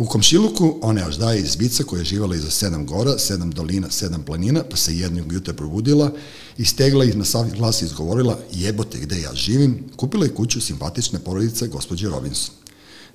U 0.00 0.06
komšiluku 0.06 0.78
ona 0.82 1.00
još 1.00 1.16
daje 1.16 1.40
izbica 1.40 1.84
koja 1.84 1.98
je 1.98 2.04
živala 2.04 2.36
iza 2.36 2.50
sedam 2.50 2.86
gora, 2.86 3.18
sedam 3.18 3.50
dolina, 3.50 3.90
sedam 3.90 4.22
planina, 4.22 4.62
pa 4.70 4.76
se 4.76 4.96
jednog 4.96 5.32
jutra 5.32 5.54
probudila 5.54 6.12
i 6.58 6.64
stegla 6.64 7.04
ih 7.04 7.16
na 7.16 7.24
sav 7.24 7.50
glas 7.56 7.82
izgovorila 7.82 8.38
jebote 8.52 8.98
gde 8.98 9.20
ja 9.20 9.34
živim, 9.34 9.84
kupila 9.96 10.24
je 10.24 10.34
kuću 10.34 10.60
simpatične 10.60 11.18
porodice 11.18 11.68
gospođe 11.68 12.08
Robinson. 12.08 12.54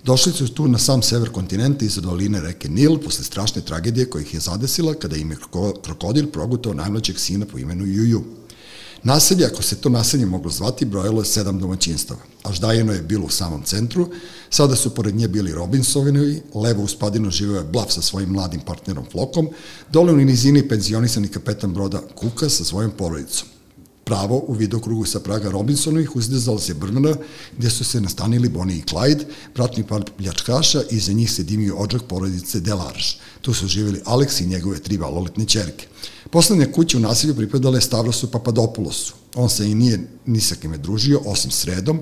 Došli 0.04 0.32
su 0.32 0.48
tu 0.48 0.68
na 0.68 0.78
sam 0.78 1.02
sever 1.02 1.30
kontinenta 1.30 1.86
iza 1.86 2.02
doline 2.02 2.42
reke 2.42 2.70
Nil 2.70 2.98
posle 2.98 3.24
strašne 3.24 3.62
tragedije 3.62 4.10
koja 4.10 4.22
ih 4.22 4.34
je 4.34 4.40
zadesila 4.40 4.94
kada 4.94 5.16
im 5.16 5.32
je 5.32 5.38
krokodil 5.84 6.28
progutao 6.28 6.74
najmlađeg 6.74 7.20
sina 7.20 7.46
po 7.46 7.58
imenu 7.58 7.86
Juju. 7.86 8.24
Naselje, 9.06 9.46
ako 9.46 9.64
se 9.64 9.76
to 9.76 9.90
naselje 9.90 10.26
moglo 10.26 10.52
zvati, 10.52 10.86
brojalo 10.86 11.22
je 11.22 11.26
sedam 11.26 11.60
domaćinstava. 11.60 12.20
Aždajeno 12.44 12.94
je 12.94 13.02
bilo 13.02 13.26
u 13.26 13.30
samom 13.30 13.64
centru, 13.64 14.10
sada 14.50 14.76
su 14.76 14.96
pored 14.96 15.16
nje 15.16 15.28
bili 15.28 15.54
Robinsovinovi, 15.54 16.42
levo 16.56 16.84
u 16.84 16.88
spadinu 16.88 17.32
živeo 17.32 17.58
je 17.58 17.64
Blav 17.64 17.86
sa 17.90 18.02
svojim 18.02 18.30
mladim 18.30 18.62
partnerom 18.62 19.06
Flokom, 19.12 19.50
dole 19.92 20.14
u 20.14 20.18
nizini 20.18 20.68
penzionisani 20.68 21.28
kapetan 21.28 21.74
broda 21.74 22.02
Kuka 22.16 22.50
sa 22.50 22.64
svojom 22.64 22.92
porodicom. 22.92 23.55
Pravo, 24.06 24.44
u 24.48 24.54
vidokrugu 24.54 25.06
sa 25.06 25.20
Praga 25.20 25.50
Robinsonovih 25.50 26.16
uzdezala 26.16 26.60
se 26.60 26.74
brvna 26.74 27.16
gde 27.58 27.70
su 27.70 27.84
se 27.84 28.02
nastanili 28.02 28.50
Bonnie 28.50 28.78
i 28.78 28.84
Clyde, 28.84 29.26
bratni 29.56 29.84
par 29.84 30.04
pljačkaša 30.18 30.84
i 30.92 31.00
za 31.00 31.14
njih 31.14 31.32
se 31.32 31.44
dimio 31.44 31.76
ođak 31.76 32.04
porodice 32.04 32.60
Delarš. 32.60 33.18
Tu 33.42 33.54
su 33.54 33.68
živjeli 33.68 34.02
Alex 34.06 34.44
i 34.44 34.48
njegove 34.48 34.80
tri 34.80 34.98
valoletne 34.98 35.46
čerke. 35.46 35.88
Poslednja 36.30 36.72
kuća 36.72 36.98
u 36.98 37.02
nasilju 37.02 37.36
pripadala 37.36 37.78
je 37.78 37.82
Stavrosu 37.82 38.32
Papadopoulosu. 38.32 39.14
On 39.36 39.50
se 39.50 39.72
i 39.72 39.76
nije 39.76 40.08
ni 40.26 40.42
sa 40.42 40.56
kime 40.56 40.78
družio, 40.78 41.22
osim 41.26 41.52
sredom. 41.52 42.00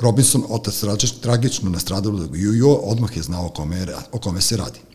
Robinson, 0.00 0.44
otac 0.48 0.84
tragično 1.20 1.70
nastradalo 1.70 2.18
da 2.18 2.36
Jujo, 2.36 2.74
odmah 2.74 3.16
je 3.16 3.22
znao 3.22 3.46
o 3.46 3.50
kome, 3.50 3.86
o 4.12 4.18
kome 4.18 4.40
se 4.40 4.56
radi. 4.56 4.87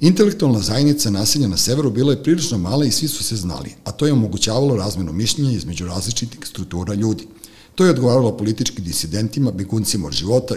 Intelektualna 0.00 0.60
zajednica 0.60 1.10
naselja 1.10 1.48
na 1.48 1.56
severu 1.56 1.90
bila 1.90 2.12
je 2.12 2.22
prilično 2.22 2.58
mala 2.58 2.84
i 2.84 2.90
svi 2.90 3.08
su 3.08 3.24
se 3.24 3.36
znali, 3.36 3.74
a 3.84 3.92
to 3.92 4.06
je 4.06 4.12
omogućavalo 4.12 4.76
razmenu 4.76 5.12
mišljenja 5.12 5.50
između 5.50 5.86
različitih 5.86 6.38
struktura 6.46 6.94
ljudi. 6.94 7.26
To 7.74 7.84
je 7.84 7.90
odgovaralo 7.90 8.36
politički 8.36 8.82
disidentima, 8.82 9.50
beguncima 9.50 10.06
od 10.06 10.12
života, 10.12 10.54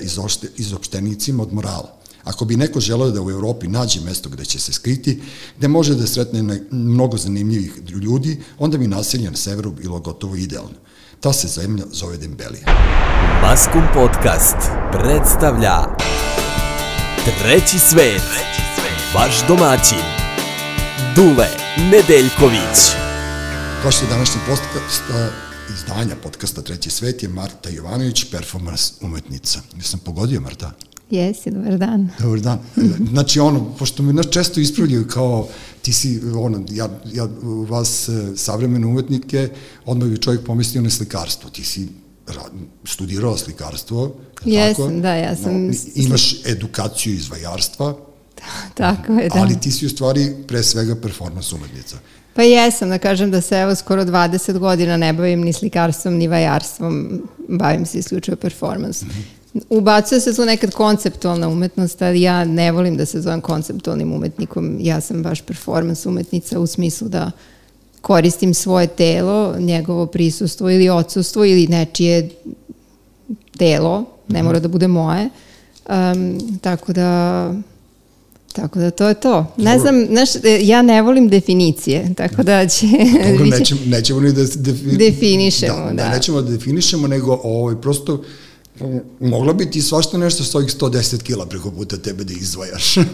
izopštenicima 0.58 1.44
od 1.44 1.54
morala. 1.54 1.98
Ako 2.24 2.46
bi 2.46 2.58
neko 2.58 2.80
želeo 2.80 3.12
da 3.12 3.22
u 3.22 3.32
Evropi 3.32 3.68
nađe 3.68 4.02
mesto 4.02 4.30
gde 4.30 4.46
će 4.46 4.60
se 4.60 4.74
skriti, 4.74 5.22
gde 5.58 5.68
može 5.68 5.96
da 5.96 6.08
sretne 6.08 6.62
mnogo 6.72 7.18
zanimljivih 7.18 7.74
ljudi, 7.90 8.42
onda 8.60 8.78
bi 8.78 8.88
naselje 8.88 9.32
na 9.32 9.38
severu 9.38 9.72
bilo 9.72 10.00
gotovo 10.00 10.36
idealno. 10.36 10.78
Ta 11.20 11.34
se 11.34 11.48
zemlja 11.48 11.86
zove 11.92 12.18
Dembelija. 12.18 12.66
Maskum 13.42 13.84
Podcast 13.94 14.58
predstavlja 14.92 15.98
Treći 17.26 17.80
svet. 17.80 18.22
Treći 18.22 18.67
Vaš 19.16 19.48
domaćin, 19.48 20.04
Dule 21.16 21.48
Nedeljković. 21.92 22.78
Gošće 23.84 24.06
današnjeg 24.10 24.44
podcasta, 24.48 25.30
izdanja 25.76 26.16
podcasta 26.24 26.62
Treći 26.62 26.90
svet 26.90 27.24
je 27.24 27.30
Marta 27.30 27.70
Jovanović, 27.70 28.32
performance 28.32 28.94
umetnica. 29.02 29.60
Nisam 29.76 30.00
pogodio, 30.00 30.42
Marta? 30.42 30.72
Jesi, 31.10 31.52
dobar 31.52 31.78
dan. 31.78 32.10
Dobar 32.20 32.40
dan. 32.40 32.60
Znači, 33.12 33.40
ono, 33.40 33.76
pošto 33.80 34.04
me 34.04 34.14
nas 34.14 34.26
često 34.32 34.60
ispravljaju 34.60 35.08
kao 35.08 35.48
ti 35.82 35.94
si, 35.94 36.22
ono, 36.36 36.64
ja, 36.70 36.90
ja 37.14 37.28
vas 37.70 38.10
e, 38.10 38.38
savremene 38.38 38.88
umetnike, 38.88 39.50
odmah 39.86 40.08
bi 40.10 40.22
čovjek 40.22 40.46
pomislio 40.46 40.82
na 40.82 40.90
slikarstvo. 40.90 41.50
Ti 41.50 41.64
si 41.64 41.88
studirala 42.86 43.38
slikarstvo, 43.38 44.16
Jesam, 44.46 44.86
tako? 44.86 45.02
da, 45.02 45.14
ja 45.14 45.36
sam... 45.36 45.68
No, 45.68 45.74
imaš 45.96 46.46
edukaciju 46.46 47.14
iz 47.14 47.30
vajarstva, 47.30 48.07
Tako 48.74 49.14
je, 49.14 49.30
da. 49.30 49.40
Ali 49.40 49.60
ti 49.60 49.72
si 49.72 49.86
u 49.86 49.90
stvari 49.90 50.34
pre 50.48 50.64
svega 50.64 50.96
performans 50.96 51.54
umetnica. 51.54 51.98
Pa 52.34 52.44
jesam, 52.44 52.90
da 52.90 52.98
kažem 52.98 53.32
da 53.32 53.42
se 53.42 53.56
evo 53.56 53.76
skoro 53.76 54.06
20 54.06 54.58
godina 54.58 54.98
ne 54.98 55.14
bavim 55.14 55.42
ni 55.42 55.54
slikarstvom, 55.54 56.14
ni 56.14 56.28
vajarstvom, 56.28 57.22
bavim 57.48 57.86
se 57.86 58.00
isključivo 58.00 58.38
performans. 58.38 59.02
Mm 59.02 59.06
-hmm. 59.06 59.38
Ubacuje 59.70 60.22
se 60.22 60.36
tu 60.36 60.46
nekad 60.46 60.72
konceptualna 60.72 61.48
umetnost, 61.50 62.02
ali 62.02 62.22
ja 62.22 62.46
ne 62.46 62.72
volim 62.72 62.98
da 62.98 63.06
se 63.06 63.22
zovem 63.22 63.42
konceptualnim 63.42 64.14
umetnikom, 64.14 64.78
ja 64.80 65.02
sam 65.02 65.24
baš 65.24 65.42
performans 65.42 66.06
umetnica 66.06 66.60
u 66.60 66.68
smislu 66.68 67.08
da 67.08 67.32
koristim 68.02 68.54
svoje 68.54 68.88
telo, 68.88 69.56
njegovo 69.60 70.06
prisustvo 70.06 70.70
ili 70.70 70.90
odsustvo 70.90 71.46
ili 71.46 71.68
nečije 71.68 72.30
telo, 73.58 74.06
ne 74.28 74.44
mora 74.44 74.60
da 74.60 74.68
bude 74.68 74.88
moje, 74.88 75.30
um, 75.90 76.40
tako 76.62 76.94
da 76.94 77.54
Tako 78.58 78.80
da 78.80 78.92
to 78.92 79.08
je 79.08 79.14
to. 79.14 79.54
Ne 79.58 79.80
znam, 79.80 80.06
znaš, 80.06 80.36
e, 80.36 80.60
ja 80.62 80.82
ne 80.82 81.02
volim 81.02 81.30
definicije, 81.30 82.14
tako 82.18 82.44
da 82.44 82.68
će... 82.68 82.88
Dobro, 83.32 83.46
nećemo, 83.58 83.82
nećemo 83.86 84.20
ni 84.20 84.34
da 84.34 84.44
defi... 84.56 84.98
definišemo. 84.98 85.78
Da, 85.78 85.94
da, 85.94 86.04
da, 86.04 86.10
nećemo 86.10 86.42
da 86.42 86.52
definišemo, 86.52 87.08
nego 87.08 87.40
ovaj, 87.44 87.76
prosto 87.82 88.24
mogla 89.20 89.54
bi 89.54 89.72
ti 89.72 89.82
svašta 89.82 90.18
nešto 90.18 90.44
s 90.44 90.56
ovih 90.56 90.70
110 90.70 91.24
kila 91.24 91.46
preko 91.46 91.72
puta 91.72 91.98
tebe 91.98 92.24
da 92.24 92.34
izdvajaš. 92.34 92.96
ne, 92.96 93.06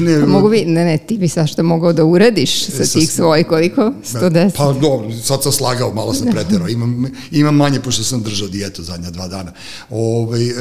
ne, 0.00 0.20
pa 0.20 0.26
mogu 0.26 0.50
bi, 0.50 0.64
ne, 0.64 0.84
ne, 0.84 0.98
ti 0.98 1.18
bi 1.18 1.28
svašta 1.28 1.62
mogao 1.62 1.92
da 1.92 2.04
uradiš 2.04 2.64
sa, 2.64 2.84
sa 2.84 2.98
tih 2.98 3.10
svoj 3.10 3.44
koliko? 3.44 3.92
110? 4.12 4.50
Pa 4.56 4.72
dobro, 4.72 5.12
sad 5.22 5.42
sam 5.42 5.52
slagao, 5.52 5.94
malo 5.94 6.14
sam 6.14 6.26
preterao, 6.32 6.68
imam, 6.68 7.06
imam 7.30 7.56
manje 7.56 7.80
pošto 7.80 8.04
sam 8.04 8.22
držao 8.22 8.48
dijetu 8.48 8.82
zadnja 8.82 9.10
dva 9.10 9.28
dana. 9.28 9.52
Ove, 9.90 10.52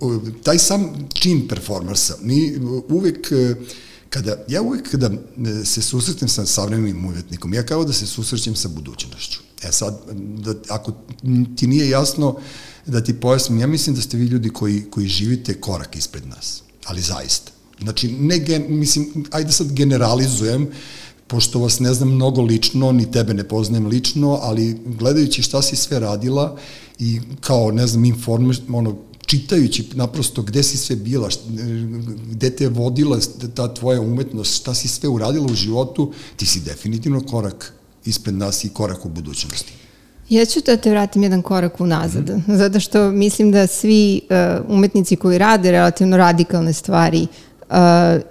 ovaj, 0.00 0.26
e, 0.28 0.32
taj 0.42 0.58
sam 0.58 1.08
čin 1.12 1.48
performersa, 1.48 2.14
mi 2.22 2.58
uvek 2.88 3.32
e, 3.32 3.54
kada, 4.10 4.36
ja 4.48 4.62
uvek 4.62 4.90
kada 4.90 5.10
se 5.64 5.82
susretem 5.82 6.28
sa 6.28 6.46
savremenim 6.46 7.06
umetnikom, 7.06 7.54
ja 7.54 7.62
kao 7.62 7.84
da 7.84 7.92
se 7.92 8.06
susrećem 8.06 8.56
sa 8.56 8.68
budućnošću. 8.68 9.40
E 9.62 9.72
sad, 9.72 9.98
da, 10.14 10.54
ako 10.68 10.92
ti 11.56 11.66
nije 11.66 11.88
jasno, 11.88 12.36
da 12.88 13.04
ti 13.04 13.20
pojasnim, 13.20 13.60
ja 13.60 13.66
mislim 13.66 13.96
da 13.96 14.02
ste 14.02 14.16
vi 14.16 14.24
ljudi 14.24 14.50
koji, 14.50 14.84
koji 14.90 15.06
živite 15.06 15.60
korak 15.60 15.96
ispred 15.96 16.26
nas, 16.26 16.62
ali 16.84 17.00
zaista. 17.00 17.52
Znači, 17.82 18.12
ne, 18.12 18.38
gen, 18.38 18.64
mislim, 18.68 19.24
ajde 19.30 19.52
sad 19.52 19.72
generalizujem, 19.72 20.68
pošto 21.26 21.58
vas 21.58 21.80
ne 21.80 21.94
znam 21.94 22.14
mnogo 22.14 22.42
lično, 22.42 22.92
ni 22.92 23.10
tebe 23.12 23.34
ne 23.34 23.48
poznajem 23.48 23.86
lično, 23.86 24.38
ali 24.42 24.78
gledajući 24.86 25.42
šta 25.42 25.62
si 25.62 25.76
sve 25.76 26.00
radila 26.00 26.56
i 26.98 27.20
kao, 27.40 27.70
ne 27.70 27.86
znam, 27.86 28.04
inform, 28.04 28.50
ono, 28.72 28.96
čitajući 29.26 29.88
naprosto 29.94 30.42
gde 30.42 30.62
si 30.62 30.76
sve 30.76 30.96
bila, 30.96 31.28
gde 32.30 32.50
te 32.50 32.64
je 32.64 32.68
vodila 32.68 33.18
ta 33.54 33.74
tvoja 33.74 34.00
umetnost, 34.00 34.56
šta 34.56 34.74
si 34.74 34.88
sve 34.88 35.08
uradila 35.08 35.46
u 35.46 35.54
životu, 35.54 36.12
ti 36.36 36.46
si 36.46 36.60
definitivno 36.60 37.20
korak 37.20 37.72
ispred 38.04 38.34
nas 38.34 38.64
i 38.64 38.68
korak 38.68 39.06
u 39.06 39.08
budućnosti. 39.08 39.72
Ja 40.28 40.44
ću 40.44 40.60
da 40.66 40.76
te 40.76 40.90
vratim 40.90 41.22
jedan 41.22 41.42
korak 41.42 41.80
unazad, 41.80 42.28
mm 42.28 42.44
-hmm. 42.46 42.56
zato 42.56 42.80
što 42.80 43.10
mislim 43.10 43.52
da 43.52 43.66
svi 43.66 44.20
uh, 44.30 44.70
umetnici 44.70 45.16
koji 45.16 45.38
rade 45.38 45.70
relativno 45.70 46.16
radikalne 46.16 46.72
stvari 46.72 47.26
uh, 47.70 47.76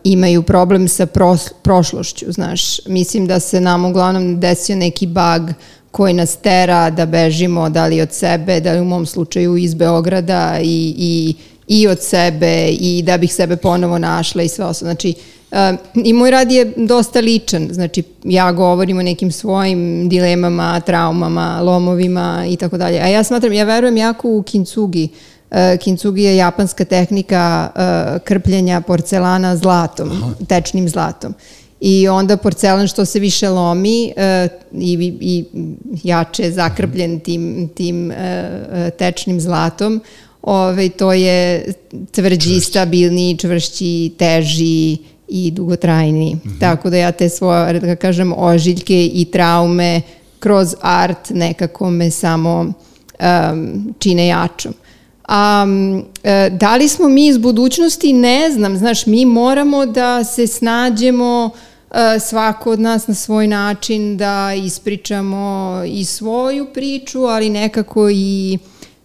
imaju 0.04 0.44
problem 0.44 0.88
sa 0.88 1.06
pros, 1.06 1.50
prošlošću, 1.62 2.32
znaš. 2.32 2.86
Mislim 2.86 3.28
da 3.28 3.40
se 3.40 3.62
nam 3.62 3.86
uglavnom 3.86 4.40
desio 4.40 4.76
neki 4.76 5.08
bug 5.08 5.54
koji 5.92 6.14
nas 6.14 6.36
tera 6.36 6.90
da 6.90 7.06
bežimo 7.06 7.70
da 7.70 7.86
li 7.86 8.02
od 8.02 8.14
sebe, 8.14 8.60
da 8.60 8.74
li 8.74 8.80
u 8.80 8.86
mom 8.86 9.06
slučaju 9.06 9.58
iz 9.58 9.74
Beograda 9.74 10.60
i, 10.62 10.94
i, 10.98 11.36
i 11.68 11.88
od 11.88 12.02
sebe 12.02 12.70
i 12.70 13.04
da 13.06 13.18
bih 13.18 13.34
sebe 13.34 13.56
ponovo 13.56 13.98
našla 13.98 14.44
i 14.44 14.48
sve 14.48 14.66
ostalo. 14.66 14.92
Znači, 14.92 15.14
uh, 15.18 15.37
I 16.04 16.14
moj 16.14 16.32
rad 16.32 16.52
je 16.52 16.74
dosta 16.78 17.20
ličan, 17.20 17.68
znači 17.72 18.04
ja 18.24 18.52
govorim 18.52 18.98
o 18.98 19.02
nekim 19.02 19.32
svojim 19.32 20.10
dilemama, 20.10 20.80
traumama, 20.80 21.62
lomovima 21.62 22.46
i 22.50 22.56
tako 22.56 22.78
dalje. 22.78 23.00
A 23.00 23.08
ja 23.08 23.24
smatram, 23.24 23.54
ja 23.54 23.64
verujem 23.64 23.98
jako 23.98 24.30
u 24.30 24.44
kintsugi. 24.44 25.10
Kintsugi 25.80 26.24
je 26.24 26.36
japanska 26.36 26.86
tehnika 26.86 27.70
krpljenja 28.24 28.82
porcelana 28.82 29.56
zlatom, 29.58 30.12
Aha. 30.12 30.34
tečnim 30.48 30.90
zlatom. 30.90 31.34
I 31.80 32.08
onda 32.08 32.38
porcelan 32.38 32.88
što 32.88 33.06
se 33.06 33.20
više 33.20 33.50
lomi 33.50 34.14
i, 34.72 35.14
i 35.22 35.46
jače 36.04 36.44
je 36.44 36.52
zakrpljen 36.52 37.20
tim, 37.20 37.70
tim 37.76 38.14
tečnim 38.98 39.42
zlatom, 39.42 40.02
Ove, 40.42 40.72
ovaj, 40.72 40.90
to 40.90 41.14
je 41.14 41.74
tvrđi, 42.12 42.60
stabilniji, 42.60 43.38
čvršći, 43.38 44.12
teži 44.18 44.98
i 45.28 45.52
dugotrajniji. 45.52 46.36
Mm 46.36 46.50
-hmm. 46.50 46.60
Tako 46.60 46.90
da 46.90 46.98
ja 46.98 47.12
te 47.12 47.30
svoje, 47.30 47.80
da 47.80 47.96
kažem, 47.96 48.34
ožiljke 48.38 49.06
i 49.06 49.26
traume 49.26 50.02
kroz 50.40 50.76
art 50.82 51.30
nekako 51.30 51.90
me 51.90 52.12
samo 52.12 52.60
um, 52.60 53.94
čine 54.00 54.28
jačom. 54.28 54.74
A 55.28 55.66
um, 55.68 56.06
da 56.52 56.76
li 56.76 56.88
smo 56.88 57.10
mi 57.10 57.28
iz 57.28 57.38
budućnosti? 57.38 58.14
Ne 58.14 58.52
znam. 58.52 58.78
Znaš, 58.78 59.06
mi 59.06 59.26
moramo 59.26 59.86
da 59.86 60.24
se 60.24 60.48
snađemo 60.48 61.50
uh, 61.90 61.98
svako 62.20 62.72
od 62.72 62.80
nas 62.80 63.08
na 63.08 63.14
svoj 63.14 63.48
način 63.48 64.18
da 64.18 64.54
ispričamo 64.54 65.82
i 65.88 66.06
svoju 66.06 66.68
priču, 66.74 67.24
ali 67.24 67.50
nekako 67.50 68.10
i 68.10 68.58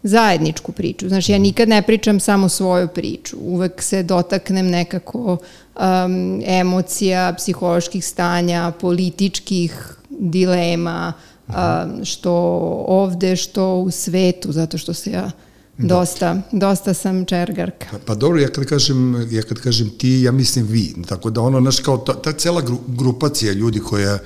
zajedničku 0.03 0.73
priču. 0.73 1.09
Znači, 1.09 1.33
ja 1.33 1.39
nikad 1.39 1.69
ne 1.69 1.83
pričam 1.83 2.21
samo 2.21 2.49
svoju 2.49 2.89
priču. 2.89 3.37
Uvek 3.41 3.83
se 3.83 4.03
dotaknem 4.03 4.67
nekako 4.67 5.37
um, 5.77 6.43
emocija, 6.47 7.35
psiholoških 7.39 8.07
stanja, 8.07 8.73
političkih 8.81 9.97
dilema, 10.11 11.13
um, 11.49 11.55
što 12.05 12.33
ovde, 12.89 13.37
što 13.37 13.77
u 13.77 13.91
svetu, 13.91 14.53
zato 14.53 14.79
što 14.79 14.95
se 14.95 15.11
ja 15.11 15.31
Da. 15.79 15.87
Dosta, 15.89 16.43
dosta 16.53 16.95
sam 16.95 17.25
čergarka. 17.25 17.87
Pa, 17.91 17.99
pa 18.07 18.15
dobro, 18.15 18.41
ja 18.41 18.49
kad 18.49 18.65
kažem, 18.65 19.29
ja 19.31 19.43
kad 19.43 19.59
kažem 19.59 19.91
ti, 19.99 20.23
ja 20.23 20.33
mislim 20.33 20.67
vi. 20.67 20.95
Tako 21.09 21.31
da 21.31 21.41
ono, 21.41 21.61
znaš, 21.61 21.79
kao 21.81 21.99
ta, 21.99 22.23
ta 22.23 22.33
cela 22.33 22.61
gru, 22.61 22.79
grupacija 22.87 23.53
ljudi 23.53 23.81
koja 23.81 24.19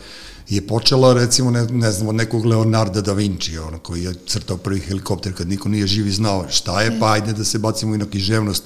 je 0.49 0.67
počela 0.67 1.15
recimo 1.15 1.51
ne, 1.51 1.67
ne 1.67 1.93
znam 1.93 2.09
od 2.09 2.15
nekog 2.15 2.45
Leonarda 2.47 3.01
da 3.01 3.13
Vinci 3.13 3.59
ono 3.59 3.79
koji 3.79 4.03
je 4.05 4.15
crtao 4.27 4.57
prvi 4.57 4.81
helikopter 4.81 5.35
kad 5.35 5.49
niko 5.49 5.69
nije 5.69 5.87
živi 5.87 6.11
znao 6.11 6.47
šta 6.51 6.83
je 6.83 6.99
pa 7.01 7.13
ajde 7.13 7.33
da 7.33 7.45
se 7.45 7.59
bacimo 7.59 7.95
i 7.95 7.99
na 7.99 8.07
književnost. 8.07 8.63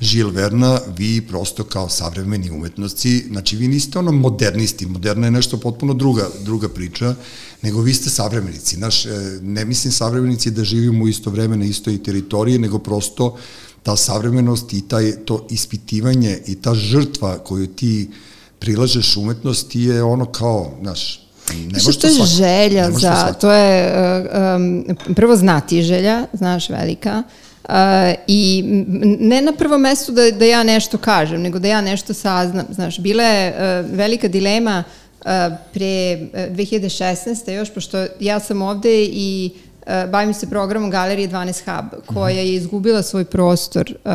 Žil 0.00 0.30
Verna 0.30 0.80
vi 0.96 1.20
prosto 1.20 1.64
kao 1.64 1.88
savremeni 1.88 2.50
umetnosti 2.50 3.24
znači 3.28 3.56
vi 3.56 3.68
niste 3.68 3.98
ono 3.98 4.12
modernisti 4.12 4.86
moderna 4.86 5.26
je 5.26 5.30
nešto 5.30 5.56
potpuno 5.56 5.94
druga 5.94 6.28
druga 6.44 6.68
priča 6.68 7.14
nego 7.62 7.80
vi 7.80 7.94
ste 7.94 8.10
savremenici. 8.10 8.76
Naš 8.76 9.06
e, 9.06 9.10
ne 9.42 9.64
mislim 9.64 9.92
savremenici 9.92 10.50
da 10.50 10.64
živimo 10.64 11.08
isto 11.08 11.30
vreme 11.30 11.56
na 11.56 11.64
istoj 11.64 12.02
teritoriji 12.02 12.58
nego 12.58 12.78
prosto 12.78 13.36
ta 13.82 13.96
savremenost 13.96 14.72
i 14.72 14.88
taj 14.88 15.12
to 15.24 15.46
ispitivanje 15.50 16.42
i 16.46 16.54
ta 16.54 16.74
žrtva 16.74 17.38
koju 17.38 17.66
ti 17.66 18.08
prilažeš 18.62 19.16
umetnosti 19.16 19.80
je 19.80 20.02
ono 20.02 20.24
kao, 20.24 20.70
znaš, 20.82 21.20
ne 21.48 21.78
može 21.84 21.98
to 21.98 22.06
je 22.06 22.12
svako, 22.12 22.30
želja 22.30 22.90
za, 22.90 23.26
to, 23.26 23.32
to 23.40 23.52
je 23.52 23.92
um, 24.56 24.84
prvo 25.14 25.36
znati 25.36 25.82
želja, 25.82 26.26
znaš, 26.32 26.68
velika, 26.68 27.22
Uh, 27.68 27.74
I 28.26 28.62
ne 29.20 29.42
na 29.42 29.52
prvo 29.52 29.78
mestu 29.78 30.12
da, 30.12 30.30
da 30.30 30.44
ja 30.44 30.62
nešto 30.62 30.98
kažem, 30.98 31.42
nego 31.42 31.58
da 31.58 31.68
ja 31.68 31.80
nešto 31.80 32.14
saznam. 32.14 32.66
Znaš, 32.70 32.98
bila 32.98 33.22
je 33.22 33.50
uh, 33.50 33.90
velika 33.96 34.28
dilema 34.28 34.84
uh, 34.84 35.26
pre 35.72 36.18
uh, 36.22 36.56
2016. 36.56 37.50
još, 37.50 37.74
pošto 37.74 38.06
ja 38.20 38.40
sam 38.40 38.62
ovde 38.62 39.04
i 39.04 39.50
uh, 39.54 39.71
bavim 39.86 40.34
se 40.34 40.50
programom 40.50 40.90
Galerije 40.90 41.28
12 41.28 41.62
Hub, 41.64 42.14
koja 42.14 42.36
je 42.36 42.54
izgubila 42.54 43.02
svoj 43.02 43.24
prostor 43.24 43.94
uh, 44.04 44.10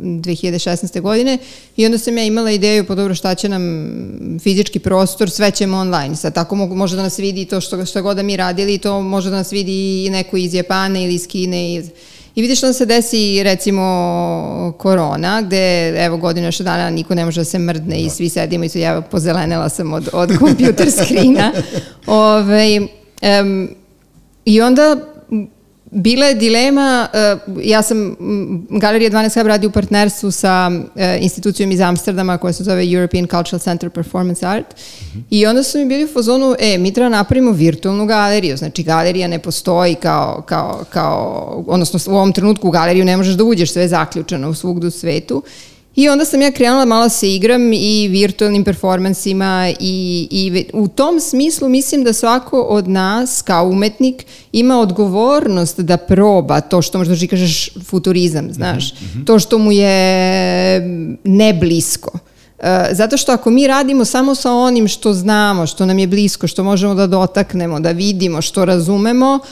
2016. 0.00 1.00
godine 1.00 1.38
i 1.76 1.86
onda 1.86 1.98
sam 1.98 2.18
ja 2.18 2.24
imala 2.24 2.50
ideju, 2.50 2.86
pa 2.86 2.94
dobro 2.94 3.14
šta 3.14 3.34
će 3.34 3.48
nam 3.48 3.62
fizički 4.42 4.78
prostor, 4.78 5.30
sve 5.30 5.50
ćemo 5.50 5.76
online. 5.76 6.16
Sad 6.16 6.34
tako 6.34 6.54
može 6.54 6.96
da 6.96 7.02
nas 7.02 7.18
vidi 7.18 7.44
to 7.44 7.60
što, 7.60 7.86
što 7.86 8.02
god 8.02 8.16
da 8.16 8.22
mi 8.22 8.36
radili, 8.36 8.78
to 8.78 9.00
može 9.00 9.30
da 9.30 9.36
nas 9.36 9.52
vidi 9.52 10.04
i 10.06 10.10
neko 10.10 10.36
iz 10.36 10.54
Japana 10.54 10.98
ili 10.98 11.14
iz 11.14 11.26
Kine. 11.26 11.74
Iz, 11.74 11.90
I 12.34 12.42
vidiš 12.42 12.60
da 12.60 12.72
se 12.72 12.86
desi 12.86 13.42
recimo 13.42 14.74
korona, 14.78 15.42
gde 15.42 15.94
evo 16.04 16.16
godinu 16.16 16.46
još 16.46 16.58
dana 16.58 16.90
niko 16.90 17.14
ne 17.14 17.24
može 17.24 17.40
da 17.40 17.44
se 17.44 17.58
mrdne 17.58 17.96
da. 17.96 18.00
i 18.00 18.10
svi 18.10 18.28
sedimo 18.28 18.64
i 18.64 18.68
su 18.68 18.78
ja 18.78 19.00
pozelenela 19.00 19.68
sam 19.68 19.92
od, 19.92 20.08
od 20.12 20.30
kompjuter 20.40 20.90
skrina. 20.90 21.52
Ove, 22.06 22.80
um, 22.80 23.68
I 24.44 24.60
onda 24.60 25.11
Bila 25.94 26.26
je 26.26 26.34
dilema, 26.34 27.08
eh, 27.12 27.36
ja 27.62 27.82
sam 27.82 28.16
Galerija 28.70 29.10
12 29.10 29.38
Hub 29.38 29.46
radi 29.46 29.66
u 29.66 29.70
partnerstvu 29.70 30.30
sa 30.30 30.70
eh, 30.96 31.18
institucijom 31.20 31.70
iz 31.70 31.80
Amsterdama 31.80 32.38
koja 32.38 32.52
se 32.52 32.64
zove 32.64 32.92
European 32.92 33.26
Cultural 33.26 33.58
Center 33.60 33.90
Performance 33.90 34.46
Art 34.46 34.66
mm 34.74 35.18
-hmm. 35.18 35.22
i 35.30 35.46
onda 35.46 35.62
su 35.62 35.78
mi 35.78 35.86
bili 35.86 36.04
u 36.04 36.08
fazonu, 36.08 36.54
e, 36.58 36.78
mi 36.78 36.92
treba 36.92 37.08
napravimo 37.08 37.50
virtualnu 37.50 38.06
galeriju, 38.06 38.56
znači 38.56 38.82
galerija 38.82 39.28
ne 39.28 39.38
postoji 39.38 39.94
kao, 39.94 40.42
kao, 40.46 40.84
kao, 40.90 41.64
odnosno 41.66 42.12
u 42.12 42.16
ovom 42.16 42.32
trenutku 42.32 42.68
u 42.68 42.70
galeriju 42.70 43.04
ne 43.04 43.16
možeš 43.16 43.34
da 43.34 43.44
uđeš, 43.44 43.72
sve 43.72 43.82
je 43.82 43.88
zaključeno 43.88 44.50
u 44.50 44.90
svetu 44.90 45.42
I 45.96 46.08
onda 46.08 46.24
sam 46.24 46.42
ja 46.42 46.50
krenula 46.50 46.84
malo 46.84 47.08
se 47.08 47.34
igram 47.34 47.72
i 47.72 48.08
virtualnim 48.10 48.64
performansima 48.64 49.72
i, 49.80 50.28
i 50.30 50.64
u 50.72 50.88
tom 50.88 51.20
smislu 51.20 51.68
mislim 51.68 52.04
da 52.04 52.12
svako 52.12 52.60
od 52.60 52.88
nas 52.88 53.42
kao 53.42 53.68
umetnik 53.68 54.24
ima 54.52 54.80
odgovornost 54.80 55.80
da 55.80 55.96
proba 55.96 56.60
to 56.60 56.82
što 56.82 56.98
možda 56.98 57.16
ti 57.16 57.28
kažeš 57.28 57.70
futurizam, 57.84 58.52
znaš, 58.52 58.92
mm 58.92 59.04
-hmm. 59.04 59.26
to 59.26 59.38
što 59.38 59.58
mu 59.58 59.72
je 59.72 60.80
neblisko. 61.24 62.18
E, 62.58 62.88
zato 62.92 63.16
što 63.16 63.32
ako 63.32 63.50
mi 63.50 63.66
radimo 63.66 64.04
samo 64.04 64.34
sa 64.34 64.52
onim 64.52 64.88
što 64.88 65.12
znamo, 65.12 65.66
što 65.66 65.86
nam 65.86 65.98
je 65.98 66.06
blisko, 66.06 66.46
što 66.46 66.64
možemo 66.64 66.94
da 66.94 67.06
dotaknemo, 67.06 67.80
da 67.80 67.90
vidimo, 67.90 68.42
što 68.42 68.64
razumemo, 68.64 69.38
uh, 69.42 69.48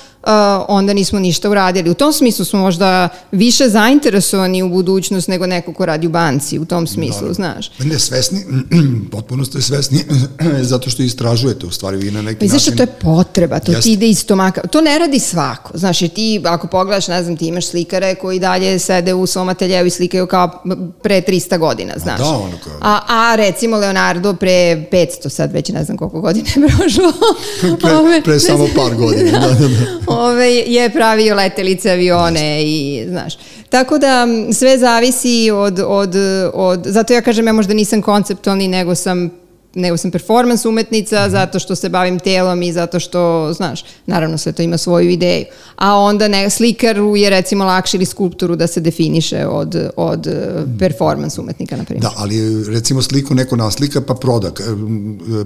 onda 0.69 0.93
nismo 0.93 1.19
ništa 1.19 1.51
uradili. 1.51 1.91
U 1.91 1.95
tom 1.95 2.13
smislu 2.13 2.45
smo 2.45 2.61
možda 2.61 3.09
više 3.33 3.69
zainteresovani 3.69 4.63
u 4.63 4.69
budućnost 4.69 5.29
nego 5.29 5.47
neko 5.47 5.73
ko 5.73 5.87
radi 5.87 6.07
u 6.07 6.11
banci, 6.11 6.59
u 6.59 6.65
tom 6.65 6.87
smislu, 6.87 7.29
da, 7.29 7.33
znaš. 7.33 7.71
Ne, 7.79 7.99
svesni, 7.99 8.45
potpuno 9.13 9.45
ste 9.45 9.63
svesni, 9.63 10.05
zato 10.63 10.91
što 10.91 11.03
istražujete, 11.03 11.67
u 11.67 11.71
stvari 11.71 11.97
vi 11.97 12.11
na 12.11 12.23
neki 12.23 12.39
pa, 12.39 12.45
način... 12.45 12.61
Znaš, 12.61 12.77
to 12.77 12.83
je 12.83 12.87
potreba, 12.87 13.59
to 13.59 13.73
Jeste. 13.73 13.83
ti 13.83 13.93
ide 13.93 14.09
iz 14.09 14.19
stomaka. 14.19 14.61
To 14.61 14.81
ne 14.81 14.99
radi 14.99 15.19
svako, 15.19 15.79
znaš, 15.79 16.03
jer 16.03 16.11
ti, 16.11 16.43
ako 16.45 16.67
pogledaš, 16.67 17.09
ne 17.09 17.23
znam, 17.23 17.37
ti 17.37 17.47
imaš 17.47 17.67
slikare 17.67 18.15
koji 18.15 18.39
dalje 18.39 18.79
sede 18.79 19.15
u 19.15 19.27
svom 19.27 19.49
ateljevu 19.49 19.87
i 19.87 19.91
slikaju 19.91 20.27
kao 20.27 20.63
pre 21.03 21.21
300 21.21 21.59
godina, 21.59 21.93
znaš. 21.97 22.21
A 22.21 22.25
da, 22.25 22.29
ono 22.29 22.59
kao... 22.65 22.73
A, 22.81 23.01
a 23.09 23.35
recimo 23.37 23.77
Leonardo 23.77 24.35
pre 24.35 24.87
500, 24.93 25.29
sad 25.29 25.53
već 25.53 25.69
ne 25.69 25.85
znam 25.85 25.97
koliko 25.97 26.21
godina 26.21 26.49
je 26.57 26.69
prošlo. 26.69 27.13
pre, 27.81 28.23
pre 28.25 28.41
samo 28.41 28.67
par 28.77 28.95
godina, 28.95 29.31
da, 29.31 29.49
da, 29.49 29.69
da 29.69 30.10
ove, 30.27 30.51
je 30.51 30.91
pravio 30.91 31.35
letelice, 31.35 31.91
avione 31.91 32.63
i, 32.65 33.05
znaš. 33.09 33.35
Tako 33.69 33.99
da 33.99 34.27
sve 34.53 34.79
zavisi 34.79 35.51
od, 35.51 35.81
od, 35.87 36.15
od, 36.55 36.87
zato 36.87 37.13
ja 37.13 37.21
kažem 37.21 37.47
ja 37.47 37.53
možda 37.53 37.75
nisam 37.75 38.03
konceptualni, 38.03 38.69
nego 38.69 38.95
sam 38.95 39.31
nego 39.75 39.97
sam 39.97 40.11
performans 40.11 40.65
umetnica 40.65 41.17
mm 41.17 41.29
-hmm. 41.29 41.31
zato 41.31 41.59
što 41.59 41.77
se 41.77 41.89
bavim 41.89 42.19
telom 42.19 42.63
i 42.63 42.73
zato 42.73 43.01
što, 43.01 43.53
znaš, 43.53 43.85
naravno 44.07 44.39
sve 44.39 44.53
to 44.53 44.63
ima 44.63 44.79
svoju 44.79 45.11
ideju. 45.11 45.45
A 45.77 45.97
onda 45.97 46.29
ne, 46.29 46.51
slikaru 46.51 47.17
je 47.17 47.31
recimo 47.31 47.65
lakše 47.65 47.97
ili 47.97 48.07
skulpturu 48.07 48.57
da 48.57 48.67
se 48.67 48.81
definiše 48.81 49.47
od, 49.47 49.91
od 49.97 50.29
performans 50.79 51.39
umetnika, 51.39 51.77
na 51.77 51.85
primjer. 51.85 52.03
Da, 52.03 52.13
ali 52.17 52.65
recimo 52.65 53.03
sliku 53.03 53.35
neko 53.35 53.57
naslika 53.57 54.01
pa 54.01 54.15
proda, 54.15 54.53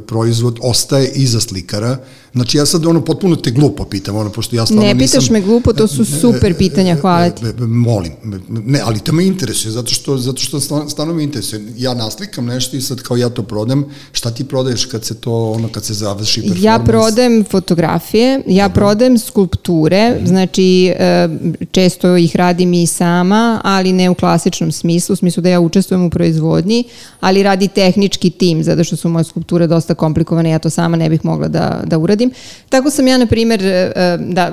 proizvod 0.07 0.59
ostaje 0.63 1.11
iza 1.15 1.41
slikara. 1.41 1.97
Znači 2.35 2.59
ja 2.59 2.67
sad 2.67 2.87
ono 2.87 3.05
potpuno 3.05 3.37
te 3.37 3.51
glupo 3.51 3.85
pitam, 3.85 4.17
ono, 4.17 4.31
pošto 4.31 4.57
ja 4.57 4.67
stvarno 4.67 4.83
nisam... 4.83 4.99
Ne 4.99 5.07
pitaš 5.07 5.31
me 5.31 5.41
glupo, 5.41 5.73
to 5.73 5.89
su 5.89 6.05
super 6.05 6.55
pitanja, 6.59 6.97
hvala 7.01 7.31
ti. 7.31 7.45
Molim, 7.59 8.13
ne, 8.49 8.81
ali 8.85 9.01
to 9.01 9.13
me 9.13 9.27
interesuje, 9.27 9.73
zato 9.73 9.95
što, 9.95 10.19
zato 10.19 10.43
što 10.43 10.61
stvarno 10.61 11.15
me 11.15 11.23
interesuje. 11.23 11.67
Ja 11.77 11.95
naslikam 11.95 12.47
nešto 12.47 12.77
i 12.77 12.81
sad 12.81 13.03
kao 13.03 13.17
ja 13.17 13.29
to 13.29 13.43
prodam, 13.43 13.85
Šta 14.13 14.31
ti 14.31 14.45
prodaješ 14.45 14.85
kad 14.85 15.05
se 15.05 15.15
to, 15.15 15.51
ono, 15.51 15.69
kad 15.69 15.85
se 15.85 15.95
završi 15.95 16.41
performans? 16.41 16.65
Ja 16.65 16.79
prodajem 16.79 17.45
fotografije, 17.45 18.43
ja 18.47 18.69
Dobro. 18.69 18.81
prodajem 18.81 19.19
skulpture, 19.19 20.11
mm. 20.11 20.27
znači 20.27 20.93
e, 20.99 21.29
često 21.71 22.17
ih 22.17 22.37
radim 22.37 22.75
i 22.75 22.87
sama, 22.87 23.61
ali 23.65 23.93
ne 23.93 24.11
u 24.11 24.15
klasičnom 24.15 24.73
smislu, 24.73 25.13
u 25.13 25.17
smislu 25.17 25.43
da 25.43 25.49
ja 25.49 25.61
učestvujem 25.61 26.05
u 26.05 26.11
proizvodnji, 26.11 26.85
ali 27.21 27.43
radi 27.43 27.69
tehnički 27.69 28.31
tim, 28.31 28.63
zato 28.63 28.85
što 28.85 28.97
su 28.97 29.09
moje 29.09 29.25
skulpture 29.25 29.67
dosta 29.67 29.95
komplikovane, 29.95 30.51
ja 30.51 30.59
to 30.59 30.71
sama 30.71 30.97
ne 30.97 31.09
bih 31.09 31.25
mogla 31.25 31.49
da, 31.49 31.83
da 31.87 31.99
uradim. 31.99 32.24
Tako 32.69 32.91
sam 32.91 33.07
ja, 33.07 33.19
na 33.19 33.27
primer, 33.27 33.67
e, 33.67 33.93
da, 34.21 34.53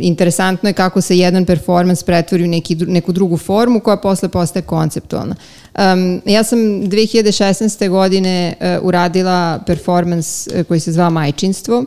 interesantno 0.00 0.68
je 0.68 0.72
kako 0.72 1.00
se 1.00 1.18
jedan 1.18 1.44
performans 1.44 2.02
pretvori 2.02 2.44
u 2.44 2.48
neki, 2.48 2.74
neku 2.74 3.12
drugu 3.12 3.36
formu 3.36 3.80
koja 3.80 3.96
posle 3.96 4.28
postaje 4.28 4.62
konceptualna. 4.62 5.34
Um, 5.78 6.22
ja 6.24 6.44
sam 6.44 6.58
2016. 6.58 7.88
godine 7.88 8.54
uh, 8.60 8.86
uradila 8.86 9.58
performans 9.66 10.46
uh, 10.46 10.62
koji 10.62 10.80
se 10.80 10.92
zva 10.92 11.10
Majčinstvo, 11.10 11.78
uh, 11.78 11.84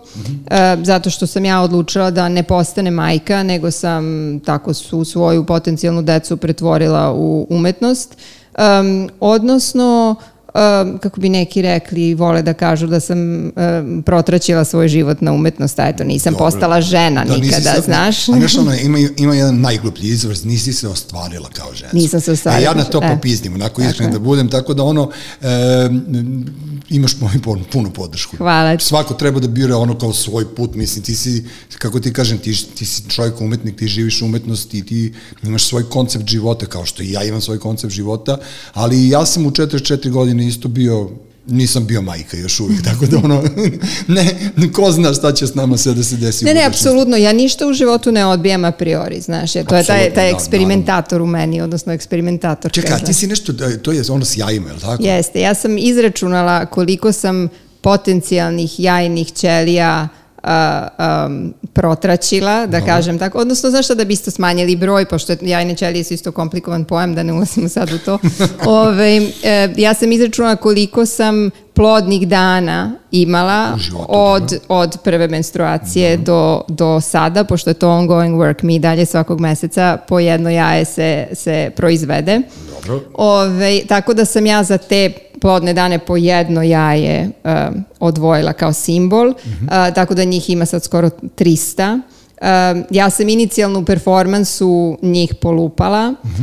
zato 0.84 1.10
što 1.10 1.28
sam 1.28 1.46
ja 1.46 1.62
odlučila 1.62 2.12
da 2.12 2.30
ne 2.30 2.44
postane 2.44 2.92
majka, 2.92 3.44
nego 3.44 3.72
sam 3.72 4.06
tako 4.46 4.74
su 4.74 5.06
svoju 5.06 5.46
potencijalnu 5.46 6.02
decu 6.02 6.38
pretvorila 6.38 7.14
u 7.14 7.48
umetnost. 7.50 8.18
Um, 8.58 9.10
odnosno, 9.20 10.16
um, 10.20 10.37
kako 11.00 11.22
bi 11.22 11.30
neki 11.30 11.62
rekli, 11.62 12.14
vole 12.14 12.42
da 12.42 12.54
kažu 12.54 12.88
da 12.88 13.00
sam 13.00 13.52
protraćila 14.06 14.64
svoj 14.66 14.88
život 14.88 15.22
na 15.22 15.34
umetnost, 15.34 15.80
a 15.80 15.88
eto, 15.88 16.04
nisam 16.04 16.34
Dobro. 16.34 16.46
postala 16.46 16.82
žena 16.82 17.26
da, 17.26 17.38
nikada, 17.38 17.74
se, 17.76 17.82
znaš. 17.82 18.30
A 18.30 18.32
znaš, 18.32 18.58
ono, 18.58 18.76
ima, 18.76 18.98
ima 19.18 19.36
jedan 19.36 19.62
najgluplji 19.62 20.10
izvrs, 20.10 20.44
nisi 20.44 20.74
se 20.74 20.88
ostvarila 20.88 21.50
kao 21.54 21.74
žena. 21.74 21.92
Nisam 21.94 22.22
se 22.22 22.32
ostvarila. 22.32 22.62
E, 22.62 22.64
ja 22.64 22.74
na 22.74 22.84
to 22.84 23.00
e. 23.04 23.16
popizdim, 23.16 23.54
onako 23.54 23.82
iskren 23.82 24.12
da 24.12 24.20
budem, 24.20 24.50
tako 24.50 24.74
da 24.74 24.84
ono, 24.84 25.12
e, 25.42 25.48
imaš 26.90 27.16
moju 27.20 27.42
puno 27.72 27.90
podršku. 27.90 28.38
Hvala. 28.38 28.80
Svako 28.80 29.14
treba 29.14 29.40
da 29.40 29.48
bira 29.48 29.78
ono 29.78 29.98
kao 29.98 30.14
svoj 30.14 30.56
put, 30.56 30.76
mislim, 30.76 31.04
ti 31.04 31.16
si, 31.16 31.46
kako 31.78 32.00
ti 32.00 32.14
kažem, 32.14 32.38
ti, 32.38 32.66
ti 32.76 32.86
si 32.86 33.10
čovjek 33.10 33.42
umetnik, 33.42 33.76
ti 33.76 33.88
živiš 33.88 34.22
umetnost 34.22 34.74
i 34.74 34.86
ti 34.86 35.14
imaš 35.44 35.64
svoj 35.64 35.90
koncept 35.90 36.28
života, 36.28 36.66
kao 36.66 36.86
što 36.86 37.04
i 37.04 37.12
ja 37.12 37.24
imam 37.24 37.42
svoj 37.42 37.60
koncept 37.60 37.94
života, 37.94 38.38
ali 38.74 39.10
ja 39.10 39.26
sam 39.26 39.46
u 39.46 39.52
44 39.52 40.10
godine 40.10 40.47
isto 40.48 40.68
bio 40.68 41.10
nisam 41.48 41.88
bio 41.88 42.02
majka 42.02 42.38
još 42.38 42.60
uvijek, 42.60 42.84
tako 42.84 43.06
da 43.06 43.18
ono, 43.18 43.44
ne, 44.08 44.36
ko 44.74 44.92
zna 44.92 45.14
šta 45.14 45.32
će 45.32 45.48
s 45.48 45.56
nama 45.56 45.78
sve 45.78 45.94
da 45.94 46.04
se 46.04 46.16
desi 46.16 46.46
Ne, 46.46 46.54
ne, 46.54 46.66
apsolutno. 46.66 47.18
Ja 47.18 47.34
ništa 47.34 47.68
u 47.68 47.74
životu 47.74 48.12
ne 48.12 48.26
odbijam 48.26 48.66
a 48.66 48.72
priori, 48.72 49.22
znaš. 49.22 49.56
jer 49.56 49.66
To 49.66 49.76
je 49.76 49.84
taj, 49.84 50.14
taj 50.14 50.32
da, 50.32 50.38
eksperimentator 50.38 51.22
u 51.22 51.26
meni, 51.26 51.62
odnosno 51.62 51.94
eksperimentator. 51.94 52.72
Čekaj, 52.72 53.00
ti 53.00 53.14
si 53.14 53.28
nešto, 53.28 53.54
da, 53.54 53.78
to 53.78 53.92
je 53.92 54.04
ono 54.10 54.26
s 54.26 54.38
jajima, 54.38 54.68
je 54.68 54.74
li 54.74 54.82
tako? 54.82 55.04
Jeste, 55.04 55.42
ja 55.42 55.54
sam 55.54 55.78
izračunala 55.78 56.66
koliko 56.66 57.12
sam 57.12 57.48
potencijalnih 57.82 58.80
jajnih 58.80 59.34
ćelija 59.34 59.90
a, 59.90 60.08
um, 60.48 61.54
protraćila, 61.74 62.66
da 62.66 62.82
kažem 62.82 63.20
tako. 63.20 63.38
Odnosno, 63.38 63.70
znaš 63.70 63.86
šta 63.86 63.96
da 63.96 64.06
bi 64.06 64.14
isto 64.14 64.32
smanjili 64.32 64.76
broj, 64.76 65.06
pošto 65.06 65.34
jajne 65.42 65.76
ćelije 65.76 66.04
su 66.04 66.14
isto 66.14 66.32
komplikovan 66.32 66.86
pojam, 66.86 67.16
da 67.16 67.24
ne 67.24 67.34
ulazimo 67.34 67.70
sad 67.70 67.94
u 67.94 67.98
to. 67.98 68.20
Ove, 68.66 69.22
e, 69.44 69.74
ja 69.78 69.94
sam 69.94 70.12
izračunala 70.12 70.56
koliko 70.56 71.06
sam 71.06 71.50
plodnih 71.74 72.28
dana 72.28 72.92
imala 73.12 73.72
U 73.76 73.78
životu, 73.78 74.06
od, 74.10 74.60
od 74.68 74.98
prve 75.04 75.28
menstruacije 75.28 76.18
do, 76.18 76.62
do 76.68 77.02
sada, 77.02 77.44
pošto 77.44 77.70
je 77.70 77.74
to 77.74 77.90
ongoing 77.90 78.36
work, 78.36 78.64
mi 78.64 78.80
dalje 78.80 79.06
svakog 79.06 79.40
meseca 79.40 79.98
po 80.08 80.20
jedno 80.20 80.50
jaje 80.50 80.86
se, 80.86 81.28
se 81.34 81.72
proizvede. 81.76 82.42
Dobro. 82.74 83.04
Ove, 83.14 83.82
tako 83.88 84.14
da 84.14 84.26
sam 84.26 84.46
ja 84.46 84.64
za 84.64 84.78
te 84.78 85.14
plodne 85.42 85.74
dane 85.74 86.00
po 86.00 86.18
jedno 86.18 86.64
jaje 86.64 87.30
um, 87.44 87.84
odvojila 88.00 88.54
kao 88.54 88.74
simbol, 88.74 89.28
uh, 89.28 89.36
tako 89.96 90.14
da 90.14 90.24
njih 90.24 90.50
ima 90.50 90.66
sad 90.66 90.84
skoro 90.84 91.10
300. 91.10 92.02
Um, 92.42 92.84
ja 92.90 93.10
sam 93.10 93.30
inicijalno 93.30 93.80
u 93.80 93.86
performansu 93.86 94.98
njih 95.02 95.34
polupala, 95.42 96.14
uh, 96.24 96.40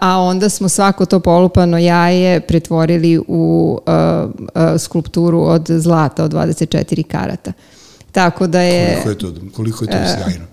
a 0.00 0.18
onda 0.18 0.48
smo 0.48 0.68
svako 0.68 1.06
to 1.06 1.20
polupano 1.20 1.78
jaje 1.78 2.40
pretvorili 2.40 3.18
u 3.18 3.78
uh, 3.86 4.30
uh, 4.40 4.80
skulpturu 4.80 5.40
od 5.40 5.66
zlata 5.68 6.24
od 6.24 6.32
24 6.32 7.02
karata. 7.02 7.52
Tako 8.12 8.46
da 8.46 8.60
je... 8.60 9.00
Koliko 9.02 9.10
je 9.10 9.18
to, 9.18 9.40
koliko 9.56 9.84
je 9.84 9.90
to 9.90 9.96
E, 9.96 10.16
sjajno? 10.16 10.44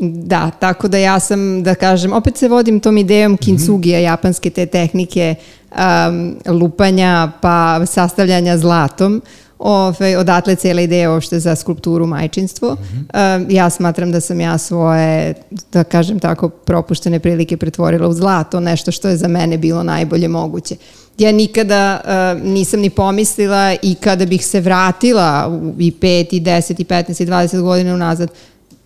Da, 0.00 0.50
tako 0.50 0.88
da 0.88 0.98
ja 0.98 1.20
sam, 1.20 1.62
da 1.62 1.74
kažem, 1.74 2.12
opet 2.12 2.36
se 2.36 2.48
vodim 2.48 2.80
tom 2.80 2.98
idejom 2.98 3.36
kintsugija, 3.36 3.98
japanske 3.98 4.50
te 4.50 4.66
tehnike 4.66 5.34
um, 5.70 6.36
lupanja 6.46 7.32
pa 7.40 7.86
sastavljanja 7.86 8.58
zlatom. 8.58 9.22
Ove, 9.58 10.18
odatle 10.18 10.54
cijela 10.54 10.80
ideja 10.80 11.12
uopšte 11.12 11.40
za 11.40 11.54
skulpturu 11.56 12.06
majčinstvo. 12.06 12.68
Um, 12.68 13.46
ja 13.50 13.70
smatram 13.70 14.12
da 14.12 14.20
sam 14.20 14.40
ja 14.40 14.58
svoje, 14.58 15.34
da 15.72 15.84
kažem 15.84 16.18
tako, 16.18 16.48
propuštene 16.48 17.18
prilike 17.18 17.56
pretvorila 17.56 18.08
u 18.08 18.12
zlato, 18.12 18.60
nešto 18.60 18.92
što 18.92 19.08
je 19.08 19.16
za 19.16 19.28
mene 19.28 19.58
bilo 19.58 19.82
najbolje 19.82 20.28
moguće. 20.28 20.76
Ja 21.18 21.32
nikada 21.32 22.00
uh, 22.04 22.42
nisam 22.42 22.80
ni 22.80 22.90
pomislila 22.90 23.76
i 23.82 23.94
kada 23.94 24.26
bih 24.26 24.46
se 24.46 24.60
vratila 24.60 25.48
u 25.48 25.74
i 25.78 25.92
5, 26.00 26.26
i 26.30 26.40
10, 26.40 26.80
i 26.80 26.84
15, 26.84 27.22
i 27.22 27.26
20 27.26 27.60
godina 27.60 27.94
unazad, 27.94 28.30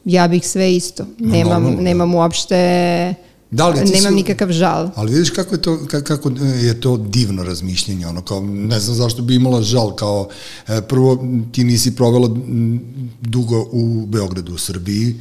ja 0.04 0.28
bih 0.28 0.46
sve 0.46 0.74
isto. 0.74 1.06
Nemam, 1.18 1.48
normalno, 1.52 1.76
da. 1.76 1.82
nemam 1.82 2.14
uopšte, 2.14 3.14
Da 3.50 3.68
li 3.68 3.74
ti 3.76 3.92
nemam 3.92 4.10
si- 4.10 4.14
nikakav 4.14 4.52
žal. 4.52 4.90
Ali 4.94 5.12
vidiš 5.12 5.30
kako 5.30 5.54
je 5.54 5.62
to, 5.62 5.70
ka- 5.72 6.02
kako 6.02 6.30
je 6.62 6.80
to 6.80 6.96
divno 6.96 7.44
razmišljenje, 7.44 8.06
ono 8.06 8.22
kao, 8.22 8.40
ne 8.42 8.80
znam 8.80 8.96
zašto 8.96 9.22
bi 9.22 9.34
imala 9.34 9.62
žal, 9.62 9.94
kao, 9.94 10.28
e, 10.68 10.80
prvo 10.80 11.18
ti 11.52 11.64
nisi 11.64 11.96
provela 11.96 12.26
m, 12.28 12.80
dugo 13.20 13.68
u 13.72 14.06
Beogradu, 14.06 14.54
u 14.54 14.58
Srbiji, 14.58 15.14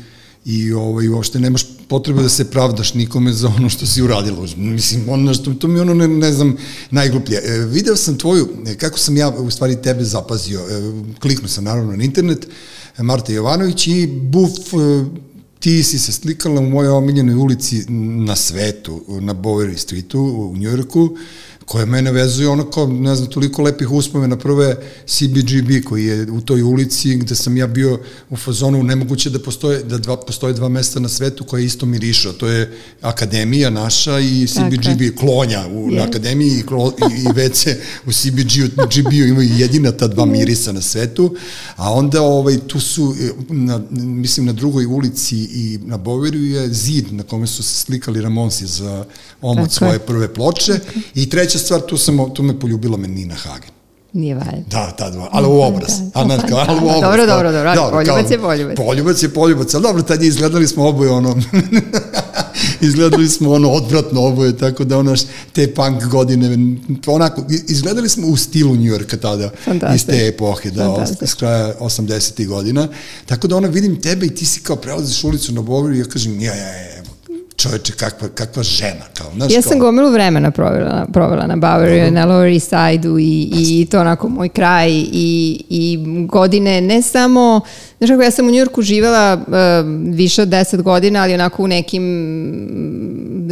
i 0.46 0.74
ovaj, 0.74 1.08
uopšte 1.08 1.40
nemaš 1.40 1.66
potrebe 1.88 2.22
da 2.22 2.30
se 2.30 2.46
pravdaš 2.46 2.94
nikome 2.94 3.34
za 3.34 3.48
ono 3.50 3.70
što 3.70 3.86
si 3.86 4.02
uradila. 4.02 4.46
Mislim, 4.58 5.10
ono 5.10 5.34
što, 5.34 5.54
to 5.54 5.68
mi 5.68 5.80
ono, 5.80 5.94
ne, 5.94 6.08
ne 6.08 6.34
znam, 6.34 6.58
najgluplje. 6.92 7.38
E, 7.38 7.58
video 7.60 7.96
sam 7.96 8.18
tvoju, 8.18 8.48
e, 8.68 8.76
kako 8.76 9.00
sam 9.00 9.18
ja 9.18 9.30
u 9.30 9.52
stvari 9.52 9.76
tebe 9.76 10.04
zapazio, 10.04 10.60
e, 10.60 10.64
kliknuo 11.20 11.48
sam 11.48 11.64
naravno 11.64 11.96
na 11.96 12.04
internet, 12.04 12.44
e, 12.44 12.48
Marta 13.03 13.34
Jovanović 13.34 13.88
i 13.88 14.08
buf, 14.08 14.74
e, 14.74 15.06
ti 15.60 15.84
si 15.84 16.00
se 16.00 16.12
slikala 16.12 16.62
u 16.62 16.70
mojoj 16.70 16.91
omiljenoj 16.91 17.36
ulici 17.36 17.86
na 18.25 18.36
svetu, 18.36 19.01
na 19.22 19.34
Bowery 19.34 19.77
Streetu 19.77 20.20
u 20.20 20.58
Njujorku, 20.58 21.18
koja 21.70 21.86
mene 21.86 22.12
vezuje 22.12 22.50
ono 22.50 22.66
kao, 22.72 22.88
ne 22.88 23.16
znam, 23.16 23.30
toliko 23.30 23.62
lepih 23.62 23.92
uspomena. 23.92 24.38
Prvo 24.38 24.64
je 24.64 24.78
CBGB 25.06 25.86
koji 25.86 26.06
je 26.06 26.32
u 26.32 26.42
toj 26.42 26.62
ulici 26.62 27.16
gde 27.16 27.36
sam 27.36 27.58
ja 27.58 27.68
bio 27.68 28.00
u 28.30 28.38
fazonu 28.38 28.84
nemoguće 28.84 29.30
da 29.30 29.40
postoje, 29.40 29.84
da 29.84 29.98
dva, 29.98 30.18
postoje 30.18 30.54
dva 30.54 30.70
mesta 30.70 31.00
na 31.00 31.10
svetu 31.10 31.44
koje 31.44 31.66
isto 31.66 31.86
mirišu. 31.86 32.34
To 32.34 32.48
je 32.48 32.78
Akademija 33.02 33.70
naša 33.70 34.20
i 34.20 34.48
CBGB, 34.48 35.20
klonja 35.20 35.68
u, 35.68 35.92
na 35.92 35.98
Je. 35.98 36.04
Akademiji 36.04 36.60
i, 36.60 36.64
klo, 36.66 36.94
i, 37.12 37.22
i 37.22 37.28
WC 37.28 37.76
u 38.06 38.12
CBGB-u 38.12 39.28
imaju 39.28 39.50
jedina 39.58 39.92
ta 39.92 40.08
dva 40.08 40.26
mirisa 40.26 40.72
na 40.72 40.82
svetu, 40.82 41.36
a 41.76 41.94
onda 41.94 42.22
ovaj, 42.22 42.58
tu 42.68 42.80
su, 42.80 43.16
e, 43.22 43.30
na, 43.50 43.82
mislim, 43.92 44.46
na 44.46 44.54
drugoj 44.54 44.86
ulici 44.86 45.38
i 45.38 45.80
na 45.86 45.98
Boveriju 45.98 46.46
je 46.46 46.74
zid 46.74 47.14
na 47.14 47.24
kome 47.24 47.48
su 47.48 47.64
se 47.64 47.74
slikali 47.74 48.22
Ramonsi 48.22 48.68
za 48.68 49.06
omot 49.42 49.58
Tako 49.58 49.70
je. 49.70 49.78
svoje 49.78 50.00
prve 50.00 50.34
ploče 50.34 50.80
i 51.16 51.30
treća 51.30 51.59
stvar, 51.60 51.82
tu, 51.82 51.98
sam, 51.98 52.34
tu 52.34 52.44
me 52.44 52.60
poljubila 52.60 52.98
me 52.98 53.08
Nina 53.08 53.36
Hagen. 53.36 53.72
Nije 54.13 54.36
valjda. 54.36 54.63
Da, 54.70 54.92
ta 54.92 55.10
dva, 55.10 55.30
ali 55.32 55.48
u 55.48 55.62
obraz. 55.62 55.92
Da, 56.00 56.20
A, 56.20 56.25
znaš, 56.25 56.42
pa 56.42 56.48
kao, 56.48 56.66
da, 56.66 56.72
ali 56.72 56.80
u 56.80 56.88
da, 56.88 56.98
obraz. 56.98 57.01
dobro, 57.01 57.25
dobro, 57.25 57.51
dobro, 57.51 57.98
ali 57.98 58.06
poljubac 58.06 58.32
je 58.32 58.39
poljubac. 58.39 58.75
Poljubac 58.78 59.24
je 59.24 59.30
poljubac, 59.30 59.74
ali 59.74 59.84
dobro, 59.84 60.01
tad 60.01 60.22
je 60.22 60.28
izgledali 60.28 60.68
smo 60.68 60.88
oboje 60.88 61.12
ono, 61.12 61.36
izgledali 62.82 63.30
smo 63.30 63.51
ono 63.51 63.70
odvratno 63.70 64.22
oboje, 64.22 64.58
tako 64.58 64.84
da 64.84 64.98
ono, 64.98 65.16
te 65.54 65.74
punk 65.74 66.04
godine, 66.04 66.78
onako, 67.08 67.44
izgledali 67.68 68.10
smo 68.10 68.28
u 68.28 68.38
stilu 68.38 68.75
New 68.75 68.94
Yorka 68.94 69.18
tada, 69.18 69.51
iz 69.96 70.06
te 70.06 70.28
epohe, 70.28 70.72
da, 70.72 70.89
os, 70.89 71.10
s 71.22 71.34
kraja 71.34 71.74
80. 71.80 72.48
godina, 72.48 72.88
tako 73.25 73.48
da 73.48 73.58
ono, 73.58 73.68
vidim 73.68 74.01
tebe 74.01 74.25
i 74.25 74.36
ti 74.36 74.46
si 74.46 74.60
kao 74.60 74.75
prelaziš 74.75 75.24
ulicu 75.24 75.54
na 75.54 75.62
Boveru 75.62 75.96
i 75.96 76.00
ja 76.00 76.06
kažem, 76.06 76.42
ja, 76.42 76.56
ja, 76.56 76.68
ja, 76.68 77.04
čoveče, 77.60 77.94
kakva, 77.94 78.28
kakva 78.28 78.63
žena, 78.63 79.06
kao, 79.18 79.32
znaš, 79.36 79.51
Ja 79.51 79.62
kao, 79.62 79.72
sam 79.72 79.80
gomilu 79.80 80.12
vremena 80.12 80.51
provela, 80.51 81.06
provela 81.13 81.48
na 81.48 81.56
Bowery, 81.56 82.12
na 82.12 82.28
Lower 82.28 82.54
East 82.54 82.70
Side-u 82.70 83.20
i, 83.20 83.51
i 83.54 83.88
to 83.92 84.00
onako 84.00 84.30
moj 84.30 84.50
kraj 84.50 84.92
i, 84.92 85.63
i 85.70 86.00
godine 86.25 86.82
ne 86.82 87.01
samo, 87.01 87.62
znaš 87.98 88.10
kako 88.10 88.22
ja 88.22 88.32
sam 88.32 88.48
u 88.48 88.51
Njurku 88.51 88.82
živela 88.82 89.34
uh, 89.34 89.46
više 90.16 90.42
od 90.42 90.48
10 90.48 90.82
godina, 90.82 91.22
ali 91.22 91.34
onako 91.34 91.63
u 91.63 91.68
nekim 91.68 92.04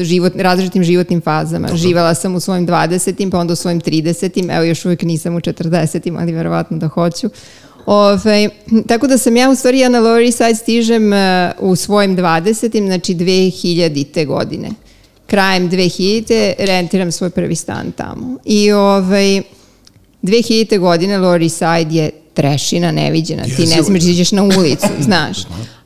život, 0.04 0.34
različitim 0.36 0.84
životnim 0.84 1.22
fazama. 1.22 1.68
Živala 1.76 2.14
sam 2.14 2.36
u 2.36 2.40
svojim 2.40 2.68
20. 2.68 3.32
pa 3.32 3.40
onda 3.40 3.54
u 3.54 3.56
svojim 3.56 3.82
30. 3.82 4.56
Evo 4.56 4.64
još 4.64 4.86
uvijek 4.86 5.02
nisam 5.02 5.36
u 5.36 5.40
40. 5.40 6.18
ali 6.20 6.32
verovatno 6.32 6.78
da 6.78 6.88
hoću. 6.88 7.30
Ove, 7.88 8.50
tako 8.88 9.08
da 9.08 9.18
sam 9.18 9.38
ja 9.38 9.50
u 9.50 9.56
stvari 9.56 9.80
ja 9.80 9.90
na 9.90 10.00
Lower 10.00 10.26
East 10.26 10.38
Side 10.38 10.56
stižem 10.56 11.14
uh, 11.14 11.20
u 11.60 11.76
svojim 11.76 12.18
20. 12.18 12.88
znači 12.88 13.16
2000. 13.16 14.26
godine. 14.26 14.70
Krajem 15.28 15.70
2000. 15.70 16.54
rentiram 16.58 17.12
svoj 17.12 17.30
prvi 17.30 17.56
stan 17.56 17.92
tamo. 17.92 18.38
I 18.46 18.72
ovaj, 18.72 19.42
2000. 20.24 20.80
godine 20.80 21.18
Lower 21.18 21.44
East 21.44 21.58
Side 21.58 22.02
je 22.02 22.12
trešina 22.34 22.92
neviđena. 22.92 23.44
Ti 23.44 23.66
ne 23.66 23.84
smiješ 23.84 24.04
da 24.04 24.10
iđeš 24.10 24.32
na 24.32 24.44
ulicu, 24.44 24.88
znaš. 25.08 25.38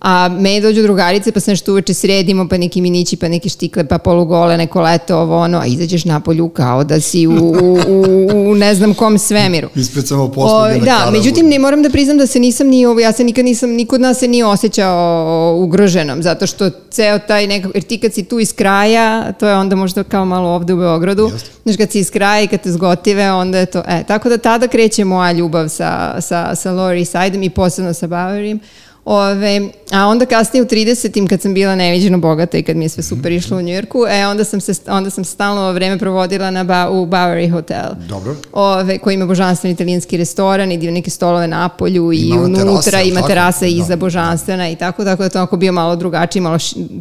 A 0.01 0.29
me 0.29 0.61
dođu 0.61 0.81
drugarice 0.81 1.31
pa 1.31 1.39
se 1.39 1.51
nešto 1.51 1.71
uveče 1.71 1.93
sredimo, 1.93 2.47
pa 2.47 2.57
neki 2.57 2.81
minići, 2.81 3.17
pa 3.17 3.27
neke 3.27 3.49
štikle, 3.49 3.83
pa 3.83 3.97
polugole, 3.97 4.57
neko 4.57 4.81
leto, 4.81 5.17
ovo 5.17 5.37
ono, 5.37 5.57
a 5.59 5.65
izađeš 5.65 6.05
napolju 6.05 6.49
kao 6.49 6.83
da 6.83 6.99
si 6.99 7.27
u, 7.27 7.31
u, 7.31 7.77
u, 7.87 8.51
u 8.51 8.55
ne 8.55 8.75
znam 8.75 8.93
kom 8.93 9.17
svemiru. 9.17 9.69
ispred 9.75 10.07
samo 10.07 10.31
postavljena 10.31 10.85
da, 10.85 10.97
karavu. 10.97 11.11
međutim 11.11 11.49
ne 11.49 11.59
moram 11.59 11.83
da 11.83 11.89
priznam 11.89 12.17
da 12.17 12.27
se 12.27 12.39
nisam 12.39 12.67
ni 12.67 12.85
ovo, 12.85 12.99
ja 12.99 13.11
se 13.11 13.23
nikad 13.23 13.45
nisam, 13.45 13.69
niko 13.69 13.95
od 13.95 14.01
nas 14.01 14.19
se 14.19 14.27
nije 14.27 14.45
osjećao 14.45 15.57
ugroženom, 15.59 16.23
zato 16.23 16.47
što 16.47 16.69
ceo 16.89 17.19
taj 17.19 17.47
nekako, 17.47 17.71
jer 17.75 17.83
ti 17.83 17.97
kad 17.97 18.13
si 18.13 18.23
tu 18.23 18.39
iz 18.39 18.53
kraja, 18.53 19.33
to 19.33 19.47
je 19.47 19.55
onda 19.55 19.75
možda 19.75 20.03
kao 20.03 20.25
malo 20.25 20.49
ovde 20.49 20.73
u 20.73 20.77
Beogradu, 20.77 21.29
Jeste. 21.33 21.49
znaš 21.63 21.77
kad 21.77 21.91
si 21.91 21.99
iz 21.99 22.11
kraja 22.11 22.41
i 22.41 22.47
kad 22.47 22.61
te 22.61 22.71
zgotive, 22.71 23.31
onda 23.31 23.57
je 23.59 23.65
to, 23.65 23.83
e, 23.87 24.03
tako 24.07 24.29
da 24.29 24.37
tada 24.37 24.67
kreće 24.67 25.05
moja 25.05 25.31
ljubav 25.31 25.69
sa, 25.69 26.21
sa, 26.21 26.55
sa 26.55 26.71
Lower 26.71 26.99
East 26.99 27.11
Side-om 27.11 27.43
i 27.43 27.49
posebno 27.49 27.93
sa 27.93 28.07
Boweryem. 28.07 28.59
Ove, 29.05 29.61
a 29.91 30.07
onda 30.07 30.25
kasnije 30.25 30.63
u 30.63 30.65
30-im 30.65 31.27
kad 31.27 31.41
sam 31.41 31.53
bila 31.53 31.75
neviđeno 31.75 32.17
bogata 32.17 32.57
i 32.57 32.63
kad 32.63 32.75
mi 32.77 32.85
je 32.85 32.89
sve 32.89 33.03
super 33.03 33.31
išlo 33.31 33.57
u 33.57 33.61
Njujorku, 33.61 34.05
e, 34.09 34.27
onda 34.27 34.43
sam 34.43 34.61
se 34.61 34.73
onda 34.87 35.09
sam 35.09 35.23
stalno 35.23 35.71
vreme 35.71 35.97
provodila 35.99 36.51
na 36.51 36.63
ba, 36.63 36.89
u 36.89 37.05
Bowery 37.05 37.51
Hotel. 37.51 37.85
Dobro. 38.09 38.35
Ove, 38.53 38.97
koji 38.97 39.13
ima 39.13 39.25
božanstveni 39.25 39.73
italijanski 39.73 40.17
restoran 40.17 40.71
i 40.71 40.77
neke 40.77 41.09
stolove 41.09 41.47
na 41.47 41.69
polju 41.69 42.11
i 42.13 42.17
Ima 42.19 42.41
unutra 42.41 42.81
terasa, 42.83 43.01
ima 43.01 43.15
tako? 43.15 43.27
terasa 43.27 43.65
iza 43.65 43.87
Da. 43.87 43.95
božanstvena 43.95 44.69
i 44.69 44.75
tako, 44.75 45.03
tako 45.03 45.23
da 45.23 45.29
to 45.29 45.37
onako 45.39 45.57
bio 45.57 45.71
malo 45.71 45.95
drugačiji, 45.95 46.41
malo 46.41 46.57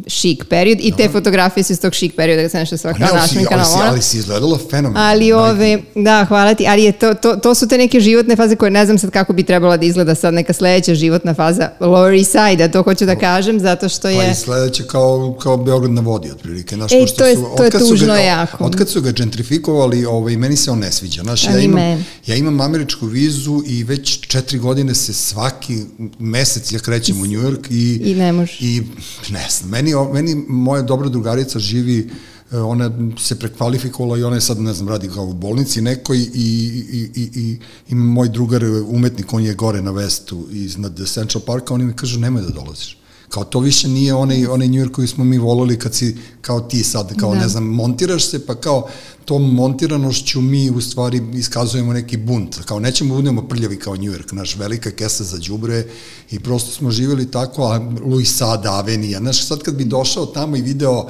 šik 0.07 0.45
period 0.49 0.77
i 0.81 0.91
te 0.97 1.09
fotografije 1.09 1.63
su 1.63 1.73
iz 1.73 1.81
tog 1.81 1.93
šik 1.93 2.15
perioda 2.15 2.41
kad 2.41 2.51
sam 2.51 2.59
nešto 2.59 2.77
Pa 2.83 2.89
Ne, 2.89 2.95
ali 2.99 3.09
si, 3.09 3.15
našminkana. 3.15 3.63
ali, 3.75 3.89
ali 3.89 4.01
si 4.01 4.17
izgledala 4.17 4.57
fenomenalno. 4.69 5.09
Ali 5.09 5.33
ove, 5.33 5.79
da, 5.95 6.25
hvala 6.27 6.53
ti, 6.53 6.65
ali 6.67 6.83
je 6.83 6.91
to, 6.91 7.13
to, 7.13 7.35
to 7.35 7.55
su 7.55 7.67
te 7.67 7.77
neke 7.77 7.99
životne 7.99 8.35
faze 8.35 8.55
koje 8.55 8.71
ne 8.71 8.85
znam 8.85 8.97
sad 8.97 9.09
kako 9.11 9.33
bi 9.33 9.43
trebala 9.43 9.77
da 9.77 9.85
izgleda 9.85 10.15
sad 10.15 10.33
neka 10.33 10.53
sledeća 10.53 10.95
životna 10.95 11.33
faza 11.33 11.69
Lower 11.91 12.17
East 12.17 12.31
Side-a, 12.31 12.71
to 12.71 12.83
hoću 12.83 13.05
da 13.05 13.15
kažem, 13.15 13.59
zato 13.59 13.89
što 13.89 14.09
je... 14.09 14.17
Pa 14.17 14.31
i 14.31 14.35
sledeće 14.35 14.83
kao, 14.87 15.37
kao 15.41 15.57
Beograd 15.57 15.91
na 15.91 16.01
vodi, 16.01 16.31
otprilike. 16.31 16.75
Znaš, 16.75 16.91
Ej, 16.91 17.01
pošto 17.01 17.17
to 17.17 17.25
je- 17.25 17.35
su, 17.35 17.45
to 17.57 17.63
je 17.63 17.71
tužno 17.71 18.13
ga, 18.13 18.19
jako. 18.19 18.63
Otkad 18.63 18.89
su 18.89 19.01
ga 19.01 19.11
gentrifikovali, 19.11 20.05
ovaj, 20.05 20.37
meni 20.37 20.57
se 20.57 20.71
on 20.71 20.79
ne 20.79 20.91
sviđa. 20.91 21.21
Znaš, 21.21 21.43
ja 21.43 21.59
imam, 21.59 22.05
ja 22.27 22.35
imam 22.35 22.61
američku 22.61 23.05
vizu 23.05 23.63
i 23.65 23.83
već 23.83 24.19
četiri 24.27 24.59
godine 24.59 24.95
se 24.95 25.13
svaki 25.13 25.77
mesec 26.19 26.71
ja 26.71 26.79
krećem 26.79 27.21
u 27.21 27.25
New 27.25 27.41
York 27.41 27.67
i... 27.69 28.11
I 28.11 28.15
ne 28.15 28.31
možeš. 28.31 28.61
I 28.61 28.81
ne 29.29 29.47
znam, 29.49 29.69
meni, 29.69 29.91
meni 30.13 30.35
moja 30.47 30.81
dobra 30.81 31.09
drugarica 31.09 31.59
živi 31.59 31.99
e, 31.99 32.30
ona 32.51 32.91
se 33.19 33.39
prekvalifikovala 33.39 34.17
i 34.17 34.23
ona 34.23 34.35
je 34.35 34.41
sad, 34.41 34.59
ne 34.59 34.73
znam, 34.73 34.89
radi 34.89 35.09
kao 35.09 35.25
u 35.25 35.33
bolnici 35.33 35.81
nekoj 35.81 36.17
i, 36.17 36.27
i, 36.33 37.09
i, 37.15 37.29
i, 37.35 37.59
i 37.89 37.95
moj 37.95 38.29
drugar 38.29 38.63
umetnik, 38.87 39.33
on 39.33 39.43
je 39.43 39.53
gore 39.53 39.81
na 39.81 39.91
vestu 39.91 40.47
iznad 40.51 41.01
Central 41.05 41.41
Parka, 41.45 41.73
oni 41.73 41.85
mi 41.85 41.93
kažu 41.93 42.19
nemoj 42.19 42.41
da 42.41 42.49
dolaziš. 42.49 42.97
Kao 43.29 43.43
to 43.43 43.59
više 43.59 43.87
nije 43.87 44.13
onaj, 44.13 44.45
onaj 44.45 44.67
New 44.67 44.85
York 44.85 44.91
koji 44.91 45.07
smo 45.07 45.23
mi 45.23 45.37
volili 45.37 45.79
kad 45.79 45.95
si 45.95 46.17
kao 46.41 46.61
ti 46.61 46.83
sad, 46.83 47.15
kao 47.15 47.33
Da. 47.33 47.39
ne 47.39 47.47
znam, 47.47 47.63
montiraš 47.63 48.29
se 48.29 48.45
pa 48.45 48.55
kao 48.55 48.87
tom 49.25 49.53
montiranošću 49.55 50.41
mi 50.41 50.69
u 50.69 50.81
stvari 50.81 51.21
iskazujemo 51.33 51.93
neki 51.93 52.17
bunt, 52.17 52.59
kao 52.65 52.79
nećemo 52.79 53.15
budemo 53.15 53.47
prljavi 53.47 53.79
kao 53.79 53.95
New 53.95 54.11
York, 54.11 54.33
naš 54.33 54.55
velika 54.55 54.91
kesa 54.91 55.23
za 55.23 55.37
đubre 55.37 55.85
i 56.31 56.39
prosto 56.39 56.71
smo 56.71 56.91
živjeli 56.91 57.31
tako, 57.31 57.63
a 57.63 57.91
Louis 58.05 58.37
Sada, 58.37 58.73
Avenija, 58.73 59.19
znaš, 59.19 59.47
sad 59.47 59.59
kad 59.59 59.75
bi 59.75 59.85
došao 59.85 60.25
tamo 60.25 60.55
i 60.55 60.61
video 60.61 61.09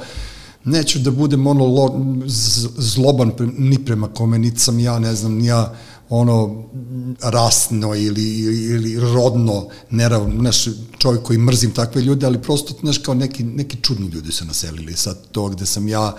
neću 0.64 0.98
da 0.98 1.10
budem 1.10 1.46
ono 1.46 1.66
lo, 1.66 2.16
zloban 2.76 3.30
pre, 3.36 3.46
ni 3.46 3.84
prema 3.84 4.08
kome, 4.08 4.38
niti 4.38 4.60
sam 4.60 4.78
ja, 4.78 4.98
ne 4.98 5.14
znam, 5.14 5.34
ni 5.34 5.46
ja 5.46 5.74
ono 6.08 6.64
rasno 7.22 7.94
ili, 7.94 8.38
ili, 8.38 8.64
ili 8.64 9.00
rodno 9.14 9.66
nerav, 9.90 10.30
znaš, 10.38 10.64
čovjek 10.98 11.22
koji 11.22 11.38
mrzim 11.38 11.70
takve 11.70 12.02
ljude, 12.02 12.26
ali 12.26 12.42
prosto, 12.42 12.74
znaš, 12.80 12.98
kao 12.98 13.14
neki, 13.14 13.44
neki 13.44 13.76
čudni 13.82 14.08
ljudi 14.08 14.32
su 14.32 14.44
naselili. 14.44 14.96
Sad 14.96 15.18
to 15.32 15.48
gde 15.48 15.66
sam 15.66 15.88
ja 15.88 16.16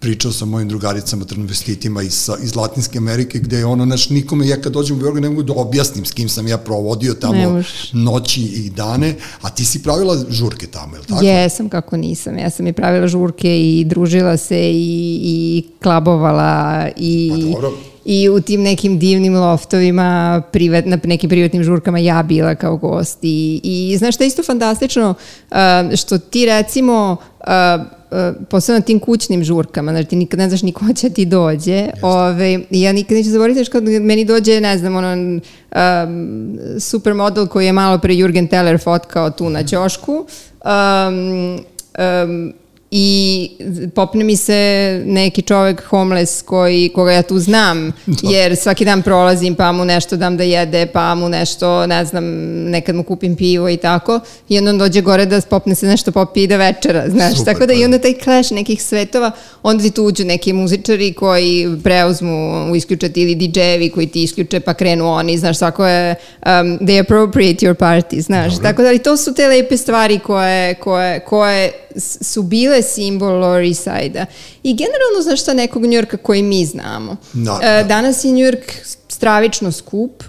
pričao 0.00 0.32
sa 0.32 0.44
mojim 0.44 0.68
drugaricama, 0.68 1.24
transvestitima 1.24 2.02
iz, 2.02 2.30
iz 2.42 2.56
Latinske 2.56 2.98
Amerike, 2.98 3.38
gde 3.38 3.58
je 3.58 3.66
ono, 3.66 3.84
znaš, 3.84 4.10
nikome, 4.10 4.48
ja 4.48 4.60
kad 4.60 4.72
dođem 4.72 4.96
u 4.96 5.00
Beograd 5.00 5.22
ne 5.22 5.28
mogu 5.28 5.42
da 5.42 5.52
objasnim 5.56 6.04
s 6.04 6.12
kim 6.12 6.28
sam 6.28 6.48
ja 6.48 6.58
provodio 6.58 7.14
tamo 7.14 7.62
noći 7.92 8.40
i 8.42 8.70
dane, 8.70 9.14
a 9.40 9.50
ti 9.50 9.64
si 9.64 9.82
pravila 9.82 10.16
žurke 10.28 10.66
tamo, 10.66 10.96
je 10.96 11.00
li 11.00 11.06
tako? 11.06 11.24
Jesam, 11.24 11.68
kako 11.68 11.96
nisam. 11.96 12.38
Ja 12.38 12.50
sam 12.50 12.66
i 12.66 12.72
pravila 12.72 13.06
žurke 13.08 13.60
i 13.60 13.84
družila 13.84 14.36
se 14.36 14.70
i, 14.72 15.20
i 15.22 15.64
klabovala 15.82 16.88
i, 16.96 17.30
Pa 17.30 17.52
dobro. 17.52 17.72
i 18.04 18.28
u 18.28 18.40
tim 18.40 18.62
nekim 18.62 18.98
divnim 18.98 19.36
loftovima, 19.36 20.42
privat, 20.52 20.84
na 20.86 20.98
nekim 21.04 21.30
privatnim 21.30 21.62
žurkama 21.62 21.98
ja 21.98 22.22
bila 22.22 22.54
kao 22.54 22.76
gost. 22.76 23.18
I, 23.22 23.60
i 23.62 23.96
znaš 23.98 24.14
šta 24.14 24.24
je 24.24 24.28
isto 24.28 24.42
fantastično? 24.42 25.14
Što 25.96 26.18
ti 26.18 26.46
recimo 26.46 27.16
posebno 28.48 28.78
na 28.78 28.84
tim 28.84 28.98
kućnim 28.98 29.44
žurkama, 29.44 29.92
znači 29.92 30.08
ti 30.08 30.16
nikad 30.16 30.38
ne 30.38 30.48
znaš 30.48 30.62
ni 30.62 30.72
ko 30.72 30.84
će 30.94 31.10
ti 31.10 31.24
dođe. 31.26 31.88
Ove, 32.02 32.60
i 32.70 32.82
ja 32.82 32.92
nikad 32.92 33.16
neću 33.16 33.30
zaboraviti, 33.30 33.58
znaš, 33.58 33.68
kad 33.68 33.84
meni 33.84 34.24
dođe, 34.24 34.60
ne 34.60 34.78
znam, 34.78 34.96
ono, 34.96 35.12
um, 35.12 36.58
supermodel 36.78 37.46
koji 37.46 37.66
je 37.66 37.72
malo 37.72 37.98
pre 37.98 38.14
Jurgen 38.14 38.48
Teller 38.48 38.78
fotkao 38.78 39.30
tu 39.30 39.50
na 39.50 39.64
ćošku. 39.64 40.12
Um, 40.12 41.60
um, 42.24 42.52
i 42.98 43.50
popne 43.94 44.24
mi 44.24 44.36
se 44.36 45.02
neki 45.06 45.42
čovek 45.42 45.84
homeless 45.84 46.42
koji, 46.42 46.88
koga 46.88 47.12
ja 47.12 47.22
tu 47.22 47.38
znam, 47.38 47.92
jer 48.22 48.56
svaki 48.56 48.84
dan 48.84 49.02
prolazim 49.02 49.54
pa 49.54 49.72
mu 49.72 49.84
nešto 49.84 50.16
dam 50.16 50.36
da 50.36 50.42
jede, 50.42 50.86
pa 50.86 51.14
mu 51.14 51.28
nešto, 51.28 51.86
ne 51.86 52.04
znam, 52.04 52.24
nekad 52.70 52.94
mu 52.94 53.02
kupim 53.02 53.36
pivo 53.36 53.68
i 53.68 53.76
tako, 53.76 54.20
i 54.48 54.58
onda 54.58 54.70
on 54.70 54.78
dođe 54.78 55.00
gore 55.00 55.26
da 55.26 55.40
popne 55.40 55.74
se 55.74 55.86
nešto 55.86 56.12
popije 56.12 56.44
i 56.44 56.46
da 56.46 56.56
večera, 56.56 57.10
znaš, 57.10 57.38
Super, 57.38 57.54
tako 57.54 57.66
da 57.66 57.72
i 57.72 57.78
da. 57.78 57.84
onda 57.84 57.98
taj 57.98 58.14
clash 58.24 58.52
nekih 58.52 58.82
svetova, 58.82 59.30
onda 59.62 59.82
ti 59.82 59.90
tu 59.90 60.04
uđu 60.04 60.24
neki 60.24 60.52
muzičari 60.52 61.12
koji 61.12 61.78
preuzmu, 61.84 62.72
isključati 62.76 63.22
ili 63.22 63.34
DJ-evi 63.34 63.90
koji 63.90 64.06
ti 64.06 64.22
isključe 64.22 64.60
pa 64.60 64.74
krenu 64.74 65.06
oni, 65.06 65.38
znaš, 65.38 65.58
svako 65.58 65.86
je, 65.86 66.14
um, 66.46 66.78
they 66.78 67.00
appropriate 67.00 67.66
your 67.66 67.74
party, 67.74 68.20
znaš, 68.20 68.52
Dobro. 68.52 68.68
tako 68.68 68.82
da 68.82 68.88
ali 68.88 68.98
to 68.98 69.16
su 69.16 69.34
te 69.34 69.48
lepe 69.48 69.76
stvari 69.76 70.18
koje, 70.18 70.74
koje, 70.74 71.20
koje 71.20 71.72
su 72.20 72.42
bile 72.42 72.82
simbol 72.86 73.28
Lower 73.28 73.68
East 73.68 73.82
Side-a. 73.82 74.26
I 74.62 74.74
generalno, 74.74 75.22
znaš 75.22 75.42
šta, 75.42 75.54
nekog 75.54 75.86
Njurka 75.86 76.16
koji 76.16 76.42
mi 76.42 76.64
znamo. 76.64 77.16
Da, 77.32 77.60
E, 77.62 77.66
da. 77.66 77.82
Danas 77.82 78.24
je 78.24 78.32
Njurk 78.32 78.72
stravično 79.08 79.72
skup. 79.72 80.22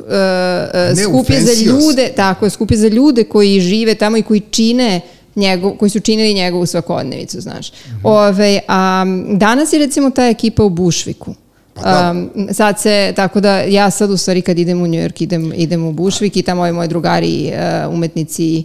Ne, 0.95 1.03
skup 1.03 1.29
je 1.29 1.41
za 1.41 1.65
ljude, 1.65 2.11
tako 2.15 2.45
je, 2.45 2.49
skup 2.49 2.71
je 2.71 2.77
za 2.77 2.87
ljude 2.87 3.23
koji 3.23 3.59
žive 3.61 3.95
tamo 3.95 4.17
i 4.17 4.21
koji 4.23 4.39
čine 4.39 5.01
njegov, 5.35 5.71
koji 5.71 5.89
su 5.89 5.99
činili 5.99 6.33
njegovu 6.33 6.65
svakodnevicu, 6.65 7.41
znaš. 7.41 7.71
Mhm. 7.85 7.99
Ove, 8.03 8.59
a 8.67 9.05
danas 9.33 9.73
je 9.73 9.79
recimo 9.79 10.09
ta 10.09 10.27
ekipa 10.27 10.63
u 10.63 10.69
Bušviku. 10.69 11.35
Pa 11.73 11.81
da. 11.81 12.11
Um, 12.11 12.47
sad 12.53 12.79
se, 12.79 13.13
tako 13.15 13.39
da 13.39 13.59
ja 13.59 13.91
sad 13.91 14.11
u 14.11 14.17
stvari 14.17 14.41
kad 14.41 14.59
idem 14.59 14.81
u 14.81 14.87
New 14.87 14.99
York 14.99 15.23
idem, 15.23 15.53
idem 15.55 15.85
u 15.85 15.91
Bušvik 15.91 16.37
i 16.37 16.41
tamo 16.41 16.61
ovi 16.61 16.71
moji 16.71 16.87
drugari, 16.87 17.51
uh, 17.87 17.93
umetnici, 17.93 18.63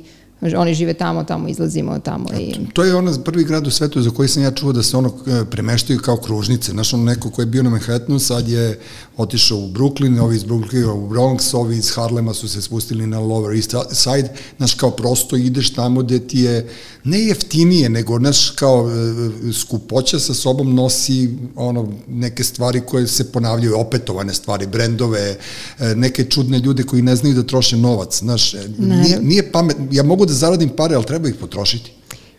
oni 0.56 0.74
žive 0.74 0.94
tamo, 0.94 1.24
tamo 1.24 1.48
izlazimo 1.48 1.98
tamo 1.98 2.26
i... 2.40 2.54
To 2.72 2.84
je 2.84 2.94
ono 2.94 3.18
prvi 3.24 3.44
grad 3.44 3.66
u 3.66 3.70
svetu 3.70 4.02
za 4.02 4.10
koji 4.10 4.28
sam 4.28 4.42
ja 4.42 4.50
čuo 4.50 4.72
da 4.72 4.82
se 4.82 4.96
ono 4.96 5.08
e, 5.26 5.44
premeštaju 5.50 5.98
kao 5.98 6.16
kružnice. 6.16 6.72
Znaš, 6.72 6.94
ono 6.94 7.04
neko 7.04 7.30
ko 7.30 7.42
je 7.42 7.46
bio 7.46 7.62
na 7.62 7.70
Manhattanu, 7.70 8.18
sad 8.18 8.48
je 8.48 8.78
otišao 9.16 9.58
u 9.58 9.68
Brooklyn, 9.68 10.20
ovi 10.20 10.36
iz 10.36 10.44
Brooklyna 10.44 10.92
u 10.92 11.08
Bronx, 11.08 11.56
ovi 11.56 11.76
iz 11.76 11.90
Harlema 11.90 12.34
su 12.34 12.48
se 12.48 12.62
spustili 12.62 13.06
na 13.06 13.20
Lower 13.20 13.56
East 13.56 13.74
Side. 13.92 14.28
Znaš, 14.56 14.74
kao 14.74 14.90
prosto 14.90 15.36
ideš 15.36 15.70
tamo 15.70 16.02
gde 16.02 16.18
ti 16.18 16.38
je 16.38 16.68
ne 17.04 17.20
jeftinije, 17.20 17.88
nego, 17.88 18.18
znaš, 18.18 18.50
kao 18.50 18.90
e, 18.90 19.52
skupoća 19.52 20.18
sa 20.18 20.34
sobom 20.34 20.74
nosi 20.74 21.30
ono, 21.56 21.92
neke 22.08 22.44
stvari 22.44 22.80
koje 22.80 23.06
se 23.06 23.32
ponavljaju, 23.32 23.78
opetovane 23.78 24.34
stvari, 24.34 24.66
brendove, 24.66 25.36
e, 25.78 25.94
neke 25.94 26.24
čudne 26.24 26.58
ljude 26.58 26.82
koji 26.82 27.02
ne 27.02 27.16
znaju 27.16 27.34
da 27.34 27.42
troše 27.42 27.76
novac. 27.76 28.18
Znaš, 28.18 28.54
e, 28.54 28.68
nije, 28.78 29.20
nije 29.20 29.52
pamet, 29.52 29.76
ja 29.90 30.02
mogu 30.02 30.26
da 30.26 30.31
zaradim 30.32 30.68
pare, 30.68 30.94
ali 30.94 31.04
treba 31.04 31.28
ih 31.28 31.34
potrošiti. 31.40 31.92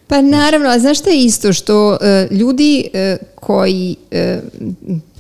Pa 0.08 0.22
naravno, 0.22 0.70
a 0.70 0.80
znaš 0.80 1.00
šta 1.00 1.10
je 1.10 1.24
isto? 1.24 1.54
Što 1.54 1.98
e, 2.02 2.28
ljudi 2.32 2.90
e, 2.94 3.18
koji 3.36 3.96
e, 4.12 4.40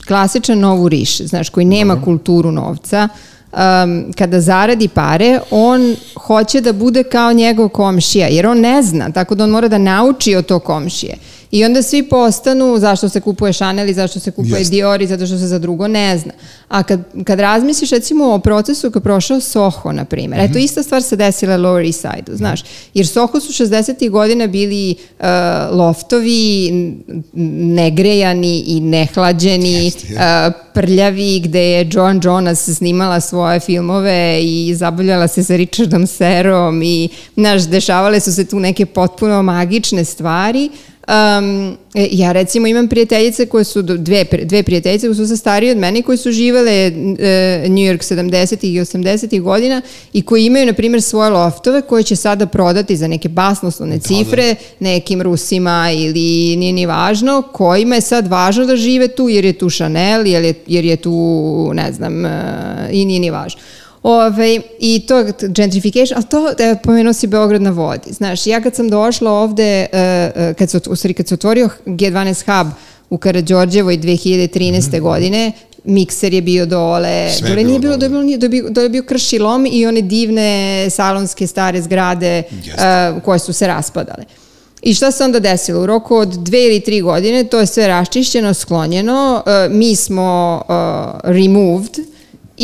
klasičan 0.08 0.60
novu 0.60 0.90
riše, 0.90 1.28
znaš, 1.28 1.50
koji 1.50 1.66
nema 1.66 2.02
kulturu 2.02 2.52
novca, 2.52 3.08
um, 3.54 4.14
kada 4.18 4.42
zaradi 4.42 4.88
pare, 4.88 5.40
on 5.52 5.96
hoće 6.16 6.62
da 6.62 6.74
bude 6.74 7.04
kao 7.04 7.34
njegov 7.34 7.70
komšija, 7.70 8.28
jer 8.28 8.48
on 8.48 8.60
ne 8.60 8.84
zna, 8.84 9.12
tako 9.12 9.36
da 9.36 9.44
on 9.44 9.50
mora 9.50 9.68
da 9.68 9.78
nauči 9.78 10.36
od 10.36 10.46
tog 10.46 10.64
komšije. 10.64 11.18
I 11.54 11.66
onda 11.66 11.82
svi 11.82 12.04
postanu 12.04 12.80
zašto 12.80 13.10
se 13.10 13.22
kupuje 13.22 13.54
Chanel 13.54 13.90
i 13.90 13.94
zašto 13.94 14.20
se 14.20 14.32
kupuje 14.32 14.60
Jeste. 14.60 14.72
Dior 14.72 15.02
i 15.02 15.08
zato 15.08 15.26
što 15.26 15.38
se 15.38 15.48
za 15.48 15.60
drugo 15.60 15.88
ne 15.88 16.18
zna. 16.18 16.32
A 16.68 16.84
kad, 16.84 17.00
kad 17.24 17.40
razmisliš 17.40 17.90
recimo 17.90 18.34
o 18.34 18.40
procesu 18.40 18.92
koji 18.92 19.00
je 19.00 19.04
prošao 19.04 19.40
Soho, 19.40 19.92
na 19.92 20.06
primjer, 20.06 20.42
eto 20.42 20.60
ista 20.60 20.84
stvar 20.84 21.04
se 21.04 21.16
desila 21.16 21.58
Lower 21.58 21.86
East 21.86 22.02
Side-u, 22.02 22.36
znaš, 22.36 22.64
jer 22.94 23.08
Soho 23.08 23.40
su 23.40 23.64
60. 23.64 24.10
godina 24.10 24.48
bili 24.48 24.96
uh, 25.20 25.26
loftovi 25.72 26.72
negrejani 27.34 28.64
i 28.68 28.80
nehlađeni, 28.80 29.86
Jeste, 29.86 30.08
uh, 30.14 30.54
prljavi, 30.74 31.40
gde 31.40 31.62
je 31.62 31.90
Joan 31.92 32.22
Jonas 32.24 32.70
snimala 32.78 33.20
svoje 33.20 33.60
filmove 33.60 34.40
i 34.44 34.76
zabavljala 34.76 35.28
se 35.28 35.44
sa 35.44 35.56
Richardom 35.56 36.08
Serom 36.08 36.84
i, 36.84 37.10
znaš, 37.36 37.62
dešavale 37.64 38.20
su 38.20 38.34
se 38.34 38.46
tu 38.46 38.60
neke 38.60 38.86
potpuno 38.86 39.44
magične 39.44 40.06
stvari, 40.06 40.70
Um, 41.08 41.78
ja 41.96 42.32
recimo 42.32 42.68
imam 42.68 42.88
prijateljice 42.88 43.46
koje 43.46 43.64
su, 43.64 43.82
dve, 43.82 44.26
dve 44.44 44.64
prijateljice 44.64 45.08
koje 45.08 45.16
su 45.16 45.28
sa 45.28 45.38
starije 45.38 45.72
od 45.72 45.78
mene 45.78 46.02
koje 46.02 46.18
su 46.18 46.32
živele 46.32 46.72
e, 46.72 46.92
New 47.68 47.84
York 47.84 48.14
70. 48.14 48.58
i 48.62 48.80
80. 48.80 49.42
godina 49.42 49.82
i 50.14 50.22
koji 50.22 50.46
imaju 50.46 50.66
na 50.66 50.74
primjer 50.74 51.02
svoje 51.02 51.30
loftove 51.30 51.82
koje 51.82 52.04
će 52.04 52.16
sada 52.16 52.46
prodati 52.46 52.98
za 52.98 53.08
neke 53.08 53.30
basnoslovne 53.30 54.00
cifre 54.00 54.56
nekim 54.80 55.22
Rusima 55.22 55.92
ili 55.92 56.56
nije 56.56 56.74
ni 56.74 56.86
važno 56.86 57.44
kojima 57.54 57.96
je 57.96 58.02
sad 58.02 58.28
važno 58.28 58.66
da 58.66 58.76
žive 58.76 59.08
tu 59.08 59.30
jer 59.30 59.46
je 59.46 59.54
tu 59.54 59.70
Chanel 59.70 60.28
jer 60.28 60.44
je, 60.44 60.54
jer 60.68 60.86
je 60.86 60.96
tu 60.96 61.72
ne 61.74 61.94
znam 61.94 62.26
e, 62.26 62.30
i 62.92 63.06
nije 63.06 63.20
ni 63.20 63.30
važno 63.30 63.62
Ove, 64.04 64.62
I 64.80 65.06
to 65.08 65.24
gentrification, 65.48 66.18
a 66.18 66.22
to 66.22 66.54
e, 66.60 66.76
pomenuo 66.84 67.14
si 67.14 67.28
Beograd 67.28 67.62
na 67.62 67.70
vodi. 67.70 68.14
Znaš, 68.14 68.48
ja 68.48 68.62
kad 68.62 68.76
sam 68.76 68.90
došla 68.90 69.32
ovde, 69.32 69.64
e, 69.64 69.88
e, 69.92 70.54
kad 70.54 70.70
se, 70.70 70.80
u 70.90 70.96
stvari 70.96 71.14
kad 71.14 71.28
se 71.28 71.34
otvorio 71.34 71.70
G12 71.86 72.44
hub 72.46 72.74
u 73.10 73.18
Karadžorđevoj 73.18 73.98
2013. 73.98 75.02
godine, 75.02 75.52
mikser 75.84 76.34
je 76.34 76.42
bio 76.42 76.66
dole, 76.66 77.30
Sve 77.38 77.50
dole 77.50 77.64
nije 77.64 77.80
bilo, 77.80 77.98
dole, 77.98 78.24
nije, 78.24 78.38
dole, 78.38 78.50
bio, 78.50 78.70
dole 78.70 78.86
je 78.86 78.90
bio 78.90 79.04
kršilom 79.04 79.66
i 79.72 79.88
one 79.88 80.02
divne 80.02 80.88
salonske 80.90 81.48
stare 81.48 81.82
zgrade 81.82 82.44
Jeste. 82.66 82.84
e, 82.84 83.14
koje 83.26 83.40
su 83.40 83.54
se 83.54 83.68
raspadale. 83.68 84.24
I 84.82 84.94
šta 84.94 85.12
se 85.12 85.24
onda 85.24 85.40
desilo? 85.40 85.82
U 85.82 85.86
roku 85.86 86.16
od 86.16 86.30
dve 86.30 86.66
ili 86.66 86.80
tri 86.80 87.02
godine 87.02 87.44
to 87.44 87.60
je 87.60 87.66
sve 87.66 87.88
raščišćeno, 87.88 88.54
sklonjeno, 88.54 89.44
e, 89.46 89.70
mi 89.70 89.96
smo 89.96 90.62
e, 90.62 90.74
removed 91.24 92.13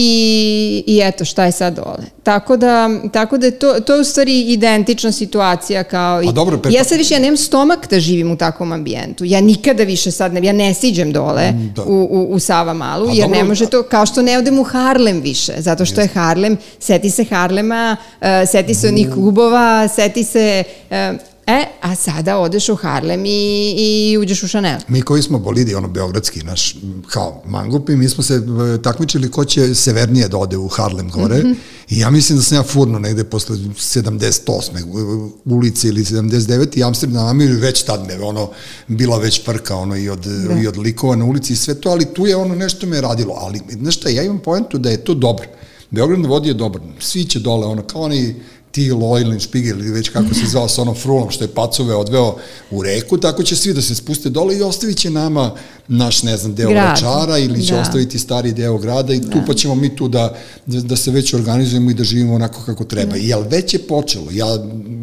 i, 0.01 0.83
i 0.87 1.01
eto 1.03 1.25
šta 1.25 1.45
je 1.45 1.51
sad 1.51 1.75
dole. 1.75 2.05
Tako 2.23 2.57
da, 2.57 2.89
tako 3.13 3.37
da 3.37 3.45
je 3.45 3.51
to, 3.51 3.79
to 3.79 3.95
je 3.95 4.01
u 4.01 4.03
stvari 4.03 4.41
identična 4.41 5.11
situacija 5.11 5.83
kao 5.83 6.23
i... 6.23 6.27
A 6.27 6.31
dobro, 6.31 6.57
pre- 6.57 6.73
ja 6.73 6.83
sad 6.83 6.97
više, 6.97 7.13
ja 7.13 7.19
nemam 7.19 7.37
stomak 7.37 7.89
da 7.89 7.99
živim 7.99 8.31
u 8.31 8.37
takvom 8.37 8.71
ambijentu. 8.71 9.25
Ja 9.25 9.41
nikada 9.41 9.83
više 9.83 10.11
sad 10.11 10.33
ne, 10.33 10.43
ja 10.43 10.53
ne 10.53 10.73
siđem 10.73 11.11
dole 11.11 11.51
da. 11.75 11.83
u, 11.83 12.07
u, 12.11 12.27
u 12.31 12.39
Sava 12.39 12.73
Malu, 12.73 13.07
A 13.07 13.13
jer 13.13 13.25
dobro, 13.25 13.37
ne 13.37 13.43
može 13.43 13.65
to, 13.65 13.83
kao 13.83 14.05
što 14.05 14.21
ne 14.21 14.37
odem 14.37 14.59
u 14.59 14.63
Harlem 14.63 15.21
više, 15.21 15.53
zato 15.57 15.85
što 15.85 16.01
je 16.01 16.07
Harlem, 16.07 16.57
seti 16.79 17.09
se 17.09 17.23
Harlema, 17.23 17.97
uh, 18.21 18.27
seti 18.51 18.73
se 18.73 18.87
onih 18.87 19.09
klubova, 19.13 19.87
seti 19.87 20.23
se... 20.23 20.63
Uh, 20.89 20.95
e, 21.49 21.65
a 21.81 21.95
sada 21.95 22.37
odeš 22.37 22.69
u 22.69 22.75
Harlem 22.75 23.25
i, 23.25 23.29
i 23.77 24.17
uđeš 24.17 24.43
u 24.43 24.47
Chanel. 24.47 24.79
Mi 24.87 25.01
koji 25.01 25.21
smo 25.21 25.39
bolidi, 25.39 25.75
ono, 25.75 25.87
beogradski, 25.87 26.43
naš, 26.43 26.75
kao 27.07 27.43
mangupi, 27.45 27.95
mi 27.95 28.09
smo 28.09 28.23
se 28.23 28.33
e, 28.33 28.81
takmičili 28.81 29.31
ko 29.31 29.45
će 29.45 29.75
severnije 29.75 30.27
da 30.27 30.37
ode 30.37 30.57
u 30.57 30.67
Harlem 30.67 31.09
gore 31.09 31.37
Mhm. 31.37 31.51
i 31.89 31.99
ja 31.99 32.09
mislim 32.09 32.37
da 32.37 32.43
sam 32.43 32.57
ja 32.57 32.63
furno 32.63 32.99
negde 32.99 33.23
posle 33.23 33.55
78. 33.55 34.83
u- 34.85 35.31
ulice 35.47 35.87
ili 35.87 36.03
79. 36.03 36.39
i 36.73 36.83
Amsterdam 36.83 37.41
ili 37.41 37.55
već 37.55 37.83
tad 37.83 38.07
me, 38.07 38.19
ono, 38.19 38.49
bila 38.87 39.17
već 39.17 39.43
prka, 39.43 39.75
ono, 39.75 39.95
i 39.97 40.09
od, 40.09 40.25
i 40.61 40.67
od 40.67 40.77
likova 40.77 41.15
na 41.15 41.25
ulici 41.25 41.53
i 41.53 41.57
sve 41.57 41.73
to, 41.75 41.89
ali 41.89 42.05
tu 42.05 42.27
je 42.27 42.35
ono 42.35 42.55
nešto 42.55 42.87
me 42.87 43.01
radilo, 43.01 43.33
ali, 43.35 43.59
znaš 43.71 43.95
šta, 43.95 44.09
ja 44.09 44.23
imam 44.23 44.39
poentu 44.39 44.77
da 44.77 44.89
je 44.89 44.97
to 44.97 45.13
dobro. 45.13 45.45
Beograd 45.91 46.19
na 46.19 46.27
vodi 46.27 46.47
je 46.47 46.53
dobar, 46.53 46.81
svi 46.99 47.23
će 47.25 47.39
dole, 47.39 47.67
ono, 47.67 47.81
kao 47.83 48.01
oni 48.01 48.35
ti 48.71 48.91
Lojlin 48.91 49.39
Špigel 49.39 49.79
ili 49.79 49.91
već 49.91 50.09
kako 50.09 50.33
se 50.33 50.41
zvao 50.47 50.67
sa 50.69 50.81
onom 50.81 50.95
frulom 50.95 51.29
što 51.31 51.43
je 51.43 51.47
pacove 51.47 51.95
odveo 51.95 52.35
u 52.71 52.83
reku, 52.83 53.17
tako 53.17 53.43
će 53.43 53.55
svi 53.55 53.73
da 53.73 53.81
se 53.81 53.95
spuste 53.95 54.29
dole 54.29 54.57
i 54.57 54.61
ostavit 54.61 54.97
će 54.97 55.09
nama 55.09 55.55
naš, 55.87 56.23
ne 56.23 56.37
znam, 56.37 56.55
deo 56.55 56.69
Grad. 56.69 56.85
Vračara 56.85 57.37
ili 57.37 57.65
će 57.65 57.73
Da. 57.73 57.81
ostaviti 57.81 58.19
stari 58.19 58.51
deo 58.51 58.77
grada 58.77 59.13
i 59.13 59.21
tu 59.21 59.37
pa 59.47 59.53
ćemo 59.53 59.75
mi 59.75 59.95
tu 59.95 60.07
da, 60.07 60.37
da, 60.65 60.81
da 60.81 60.95
se 60.95 61.11
već 61.11 61.33
organizujemo 61.33 61.91
i 61.91 61.93
da 61.93 62.03
živimo 62.03 62.35
onako 62.35 62.61
kako 62.65 62.83
treba. 62.83 63.17
I 63.17 63.27
jel 63.27 63.43
već 63.49 63.73
je 63.73 63.79
počelo, 63.79 64.27
ja 64.31 64.47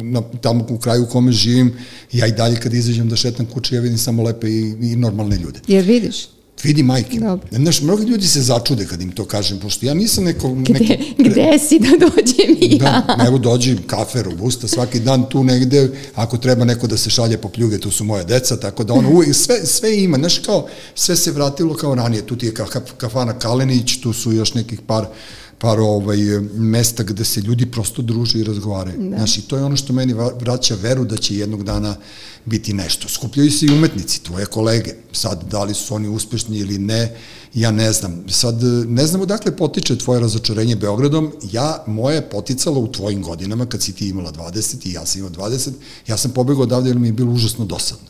na, 0.01 0.21
tamo 0.41 0.65
u 0.69 0.77
kraju 0.77 1.03
u 1.03 1.07
kome 1.07 1.31
živim, 1.31 1.73
ja 2.11 2.27
i 2.27 2.31
dalje 2.31 2.59
kad 2.59 2.73
izađem 2.73 3.09
da 3.09 3.15
šetam 3.15 3.45
kuće, 3.45 3.75
ja 3.75 3.81
vidim 3.81 3.97
samo 3.97 4.23
lepe 4.23 4.49
i, 4.49 4.75
i 4.81 4.95
normalne 4.95 5.37
ljude. 5.37 5.59
Jer 5.67 5.85
vidiš? 5.85 6.27
Vidi 6.63 6.83
majke. 6.83 7.19
Dobro. 7.19 7.47
Znaš, 7.51 7.81
mnogi 7.81 8.05
ljudi 8.05 8.27
se 8.27 8.41
začude 8.41 8.85
kad 8.85 9.01
im 9.01 9.11
to 9.11 9.25
kažem, 9.25 9.59
pošto 9.59 9.85
ja 9.85 9.93
nisam 9.93 10.23
neko... 10.23 10.53
Gde, 10.53 10.73
neki, 10.73 11.13
gde 11.17 11.59
si 11.59 11.79
da 11.79 11.89
dođem 12.05 12.57
i 12.61 12.75
ja? 12.75 12.77
Da, 13.17 13.25
evo 13.27 13.37
dođi 13.37 13.77
kafe, 13.87 14.23
robusta, 14.23 14.67
svaki 14.67 14.99
dan 14.99 15.29
tu 15.29 15.43
negde, 15.43 15.89
ako 16.15 16.37
treba 16.37 16.65
neko 16.65 16.87
da 16.87 16.97
se 16.97 17.09
šalje 17.09 17.37
po 17.37 17.49
pljuge, 17.49 17.79
tu 17.79 17.91
su 17.91 18.03
moje 18.03 18.23
deca, 18.23 18.59
tako 18.59 18.83
da 18.83 18.93
ono 18.93 19.09
uvijek, 19.09 19.35
sve, 19.35 19.65
sve 19.65 20.03
ima, 20.03 20.17
znaš 20.17 20.37
kao, 20.39 20.67
sve 20.95 21.15
se 21.15 21.31
vratilo 21.31 21.75
kao 21.75 21.95
ranije, 21.95 22.25
tu 22.25 22.35
ti 22.35 22.45
je 22.45 22.53
ka- 22.53 22.91
kafana 22.97 23.39
Kalenić, 23.39 23.97
tu 24.01 24.13
su 24.13 24.31
još 24.31 24.53
nekih 24.53 24.79
par 24.87 25.05
par 25.57 25.79
ovaj, 25.79 26.17
mesta 26.53 27.03
gde 27.03 27.25
se 27.25 27.41
ljudi 27.41 27.65
prosto 27.65 28.01
druže 28.01 28.39
i 28.39 28.43
razgovaraju. 28.43 29.09
Da. 29.09 29.17
Znaš, 29.17 29.37
i 29.37 29.41
to 29.41 29.57
je 29.57 29.63
ono 29.63 29.77
što 29.77 29.93
meni 29.93 30.13
vraća 30.13 30.75
veru 30.75 31.05
da 31.05 31.17
će 31.17 31.37
jednog 31.37 31.63
dana 31.63 31.95
biti 32.45 32.73
nešto. 32.73 33.09
Skupljaju 33.09 33.51
se 33.51 33.65
i 33.65 33.71
umetnici, 33.71 34.23
tvoje 34.23 34.45
kolege. 34.45 34.93
Sad, 35.11 35.43
da 35.51 35.63
li 35.63 35.73
su 35.73 35.95
oni 35.95 36.07
uspešni 36.07 36.57
ili 36.57 36.77
ne, 36.77 37.17
ja 37.53 37.71
ne 37.71 37.93
znam. 37.93 38.23
Sad, 38.29 38.63
ne 38.87 39.07
znam 39.07 39.21
odakle 39.21 39.57
potiče 39.57 39.97
tvoje 39.97 40.19
razočarenje 40.19 40.75
Beogradom. 40.75 41.31
Ja, 41.51 41.83
moje 41.87 42.15
je 42.15 42.29
poticalo 42.29 42.79
u 42.79 42.91
tvojim 42.91 43.21
godinama, 43.21 43.65
kad 43.65 43.83
si 43.83 43.93
ti 43.93 44.09
imala 44.09 44.31
20 44.31 44.87
i 44.87 44.93
ja 44.93 45.05
sam 45.05 45.19
imao 45.19 45.31
20, 45.31 45.71
ja 46.07 46.17
sam 46.17 46.31
pobegao 46.31 46.63
odavde 46.63 46.89
jer 46.89 46.99
mi 46.99 47.07
je 47.07 47.13
bilo 47.13 47.31
užasno 47.31 47.65
dosadno. 47.65 48.07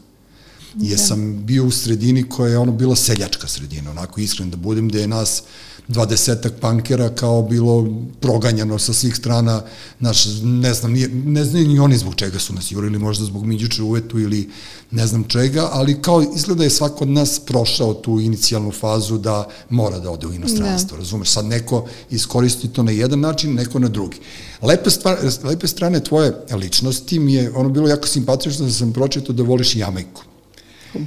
Jer 0.76 1.00
sam 1.00 1.46
bio 1.46 1.66
u 1.66 1.72
sredini 1.72 2.30
koja 2.30 2.52
je 2.52 2.58
ono 2.58 2.72
bila 2.72 2.96
seljačka 2.96 3.48
sredina, 3.48 3.92
onako 3.92 4.22
iskren 4.22 4.50
da 4.50 4.58
budem, 4.58 4.90
gde 4.90 5.02
je 5.02 5.08
nas 5.08 5.44
dvadesetak 5.88 6.54
pankera 6.62 7.10
kao 7.10 7.42
bilo 7.42 7.88
proganjano 8.20 8.80
sa 8.80 8.94
svih 8.94 9.16
strana, 9.16 9.62
naš, 10.00 10.26
ne 10.44 10.74
znam, 10.74 10.92
nije, 10.92 11.10
ne 11.10 11.46
znaju 11.46 11.68
ni 11.68 11.80
oni 11.80 11.98
zbog 11.98 12.16
čega 12.16 12.40
su 12.40 12.54
nas 12.54 12.72
jurili, 12.72 13.00
možda 13.00 13.26
zbog 13.26 13.46
Miđuče 13.46 13.84
uvetu 13.84 14.20
ili 14.20 14.50
ne 14.92 15.08
znam 15.08 15.24
čega, 15.24 15.70
ali 15.72 16.02
kao 16.02 16.24
izgleda 16.36 16.64
je 16.64 16.70
svako 16.70 17.04
od 17.04 17.10
nas 17.10 17.40
prošao 17.40 17.94
tu 17.94 18.20
inicijalnu 18.20 18.72
fazu 18.72 19.18
da 19.18 19.48
mora 19.70 20.00
da 20.00 20.12
ode 20.12 20.28
u 20.28 20.34
inostranstvo, 20.34 20.98
da. 20.98 21.00
razumeš? 21.00 21.30
Sad 21.30 21.46
neko 21.46 21.88
iskoristi 22.10 22.68
to 22.68 22.84
na 22.84 22.92
jedan 22.92 23.20
način, 23.20 23.54
neko 23.54 23.80
na 23.80 23.88
drugi. 23.88 24.18
Lepe, 24.62 24.90
stvar, 24.90 25.18
lepe 25.44 25.68
strane 25.68 26.04
tvoje 26.04 26.34
ličnosti 26.52 27.20
mi 27.20 27.34
je 27.34 27.52
ono 27.56 27.70
bilo 27.70 27.88
jako 27.88 28.08
simpatično 28.08 28.66
da 28.66 28.72
sam 28.72 28.94
pročitao 28.94 29.36
da 29.36 29.44
voliš 29.44 29.76
Jamajku. 29.76 30.22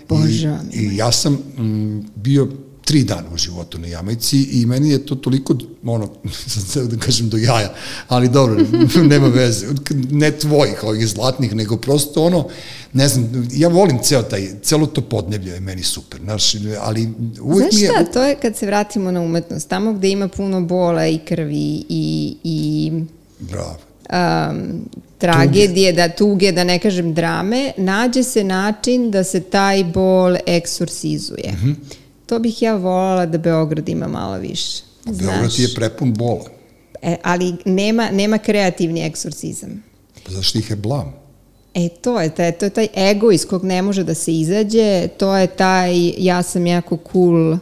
Boža 0.09 0.61
I, 0.73 0.79
I 0.79 0.97
ja 0.97 1.13
sam 1.13 1.33
mm, 1.33 2.07
bio 2.17 2.49
tri 2.91 3.05
dana 3.05 3.29
u 3.35 3.37
životu 3.37 3.79
na 3.79 3.87
Jamajci 3.87 4.43
i 4.43 4.67
meni 4.67 4.91
je 4.91 5.07
to 5.07 5.15
toliko, 5.15 5.55
ono, 5.85 6.09
da 6.91 6.97
kažem 6.97 7.29
do 7.29 7.37
jaja, 7.37 7.75
ali 8.09 8.29
dobro, 8.29 8.57
nema 9.13 9.27
veze, 9.27 9.67
ne 10.11 10.31
tvojih, 10.31 10.85
ovih 10.85 11.09
zlatnih, 11.09 11.55
nego 11.55 11.77
prosto 11.77 12.25
ono, 12.25 12.49
ne 12.93 13.09
znam, 13.09 13.49
ja 13.53 13.69
volim 13.69 13.99
ceo 14.03 14.23
taj, 14.23 14.49
celo 14.63 14.87
to 14.87 15.01
podneblje 15.01 15.53
je 15.53 15.61
meni 15.61 15.83
super, 15.83 16.21
znaš, 16.21 16.55
ali 16.81 17.09
uvek 17.41 17.63
Znaš 17.63 17.75
mi 17.75 17.81
je... 17.81 17.91
šta, 17.91 18.05
to 18.05 18.23
je 18.23 18.35
kad 18.35 18.57
se 18.57 18.67
vratimo 18.67 19.11
na 19.11 19.21
umetnost, 19.21 19.69
tamo 19.69 19.93
gde 19.93 20.09
ima 20.09 20.29
puno 20.29 20.61
bola 20.61 21.07
i 21.07 21.19
krvi 21.19 21.85
i, 21.89 22.37
i 22.45 22.93
Bravo. 23.39 23.77
um, 24.51 24.89
tragedije, 25.19 25.93
da 25.93 26.09
tuge, 26.09 26.53
da 26.53 26.65
ne 26.65 26.79
kažem 26.79 27.15
drame, 27.15 27.73
nađe 27.77 28.23
se 28.23 28.45
način 28.45 29.11
da 29.11 29.25
se 29.25 29.41
taj 29.41 29.85
bol 29.85 30.37
eksorcizuje. 30.47 31.53
Mhm. 31.53 31.73
To 32.31 32.39
bih 32.39 32.63
ja 32.63 32.77
volala 32.77 33.27
da 33.27 33.39
Beograd 33.39 33.89
ima 33.89 34.09
malo 34.09 34.39
više. 34.39 34.83
Beograd 35.05 35.59
je 35.59 35.69
prepun 35.75 36.15
bola. 36.15 36.45
E, 37.03 37.17
ali 37.23 37.55
nema, 37.65 38.11
nema 38.11 38.39
kreativni 38.39 39.07
eksorcizam. 39.07 39.83
Pa 40.27 40.33
zašto 40.33 40.59
ih 40.59 40.71
je 40.71 40.77
blam? 40.77 41.13
E, 41.75 41.89
to 41.89 42.21
je, 42.21 42.35
taj, 42.35 42.53
to 42.53 42.65
je 42.65 42.71
taj 42.71 42.89
ego 42.97 43.33
iz 43.33 43.47
kog 43.47 43.65
ne 43.65 43.83
može 43.83 44.05
da 44.05 44.15
se 44.15 44.33
izađe, 44.33 45.09
to 45.09 45.37
je 45.37 45.47
taj 45.47 46.13
ja 46.19 46.43
sam 46.43 46.67
jako 46.67 46.99
cool, 47.13 47.53
uh, 47.53 47.59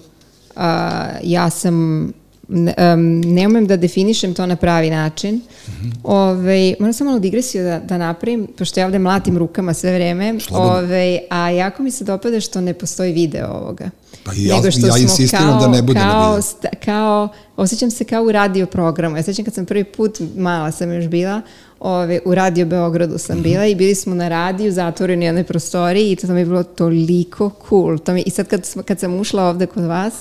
ja 1.23 1.51
sam, 1.51 2.05
ne, 2.49 2.75
um, 2.95 3.21
ne 3.21 3.47
umem 3.47 3.67
da 3.67 3.77
definišem 3.77 4.35
to 4.35 4.47
na 4.47 4.57
pravi 4.57 4.91
način. 4.91 5.35
Mm. 5.35 5.71
-hmm. 5.71 5.93
Ove, 6.03 6.75
moram 6.81 6.93
samo 6.93 7.11
malo 7.11 7.21
digresiju 7.21 7.65
da, 7.65 7.81
da 7.81 7.99
napravim, 7.99 8.47
pošto 8.59 8.81
ja 8.81 8.87
ovde 8.87 8.99
mlatim 8.99 9.39
rukama 9.39 9.75
sve 9.75 9.95
vreme, 9.95 10.41
Slobodno. 10.41 10.79
ove, 10.79 11.21
a 11.31 11.51
jako 11.51 11.83
mi 11.83 11.91
se 11.91 12.05
dopada 12.05 12.41
što 12.41 12.61
ne 12.61 12.75
postoji 12.75 13.13
video 13.13 13.49
ovoga. 13.53 13.91
Pa 14.29 14.35
ja- 14.35 14.57
Nego 14.57 14.71
što 14.71 14.87
ja 14.87 14.93
smo 14.93 15.03
insistiram 15.03 15.59
da 15.61 15.69
ne 15.69 15.83
bude 15.83 16.01
na 16.01 16.11
kao, 16.13 16.29
videu. 16.29 16.43
sta- 16.43 16.69
kao, 16.85 17.29
osjećam 17.57 17.91
se 17.91 18.05
kao 18.05 18.23
u 18.23 18.33
radio 18.33 18.67
programu. 18.67 19.17
Ja 19.17 19.23
sećam 19.23 19.45
kad 19.45 19.55
sam 19.55 19.67
prvi 19.67 19.85
put, 19.85 20.11
mala 20.37 20.73
sam 20.73 20.93
još 20.93 21.07
bila, 21.07 21.41
ove, 21.81 22.21
u 22.25 22.35
Radio 22.35 22.67
Beogradu 22.67 23.19
sam 23.19 23.43
bila 23.43 23.67
i 23.67 23.75
bili 23.75 23.95
smo 23.95 24.15
na 24.15 24.29
radiju, 24.29 24.73
zatvoreni 24.73 25.25
u 25.25 25.29
jednoj 25.29 25.45
prostoriji 25.45 26.13
i 26.13 26.17
to 26.17 26.27
mi 26.27 26.41
je 26.41 26.47
bilo 26.47 26.63
toliko 26.63 27.51
cool. 27.69 27.99
To 27.99 28.13
mi, 28.13 28.23
I 28.23 28.31
sad 28.31 28.47
kad, 28.49 28.85
kad 28.85 29.01
sam 29.01 29.15
ušla 29.15 29.45
ovde 29.45 29.67
kod 29.67 29.85
vas, 29.85 30.15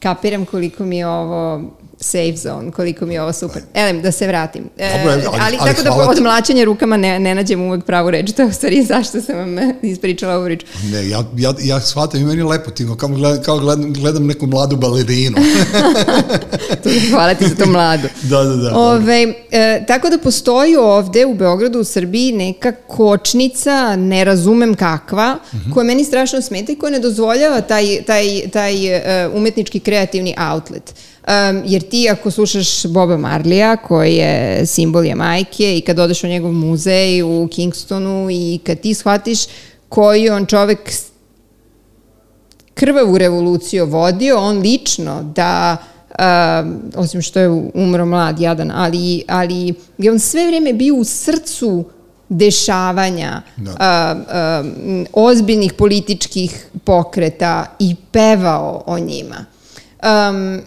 kapiram 0.00 0.44
koliko 0.44 0.84
mi 0.84 0.98
je 0.98 1.06
ovo 1.08 1.62
safe 2.00 2.36
zone, 2.36 2.70
koliko 2.70 3.06
mi 3.06 3.14
je 3.14 3.22
ovo 3.22 3.32
super. 3.32 3.62
Elem, 3.74 4.02
da 4.02 4.12
se 4.12 4.26
vratim. 4.26 4.64
E, 4.78 4.88
Dobro, 4.94 5.12
ali- 5.12 5.40
ali, 5.40 5.56
ali 5.60 5.70
tako 5.70 5.82
da 5.82 6.10
od 6.10 6.20
mlačenja 6.20 6.64
rukama 6.64 6.96
ne, 6.96 7.20
ne 7.20 7.34
nađem 7.34 7.62
uvek 7.62 7.84
pravu 7.84 8.10
reč. 8.10 8.32
To 8.32 8.42
je 8.42 8.48
u 8.48 8.52
stvari 8.52 8.84
zašto 8.84 9.20
sam 9.20 9.36
vam 9.36 9.56
ispričala 9.84 10.34
ovu 10.34 10.44
priču. 10.46 10.66
Ne, 10.84 11.08
ja, 11.08 11.24
ja, 11.36 11.54
ja 11.60 11.80
shvatam 11.80 12.20
i 12.20 12.24
meni 12.24 12.42
lepo, 12.42 12.70
ti 12.70 12.86
kao 12.98 13.08
gledam, 13.08 13.42
kao 13.42 13.58
gledam, 13.58 13.92
gledam 13.92 14.26
neku 14.26 14.46
mladu 14.46 14.76
balerinu. 14.76 15.36
To, 16.74 16.88
hvala 17.10 17.34
ti 17.34 17.48
za 17.48 17.54
to 17.54 17.66
mladu. 17.66 18.08
Da, 18.22 18.44
da, 18.44 18.56
da, 18.56 18.74
Ove, 18.74 19.22
e, 19.50 19.84
tako 19.86 20.10
da 20.10 20.18
postoji 20.18 20.76
ovde 20.76 21.26
u 21.26 21.34
Beogradu, 21.34 21.80
u 21.80 21.84
Srbiji 21.84 22.32
neka 22.32 22.72
kočnica, 22.72 23.38
ne 23.96 24.24
razumem 24.24 24.74
kakva, 24.74 25.38
Mhm. 25.54 25.72
koja 25.72 25.84
meni 25.84 26.04
strašno 26.04 26.42
smeta 26.42 26.72
i 26.72 26.76
koja 26.76 26.90
ne 26.90 26.98
dozvoljava 27.00 27.60
taj, 27.60 28.02
taj, 28.02 28.24
taj 28.48 28.86
e, 28.86 29.28
umetnički 29.28 29.80
kreativni 29.80 30.34
outlet. 30.46 30.94
Um, 31.28 31.62
jer 31.66 31.82
ti 31.82 32.08
ako 32.10 32.30
slušaš 32.30 32.86
Boba 32.86 33.16
Marlija, 33.16 33.76
koji 33.76 34.14
je 34.14 34.66
simbol 34.66 35.04
Jamajke 35.04 35.78
i 35.78 35.80
kad 35.80 35.98
odeš 35.98 36.24
u 36.24 36.26
njegov 36.26 36.52
muzej 36.52 37.22
u 37.22 37.48
Kingstonu 37.52 38.28
i 38.30 38.58
kad 38.66 38.80
ti 38.80 38.94
shvatiš 38.94 39.38
koji 39.88 40.22
je 40.22 40.32
on 40.32 40.46
čovek 40.46 40.92
krvavu 42.74 43.18
revoluciju 43.18 43.86
vodio, 43.86 44.38
on 44.38 44.58
lično 44.58 45.22
da 45.22 45.76
um, 46.08 46.80
osim 46.96 47.22
što 47.22 47.40
je 47.40 47.70
umro 47.74 48.06
mlad, 48.06 48.40
jadan, 48.40 48.70
ali, 48.74 49.22
ali 49.28 49.74
je 49.98 50.12
on 50.12 50.18
sve 50.18 50.46
vreme 50.46 50.72
bio 50.72 50.94
u 50.94 51.04
srcu 51.04 51.84
dešavanja 52.28 53.42
Da. 53.56 54.14
um, 54.14 54.86
um, 54.88 55.06
ozbiljnih 55.12 55.72
političkih 55.72 56.66
pokreta 56.84 57.66
i 57.78 57.96
pevao 58.12 58.82
o 58.86 58.98
njima. 58.98 59.44
Um, 60.02 60.60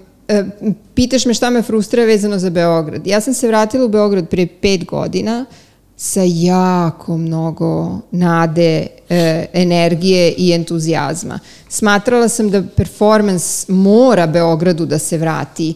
pitaš 0.94 1.26
me 1.26 1.34
šta 1.34 1.50
me 1.50 1.62
frustrira 1.62 2.06
vezano 2.06 2.40
za 2.40 2.50
Beograd. 2.50 3.08
Ja 3.08 3.22
sam 3.22 3.34
se 3.34 3.48
vratila 3.48 3.86
u 3.86 3.90
Beograd 3.90 4.30
prije 4.30 4.48
pet 4.48 4.86
godina 4.86 5.46
sa 5.98 6.22
jako 6.26 7.18
mnogo 7.18 8.00
nade, 8.12 8.88
e, 9.10 9.46
energije 9.54 10.34
i 10.38 10.52
entuzijazma. 10.52 11.40
Smatrala 11.70 12.28
sam 12.28 12.50
da 12.50 12.64
performans 12.76 13.68
mora 13.68 14.28
Beogradu 14.28 14.86
da 14.86 15.00
se 15.00 15.18
vrati 15.18 15.76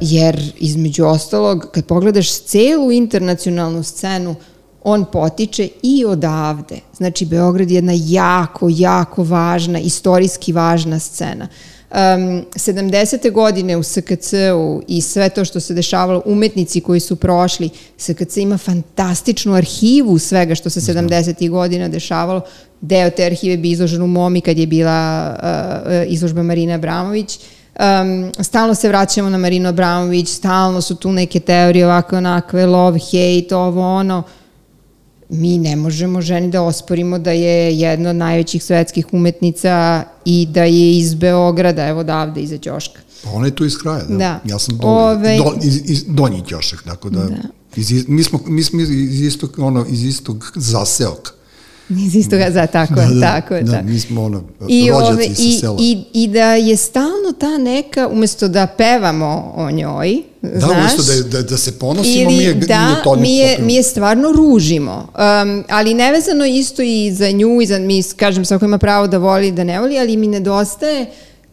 jer 0.00 0.52
između 0.58 1.04
ostalog, 1.04 1.66
kad 1.72 1.84
pogledaš 1.84 2.40
celu 2.40 2.92
internacionalnu 2.92 3.82
scenu, 3.82 4.34
on 4.82 5.04
potiče 5.04 5.68
i 5.82 6.04
odavde. 6.04 6.80
Znači, 6.96 7.26
Beograd 7.26 7.70
je 7.70 7.74
jedna 7.74 7.92
jako, 7.96 8.68
jako 8.70 9.24
važna, 9.24 9.78
istorijski 9.78 10.52
važna 10.52 10.98
scena. 10.98 11.48
Um, 11.90 12.44
70. 12.54 13.32
godine 13.32 13.76
u 13.76 13.82
SKC-u 13.82 14.82
i 14.88 15.00
sve 15.00 15.28
to 15.28 15.44
što 15.44 15.60
se 15.60 15.74
dešavalo, 15.74 16.22
umetnici 16.24 16.80
koji 16.80 17.00
su 17.00 17.16
prošli, 17.16 17.70
SKC 17.98 18.36
ima 18.36 18.58
fantastičnu 18.58 19.54
arhivu 19.54 20.18
svega 20.18 20.54
što 20.54 20.70
se 20.70 20.80
70. 20.80 21.50
godina 21.50 21.88
dešavalo. 21.88 22.40
Deo 22.80 23.10
te 23.10 23.24
arhive 23.24 23.56
bi 23.56 23.70
izložen 23.70 24.02
u 24.02 24.06
Momi 24.06 24.40
kad 24.40 24.58
je 24.58 24.66
bila 24.66 25.36
uh, 25.42 26.12
izložba 26.12 26.42
Marina 26.42 26.74
Abramović. 26.74 27.38
Um, 27.78 28.32
stalno 28.44 28.74
se 28.74 28.88
vraćamo 28.88 29.30
na 29.30 29.38
Marino 29.38 29.68
Abramović, 29.68 30.28
stalno 30.28 30.80
su 30.80 30.94
tu 30.94 31.12
neke 31.12 31.40
teorije 31.40 31.86
ovako 31.86 32.16
onakve, 32.16 32.66
love, 32.66 32.98
hate, 32.98 33.56
ovo 33.56 33.96
ono 33.96 34.22
mi 35.28 35.58
ne 35.58 35.76
možemo 35.76 36.20
ženi 36.20 36.50
da 36.50 36.62
osporimo 36.62 37.18
da 37.18 37.30
je 37.30 37.78
jedna 37.78 38.10
od 38.10 38.16
najvećih 38.16 38.64
svetskih 38.64 39.06
umetnica 39.12 40.04
i 40.24 40.46
da 40.50 40.64
je 40.64 40.98
iz 40.98 41.14
Beograda, 41.14 41.86
evo 41.86 42.04
davde, 42.04 42.40
iza 42.40 42.58
Ćoška. 42.58 43.00
Pa 43.24 43.30
ona 43.30 43.46
je 43.46 43.54
tu 43.54 43.64
iz 43.64 43.78
kraja, 43.78 44.04
da. 44.08 44.16
Da. 44.16 44.40
Ja 44.44 44.58
sam 44.58 44.78
doli, 44.78 44.92
Ove- 44.92 45.38
do, 45.38 45.54
iz, 45.62 45.80
iz 45.84 46.04
donji 46.08 46.42
Ćošak, 46.48 46.82
tako 46.82 47.10
da, 47.10 47.24
Da. 47.24 47.36
Iz, 47.76 48.08
mi, 48.08 48.22
smo, 48.22 48.40
mi 48.46 48.62
smo 48.62 48.80
iz 48.80 49.20
istog, 49.20 49.54
ono, 49.58 49.86
iz 49.90 50.04
istog 50.04 50.52
zaseoka. 50.54 51.32
Iz 51.90 52.14
istoga, 52.14 52.50
za, 52.52 52.66
tako 52.66 53.00
je, 53.00 53.20
tako 53.20 53.54
je. 53.54 53.62
da, 53.62 53.72
tako. 53.72 53.86
mi 53.86 54.00
smo 54.00 54.24
ono, 54.24 54.42
I, 54.68 54.90
ove, 54.90 55.26
i, 55.38 55.58
sela. 55.60 55.76
i, 55.80 56.04
I 56.12 56.28
da 56.28 56.54
je 56.54 56.76
stalno 56.76 57.32
ta 57.40 57.58
neka, 57.58 58.08
umesto 58.08 58.48
da 58.48 58.66
pevamo 58.66 59.52
o 59.56 59.70
njoj, 59.70 60.22
da, 60.54 60.60
znaš, 60.60 60.92
umesto 60.92 61.12
da, 61.12 61.28
da, 61.28 61.42
da 61.42 61.56
se 61.56 61.78
ponosimo, 61.78 62.30
ili 62.30 62.36
mi 62.36 62.44
je, 62.44 62.54
da, 62.54 62.80
mi 62.80 62.90
je 62.90 63.02
to 63.04 63.16
mi 63.16 63.36
je, 63.36 63.58
mi 63.60 63.74
je 63.74 63.82
stvarno 63.82 64.32
ružimo. 64.32 65.08
Um, 65.14 65.64
ali 65.68 65.94
nevezano 65.94 66.44
isto 66.44 66.82
i 66.82 67.12
za 67.12 67.30
nju 67.30 67.60
i 67.62 67.66
za, 67.66 67.78
mi, 67.78 68.02
kažem, 68.16 68.44
svako 68.44 68.64
ima 68.64 68.78
pravo 68.78 69.06
da 69.06 69.18
voli 69.18 69.52
da 69.52 69.64
ne 69.64 69.80
voli, 69.80 69.98
ali 69.98 70.16
mi 70.16 70.26
nedostaje 70.26 71.06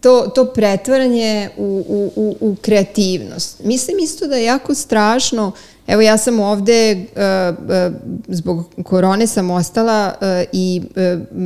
to, 0.03 0.31
to 0.35 0.45
pretvaranje 0.45 1.49
u, 1.57 1.83
u, 1.87 2.11
u, 2.15 2.35
u 2.39 2.55
kreativnost. 2.61 3.63
Mislim 3.63 3.99
isto 3.99 4.27
da 4.27 4.35
je 4.35 4.45
jako 4.45 4.75
strašno, 4.75 5.51
evo 5.87 6.01
ja 6.01 6.17
sam 6.17 6.39
ovde, 6.39 7.05
uh, 7.15 7.57
uh, 7.65 7.95
zbog 8.27 8.65
korone 8.83 9.27
sam 9.27 9.51
ostala 9.51 10.13
uh, 10.21 10.27
i 10.51 10.81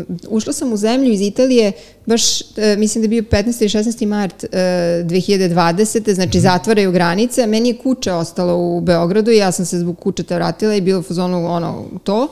uh, 0.10 0.30
ušla 0.30 0.54
sam 0.54 0.74
u 0.74 0.78
zemlju 0.78 1.12
iz 1.12 1.22
Italije, 1.22 1.72
baš 2.08 2.42
uh, 2.42 2.48
mislim 2.78 3.02
da 3.02 3.06
je 3.06 3.10
bio 3.10 3.22
15. 3.22 3.64
i 3.64 3.70
16. 3.70 4.06
mart 4.06 4.44
uh, 4.44 4.50
2020. 4.50 6.14
Znači 6.14 6.40
zatvaraju 6.40 6.92
granice, 6.92 7.48
meni 7.48 7.70
je 7.70 7.78
kuća 7.78 8.16
ostala 8.16 8.56
u 8.56 8.82
Beogradu 8.82 9.32
i 9.32 9.38
ja 9.38 9.52
sam 9.52 9.66
se 9.66 9.80
zbog 9.80 10.00
kućeta 10.00 10.36
vratila 10.36 10.76
i 10.76 10.82
bilo 10.82 11.00
u 11.00 11.04
fazonu 11.04 11.48
ono 11.52 11.86
to. 12.04 12.28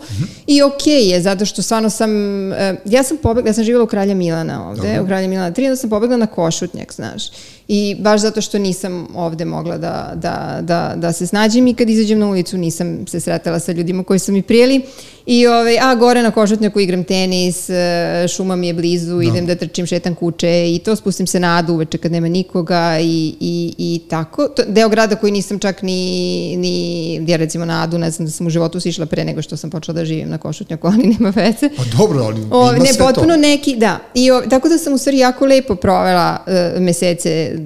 I 0.48 0.62
okej 0.62 1.10
je, 1.10 1.22
zato 1.22 1.46
što 1.46 1.62
stvarno 1.62 1.90
sam, 1.90 2.12
uh, 2.52 2.58
ja 2.86 3.04
sam 3.04 3.18
pobegla, 3.18 3.50
ja 3.50 3.54
sam 3.54 3.64
živjela 3.64 3.84
u 3.84 3.88
Kralja 3.88 4.16
Milana 4.16 4.70
ovde, 4.70 4.88
Dobro. 4.88 5.04
u 5.04 5.06
Kralja 5.06 5.28
Milana 5.28 5.52
3, 5.52 5.64
onda 5.64 5.76
sam 5.76 5.90
pobegla 5.90 6.18
na 6.18 6.28
Košutnjak, 6.28 6.94
znaš. 6.94 7.24
I 7.68 7.96
baš 8.00 8.22
zato 8.22 8.42
što 8.42 8.58
nisam 8.58 9.08
ovde 9.16 9.46
mogla 9.46 9.78
da, 9.78 10.12
da, 10.16 10.60
da, 10.62 10.94
da 10.96 11.12
se 11.12 11.28
snađem 11.28 11.68
i 11.68 11.74
kad 11.74 11.90
izađem 11.90 12.20
na 12.20 12.28
ulicu 12.28 12.58
nisam 12.58 13.08
se 13.08 13.20
sretala 13.20 13.60
sa 13.60 13.72
ljudima 13.72 14.04
koji 14.04 14.20
su 14.20 14.32
mi 14.32 14.42
prijeli. 14.42 14.82
I 15.26 15.48
ovaj, 15.48 15.80
a 15.80 15.96
gore 15.96 16.24
na 16.24 16.32
Košutnjaku 16.32 16.80
igram 16.80 17.04
tenis, 17.04 17.70
e, 17.70 18.26
šuma 18.28 18.56
mi 18.56 18.68
je 18.68 18.74
blizu, 18.74 19.22
idem 19.22 19.46
da 19.46 19.56
trčim, 19.68 19.86
šetam 19.86 20.16
kuće 20.16 20.74
i 20.76 20.80
to 20.80 20.96
spustim 20.96 21.28
se 21.28 21.40
na 21.40 21.58
adu 21.58 21.74
uveče 21.74 21.98
kad 21.98 22.12
nema 22.12 22.28
nikoga 22.28 23.00
i, 23.00 23.36
i, 23.40 23.76
i 23.78 24.02
tako. 24.10 24.48
To, 24.48 24.64
deo 24.68 24.90
grada 24.90 25.16
koji 25.16 25.32
nisam 25.32 25.60
čak 25.60 25.82
ni, 25.82 26.58
ni, 26.58 27.16
ja 27.28 27.38
recimo 27.38 27.66
na 27.66 27.84
adu, 27.84 27.98
ne 27.98 28.12
znam 28.12 28.26
da 28.26 28.32
sam 28.32 28.48
u 28.48 28.50
životu 28.50 28.80
sišla 28.80 29.06
pre 29.06 29.26
nego 29.26 29.42
što 29.42 29.58
sam 29.58 29.70
počela 29.70 29.96
da 29.96 30.06
živim 30.06 30.30
na 30.30 30.38
Košutnjaku, 30.38 30.88
ali 30.94 31.08
nema 31.08 31.30
veze. 31.30 31.70
Pa 31.78 31.84
dobro, 31.98 32.24
ali 32.24 32.42
O, 32.52 32.74
ima 32.74 32.84
ne, 32.84 32.94
sve 32.94 33.06
potpuno 33.06 33.34
to. 33.34 33.40
neki, 33.40 33.76
da. 33.76 34.00
I, 34.14 34.32
o, 34.32 34.42
tako 34.42 34.70
da 34.70 34.78
sam 34.78 34.94
u 34.94 34.98
stvari 34.98 35.18
jako 35.18 35.46
lepo 35.46 35.76
provela 35.76 36.38
uh, 36.48 36.82
mesece 36.82 37.30
e, 37.32 37.58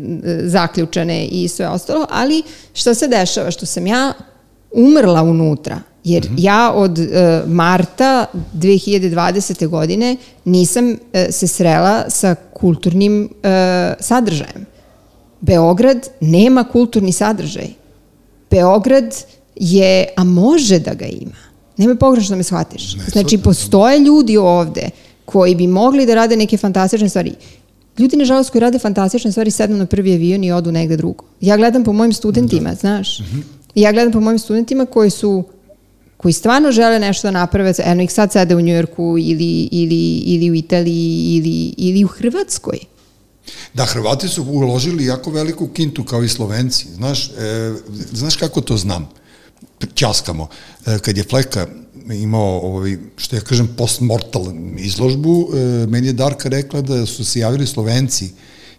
zaključane 0.44 1.26
i 1.26 1.48
sve 1.48 1.68
ostalo, 1.68 2.06
ali 2.10 2.44
što 2.74 2.94
se 2.94 3.08
dešava? 3.08 3.52
Što 3.52 3.66
sam 3.66 3.88
ja 3.88 4.14
umrla 4.72 5.22
unutra, 5.22 5.82
jer 6.04 6.26
Mhm. 6.26 6.36
ja 6.38 6.72
od 6.72 7.00
e, 7.00 7.06
marta 7.48 8.26
2020. 8.54 9.68
godine 9.68 10.16
nisam 10.46 10.98
e, 11.14 11.32
se 11.32 11.48
srela 11.48 12.10
sa 12.10 12.36
kulturnim 12.54 13.30
e, 13.44 13.48
sadržajem. 14.00 14.66
Beograd 15.42 16.10
nema 16.22 16.64
kulturni 16.64 17.12
sadržaj. 17.12 17.68
Beograd 18.52 19.16
je, 19.56 20.08
a 20.16 20.24
može 20.24 20.80
da 20.80 20.94
ga 20.94 21.06
ima. 21.06 21.36
Nemoj 21.78 21.96
pogrešno 21.96 22.30
da 22.30 22.38
me 22.38 22.44
shvatiš. 22.44 22.96
Ne, 22.96 23.04
znači, 23.04 23.38
postoje 23.38 24.00
ljudi 24.00 24.38
ovde 24.38 24.90
koji 25.26 25.56
bi 25.56 25.68
mogli 25.68 26.06
da 26.06 26.16
rade 26.16 26.36
neke 26.36 26.58
fantastične 26.58 27.10
stvari. 27.10 27.34
Ljudi, 27.98 28.18
nažalost, 28.18 28.50
koji 28.50 28.60
rade 28.60 28.80
fantastične 28.80 29.32
stvari, 29.32 29.52
sednu 29.52 29.78
na 29.78 29.86
prvi 29.86 30.14
avion 30.14 30.44
i 30.44 30.52
odu 30.52 30.72
negde 30.72 30.98
drugo. 30.98 31.26
Ja 31.42 31.58
gledam 31.58 31.84
po 31.84 31.94
mojim 31.94 32.14
studentima, 32.14 32.76
znaš. 32.76 33.18
Ja 33.76 33.92
gledam 33.92 34.12
po 34.14 34.20
mojim 34.20 34.40
studentima 34.40 34.86
koji 34.86 35.10
su 35.10 35.44
koji 36.20 36.34
stvarno 36.34 36.72
žele 36.72 37.00
nešto 37.00 37.28
da 37.28 37.32
naprave, 37.32 37.74
eno 37.84 38.04
ih 38.04 38.12
sad 38.14 38.32
sede 38.32 38.56
u 38.56 38.62
Njujorku 38.62 39.16
ili, 39.20 39.70
ili, 39.72 40.18
ili 40.26 40.52
u 40.52 40.56
Italiji 40.56 41.36
ili, 41.38 41.74
ili 41.78 42.04
u 42.04 42.08
Hrvatskoj. 42.08 42.80
Da, 43.74 43.86
Hrvati 43.86 44.28
su 44.28 44.44
uložili 44.44 45.06
jako 45.06 45.32
veliku 45.32 45.68
kintu 45.68 46.04
kao 46.04 46.24
i 46.24 46.30
Slovenci. 46.30 46.88
Znaš, 46.96 47.30
e, 47.30 47.74
znaš 48.12 48.36
kako 48.36 48.62
to 48.62 48.78
znam? 48.78 49.10
Ćaskamo. 49.96 50.48
E, 50.86 51.00
kad 51.00 51.18
je 51.18 51.24
Fleka 51.24 51.68
imao, 52.14 52.60
ovaj, 52.60 52.98
što 53.18 53.36
ja 53.36 53.42
kažem, 53.42 53.70
postmortal 53.78 54.52
izložbu, 54.78 55.50
e, 55.54 55.88
meni 55.88 56.08
je 56.08 56.14
Darka 56.14 56.50
rekla 56.50 56.82
da 56.82 57.06
su 57.06 57.26
se 57.26 57.40
javili 57.40 57.68
Slovenci 57.68 58.30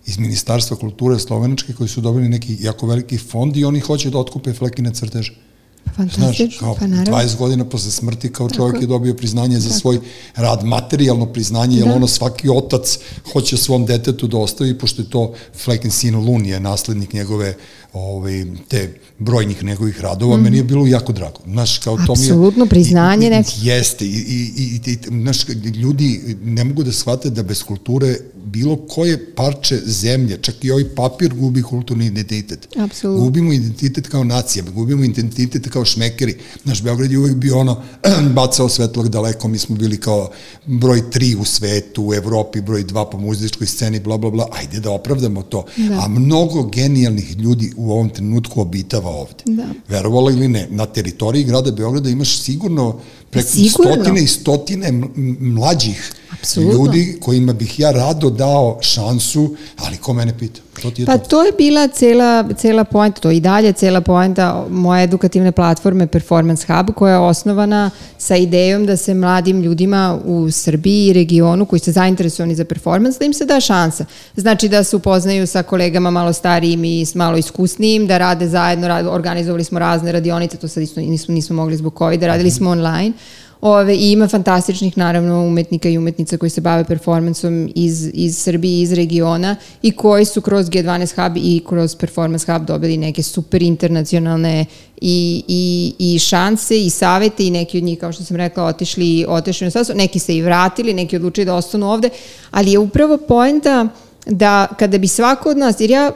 iz 0.07 0.19
Ministarstva 0.19 0.77
kulture 0.77 1.19
Slovenačke 1.19 1.73
koji 1.73 1.89
su 1.89 2.01
dobili 2.01 2.29
neki 2.29 2.57
jako 2.61 2.87
veliki 2.87 3.19
fond 3.19 3.57
i 3.57 3.65
oni 3.65 3.81
hoće 3.81 4.11
da 4.11 4.19
otkupe 4.19 4.53
Flekine 4.53 4.95
crteže. 4.95 5.50
Znaš, 5.97 6.15
Fantastično, 6.15 6.59
kao 6.61 6.75
pa 6.75 6.87
naravno. 6.87 7.19
20 7.19 7.37
godina 7.37 7.65
posle 7.65 7.91
smrti 7.91 8.33
kao 8.33 8.51
čovjek 8.51 8.73
Tako. 8.75 8.83
je 8.83 8.89
dobio 8.89 9.15
priznanje 9.15 9.61
za 9.61 9.71
svoj 9.71 10.01
rad, 10.37 10.65
materijalno 10.65 11.27
priznanje, 11.27 11.77
jer 11.77 11.87
Da. 11.87 11.95
ono 11.95 12.07
svaki 12.07 12.49
otac 12.49 12.99
hoće 13.33 13.57
svom 13.57 13.87
detetu 13.87 14.27
da 14.27 14.39
ostavi, 14.39 14.79
pošto 14.79 15.03
je 15.03 15.11
to 15.11 15.33
Flekin 15.55 15.91
sin 15.91 16.17
Lun 16.17 16.47
je 16.47 16.61
naslednik 16.61 17.13
njegove 17.13 17.55
ovaj, 17.93 18.45
te 18.69 18.89
brojnih 19.19 19.65
njegovih 19.65 20.01
radova, 20.01 20.37
meni 20.37 20.57
je 20.57 20.65
bilo 20.65 20.87
jako 20.87 21.13
drago. 21.13 21.41
Znaš, 21.47 21.79
kao 21.79 21.97
to 21.97 22.15
mi 22.15 22.21
je... 22.21 22.25
Mhm. 22.25 22.33
Apsolutno, 22.33 22.67
priznanje 22.67 23.27
i- 23.29 23.31
i-. 23.31 23.67
Jeste, 23.67 24.07
i, 24.07 24.09
i, 24.09 24.53
i, 24.57 24.93
i 24.93 24.99
znaš, 25.13 25.49
ljudi 25.75 26.21
ne 26.45 26.65
mogu 26.65 26.83
da 26.83 26.93
shvate 26.93 27.31
da 27.31 27.43
bez 27.43 27.63
kulture 27.63 28.17
bilo 28.45 28.77
koje 28.77 29.35
parče 29.35 29.79
zemlje, 29.79 30.39
čak 30.43 30.65
i 30.65 30.71
ovaj 30.71 30.85
papir 30.87 31.35
gubi 31.35 31.63
kulturni 31.63 32.07
identitet. 32.07 32.69
Apsolutno. 32.79 33.25
Gubimo 33.25 33.53
identitet 33.53 34.09
kao 34.09 34.25
nacija, 34.25 34.65
gubimo 34.65 35.05
identitet 35.05 35.70
kao 35.71 35.85
šmekeri. 35.85 36.37
Naš 36.65 36.83
Beograd 36.83 37.13
je 37.13 37.19
uvek 37.19 37.35
bio 37.35 37.59
ono, 37.59 37.83
bacao 38.37 38.69
svetlog 38.69 39.09
daleko, 39.09 39.49
mi 39.49 39.59
smo 39.59 39.77
bili 39.77 40.01
kao 40.01 40.31
broj 40.67 41.11
tri 41.11 41.37
u 41.41 41.45
svetu, 41.45 42.07
u 42.07 42.15
Evropi, 42.15 42.61
broj 42.61 42.85
dva 42.85 43.05
po 43.11 43.19
muzičkoj 43.19 43.67
sceni, 43.67 44.01
bla, 44.01 44.19
bla, 44.19 44.31
bla, 44.31 44.49
ajde 44.53 44.81
da 44.81 44.91
opravdamo 44.91 45.43
to. 45.43 45.65
Da. 45.77 46.01
A 46.05 46.09
mnogo 46.09 46.63
genijalnih 46.63 47.37
ljudi 47.37 47.73
u 47.77 47.93
ovom 47.93 48.09
trenutku 48.09 48.61
obitava 48.61 49.11
ovde. 49.11 49.43
Da. 49.47 49.67
Verovala 49.89 50.31
ili 50.31 50.49
ne, 50.49 50.69
na 50.71 50.87
teritoriji 50.87 51.45
grada 51.45 51.71
Beograda 51.71 52.11
imaš 52.11 52.39
sigurno 52.39 53.01
preko 53.31 53.49
Sigurno. 53.49 53.93
stotine 53.95 54.23
i 54.23 54.27
stotine 54.27 54.93
mlađih 55.41 56.13
Apsolutno. 56.33 56.73
ljudi 56.75 57.17
kojima 57.21 57.53
bih 57.53 57.81
ja 57.81 57.91
rado 57.91 58.31
dao 58.31 58.79
šansu, 58.81 59.57
ali 59.77 59.97
ko 59.97 60.13
mene 60.13 60.39
pita? 60.39 60.61
To 60.83 60.91
ti 60.91 61.03
je 61.03 61.07
Pa 61.07 61.19
to. 61.19 61.29
to 61.29 61.45
je 61.45 61.53
bila 61.53 61.89
cela, 61.89 62.45
cela 62.59 62.85
poenta, 62.85 63.21
to 63.21 63.31
i 63.31 63.41
dalje 63.41 63.73
cela 63.73 64.01
poenta 64.01 64.67
moje 64.71 65.05
edukativne 65.05 65.53
platforme 65.53 66.07
Performance 66.07 66.67
Hub 66.69 66.95
koja 66.97 67.13
je 67.13 67.19
osnovana 67.19 67.91
sa 68.19 68.37
idejom 68.37 68.87
da 68.87 68.97
se 68.97 69.15
mladim 69.15 69.61
ljudima 69.63 70.19
u 70.25 70.51
Srbiji 70.51 71.07
i 71.07 71.13
regionu 71.13 71.67
koji 71.67 71.81
su 71.81 71.93
zainteresovani 71.93 72.55
za 72.55 72.65
performance, 72.65 73.19
da 73.19 73.25
im 73.25 73.33
se 73.33 73.45
da 73.45 73.61
šansa. 73.61 74.05
Znači 74.37 74.69
da 74.69 74.85
se 74.85 74.97
upoznaju 74.97 75.47
sa 75.47 75.63
kolegama 75.63 76.11
malo 76.11 76.33
starijim 76.33 76.85
i 76.85 77.07
s 77.07 77.15
malo 77.15 77.37
iskusnijim, 77.37 78.07
da 78.07 78.19
rade 78.19 78.49
zajedno, 78.49 78.89
rad, 78.89 79.07
organizovali 79.07 79.65
smo 79.65 79.79
razne 79.79 80.13
radionice, 80.13 80.57
to 80.57 80.69
sad 80.69 80.83
isto 80.83 81.01
nismo, 81.01 81.35
nismo 81.35 81.57
mogli 81.57 81.77
zbog 81.77 81.95
COVID, 81.99 82.23
radili 82.23 82.51
smo 82.51 82.71
online. 82.71 83.13
Ove, 83.61 83.97
I 83.97 84.13
ima 84.13 84.29
fantastičnih, 84.29 84.99
naravno, 84.99 85.47
umetnika 85.47 85.89
i 85.89 85.99
umetnica 85.99 86.37
koji 86.37 86.51
se 86.51 86.61
bave 86.61 86.85
performansom 86.85 87.73
iz, 87.75 88.11
iz 88.15 88.39
Srbije 88.39 88.83
iz 88.83 88.93
regiona 88.93 89.57
i 89.83 89.93
koji 89.93 90.25
su 90.25 90.41
kroz 90.41 90.67
G12 90.67 91.25
Hub 91.25 91.37
i 91.37 91.63
kroz 91.69 91.97
Performance 91.97 92.53
Hub 92.53 92.65
dobili 92.65 92.97
neke 92.97 93.23
super 93.23 93.63
internacionalne 93.63 94.67
i, 95.01 95.45
i, 95.49 95.95
i 95.99 96.19
šanse 96.19 96.81
i 96.81 96.91
savete 96.91 97.47
i 97.47 97.51
neki 97.51 97.79
od 97.79 97.85
njih, 97.85 97.99
kao 97.99 98.13
što 98.13 98.25
sam 98.25 98.37
rekla, 98.37 98.65
otišli, 98.65 99.25
otišli 99.29 99.71
na 99.75 99.85
neki 99.95 100.19
se 100.19 100.37
i 100.37 100.43
vratili, 100.43 100.95
neki 100.95 101.17
odlučili 101.17 101.45
da 101.45 101.55
ostanu 101.55 101.91
ovde, 101.91 102.09
ali 102.51 102.73
je 102.73 102.79
upravo 102.79 103.17
poenta 103.17 103.89
da 104.31 104.67
kada 104.79 104.99
bi 104.99 105.07
svako 105.07 105.51
od 105.51 105.57
nas, 105.57 105.81
jer 105.81 105.91
ja 105.91 106.13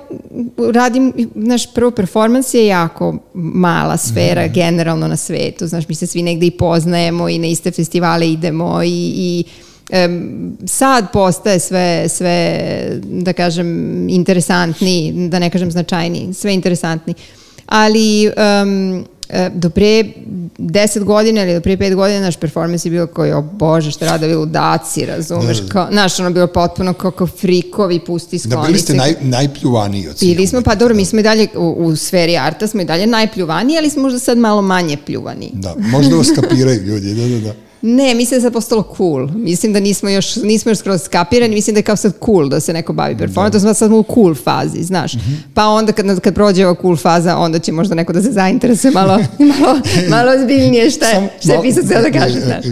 radim, 0.73 1.13
naš 1.35 1.75
prvo 1.75 1.91
performans 1.91 2.55
je 2.55 2.67
jako 2.67 3.19
mala 3.35 3.97
sfera 3.97 4.47
mm. 4.47 4.53
generalno 4.53 5.09
na 5.09 5.17
svetu, 5.17 5.67
znaš, 5.67 5.89
mi 5.89 5.95
se 5.95 6.07
svi 6.07 6.23
negde 6.23 6.47
i 6.47 6.51
poznajemo 6.51 7.29
i 7.29 7.39
na 7.39 7.47
iste 7.47 7.71
festivale 7.71 8.31
idemo 8.31 8.83
i, 8.83 9.13
i 9.17 9.45
um, 10.07 10.57
sad 10.67 11.13
postaje 11.13 11.61
sve, 11.61 12.09
sve, 12.09 12.61
da 13.03 13.33
kažem, 13.33 14.09
interesantniji, 14.09 15.29
da 15.29 15.39
ne 15.39 15.51
kažem 15.51 15.71
značajniji, 15.71 16.35
sve 16.35 16.55
interesantniji. 16.55 17.15
Ali 17.67 18.29
um, 18.29 19.05
do 19.55 19.71
pre 19.71 20.05
10 20.59 21.05
godina 21.05 21.43
ili 21.43 21.55
do 21.55 21.61
pre 21.61 21.77
5 21.77 21.95
godina 21.95 22.21
naš 22.21 22.37
performans 22.37 22.85
je 22.85 22.91
bio 22.91 23.07
koji, 23.07 23.33
o 23.33 23.43
bože, 23.43 23.91
šta 23.91 24.07
rada 24.07 24.27
vi 24.27 24.35
ludaci, 24.35 25.07
razumeš, 25.07 25.59
da, 25.59 25.65
da. 25.65 25.73
kao, 25.73 25.89
znaš, 25.91 26.21
ono 26.21 26.31
bilo 26.31 26.47
potpuno 26.47 26.93
kao, 26.93 27.11
kao 27.11 27.27
frikovi, 27.27 28.01
pusti 28.07 28.39
sklonice. 28.39 28.63
Da, 28.63 28.67
bili 28.67 28.79
ste 28.79 28.95
naj, 28.95 29.15
najpljuvaniji 29.21 30.09
od 30.09 30.19
svih. 30.19 30.37
Bili 30.37 30.47
smo, 30.47 30.63
pa 30.63 30.75
dobro, 30.75 30.95
mi 30.95 31.05
smo 31.05 31.21
i 31.21 31.23
dalje 31.23 31.49
u, 31.57 31.75
u 31.79 31.97
sferi 31.97 32.37
arta, 32.37 32.67
smo 32.67 32.81
i 32.81 32.85
dalje 32.85 33.07
najpljuvaniji, 33.07 33.79
ali 33.79 33.91
smo 33.91 34.03
možda 34.03 34.19
sad 34.19 34.39
malo 34.39 34.63
manje 34.63 34.97
pljuvani. 35.07 35.51
Da, 35.53 35.75
možda 35.79 36.17
vas 36.17 36.29
kapiraju 36.41 36.83
ljudi, 36.83 37.15
da, 37.15 37.29
da, 37.29 37.41
da. 37.41 37.55
Ne, 37.87 38.15
mislim 38.15 38.31
da 38.31 38.37
je 38.37 38.41
sad 38.41 38.53
postalo 38.53 38.95
cool. 38.97 39.29
Mislim 39.35 39.73
da 39.73 39.81
nismo 39.81 40.09
još, 40.09 40.37
nismo 40.37 40.71
još 40.71 40.79
skroz 40.79 41.03
skapirani, 41.03 41.55
mislim 41.55 41.75
da 41.75 41.79
je 41.79 41.83
kao 41.83 41.97
sad 41.97 42.13
cool 42.25 42.49
da 42.49 42.61
se 42.61 42.73
neko 42.73 42.93
bavi 42.93 43.19
performansom, 43.19 43.69
da. 43.69 43.75
sad 43.75 43.89
smo 43.89 43.99
u 43.99 44.05
cool 44.15 44.35
fazi, 44.35 44.83
znaš. 44.83 45.15
Mm 45.15 45.19
-hmm. 45.19 45.37
Pa 45.55 45.67
onda 45.67 45.93
kad, 45.93 46.21
kad 46.21 46.35
prođe 46.35 46.67
ova 46.67 46.77
cool 46.83 46.97
faza, 46.97 47.37
onda 47.37 47.59
će 47.59 47.73
možda 47.73 47.95
neko 47.95 48.13
da 48.13 48.23
se 48.23 48.33
zainteresuje 48.33 48.91
malo, 48.91 49.19
malo, 49.61 49.81
malo 50.11 50.33
ozbiljnije 50.33 50.91
šta 50.91 51.07
je, 51.07 51.29
šta 51.41 51.53
je 51.53 51.63
pisac 51.63 51.85
da 51.85 52.11
kaže, 52.19 52.41
znaš. 52.41 52.65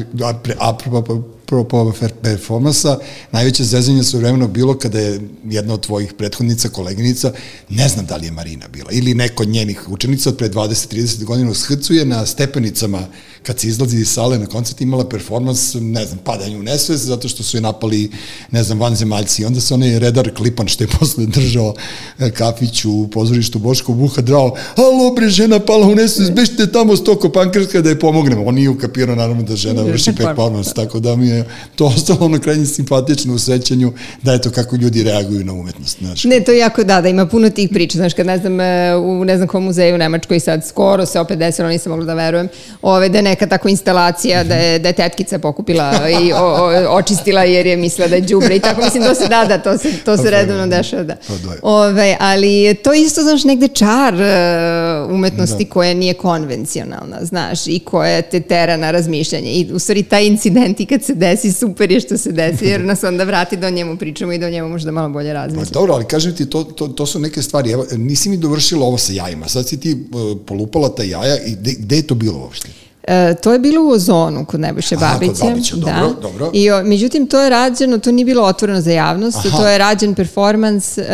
Apropo 0.59 1.23
pro 1.53 1.93
performansa, 2.23 2.99
najveće 3.33 3.65
zezanje 3.65 4.03
su 4.03 4.19
vremeno 4.19 4.49
bilo 4.49 4.79
kada 4.79 4.99
je 4.99 5.21
jedna 5.45 5.75
od 5.75 5.81
tvojih 5.81 6.13
prethodnica, 6.13 6.69
koleginica, 6.69 7.33
ne 7.69 7.89
znam 7.89 8.07
da 8.07 8.17
li 8.17 8.27
je 8.27 8.31
Marina 8.31 8.69
bila, 8.69 8.91
ili 8.93 9.15
neko 9.15 9.43
od 9.43 9.49
njenih 9.49 9.89
učenica 9.89 10.31
od 10.31 10.37
pre 10.37 10.49
20-30 10.49 11.25
godina 11.25 11.51
ushrcuje 11.51 12.05
na 12.05 12.27
stepenicama 12.27 13.07
kad 13.43 13.61
se 13.61 13.69
izlazi 13.69 13.97
iz 13.97 14.09
sale 14.09 14.39
na 14.39 14.47
koncert 14.47 14.81
imala 14.81 15.09
performans, 15.09 15.75
ne 15.81 16.07
znam, 16.07 16.19
padanje 16.25 16.57
u 16.57 16.63
nesvez, 16.63 17.07
zato 17.07 17.29
što 17.29 17.43
su 17.43 17.57
je 17.57 17.61
napali, 17.61 18.11
ne 18.51 18.63
znam, 18.63 18.81
vanzemaljci. 18.81 19.43
I 19.43 19.45
onda 19.45 19.61
se 19.61 19.75
onaj 19.75 19.99
redar 19.99 20.35
Klipan, 20.35 20.69
što 20.69 20.85
je 20.85 20.89
posle 20.99 21.27
držao 21.27 21.75
e, 22.19 22.31
kafić 22.31 22.85
u 22.85 23.09
pozorištu 23.13 23.59
Boško 23.59 23.93
Buha, 23.93 24.23
drao, 24.23 24.55
alo 24.77 25.15
bre, 25.17 25.29
žena 25.29 25.59
pala 25.59 25.87
u 25.87 25.95
nesvez, 25.95 26.31
bešte 26.31 26.73
tamo 26.73 26.97
stoko 26.97 27.29
pankrska 27.29 27.81
da 27.81 27.89
je 27.89 27.99
pomognemo. 27.99 28.45
On 28.45 28.55
nije 28.55 28.69
ukapirao, 28.69 29.17
naravno, 29.17 29.43
da 29.43 29.57
žena 29.57 29.83
vrši 29.83 30.13
performans, 30.23 30.75
tako 30.75 31.01
da 31.01 31.17
mi 31.17 31.29
je 31.29 31.45
to 31.77 31.87
ostalo 31.87 32.29
na 32.29 32.39
krajnje 32.39 32.67
simpatično 32.67 33.35
u 33.35 33.39
sećanju, 33.39 33.93
da 34.23 34.33
je 34.33 34.41
to 34.41 34.51
kako 34.51 34.77
ljudi 34.77 35.03
reaguju 35.03 35.45
na 35.45 35.53
umetnost. 35.53 35.99
Znaš. 35.99 36.25
Ne, 36.25 36.41
to 36.41 36.53
je 36.53 36.59
jako, 36.59 36.85
da, 36.85 37.01
da 37.01 37.09
ima 37.09 37.27
puno 37.27 37.51
tih 37.51 37.71
priča, 37.73 37.99
znaš, 37.99 38.15
kad 38.15 38.27
ne 38.27 38.39
znam, 38.39 38.61
e, 38.61 38.97
u 38.97 39.25
ne 39.25 39.37
znam 39.37 39.49
kom 39.49 39.65
muzeju 39.65 39.95
u 39.95 39.99
Nemačkoj 39.99 40.41
sad 40.41 40.67
skoro 40.67 41.07
se 41.07 41.21
opet 41.21 41.39
desilo, 41.39 41.69
nisam 41.69 41.91
mogla 41.91 42.07
da 42.07 42.15
verujem, 42.15 42.49
ove, 42.83 43.09
da 43.09 43.23
neka 43.33 43.47
tako 43.47 43.69
instalacija 43.69 44.45
da 44.45 44.55
je, 44.55 44.79
da 44.79 44.89
je 44.89 44.93
tetkica 44.93 45.39
pokupila 45.39 45.93
i 46.23 46.33
o, 46.33 46.37
o, 46.37 46.97
očistila 46.97 47.45
jer 47.45 47.67
je 47.67 47.77
mislila 47.77 48.09
da 48.09 48.17
je 48.17 48.23
džubre 48.23 48.57
i 48.57 48.61
tako 48.61 48.81
mislim 48.85 49.05
to 49.05 49.15
se 49.15 49.29
da, 49.29 49.45
da, 49.45 49.59
to 49.59 49.79
se, 49.79 49.93
to 50.05 50.17
se 50.17 50.31
redovno 50.31 50.67
dešava, 50.67 51.03
da. 51.03 51.17
Ove, 51.63 52.17
ali 52.21 52.75
to 52.75 52.93
isto, 52.93 53.23
znaš, 53.23 53.45
negde 53.45 53.69
čar 53.69 54.15
uh, 54.15 55.15
umetnosti 55.15 55.65
da. 55.65 55.71
koja 55.71 55.95
nije 55.95 56.15
konvencionalna, 56.15 57.25
znaš, 57.25 57.67
i 57.67 57.79
koja 57.79 58.23
te 58.23 58.41
tera 58.41 58.77
na 58.77 58.91
razmišljanje. 58.91 59.51
I 59.51 59.73
u 59.73 59.79
stvari 59.79 60.03
taj 60.03 60.27
incident 60.27 60.81
i 60.81 60.87
kad 60.87 61.03
se 61.03 61.15
desi, 61.15 61.53
super 61.53 61.93
je 61.93 62.01
što 62.01 62.19
se 62.19 62.33
desi, 62.33 62.65
jer 62.65 62.81
nas 62.81 63.05
onda 63.05 63.25
vrati 63.25 63.57
da 63.57 63.67
o 63.67 63.71
njemu 63.71 63.97
pričamo 63.97 64.33
i 64.33 64.39
da 64.39 64.47
o 64.47 64.51
njemu 64.51 64.69
možda 64.69 64.91
malo 64.91 65.09
bolje 65.09 65.33
razmišljamo. 65.33 65.67
Pa, 65.73 65.81
dobro, 65.81 65.95
ali 65.95 66.05
kažem 66.05 66.37
ti, 66.37 66.51
to, 66.51 66.65
to, 66.65 66.89
to 66.89 67.07
su 67.07 67.19
neke 67.19 67.43
stvari. 67.43 67.71
Evo, 67.71 67.87
nisi 67.97 68.29
mi 68.29 68.37
dovršila 68.37 68.87
ovo 68.87 68.99
sa 68.99 69.13
jajima. 69.13 69.49
Sad 69.49 69.69
si 69.69 69.81
ti 69.81 69.93
uh, 69.93 70.39
polupala 70.47 70.95
ta 70.95 71.03
jaja 71.03 71.37
i 71.47 71.57
gde 71.79 71.97
je 71.97 72.07
to 72.07 72.15
bilo 72.15 72.39
uopšte? 72.39 72.82
E, 73.05 73.35
to 73.35 73.53
je 73.53 73.59
bilo 73.59 73.85
u 73.85 73.89
ozonu 73.89 74.45
kod 74.45 74.61
Nebojše 74.61 74.97
Babiće. 74.97 75.33
Aha, 75.33 75.41
kod 75.41 75.51
Babića, 75.51 75.77
da. 75.77 75.81
dobro, 75.81 76.21
dobro. 76.23 76.51
I, 76.53 76.71
o, 76.71 76.85
međutim, 76.85 77.27
to 77.27 77.41
je 77.41 77.51
rađeno, 77.51 77.99
to 77.99 78.13
nije 78.13 78.25
bilo 78.25 78.43
otvoreno 78.45 78.81
za 78.81 78.91
javnost, 78.91 79.47
Aha. 79.47 79.59
to 79.59 79.69
je 79.69 79.79
rađen 79.79 80.15
performans 80.15 80.99
e, 80.99 81.05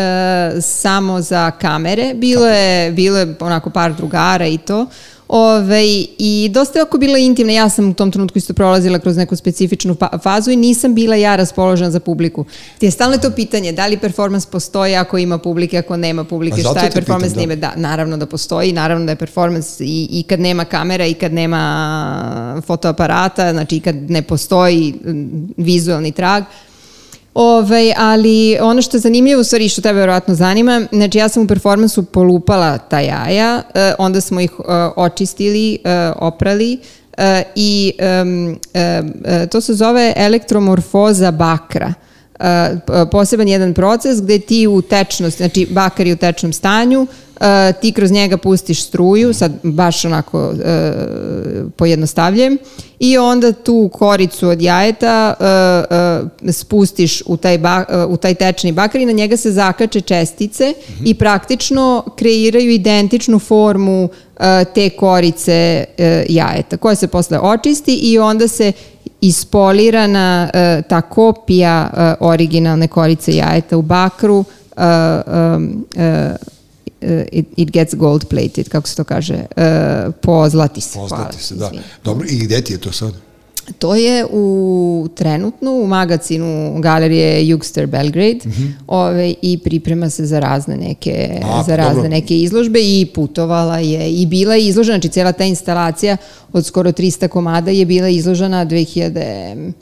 samo 0.60 1.20
za 1.20 1.50
kamere. 1.50 2.14
Bilo 2.14 2.46
je, 2.46 2.92
bilo 2.92 3.18
je 3.18 3.36
onako 3.40 3.70
par 3.70 3.94
drugara 3.94 4.46
i 4.46 4.58
to. 4.58 4.86
Ove, 5.28 5.84
I 6.18 6.50
dosta 6.52 6.78
je 6.78 6.82
oko 6.82 6.98
bila 6.98 7.18
intimna, 7.18 7.52
ja 7.52 7.68
sam 7.68 7.90
u 7.90 7.94
tom 7.94 8.10
trenutku 8.10 8.38
isto 8.38 8.54
prolazila 8.54 8.98
kroz 8.98 9.16
neku 9.16 9.36
specifičnu 9.36 9.96
fazu 10.22 10.50
i 10.50 10.56
nisam 10.56 10.94
bila 10.94 11.16
ja 11.16 11.36
raspoložena 11.36 11.90
za 11.90 12.00
publiku. 12.00 12.44
Ti 12.78 12.86
je 12.86 12.90
stalno 12.90 13.18
to 13.18 13.30
pitanje, 13.30 13.72
da 13.72 13.86
li 13.86 13.96
performans 13.96 14.46
postoji 14.46 14.96
ako 14.96 15.18
ima 15.18 15.38
publike, 15.38 15.78
ako 15.78 15.96
nema 15.96 16.24
publike, 16.24 16.60
šta 16.60 16.84
je 16.84 16.90
performans 16.90 17.34
pitam, 17.34 17.48
da. 17.48 17.56
da. 17.56 17.72
naravno 17.76 18.16
da 18.16 18.26
postoji, 18.26 18.72
naravno 18.72 19.04
da 19.04 19.12
je 19.12 19.16
performans 19.16 19.80
i, 19.80 20.08
i 20.10 20.24
kad 20.28 20.40
nema 20.40 20.64
kamera 20.64 21.06
i 21.06 21.14
kad 21.14 21.32
nema 21.32 22.62
fotoaparata, 22.66 23.52
znači 23.52 23.76
i 23.76 23.80
kad 23.80 24.10
ne 24.10 24.22
postoji 24.22 24.94
vizualni 25.56 26.12
trag, 26.12 26.44
Ovaj, 27.40 27.92
ali 27.96 28.58
ono 28.60 28.82
što 28.82 28.96
je 28.96 29.00
zanimljivo, 29.00 29.40
u 29.40 29.44
stvari 29.44 29.68
što 29.68 29.82
tebe 29.82 30.00
verovatno 30.00 30.34
zanima, 30.34 30.86
znači 30.92 31.18
ja 31.18 31.28
sam 31.28 31.42
u 31.42 31.46
performansu 31.46 32.02
polupala 32.02 32.78
ta 32.78 33.00
jaja, 33.00 33.62
eh, 33.74 33.94
onda 33.98 34.20
smo 34.20 34.40
ih 34.40 34.50
eh, 34.58 34.88
očistili, 34.96 35.78
eh, 35.84 36.12
oprali 36.16 36.78
eh, 37.16 37.42
i 37.54 37.92
eh, 37.98 38.24
eh, 39.24 39.46
to 39.46 39.60
se 39.60 39.74
zove 39.74 40.12
elektromorfoza 40.16 41.30
bakra. 41.30 41.86
Eh, 41.86 42.07
poseban 43.10 43.48
jedan 43.48 43.74
proces 43.74 44.22
gde 44.22 44.38
ti 44.38 44.66
u 44.66 44.82
tečnost, 44.82 45.36
znači 45.36 45.66
bakar 45.70 46.06
je 46.06 46.12
u 46.12 46.16
tečnom 46.16 46.52
stanju, 46.52 47.06
ti 47.80 47.92
kroz 47.92 48.10
njega 48.10 48.36
pustiš 48.36 48.84
struju, 48.84 49.34
sad 49.34 49.52
baš 49.62 50.04
onako 50.04 50.52
pojednostavljujem, 51.76 52.58
i 52.98 53.18
onda 53.18 53.52
tu 53.52 53.90
koricu 53.92 54.48
od 54.48 54.62
jajeta 54.62 55.34
spustiš 56.48 57.22
u 57.26 57.36
taj, 57.36 57.58
u 58.08 58.16
taj 58.16 58.34
tečni 58.34 58.72
bakar 58.72 59.00
i 59.00 59.06
na 59.06 59.12
njega 59.12 59.36
se 59.36 59.52
zakače 59.52 60.00
čestice 60.00 60.74
i 61.04 61.14
praktično 61.14 62.04
kreiraju 62.16 62.70
identičnu 62.70 63.38
formu 63.38 64.08
te 64.74 64.90
korice 64.90 65.84
jajeta, 66.28 66.76
koja 66.76 66.94
se 66.94 67.08
posle 67.08 67.38
očisti 67.38 67.94
i 67.94 68.18
onda 68.18 68.48
se 68.48 68.72
ispolirana 69.20 70.50
uh, 70.54 70.84
ta 70.88 71.00
kopija 71.02 71.90
uh, 71.92 72.28
originalne 72.28 72.88
korice 72.88 73.36
jajeta 73.36 73.76
u 73.76 73.82
bakru 73.82 74.38
uh, 74.38 74.44
um, 75.56 75.86
uh, 75.96 76.36
uh, 77.02 77.24
it, 77.32 77.46
it 77.56 77.70
gets 77.70 77.94
gold 77.94 78.24
plated, 78.28 78.68
kako 78.68 78.88
se 78.88 78.96
to 78.96 79.04
kaže, 79.04 79.34
uh, 79.34 80.14
pozlati 80.22 80.80
se. 80.80 80.98
Pozlati 80.98 81.42
se, 81.42 81.54
da. 81.54 81.66
Izvim. 81.66 81.82
Dobro, 82.04 82.26
i 82.30 82.38
gde 82.38 82.60
ti 82.60 82.72
je 82.72 82.78
to 82.78 82.92
sad? 82.92 83.12
To 83.78 83.94
je 83.94 84.26
u 84.30 85.08
trenutno 85.14 85.72
u 85.72 85.86
magazinu 85.86 86.80
galerije 86.80 87.48
Jugster 87.48 87.86
Belgrade 87.86 88.38
mm 88.44 88.50
-hmm. 88.50 88.72
ove, 88.86 89.34
i 89.42 89.58
priprema 89.58 90.10
se 90.10 90.26
za 90.26 90.40
razne 90.40 90.76
neke 90.76 91.40
A, 91.44 91.62
za 91.66 91.76
razne 91.76 91.94
dobro. 91.94 92.10
neke 92.10 92.38
izložbe 92.38 92.78
i 92.80 93.06
putovala 93.14 93.78
je 93.78 94.10
i 94.12 94.26
bila 94.26 94.54
je 94.54 94.66
izložena, 94.66 94.96
znači 94.96 95.08
cijela 95.08 95.32
ta 95.32 95.44
instalacija 95.44 96.16
od 96.52 96.66
skoro 96.66 96.92
300 96.92 97.28
komada 97.28 97.70
je 97.70 97.86
bila 97.86 98.08
izložena 98.08 98.66
2000 98.66 99.72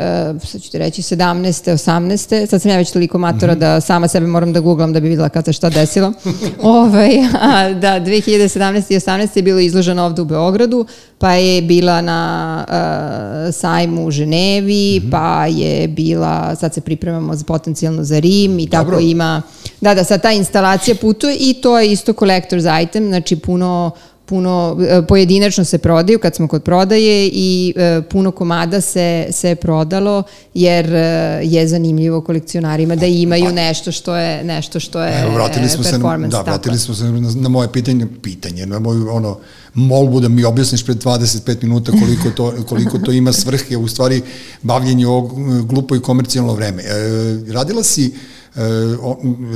uh, 0.00 0.42
sad 0.42 0.62
ću 0.62 0.70
ti 0.70 0.78
reći, 0.78 1.02
17. 1.02 1.72
18. 1.72 2.46
Sad 2.46 2.62
sam 2.62 2.70
ja 2.70 2.76
već 2.76 2.90
toliko 2.90 3.18
matora 3.18 3.52
mm 3.52 3.56
-hmm. 3.56 3.60
da 3.60 3.80
sama 3.80 4.08
sebe 4.08 4.26
moram 4.26 4.52
da 4.52 4.60
googlam 4.60 4.92
da 4.92 5.00
bi 5.00 5.08
videla 5.08 5.28
kada 5.28 5.44
se 5.44 5.52
šta 5.52 5.70
desilo. 5.70 6.12
ovaj, 6.62 7.10
a, 7.40 7.72
da, 7.72 8.00
2017. 8.00 8.92
i 8.92 8.98
18. 8.98 9.36
je 9.36 9.42
bilo 9.42 9.60
izloženo 9.60 10.04
ovde 10.04 10.22
u 10.22 10.24
Beogradu, 10.24 10.86
pa 11.18 11.32
je 11.32 11.62
bila 11.62 12.00
na 12.00 12.64
uh, 12.68 13.54
sajmu 13.54 14.06
u 14.06 14.10
Ženevi, 14.10 15.00
mm 15.00 15.06
-hmm. 15.06 15.10
pa 15.10 15.46
je 15.46 15.88
bila, 15.88 16.56
sad 16.56 16.74
se 16.74 16.80
pripremamo 16.80 17.36
za 17.36 17.44
potencijalno 17.44 18.04
za 18.04 18.18
Rim 18.18 18.58
i 18.58 18.66
Dobro. 18.66 18.90
tako 18.90 19.00
ima, 19.00 19.42
da, 19.80 19.94
da, 19.94 20.04
sad 20.04 20.22
ta 20.22 20.32
instalacija 20.32 20.94
putuje 20.94 21.36
i 21.40 21.54
to 21.54 21.78
je 21.78 21.92
isto 21.92 22.12
collector's 22.12 22.82
item, 22.82 23.08
znači 23.08 23.36
puno 23.36 23.90
puno, 24.30 24.76
e, 24.90 25.02
pojedinačno 25.06 25.64
se 25.64 25.78
prodaju 25.78 26.18
kad 26.18 26.34
smo 26.34 26.48
kod 26.48 26.62
prodaje 26.62 27.30
i 27.32 27.74
e, 27.76 28.02
puno 28.10 28.30
komada 28.30 28.80
se, 28.80 29.26
se 29.30 29.54
prodalo 29.54 30.22
jer 30.54 30.94
e, 30.94 30.98
je 31.42 31.68
zanimljivo 31.68 32.20
kolekcionarima 32.20 32.96
da 32.96 33.06
imaju 33.06 33.44
pa- 33.44 33.52
nešto 33.52 33.92
što 33.92 34.16
je 34.16 34.44
nešto 34.44 34.80
što 34.80 35.02
je 35.02 35.22
Evo, 35.22 35.34
vratili 35.34 35.68
smo 35.68 35.84
se, 35.84 35.98
da, 36.28 36.42
vratili 36.42 36.78
smo 36.78 36.94
se 36.94 37.04
na, 37.04 37.30
na 37.34 37.48
moje 37.48 37.72
pitanje, 37.72 38.06
pitanje, 38.22 38.66
na 38.66 38.78
moju 38.78 39.08
ono, 39.10 39.38
molbu 39.74 40.20
da 40.20 40.28
mi 40.28 40.44
objasniš 40.44 40.84
pred 40.84 40.96
25 40.96 41.62
minuta 41.62 41.92
koliko 41.92 42.30
to, 42.30 42.54
koliko 42.68 42.98
to 42.98 43.12
ima 43.12 43.32
svrhe, 43.32 43.76
u 43.76 43.88
stvari 43.88 44.22
bavljenje 44.62 45.06
ovog 45.06 45.32
glupo 45.66 45.96
i 45.96 46.00
komercijalno 46.00 46.54
vreme. 46.54 46.82
E, 46.82 47.52
radila 47.52 47.82
si 47.82 48.12
o, 48.12 48.12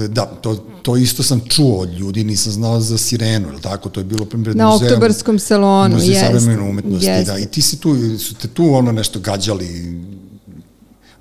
da, 0.08 0.24
to, 0.26 0.54
to 0.82 0.96
isto 0.96 1.22
sam 1.22 1.40
čuo 1.48 1.76
od 1.76 1.92
ljudi, 1.92 2.24
nisam 2.24 2.52
znao 2.52 2.80
za 2.80 2.98
sirenu, 2.98 3.48
ili 3.48 3.60
tako, 3.60 3.88
to 3.88 4.00
je 4.00 4.04
bilo 4.04 4.24
pred 4.24 4.56
Na 4.56 4.74
oktobarskom 4.74 5.38
salonu, 5.38 5.94
muzej 5.94 6.14
savremene 6.16 6.62
umetnosti, 6.62 7.06
jest. 7.06 7.26
da, 7.26 7.38
i 7.38 7.46
ti 7.46 7.62
si 7.62 7.76
tu, 7.76 8.18
su 8.18 8.34
te 8.34 8.48
tu 8.48 8.74
ono 8.74 8.92
nešto 8.92 9.20
gađali, 9.20 9.94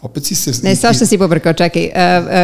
opet 0.02 0.26
si 0.26 0.36
se... 0.36 0.52
Ne, 0.64 0.76
svašta 0.76 1.06
si 1.06 1.18
pobrkao, 1.18 1.54
čekaj. 1.54 1.84
Uh, 1.86 1.92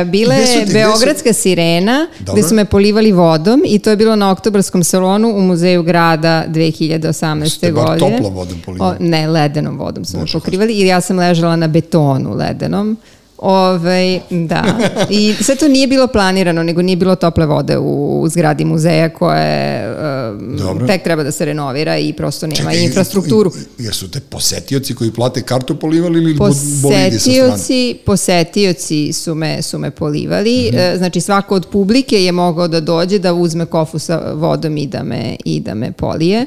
uh, 0.03 0.11
bila 0.11 0.33
je 0.33 0.45
ti- 0.45 0.51
gde 0.55 0.67
su- 0.67 0.73
Beogradska 0.73 1.33
sirena, 1.33 2.07
Dobro. 2.19 2.33
gde 2.33 2.49
su 2.49 2.55
me 2.55 2.65
polivali 2.65 3.11
vodom 3.11 3.61
i 3.65 3.79
to 3.79 3.89
je 3.89 3.95
bilo 3.95 4.15
na 4.15 4.31
oktobarskom 4.31 4.83
salonu 4.83 5.29
u 5.29 5.41
Muzeju 5.41 5.83
grada 5.83 6.45
2018. 6.47 7.49
Ste 7.49 7.71
bar 7.71 7.85
godine. 7.85 8.17
toplom 8.17 8.33
vodom 8.33 8.59
polivali? 8.65 8.95
O, 8.95 9.03
ne, 9.03 9.27
ledenom 9.27 9.77
vodom 9.77 10.05
su 10.05 10.17
me 10.17 10.25
pokrivali 10.33 10.73
i 10.73 10.87
ja 10.87 11.01
sam 11.01 11.17
ležala 11.17 11.55
na 11.55 11.67
betonu 11.67 12.33
ledenom. 12.33 12.97
Ove, 13.41 14.19
da. 14.29 14.63
I 15.09 15.35
sve 15.41 15.55
to 15.55 15.67
nije 15.67 15.87
bilo 15.87 16.07
planirano, 16.07 16.63
nego 16.63 16.81
nije 16.81 16.95
bilo 16.95 17.15
tople 17.15 17.45
vode 17.45 17.77
u, 17.77 18.21
u 18.21 18.29
zgradi 18.29 18.65
muzeja 18.65 19.09
koje 19.09 19.87
um, 20.31 20.57
Dobro. 20.57 20.87
tek 20.87 21.03
treba 21.03 21.23
da 21.23 21.31
se 21.31 21.45
renovira 21.45 21.97
i 21.97 22.13
prosto 22.13 22.47
nema 22.47 22.57
Čekaj, 22.71 22.83
infrastrukturu. 22.85 23.51
Jer 23.77 23.93
su 23.93 24.11
te 24.11 24.19
posetioci 24.19 24.95
koji 24.95 25.11
plate 25.11 25.41
kartu 25.41 25.75
polivali 25.75 26.19
ili 26.19 26.33
bolidi 26.33 26.55
sa 26.59 26.79
strane? 26.79 27.09
Posetioci, 27.11 27.97
posetioci 28.05 29.13
su 29.13 29.35
me, 29.35 29.61
su 29.61 29.79
me 29.79 29.91
polivali, 29.91 30.65
Mhm. 30.67 30.77
e, 30.77 30.93
znači 30.97 31.21
svako 31.21 31.55
od 31.55 31.65
publike 31.65 32.23
je 32.23 32.31
mogao 32.31 32.67
da 32.67 32.79
dođe 32.79 33.19
da 33.19 33.33
uzme 33.33 33.65
kofu 33.65 33.99
sa 33.99 34.31
vodom 34.33 34.77
i 34.77 34.87
da 34.87 35.03
me, 35.03 35.35
i 35.45 35.59
da 35.59 35.73
me 35.73 35.91
polije. 35.91 36.45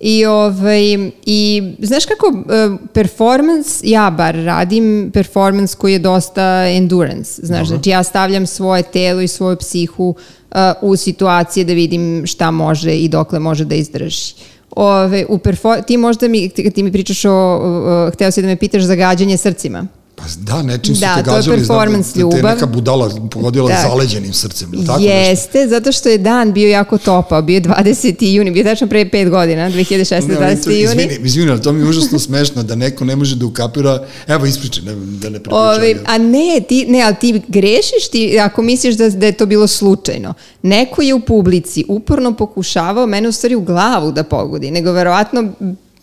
I, 0.00 0.26
ovaj, 0.26 1.10
I 1.26 1.62
znaš 1.78 2.06
kako 2.06 2.26
e, 2.26 2.68
performance, 2.92 3.80
ja 3.82 4.10
bar 4.10 4.34
radim 4.34 5.10
performance 5.14 5.76
koji 5.76 5.92
je 5.92 5.98
dosta 5.98 6.64
endurance. 6.68 7.46
Znaš, 7.46 7.68
znači 7.68 7.90
ja 7.90 8.02
stavljam 8.02 8.46
svoje 8.46 8.82
telo 8.82 9.20
i 9.20 9.28
svoju 9.28 9.56
psihu 9.56 10.14
e, 10.50 10.72
u 10.82 10.96
situacije 10.96 11.64
da 11.64 11.72
vidim 11.72 12.26
šta 12.26 12.50
može 12.50 12.96
i 12.96 13.08
dokle 13.08 13.38
može 13.38 13.64
da 13.64 13.74
izdrži. 13.74 14.34
Ove, 14.70 15.26
u 15.28 15.38
perfor- 15.38 15.84
ti 15.84 15.96
možda 15.96 16.28
mi, 16.28 16.48
ti, 16.48 16.70
ti 16.70 16.82
mi 16.82 16.92
pričaš 16.92 17.24
o, 17.24 17.32
o, 17.32 18.10
hteo 18.12 18.30
si 18.30 18.42
da 18.42 18.48
me 18.48 18.56
pitaš 18.56 18.82
za 18.82 18.94
gađanje 18.94 19.36
srcima. 19.36 19.86
Pa 20.18 20.24
da, 20.36 20.62
nečim 20.64 20.94
su 20.94 21.00
Da, 21.00 21.14
te 21.16 21.22
to 21.22 21.30
je 21.30 21.36
gađali, 21.36 21.58
znam, 21.58 21.78
performance 21.78 22.08
da 22.10 22.14
te 22.14 22.20
ljubav. 22.36 22.54
neka 22.54 22.66
budala 22.68 23.10
pogodila 23.30 23.68
Da. 23.68 23.82
zaleđenim 23.82 24.32
srcem, 24.34 24.68
ili 24.72 24.86
tako 24.86 24.98
nešto? 24.98 25.12
Jeste, 25.12 25.68
zato 25.68 25.92
što 25.92 26.08
je 26.08 26.18
dan 26.18 26.52
bio 26.52 26.68
jako 26.68 26.98
topao, 26.98 27.42
bio 27.42 27.54
je 27.54 27.60
20. 27.60 27.94
juni, 28.26 28.50
bio 28.50 28.60
je 28.60 28.64
tačno 28.64 28.86
pre 28.86 29.04
5 29.04 29.30
godina, 29.30 29.70
2016. 29.70 30.28
Ne, 30.28 30.36
ali 30.36 30.44
20. 30.46 30.64
to- 30.64 30.70
juni. 30.70 30.82
Izvini, 30.84 31.18
izvini, 31.22 31.50
ali 31.50 31.62
to 31.62 31.72
mi 31.72 31.80
je 31.80 31.88
užasno 31.88 32.18
smešno 32.18 32.62
da 32.62 32.74
neko 32.76 33.04
ne 33.04 33.16
može 33.16 33.36
da 33.36 33.46
ukapira, 33.46 33.98
evo 34.26 34.46
ispričaj, 34.46 34.84
ne, 34.84 34.92
da 34.94 35.28
ne 35.28 35.38
prepričam. 35.38 35.58
Ove, 35.58 35.94
a 36.06 36.18
ne, 36.18 36.60
ti, 36.60 36.86
ne, 36.86 37.02
ali 37.02 37.14
ti 37.16 37.42
grešiš 37.48 38.08
ti 38.12 38.38
ako 38.40 38.62
misliš 38.62 38.94
da, 38.94 39.08
da 39.10 39.26
je 39.26 39.32
to 39.32 39.46
bilo 39.46 39.66
slučajno. 39.66 40.34
Neko 40.62 41.02
je 41.02 41.14
u 41.14 41.20
publici 41.20 41.84
uporno 41.88 42.32
pokušavao 42.34 43.06
mene 43.06 43.28
u 43.28 43.32
stvari 43.32 43.54
u 43.54 43.60
glavu 43.60 44.12
da 44.12 44.22
pogodi, 44.24 44.70
nego 44.70 44.92
verovatno 44.92 45.52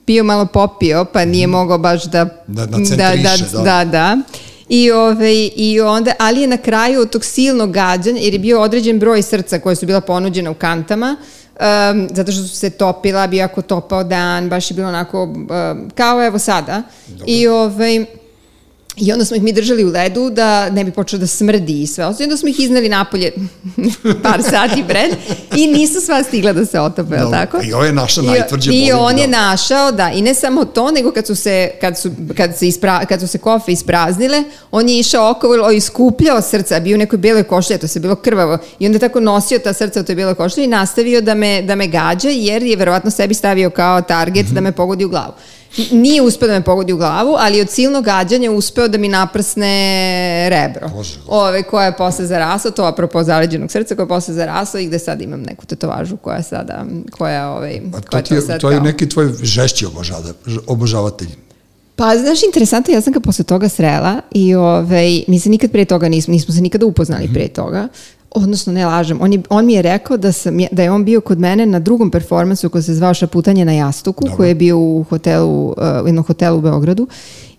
bio 0.07 0.23
malo 0.23 0.45
popio, 0.45 1.05
pa 1.05 1.25
nije 1.25 1.47
mogao 1.47 1.77
baš 1.77 2.03
da... 2.03 2.25
Da 2.47 2.65
nacentriše, 2.65 3.45
da. 3.53 3.61
da, 3.61 3.85
da. 3.85 4.17
I, 4.69 4.91
ove, 4.91 5.33
I 5.55 5.81
onda, 5.81 6.11
ali 6.19 6.41
je 6.41 6.47
na 6.47 6.57
kraju 6.57 7.01
od 7.01 7.09
tog 7.09 7.25
silnog 7.25 7.71
gađanja, 7.71 8.19
jer 8.21 8.33
je 8.33 8.39
bio 8.39 8.61
određen 8.61 8.99
broj 8.99 9.21
srca 9.21 9.59
koje 9.59 9.75
su 9.75 9.85
bila 9.85 10.01
ponuđena 10.01 10.51
u 10.51 10.53
kantama, 10.53 11.15
um, 11.15 12.07
zato 12.11 12.31
što 12.31 12.41
su 12.41 12.55
se 12.55 12.69
topila, 12.69 13.27
bio 13.27 13.37
jako 13.37 13.61
topao 13.61 14.03
dan, 14.03 14.49
baš 14.49 14.71
je 14.71 14.75
bilo 14.75 14.87
onako, 14.87 15.23
um, 15.23 15.47
kao 15.95 16.25
evo 16.25 16.39
sada. 16.39 16.83
I 17.25 17.47
ovaj, 17.47 18.05
I 18.97 19.11
onda 19.11 19.25
smo 19.25 19.35
ih 19.37 19.43
mi 19.43 19.53
držali 19.53 19.85
u 19.85 19.89
ledu 19.89 20.29
da 20.29 20.69
ne 20.69 20.83
bi 20.83 20.91
počelo 20.91 21.19
da 21.19 21.27
smrdi 21.27 21.81
i 21.81 21.87
sve. 21.87 22.03
I 22.19 22.23
onda 22.23 22.37
smo 22.37 22.49
ih 22.49 22.59
iznali 22.59 22.89
napolje 22.89 23.31
par 24.23 24.43
sati 24.43 24.83
pred 24.87 25.11
i 25.55 25.67
nisu 25.67 26.01
sva 26.01 26.23
stigla 26.23 26.53
da 26.53 26.65
se 26.65 26.79
otope, 26.79 27.17
Dobro. 27.17 27.29
tako? 27.31 27.59
I 27.63 27.73
ovo 27.73 27.83
je 27.83 27.93
naša 27.93 28.21
I- 28.21 28.25
najtvrđa 28.25 28.71
I 28.71 28.79
bolid, 28.81 28.93
on 28.95 29.17
je 29.19 29.27
da. 29.27 29.31
našao, 29.31 29.91
da, 29.91 30.11
i 30.11 30.21
ne 30.21 30.33
samo 30.33 30.65
to, 30.65 30.91
nego 30.91 31.11
kad 31.11 31.27
su 31.27 31.35
se, 31.35 31.71
kad 31.81 31.97
su, 31.99 32.11
kad 32.37 32.57
se, 32.57 32.67
ispra, 32.67 33.05
kad 33.05 33.19
su 33.19 33.27
se 33.27 33.37
kofe 33.37 33.71
ispraznile, 33.71 34.43
on 34.71 34.89
je 34.89 34.99
išao 34.99 35.31
okolo 35.31 35.71
i 35.71 35.77
iskupljao 35.77 36.41
srca, 36.41 36.79
bio 36.79 36.95
u 36.95 36.99
nekoj 36.99 37.17
beloj 37.17 37.43
košlji, 37.43 37.77
to 37.77 37.87
se 37.87 37.99
bilo 37.99 38.15
krvavo, 38.15 38.57
i 38.79 38.85
onda 38.85 38.95
je 38.95 38.99
tako 38.99 39.19
nosio 39.19 39.59
ta 39.59 39.73
srca 39.73 39.99
u 39.99 40.03
toj 40.03 40.15
beloj 40.15 40.35
košlji 40.35 40.63
i 40.63 40.67
nastavio 40.67 41.21
da 41.21 41.33
me, 41.33 41.61
da 41.61 41.75
me 41.75 41.87
gađa, 41.87 42.29
jer 42.29 42.63
je 42.63 42.75
verovatno 42.75 43.11
sebi 43.11 43.33
stavio 43.33 43.69
kao 43.69 44.01
target 44.01 44.45
da 44.45 44.61
me 44.61 44.71
pogodi 44.71 45.05
u 45.05 45.09
glavu. 45.09 45.33
Nije 45.91 46.21
uspeo 46.21 46.47
da 46.47 46.53
me 46.53 46.63
pogodi 46.63 46.93
u 46.93 46.97
glavu, 46.97 47.35
ali 47.37 47.61
od 47.61 47.69
silnog 47.69 48.05
gađanja 48.05 48.51
uspeo 48.51 48.87
da 48.87 48.97
mi 48.97 49.07
naprsne 49.07 49.69
rebro. 50.49 50.89
Bože, 50.89 51.19
Ove, 51.27 51.63
koja 51.63 51.85
je 51.85 51.97
posle 51.97 52.25
zarasla, 52.25 52.71
to 52.71 52.83
apropo 52.83 53.23
zaleđenog 53.23 53.71
srca, 53.71 53.95
koja 53.95 54.03
je 54.03 54.07
posle 54.07 54.33
zarasla 54.33 54.79
i 54.79 54.87
gde 54.87 54.99
sad 54.99 55.21
imam 55.21 55.41
neku 55.41 55.65
tetovažu 55.65 56.17
koja 56.17 56.43
sada, 56.43 56.85
koja, 57.11 57.49
ovaj, 57.49 57.81
A 57.93 58.01
to, 58.01 58.07
koja 58.11 58.21
ti 58.23 58.33
je, 58.33 58.41
sad 58.41 58.61
to 58.61 58.71
je 58.71 58.77
kao- 58.77 58.85
neki 58.85 59.09
tvoj 59.09 59.33
žešći 59.41 59.85
obožada, 59.85 60.33
obožavatelj. 60.67 61.29
Pa, 61.95 62.17
znaš, 62.17 62.43
interesantno, 62.43 62.93
ja 62.93 63.01
sam 63.01 63.13
ga 63.13 63.19
posle 63.19 63.45
toga 63.45 63.69
srela 63.69 64.21
i 64.31 64.55
ovaj, 64.55 65.23
mi 65.27 65.39
se 65.39 65.49
nikad 65.49 65.71
pre 65.71 65.85
toga 65.85 66.09
nismo, 66.09 66.31
nismo 66.31 66.53
se 66.53 66.61
nikada 66.61 66.85
upoznali 66.85 67.29
pre 67.33 67.47
toga. 67.47 67.87
Odnosno, 68.37 68.73
ne 68.73 68.85
lažem, 68.85 69.21
on, 69.21 69.33
je, 69.33 69.41
on 69.49 69.65
mi 69.65 69.73
je 69.73 69.81
rekao 69.81 70.17
da, 70.17 70.31
sam, 70.31 70.57
da 70.71 70.83
je 70.83 70.91
on 70.91 71.05
bio 71.05 71.21
kod 71.21 71.39
mene 71.39 71.65
na 71.65 71.79
drugom 71.79 72.11
performansu 72.11 72.69
koji 72.69 72.83
se 72.83 72.93
zvao 72.93 73.13
Šaputanje 73.13 73.65
na 73.65 73.71
jastuku, 73.71 74.25
koji 74.35 74.49
je 74.49 74.55
bio 74.55 74.79
u 74.79 75.05
hotelu, 75.09 75.67
uh, 75.67 75.75
u 76.03 76.07
jednom 76.07 76.23
hotelu 76.23 76.57
u 76.57 76.61
Beogradu. 76.61 77.07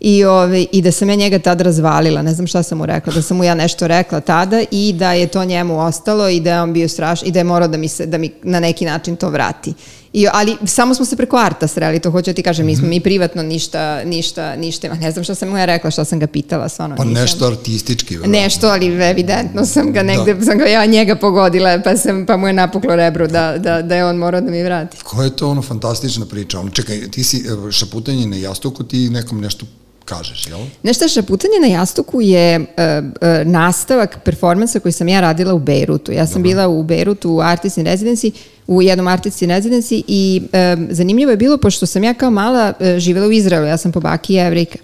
I, 0.01 0.25
ovaj, 0.25 0.67
I 0.73 0.83
da 0.83 0.93
sam 0.93 1.11
ja 1.11 1.17
njega 1.17 1.39
tad 1.39 1.61
razvalila, 1.61 2.23
ne 2.23 2.35
znam 2.35 2.47
šta 2.47 2.63
sam 2.63 2.79
mu 2.79 2.87
rekla, 2.87 3.13
da 3.13 3.23
sam 3.23 3.37
mu 3.37 3.45
ja 3.45 3.55
nešto 3.55 3.87
rekla 3.87 4.21
tada 4.21 4.65
i 4.71 4.93
da 4.93 5.13
je 5.13 5.27
to 5.27 5.45
njemu 5.45 5.81
ostalo 5.81 6.29
i 6.29 6.41
da 6.41 6.55
je 6.55 6.63
on 6.63 6.73
bio 6.73 6.89
strašan 6.89 7.29
i 7.29 7.33
da 7.33 7.41
je 7.41 7.45
morao 7.45 7.69
da 7.69 7.77
mi, 7.77 7.89
se, 7.89 8.07
da 8.07 8.19
mi 8.19 8.31
na 8.43 8.61
neki 8.61 8.85
način 8.85 9.17
to 9.17 9.31
vrati. 9.31 9.75
I, 10.17 10.27
ali 10.33 10.57
samo 10.67 10.95
smo 10.95 11.05
se 11.05 11.17
preko 11.17 11.37
Arta 11.37 11.67
sreli, 11.67 12.01
to 12.01 12.11
hoću 12.11 12.31
da 12.31 12.35
ti 12.35 12.43
kažem, 12.43 12.67
nismo 12.67 12.89
mi 12.89 13.01
privatno 13.01 13.43
ništa, 13.43 14.05
ništa, 14.05 14.57
ništa, 14.57 14.95
ne 14.95 15.11
znam 15.11 15.25
šta 15.25 15.35
sam 15.35 15.49
mu 15.49 15.59
ja 15.59 15.65
rekla, 15.65 15.91
šta 15.91 16.05
sam 16.05 16.19
ga 16.19 16.27
pitala, 16.27 16.69
stvarno 16.69 16.97
Pa 16.97 17.05
nisam. 17.05 17.23
nešto 17.23 17.47
artistički. 17.47 18.15
verovatno. 18.17 18.41
Nešto, 18.41 18.67
ali 18.69 18.87
evidentno 18.87 19.67
sam 19.67 19.93
ga 19.93 20.03
negde, 20.03 20.37
sam 20.45 20.59
ga 20.59 20.65
ja 20.65 20.87
njega 20.87 21.17
pogodila, 21.17 21.81
pa, 21.85 21.97
sam, 21.97 22.27
pa 22.27 22.37
mu 22.37 22.47
je 22.47 22.53
napuklo 22.53 22.97
rebro 22.97 23.27
da, 23.27 23.59
da, 23.59 23.83
da 23.83 23.97
je 23.97 24.05
on 24.05 24.17
morao 24.17 24.41
da 24.41 24.51
mi 24.51 24.63
vrati. 24.63 24.97
Koja 25.05 25.25
je 25.25 25.37
to 25.37 25.49
ono 25.51 25.63
fantastična 25.63 26.27
priča? 26.27 26.61
Ono, 26.61 26.71
čekaj, 26.71 27.11
ti 27.11 27.25
si 27.25 27.45
evo, 27.49 27.73
šaputanje 27.73 28.27
na 28.27 28.37
jastuku, 28.37 28.85
ti 28.85 29.11
nekom 29.11 29.41
nešto 29.41 29.67
kažeš, 30.07 30.47
jel? 30.47 30.59
Nešto 30.83 31.09
šaputanje 31.09 31.61
na 31.61 31.67
jastuku 31.67 32.21
je 32.21 32.61
uh, 32.61 32.65
uh, 32.65 33.47
nastavak 33.47 34.19
performansa 34.25 34.81
koji 34.81 34.93
sam 34.93 35.09
ja 35.09 35.21
radila 35.21 35.55
u 35.55 35.59
Beirutu. 35.59 36.13
Ja 36.13 36.27
sam 36.27 36.43
bila 36.43 36.69
u 36.69 36.83
Beirutu 36.83 37.31
u 37.31 37.41
Artist 37.41 37.79
in 37.79 37.87
Residency, 37.87 38.33
u 38.67 38.83
jednom 38.83 39.07
Artist 39.07 39.43
in 39.43 39.51
Residency 39.51 40.03
i 40.07 40.43
um, 40.43 40.89
zanimljivo 40.91 41.31
je 41.31 41.37
bilo 41.37 41.59
pošto 41.59 41.87
sam 41.87 42.05
ja 42.05 42.15
kao 42.15 42.31
mala 42.31 42.73
uh, 42.81 42.99
živela 42.99 43.27
u 43.27 43.33
Izraelu, 43.33 43.67
ja 43.67 43.77
sam 43.77 43.93
po 43.93 44.01
baki 44.01 44.35
jevrika. 44.35 44.79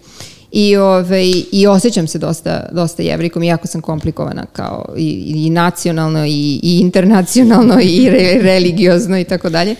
I, 0.52 0.76
ovaj, 0.76 1.32
I 1.52 1.66
osjećam 1.66 2.06
se 2.06 2.18
dosta, 2.18 2.68
dosta 2.72 3.02
jevrikom, 3.02 3.42
iako 3.42 3.66
sam 3.66 3.80
komplikovana 3.80 4.46
kao 4.52 4.94
i, 4.96 5.32
i 5.36 5.50
nacionalno 5.50 6.26
i, 6.26 6.60
i 6.62 6.78
internacionalno 6.80 7.80
i 7.82 8.10
re, 8.10 8.38
religiozno 8.52 9.18
i 9.18 9.24
tako 9.24 9.50
dalje. 9.50 9.76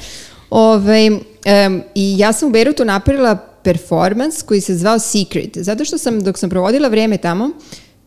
Ovaj, 0.51 1.07
em, 1.45 1.83
I 1.95 2.19
ja 2.19 2.33
sam 2.33 2.49
u 2.49 2.53
Beirutu 2.53 2.85
napravila 2.85 3.52
performance 3.65 4.47
koji 4.47 4.61
se 4.61 4.77
zvao 4.77 4.99
Secret, 4.99 5.59
zato 5.59 5.85
što 5.85 5.99
sam, 5.99 6.21
dok 6.21 6.39
sam 6.39 6.51
provodila 6.51 6.89
vreme 6.89 7.19
tamo, 7.19 7.51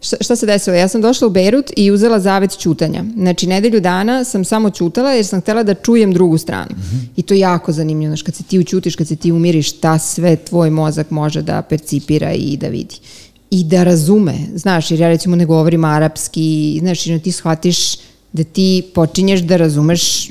šta, 0.02 0.18
šta 0.20 0.36
se 0.36 0.46
desilo? 0.46 0.76
Ja 0.76 0.88
sam 0.88 1.02
došla 1.02 1.28
u 1.28 1.30
Beirut 1.30 1.72
i 1.78 1.92
uzela 1.92 2.20
zavet 2.20 2.58
čutanja. 2.60 3.04
Znači, 3.18 3.48
nedelju 3.48 3.82
dana 3.82 4.24
sam 4.24 4.46
samo 4.46 4.70
čutala 4.70 5.12
jer 5.12 5.26
sam 5.26 5.42
htela 5.42 5.64
da 5.64 5.74
čujem 5.74 6.14
drugu 6.14 6.38
stranu. 6.38 6.76
I 7.16 7.22
to 7.22 7.34
je 7.34 7.40
jako 7.40 7.72
zanimljivo, 7.72 8.10
znaš, 8.10 8.22
kad 8.22 8.36
se 8.36 8.44
ti 8.44 8.60
učutiš, 8.60 8.96
kad 8.96 9.08
se 9.08 9.16
ti 9.16 9.32
umiriš, 9.32 9.70
šta 9.70 10.00
sve 10.00 10.36
tvoj 10.36 10.70
mozak 10.70 11.12
može 11.12 11.42
da 11.42 11.62
percipira 11.62 12.34
i 12.34 12.58
da 12.58 12.68
vidi. 12.68 12.96
I 13.52 13.64
da 13.64 13.84
razume, 13.84 14.36
znaš, 14.56 14.92
jer 14.92 15.00
ja 15.00 15.08
recimo 15.08 15.36
ne 15.36 15.46
govorim 15.46 15.84
arapski, 15.84 16.78
znaš, 16.80 17.04
ti 17.04 17.32
shvatiš 17.32 17.98
da 18.34 18.44
ti 18.44 18.84
počinješ 18.94 19.40
da 19.40 19.58
razumeš 19.58 20.30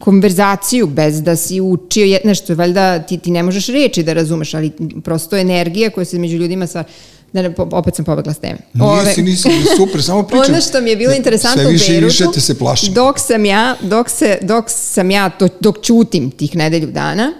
konverzaciju 0.00 0.86
bez 0.86 1.22
da 1.22 1.36
si 1.36 1.60
učio 1.60 2.04
je, 2.04 2.20
nešto, 2.24 2.54
valjda 2.54 2.98
ti, 2.98 3.18
ti 3.18 3.30
ne 3.30 3.42
možeš 3.42 3.66
reči 3.66 4.02
da 4.02 4.12
razumeš, 4.12 4.54
ali 4.54 4.72
prosto 5.04 5.36
energija 5.36 5.90
koja 5.90 6.04
se 6.04 6.18
među 6.18 6.36
ljudima 6.36 6.66
sva, 6.66 6.84
da 7.32 7.42
ne, 7.42 7.54
opet 7.58 7.94
sam 7.94 8.04
pobegla 8.04 8.32
s 8.32 8.38
teme. 8.38 8.58
Nisi, 8.74 9.22
nisi, 9.22 9.48
super, 9.76 10.02
samo 10.02 10.22
pričam. 10.28 10.54
Ono 10.54 10.60
što 10.60 10.80
mi 10.80 10.90
je 10.90 10.96
bilo 10.96 11.14
interesantno 11.14 11.62
Sve 11.62 11.72
više 11.72 11.84
u 11.84 11.88
Beirutu, 11.88 12.06
više 12.06 12.24
te 12.34 12.40
se 12.40 12.58
plašim. 12.58 12.94
dok 12.94 13.18
sam 13.18 13.44
ja, 13.44 13.76
dok, 13.80 14.08
se, 14.08 14.38
dok 14.42 14.64
sam 14.68 15.10
ja, 15.10 15.30
to, 15.30 15.48
dok 15.60 15.82
čutim 15.82 16.30
tih 16.30 16.56
nedelju 16.56 16.90
dana, 16.90 17.32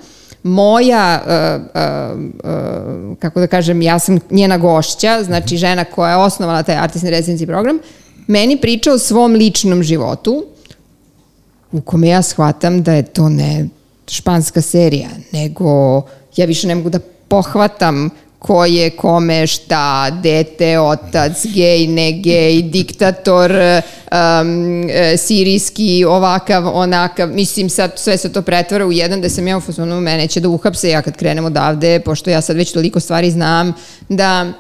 moja, 0.43 1.23
uh, 1.27 1.63
uh, 1.65 2.21
uh, 2.21 3.19
kako 3.19 3.41
da 3.41 3.47
kažem, 3.47 3.83
ja 3.83 3.99
sam 3.99 4.19
njena 4.31 4.59
gošća, 4.59 5.23
znači 5.23 5.57
žena 5.57 5.85
koja 5.85 6.11
je 6.11 6.17
osnovala 6.17 6.63
taj 6.63 6.77
Artist 6.77 7.05
in 7.05 7.11
Residency 7.11 7.47
program, 7.47 7.79
meni 8.27 8.61
priča 8.61 8.93
o 8.93 8.99
svom 8.99 9.33
ličnom 9.33 9.83
životu, 9.83 10.45
u 11.73 11.81
kome 11.81 12.09
ja 12.09 12.23
shvatam 12.23 12.83
da 12.83 12.93
je 12.93 13.03
to 13.03 13.29
ne 13.29 13.69
španska 14.09 14.61
serija, 14.61 15.09
nego 15.33 16.03
ja 16.37 16.47
više 16.47 16.67
ne 16.67 16.75
mogu 16.75 16.91
da 16.91 16.99
pohvatam 17.29 18.11
ko 18.41 18.65
je 18.65 18.91
kome 18.91 19.47
šta, 19.47 20.11
dete, 20.23 20.79
otac, 20.81 21.47
gej, 21.55 21.87
ne 21.87 22.13
gej, 22.13 22.63
diktator, 22.63 23.53
um, 23.53 24.89
sirijski, 25.19 26.05
ovakav, 26.05 26.71
onakav, 26.75 27.29
mislim 27.29 27.71
sad 27.71 27.93
sve 27.97 28.17
se 28.17 28.33
to 28.33 28.43
pretvara 28.43 28.87
u 28.87 28.93
jedan 28.93 29.21
da 29.21 29.29
sam 29.29 29.49
ja 29.49 29.57
u 29.57 29.61
fazonu, 29.61 30.01
mene 30.01 30.29
će 30.29 30.41
da 30.41 30.49
uhapse 30.49 30.91
ja 30.91 31.03
kad 31.03 31.17
krenem 31.17 31.45
odavde, 31.45 32.01
pošto 32.01 32.31
ja 32.31 32.41
sad 32.41 32.57
već 32.57 32.73
toliko 32.73 33.01
stvari 33.01 33.31
znam, 33.31 33.73
da 34.09 34.53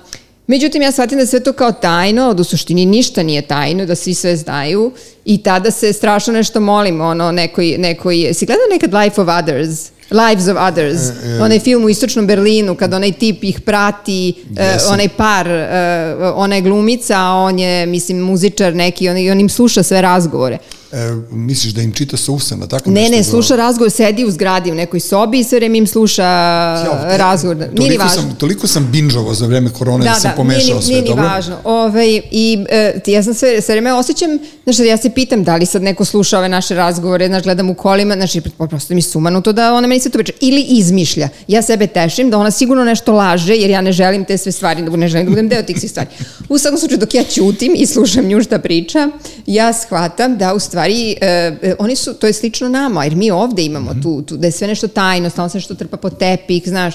Međutim, 0.46 0.82
ja 0.82 0.92
shvatim 0.92 1.18
da 1.18 1.26
sve 1.26 1.40
to 1.40 1.52
kao 1.52 1.72
tajno, 1.72 2.28
od 2.28 2.40
u 2.40 2.44
suštini 2.44 2.86
ništa 2.86 3.22
nije 3.22 3.42
tajno, 3.42 3.86
da 3.86 3.94
svi 3.94 4.14
sve 4.14 4.36
znaju 4.36 4.92
i 5.24 5.42
tada 5.42 5.70
se 5.70 5.92
strašno 5.92 6.32
nešto 6.32 6.60
molim, 6.60 7.00
ono, 7.00 7.32
nekoj, 7.32 7.74
nekoj, 7.78 8.34
si 8.34 8.46
gledao 8.46 8.66
nekad 8.72 8.94
Life 8.94 9.20
of 9.20 9.28
Others? 9.28 9.90
Lives 10.10 10.48
of 10.48 10.56
Others, 10.68 11.00
e, 11.00 11.28
e, 11.38 11.42
onaj 11.42 11.60
film 11.60 11.84
u 11.84 11.88
istočnom 11.88 12.26
Berlinu, 12.26 12.74
kad 12.74 12.94
onaj 12.94 13.12
tip 13.12 13.44
ih 13.44 13.60
prati, 13.60 14.34
e, 14.56 14.76
onaj 14.90 15.08
par, 15.08 15.48
e, 15.48 16.16
ona 16.34 16.56
je 16.56 16.62
glumica, 16.62 17.14
a 17.18 17.34
on 17.34 17.58
je, 17.58 17.86
mislim, 17.86 18.18
muzičar 18.18 18.74
neki, 18.74 19.08
on, 19.08 19.16
on 19.32 19.40
im 19.40 19.48
sluša 19.48 19.82
sve 19.82 20.02
razgovore. 20.02 20.58
E, 20.92 20.96
misliš 21.30 21.72
da 21.72 21.82
im 21.82 21.92
čita 21.92 22.16
sa 22.16 22.32
usana, 22.32 22.66
tako 22.66 22.90
Ne, 22.90 23.08
ne, 23.08 23.24
sluša 23.24 23.56
razgovor, 23.56 23.90
sedi 23.90 24.24
u 24.24 24.30
zgradi 24.30 24.72
u 24.72 24.74
nekoj 24.74 25.00
sobi 25.00 25.38
i 25.38 25.44
sve 25.44 25.58
vreme 25.58 25.78
im 25.78 25.86
sluša 25.86 26.22
ja, 26.22 27.16
razgovor. 27.16 27.56
Nije 27.56 27.74
toliko 27.74 27.92
ni 27.92 27.98
važno. 27.98 28.22
Sam, 28.22 28.34
toliko 28.34 28.66
sam 28.66 28.88
binžovao 28.92 29.34
za 29.34 29.46
vreme 29.46 29.70
korone 29.78 30.04
da, 30.04 30.10
da 30.10 30.20
sam 30.20 30.32
pomešao 30.36 30.74
nije, 30.74 30.82
sve, 30.82 30.94
nije 30.94 31.02
dobro? 31.02 31.22
Nije 31.22 31.30
ni 31.30 31.34
važno. 31.34 31.56
Ove, 31.64 31.80
ovaj, 31.80 32.20
I 32.30 32.64
e, 32.70 33.00
ja 33.06 33.22
sam 33.22 33.34
sve, 33.34 33.60
sve 33.60 33.74
vreme 33.74 33.92
osjećam, 33.92 34.30
znaš, 34.64 34.78
ja 34.78 34.96
se 34.96 35.10
pitam 35.10 35.44
da 35.44 35.56
li 35.56 35.66
sad 35.66 35.82
neko 35.82 36.04
sluša 36.04 36.38
ove 36.38 36.48
naše 36.48 36.74
razgovore, 36.74 37.26
znaš, 37.26 37.42
gledam 37.42 37.70
u 37.70 37.74
kolima, 37.74 38.14
znaš, 38.14 38.32
prosto 38.68 38.94
mi 38.94 39.02
sumanuto 39.02 39.52
da 39.52 39.74
ona 39.74 39.86
meni 39.86 40.00
sve 40.00 40.10
to 40.10 40.18
priča. 40.18 40.32
Ili 40.40 40.62
izmišlja. 40.62 41.28
Ja 41.48 41.62
sebe 41.62 41.86
tešim 41.86 42.30
da 42.30 42.38
ona 42.38 42.50
sigurno 42.50 42.84
nešto 42.84 43.12
laže, 43.12 43.56
jer 43.56 43.70
ja 43.70 43.80
ne 43.80 43.92
želim 43.92 44.24
te 44.24 44.38
sve 44.38 44.52
stvari, 44.52 44.82
da 44.82 44.96
ne 44.96 45.08
želim 45.08 45.26
da 45.26 45.30
budem 45.30 45.48
deo 45.48 45.62
tih 45.62 45.80
svih 45.80 45.90
stvari. 45.90 46.08
U 46.48 46.58
svakom 46.58 46.78
slučaju, 46.78 46.98
dok 46.98 47.14
ja 47.14 47.24
ćutim 47.24 47.72
i 47.76 47.86
slušam 47.86 48.24
nju 48.24 48.42
šta 48.42 48.58
priča, 48.58 49.08
ja 49.46 49.72
shvatam 49.72 50.38
da 50.38 50.54
u 50.54 50.58
stvari 50.58 50.79
e, 51.20 51.40
E, 51.62 51.74
oni 51.78 51.96
su, 51.96 52.14
to 52.14 52.26
je 52.26 52.32
slično 52.32 52.68
nama, 52.68 53.04
jer 53.04 53.16
mi 53.16 53.30
ovde 53.30 53.62
imamo 53.62 53.90
mm 53.90 53.94
-hmm. 53.94 54.02
tu, 54.02 54.22
tu, 54.22 54.36
da 54.36 54.46
je 54.46 54.52
sve 54.52 54.66
nešto 54.66 54.88
tajno, 54.88 55.30
stalno 55.30 55.48
se 55.48 55.58
nešto 55.58 55.74
trpa 55.74 55.96
po 55.96 56.10
tepik, 56.10 56.68
znaš. 56.68 56.94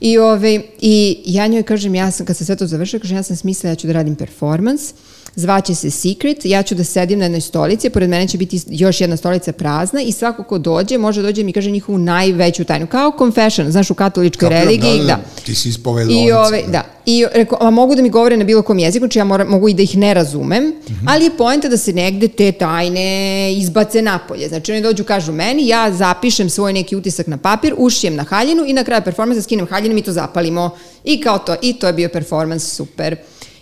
I, 0.00 0.18
ove, 0.18 0.60
I 0.80 1.22
ja 1.26 1.46
njoj 1.46 1.62
kažem, 1.62 1.94
ja 1.94 2.10
sam, 2.10 2.26
kad 2.26 2.36
se 2.36 2.44
sve 2.44 2.56
to 2.56 2.66
završila, 2.66 3.00
kažem, 3.00 3.16
ja 3.16 3.22
sam 3.22 3.36
smislila, 3.36 3.72
ja 3.72 3.76
ću 3.76 3.86
da 3.86 3.92
radim 3.92 4.16
performance, 4.16 4.94
zvaće 5.34 5.74
se 5.74 5.90
Secret, 5.90 6.44
ja 6.44 6.62
ću 6.62 6.74
da 6.74 6.84
sedim 6.84 7.18
na 7.18 7.24
jednoj 7.24 7.40
stolici, 7.40 7.90
pored 7.90 8.10
mene 8.10 8.28
će 8.28 8.38
biti 8.38 8.60
još 8.68 9.00
jedna 9.00 9.16
stolica 9.16 9.52
prazna 9.52 10.02
i 10.02 10.12
svako 10.12 10.42
ko 10.42 10.58
dođe, 10.58 10.98
može 10.98 11.22
dođe 11.22 11.40
i 11.40 11.44
mi 11.44 11.52
kaže 11.52 11.70
njihovu 11.70 11.98
najveću 11.98 12.64
tajnu, 12.64 12.86
kao 12.86 13.12
confession, 13.18 13.70
znaš, 13.70 13.90
u 13.90 13.94
katoličkoj 13.94 14.48
Kapiram, 14.48 14.64
religiji, 14.64 14.98
da, 14.98 15.06
da, 15.06 15.16
da. 15.36 15.42
Ti 15.44 15.54
si 15.54 15.68
ispovedala. 15.68 16.20
I 16.20 16.32
ove, 16.32 16.62
da. 16.68 16.82
I 17.06 17.24
reko, 17.34 17.56
a 17.60 17.70
mogu 17.70 17.94
da 17.94 18.02
mi 18.02 18.10
govore 18.10 18.36
na 18.36 18.44
bilo 18.44 18.62
kom 18.62 18.78
jeziku, 18.78 19.02
znači 19.02 19.18
ja 19.18 19.24
moram, 19.24 19.48
mogu 19.48 19.68
i 19.68 19.74
da 19.74 19.82
ih 19.82 19.96
ne 19.96 20.14
razumem, 20.14 20.64
mm 20.64 20.72
-hmm. 20.88 21.06
ali 21.06 21.24
je 21.24 21.30
poenta 21.30 21.68
da 21.68 21.76
se 21.76 21.92
negde 21.92 22.28
te 22.28 22.52
tajne 22.52 23.52
izbace 23.54 24.02
napolje. 24.02 24.48
Znači 24.48 24.72
oni 24.72 24.82
dođu, 24.82 25.04
kažu 25.04 25.32
meni, 25.32 25.68
ja 25.68 25.92
zapišem 25.92 26.50
svoj 26.50 26.72
neki 26.72 26.96
utisak 26.96 27.26
na 27.26 27.36
papir, 27.36 27.74
ušijem 27.76 28.14
na 28.14 28.22
haljinu 28.22 28.64
i 28.66 28.72
na 28.72 28.84
kraju 28.84 29.02
performansa 29.04 29.42
skinem 29.42 29.66
haljinu 29.66 29.96
i 29.96 30.02
to 30.02 30.12
zapalimo. 30.12 30.70
I 31.04 31.20
kao 31.20 31.38
to, 31.38 31.56
i 31.62 31.72
to 31.72 31.86
je 31.86 31.92
bio 31.92 32.08
performans 32.08 32.72
super. 32.72 33.16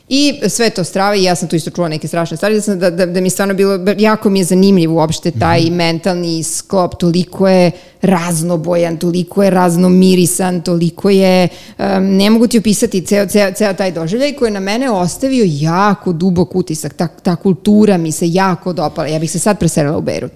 I 0.09 0.41
sve 0.49 0.71
to 0.71 0.85
strava 0.85 1.17
i 1.17 1.23
ja 1.23 1.35
sam 1.35 1.49
tu 1.49 1.57
isto 1.57 1.71
čula 1.71 1.89
neke 1.89 2.09
strašne 2.09 2.37
stvari, 2.37 2.55
da, 2.55 2.61
sam, 2.61 2.79
da, 2.79 2.91
da, 2.91 3.07
da 3.07 3.21
mi 3.21 3.31
stvarno 3.31 3.55
bilo, 3.55 3.79
jako 3.99 4.31
mi 4.31 4.39
je 4.39 4.45
zanimljiv 4.45 4.95
uopšte 4.95 5.31
taj 5.31 5.61
mm 5.61 5.77
mentalni 5.77 6.43
sklop, 6.43 6.95
toliko 6.99 7.49
je 7.49 7.71
raznobojan, 8.03 8.97
toliko 8.97 9.43
je 9.43 9.51
raznomirisan, 9.51 10.61
toliko 10.61 11.11
je, 11.11 11.49
um, 11.79 12.17
ne 12.17 12.31
mogu 12.31 12.47
ti 12.47 12.59
opisati 12.59 13.01
ceo, 13.01 13.27
ceo, 13.27 13.53
ceo 13.53 13.75
taj 13.75 13.93
doživljaj 13.93 14.33
koji 14.33 14.49
je 14.49 14.53
na 14.53 14.61
mene 14.61 14.91
ostavio 14.91 15.45
jako 15.49 16.13
dubok 16.13 16.55
utisak, 16.55 16.95
ta, 16.95 17.09
ta 17.09 17.37
kultura 17.37 17.99
mi 17.99 18.13
se 18.13 18.33
jako 18.33 18.73
dopala, 18.73 19.09
ja 19.09 19.19
bih 19.19 19.31
se 19.31 19.39
sad 19.39 19.59
preselila 19.59 19.99
u 19.99 20.01
Beirut. 20.01 20.33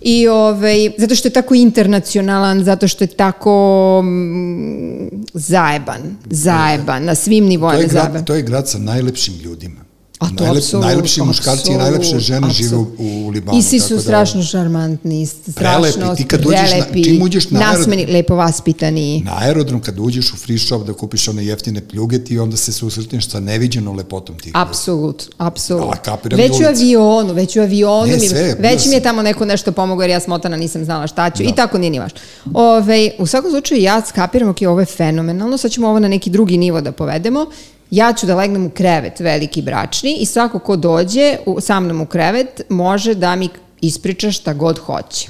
I 0.00 0.28
ovaj, 0.28 0.90
zato 0.98 1.14
što 1.14 1.28
je 1.28 1.32
tako 1.32 1.54
internacionalan, 1.54 2.64
zato 2.64 2.88
što 2.88 3.04
je 3.04 3.08
tako 3.08 4.02
mm, 4.04 5.08
zajeban, 5.34 6.16
zajeban, 6.30 7.04
na 7.04 7.14
svim 7.14 7.44
nivoima 7.44 7.88
zajeban. 7.88 8.24
To 8.24 8.34
je 8.34 8.42
grad 8.42 8.68
sa 8.68 8.78
najlepšim 8.78 9.34
ljudima. 9.44 9.81
A 10.22 10.28
to 10.36 10.44
Najlep. 10.44 10.64
Najlepši 10.80 11.22
muškarci 11.22 11.72
i 11.72 11.76
najlepše 11.76 12.18
žene 12.18 12.50
žive 12.50 12.76
u, 12.76 12.86
u 12.98 13.28
Libanu. 13.28 13.58
I 13.58 13.62
svi 13.62 13.80
su 13.80 13.94
da, 13.94 14.00
strašno 14.00 14.42
šarmantni, 14.42 15.26
strašno 15.26 15.92
prelepi. 15.92 16.22
Ti 16.22 16.28
kad 16.28 16.46
uđeš 16.46 16.70
na, 16.72 17.02
čim 17.04 17.22
uđeš 17.22 17.50
na 17.50 17.60
nasmeni, 17.60 18.02
aerodrom, 18.02 18.16
lepo 18.16 18.34
vaspitani. 18.34 19.22
Na 19.24 19.38
aerodrom 19.38 19.80
kad 19.80 19.98
uđeš 19.98 20.32
u 20.32 20.36
free 20.36 20.58
shop 20.58 20.86
da 20.86 20.92
kupiš 20.92 21.28
one 21.28 21.44
jeftine 21.44 21.88
pljuge 21.88 22.24
ti 22.24 22.38
onda 22.38 22.56
se 22.56 22.72
susretneš 22.72 23.28
sa 23.28 23.40
neviđenom 23.40 23.96
lepotom 23.96 24.38
tih. 24.38 24.52
Apsolut, 24.54 25.30
apsolut. 25.38 25.94
Već 26.24 26.52
u 26.52 26.64
avionu, 26.68 27.32
već 27.32 27.56
u 27.56 27.60
avionu, 27.60 28.06
ne, 28.06 28.16
mi, 28.16 28.28
sve, 28.28 28.56
već 28.58 28.86
mi 28.86 28.94
je 28.94 29.00
tamo 29.00 29.22
neko 29.22 29.44
nešto 29.44 29.72
pomogao 29.72 30.02
jer 30.02 30.10
ja 30.10 30.20
smotana 30.20 30.56
nisam 30.56 30.84
znala 30.84 31.06
šta 31.06 31.30
ću 31.30 31.42
da. 31.42 31.48
i 31.48 31.52
tako 31.52 31.78
nije 31.78 31.90
ni 31.90 31.98
važno. 31.98 32.18
Ove, 32.54 33.10
u 33.18 33.26
svakom 33.26 33.50
slučaju 33.50 33.82
ja 33.82 34.02
skapiram, 34.06 34.48
ok, 34.48 34.58
ovo 34.68 34.80
je 34.80 34.86
fenomenalno, 34.86 35.58
sad 35.58 35.70
ćemo 35.70 35.88
ovo 35.88 35.98
na 35.98 36.08
neki 36.08 36.30
drugi 36.30 36.56
nivo 36.56 36.80
da 36.80 36.92
povedemo 36.92 37.46
ja 37.92 38.12
ću 38.12 38.26
da 38.26 38.34
legnem 38.34 38.66
u 38.66 38.70
krevet 38.70 39.20
veliki 39.20 39.62
bračni 39.62 40.16
i 40.20 40.26
svako 40.26 40.58
ko 40.58 40.76
dođe 40.76 41.36
u, 41.46 41.60
sa 41.60 41.80
mnom 41.80 42.00
u 42.00 42.06
krevet 42.06 42.62
može 42.68 43.14
da 43.14 43.36
mi 43.36 43.48
ispriča 43.80 44.30
šta 44.30 44.52
god 44.52 44.78
hoće. 44.78 45.28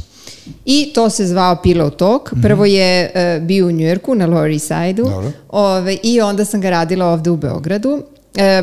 I 0.64 0.92
to 0.94 1.10
se 1.10 1.26
zvao 1.26 1.56
Pillow 1.64 1.96
Talk. 1.96 2.32
Mhm. 2.32 2.42
Prvo 2.42 2.64
je 2.64 3.10
uh, 3.14 3.46
bio 3.46 3.66
u 3.66 3.70
Njujorku 3.70 4.14
na 4.14 4.26
Lower 4.26 4.52
East 4.52 4.66
Side-u 4.66 5.06
ove, 5.48 5.96
i 6.02 6.20
onda 6.20 6.44
sam 6.44 6.60
ga 6.60 6.70
radila 6.70 7.06
ovde 7.06 7.30
u 7.30 7.36
Beogradu. 7.36 8.02
E, 8.36 8.62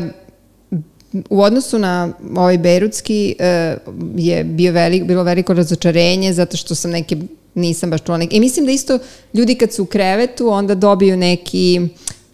u 1.30 1.42
odnosu 1.42 1.78
na 1.78 2.12
ovaj 2.36 2.58
Berutski 2.58 3.34
e, 3.38 3.76
je 4.16 4.44
bio 4.44 4.72
velik, 4.72 5.04
bilo 5.04 5.22
veliko 5.22 5.54
razočarenje 5.54 6.32
zato 6.32 6.56
što 6.56 6.74
sam 6.74 6.90
neke 6.90 7.16
nisam 7.54 7.90
baš 7.90 8.02
čula 8.02 8.18
neke. 8.18 8.36
I 8.36 8.40
mislim 8.40 8.66
da 8.66 8.72
isto 8.72 8.98
ljudi 9.34 9.54
kad 9.54 9.72
su 9.72 9.82
u 9.82 9.86
krevetu 9.86 10.48
onda 10.48 10.74
dobiju 10.74 11.16
neki 11.16 11.88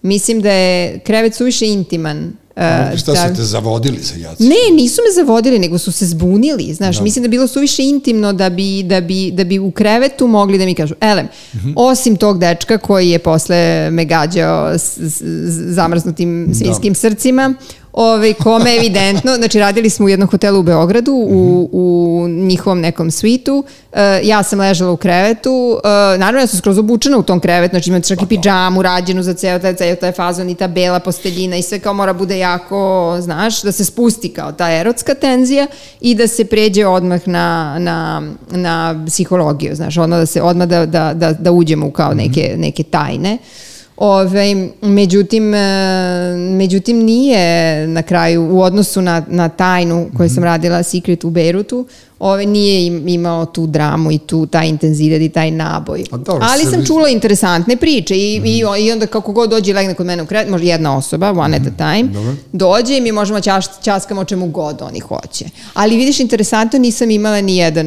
Mislim 0.06 0.40
da 0.40 0.52
je 0.52 0.98
krevet 0.98 1.34
suviše 1.34 1.66
intiman. 1.66 2.32
Uh, 2.56 2.98
šta 2.98 3.12
da, 3.12 3.28
su 3.28 3.34
te 3.34 3.42
zavodili 3.42 4.02
sa 4.02 4.18
jaci? 4.18 4.42
Ne, 4.42 4.76
nisu 4.76 5.00
me 5.08 5.24
zavodili, 5.24 5.58
nego 5.58 5.78
su 5.78 5.92
se 5.92 6.06
zbunili. 6.06 6.74
Znaš, 6.74 6.96
da. 6.96 7.02
mislim 7.02 7.22
da 7.22 7.26
je 7.26 7.30
bilo 7.30 7.46
suviše 7.46 7.82
intimno 7.82 8.32
da 8.32 8.50
bi, 8.50 8.82
da, 8.82 9.00
bi, 9.00 9.30
da 9.30 9.44
bi 9.44 9.58
u 9.58 9.70
krevetu 9.70 10.26
mogli 10.26 10.58
da 10.58 10.64
mi 10.64 10.74
kažu, 10.74 10.94
elem, 11.00 11.26
uh 11.26 11.60
mhm. 11.60 11.68
-huh. 11.68 11.72
osim 11.76 12.16
tog 12.16 12.38
dečka 12.38 12.78
koji 12.78 13.10
je 13.10 13.18
posle 13.18 13.90
me 13.90 14.04
gađao 14.04 14.78
s, 14.78 14.98
s, 14.98 15.22
s 15.22 15.74
zamrznutim 15.74 16.50
svinskim 16.54 16.92
da. 16.92 16.98
srcima, 16.98 17.54
ovaj, 17.96 18.34
kome 18.34 18.76
evidentno, 18.76 19.34
znači 19.36 19.58
radili 19.58 19.90
smo 19.90 20.06
u 20.06 20.08
jednom 20.08 20.28
hotelu 20.28 20.60
u 20.60 20.62
Beogradu, 20.62 21.12
u, 21.12 21.68
u 21.72 22.28
njihovom 22.28 22.80
nekom 22.80 23.10
svitu, 23.10 23.64
uh, 23.92 23.98
ja 24.22 24.42
sam 24.42 24.60
ležala 24.60 24.92
u 24.92 24.96
krevetu, 24.96 25.80
uh, 25.84 26.20
naravno 26.20 26.40
ja 26.40 26.46
sam 26.46 26.58
skroz 26.58 26.78
obučena 26.78 27.18
u 27.18 27.22
tom 27.22 27.40
krevetu, 27.40 27.72
znači 27.72 27.90
imam 27.90 28.02
čak 28.02 28.22
i 28.22 28.26
pidžamu 28.26 28.82
rađenu 28.82 29.22
za 29.22 29.34
ceo 29.34 29.58
taj, 29.58 29.74
ceo 29.74 29.96
taj 29.96 30.12
fazon 30.12 30.50
i 30.50 30.54
ta 30.54 30.68
bela 30.68 31.00
posteljina 31.00 31.56
i 31.56 31.62
sve 31.62 31.78
kao 31.78 31.94
mora 31.94 32.12
bude 32.12 32.38
jako, 32.38 33.16
znaš, 33.20 33.62
da 33.62 33.72
se 33.72 33.84
spusti 33.84 34.28
kao 34.28 34.52
ta 34.52 34.72
erotska 34.72 35.14
tenzija 35.14 35.66
i 36.00 36.14
da 36.14 36.26
se 36.26 36.44
pređe 36.44 36.86
odmah 36.86 37.28
na, 37.28 37.76
na, 37.78 38.22
na 38.50 39.04
psihologiju, 39.06 39.74
znaš, 39.74 39.98
odmah 39.98 40.18
da 40.18 40.26
se, 40.26 40.42
odmah 40.42 40.68
da, 40.68 40.86
da, 40.86 41.14
da, 41.14 41.32
da 41.32 41.52
uđemo 41.52 41.86
u 41.86 41.90
kao 41.90 42.14
neke, 42.14 42.54
neke 42.58 42.82
tajne. 42.82 43.32
Uh, 43.32 43.65
Ove, 43.96 44.68
međutim, 44.82 45.54
e, 45.54 46.36
međutim 46.36 46.98
nije 46.98 47.86
na 47.86 48.02
kraju 48.02 48.48
u 48.52 48.60
odnosu 48.60 49.02
na, 49.02 49.22
na 49.28 49.48
tajnu 49.48 50.06
koju 50.16 50.28
sam 50.28 50.34
mhm. 50.34 50.44
radila 50.44 50.82
Secret 50.82 51.24
u 51.24 51.30
Beirutu, 51.30 51.86
ove, 52.18 52.46
nije 52.46 52.86
imao 53.06 53.46
tu 53.46 53.66
dramu 53.66 54.12
i 54.12 54.18
tu 54.18 54.46
taj 54.46 54.68
intenzitet 54.68 55.22
i 55.22 55.28
taj 55.28 55.50
naboj. 55.50 56.04
Dobro, 56.10 56.46
Ali 56.50 56.64
sam 56.64 56.86
čula 56.86 57.08
interesantne 57.08 57.76
priče 57.76 58.16
i, 58.16 58.40
mm. 58.40 58.46
i, 58.46 58.58
i 58.58 58.92
onda 58.92 59.06
kako 59.06 59.32
god 59.32 59.50
dođe 59.50 59.70
i 59.70 59.74
legne 59.74 59.94
kod 59.94 60.06
mene 60.06 60.22
u 60.22 60.26
kret, 60.26 60.48
može 60.48 60.64
jedna 60.64 60.96
osoba, 60.96 61.30
one 61.30 61.58
mm. 61.58 61.62
at 61.62 61.66
a 61.66 61.70
mhm. 61.70 61.76
time, 61.76 62.12
dobro. 62.12 62.34
dođe 62.52 62.96
i 62.96 63.00
mi 63.00 63.12
možemo 63.12 63.40
čaš, 63.40 63.64
časkamo 63.82 64.24
čemu 64.24 64.46
god 64.46 64.82
oni 64.82 65.00
hoće. 65.00 65.44
Ali 65.74 65.96
vidiš, 65.96 66.20
interesantno, 66.20 66.78
nisam 66.78 67.10
imala 67.10 67.40
ni 67.40 67.56
jedan 67.56 67.86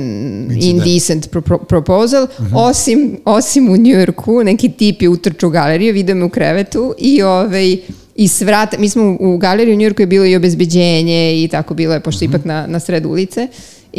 indecent 0.62 1.30
pro, 1.30 1.42
pro, 1.42 1.58
proposal, 1.58 2.24
mm 2.24 2.44
-hmm. 2.44 2.52
osim, 2.54 3.18
osim 3.26 3.70
u 3.70 3.78
Njujorku, 3.78 4.44
neki 4.44 4.70
tip 4.70 5.02
je 5.02 5.10
utrču 5.10 5.48
u 5.48 5.50
galeriju, 5.50 5.94
vidio 5.94 6.16
me 6.16 6.26
u 6.26 6.30
krevetu 6.30 6.94
i 6.98 7.22
ovaj, 7.22 7.78
i 8.16 8.28
svrata, 8.28 8.78
mi 8.78 8.90
smo 8.90 9.18
u, 9.20 9.34
u 9.34 9.38
galeriji 9.38 9.74
u 9.74 9.78
Njujorku 9.78 10.02
je 10.02 10.08
bilo 10.08 10.26
i 10.26 10.36
obezbeđenje 10.36 11.44
i 11.44 11.48
tako 11.48 11.74
bilo 11.74 11.94
je, 11.94 12.00
pošto 12.00 12.26
mm 12.26 12.28
-hmm. 12.28 12.30
ipak 12.30 12.46
na, 12.46 12.68
na 12.68 12.80
sred 12.80 13.06
ulice. 13.06 13.48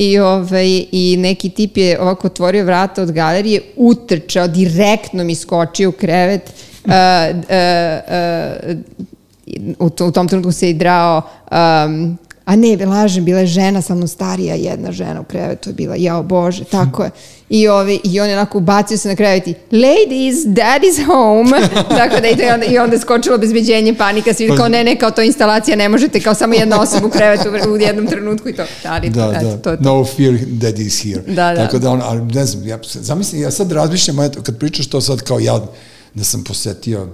I, 0.01 0.19
ovaj, 0.19 0.85
I 0.93 1.17
neki 1.19 1.51
tip 1.51 1.77
je 1.77 2.01
ovako 2.01 2.27
otvorio 2.27 2.65
vrata 2.65 3.03
od 3.03 3.13
galerije, 3.13 3.63
utrčao, 3.77 4.49
direktno 4.49 5.25
mi 5.25 5.35
skočio 5.35 5.89
u 5.89 5.93
krevet, 5.93 6.43
uh, 6.85 6.93
uh, 7.37 7.45
uh, 9.79 9.89
u, 9.89 10.07
u 10.07 10.11
tom 10.11 10.29
trenutku 10.29 10.53
se 10.53 10.71
i 10.71 10.75
drao 10.75 11.23
um, 11.51 12.19
a 12.45 12.57
ne, 12.57 12.87
lažem, 12.87 13.25
bila 13.25 13.41
je 13.41 13.47
žena, 13.47 13.83
samo 13.83 14.07
starija 14.07 14.55
jedna 14.55 14.93
žena 14.93 15.21
u 15.21 15.25
krevetu 15.25 15.71
je 15.71 15.75
bila, 15.75 15.95
jao 15.99 16.23
Bože, 16.23 16.65
tako 16.65 17.03
je. 17.03 17.11
I, 17.51 17.69
ovi, 17.69 18.01
i 18.05 18.21
on 18.21 18.29
je 18.29 18.35
onako 18.35 18.59
ubacio 18.59 18.97
se 18.97 19.09
na 19.09 19.17
krevet 19.17 19.49
i 19.49 19.55
ladies, 19.73 20.45
dad 20.45 20.85
is 20.85 21.07
home. 21.07 21.69
tako 22.01 22.21
da 22.21 22.29
i, 22.29 22.51
onda, 22.55 22.67
i 22.67 22.79
onda 22.79 22.97
je 22.97 23.01
skočilo 23.01 23.39
bezbeđenje, 23.39 23.95
panika, 23.95 24.35
svi 24.35 24.51
kao 24.57 24.69
ne, 24.69 24.85
ne, 24.85 24.99
kao 24.99 25.11
to 25.11 25.23
instalacija, 25.23 25.77
ne 25.77 25.89
možete, 25.89 26.21
kao 26.21 26.35
samo 26.35 26.55
jedna 26.55 26.81
osoba 26.81 27.07
u 27.07 27.11
krevetu 27.11 27.49
u 27.73 27.77
jednom 27.77 28.07
trenutku 28.07 28.49
i 28.49 28.57
to. 28.57 28.63
Ali, 28.85 29.11
da, 29.11 29.33
eto, 29.37 29.47
da. 29.47 29.57
To, 29.57 29.77
to. 29.77 29.83
No 29.83 30.05
fear 30.05 30.35
dad 30.47 30.79
is 30.79 31.03
here. 31.03 31.23
Da, 31.27 31.53
da. 31.53 31.57
Tako 31.57 31.79
da 31.79 31.91
on, 31.91 32.01
ali 32.05 32.21
ne 32.23 32.47
znam, 32.47 32.67
ja, 32.67 32.79
zamislim, 32.93 33.43
ja 33.43 33.51
sad 33.51 33.73
razmišljam, 33.73 34.21
eto, 34.21 34.43
kad 34.43 34.59
pričaš 34.59 34.87
to 34.87 35.01
sad 35.01 35.23
kao 35.23 35.39
ja, 35.39 35.61
da 36.15 36.25
sam 36.25 36.45
posetio 36.45 37.09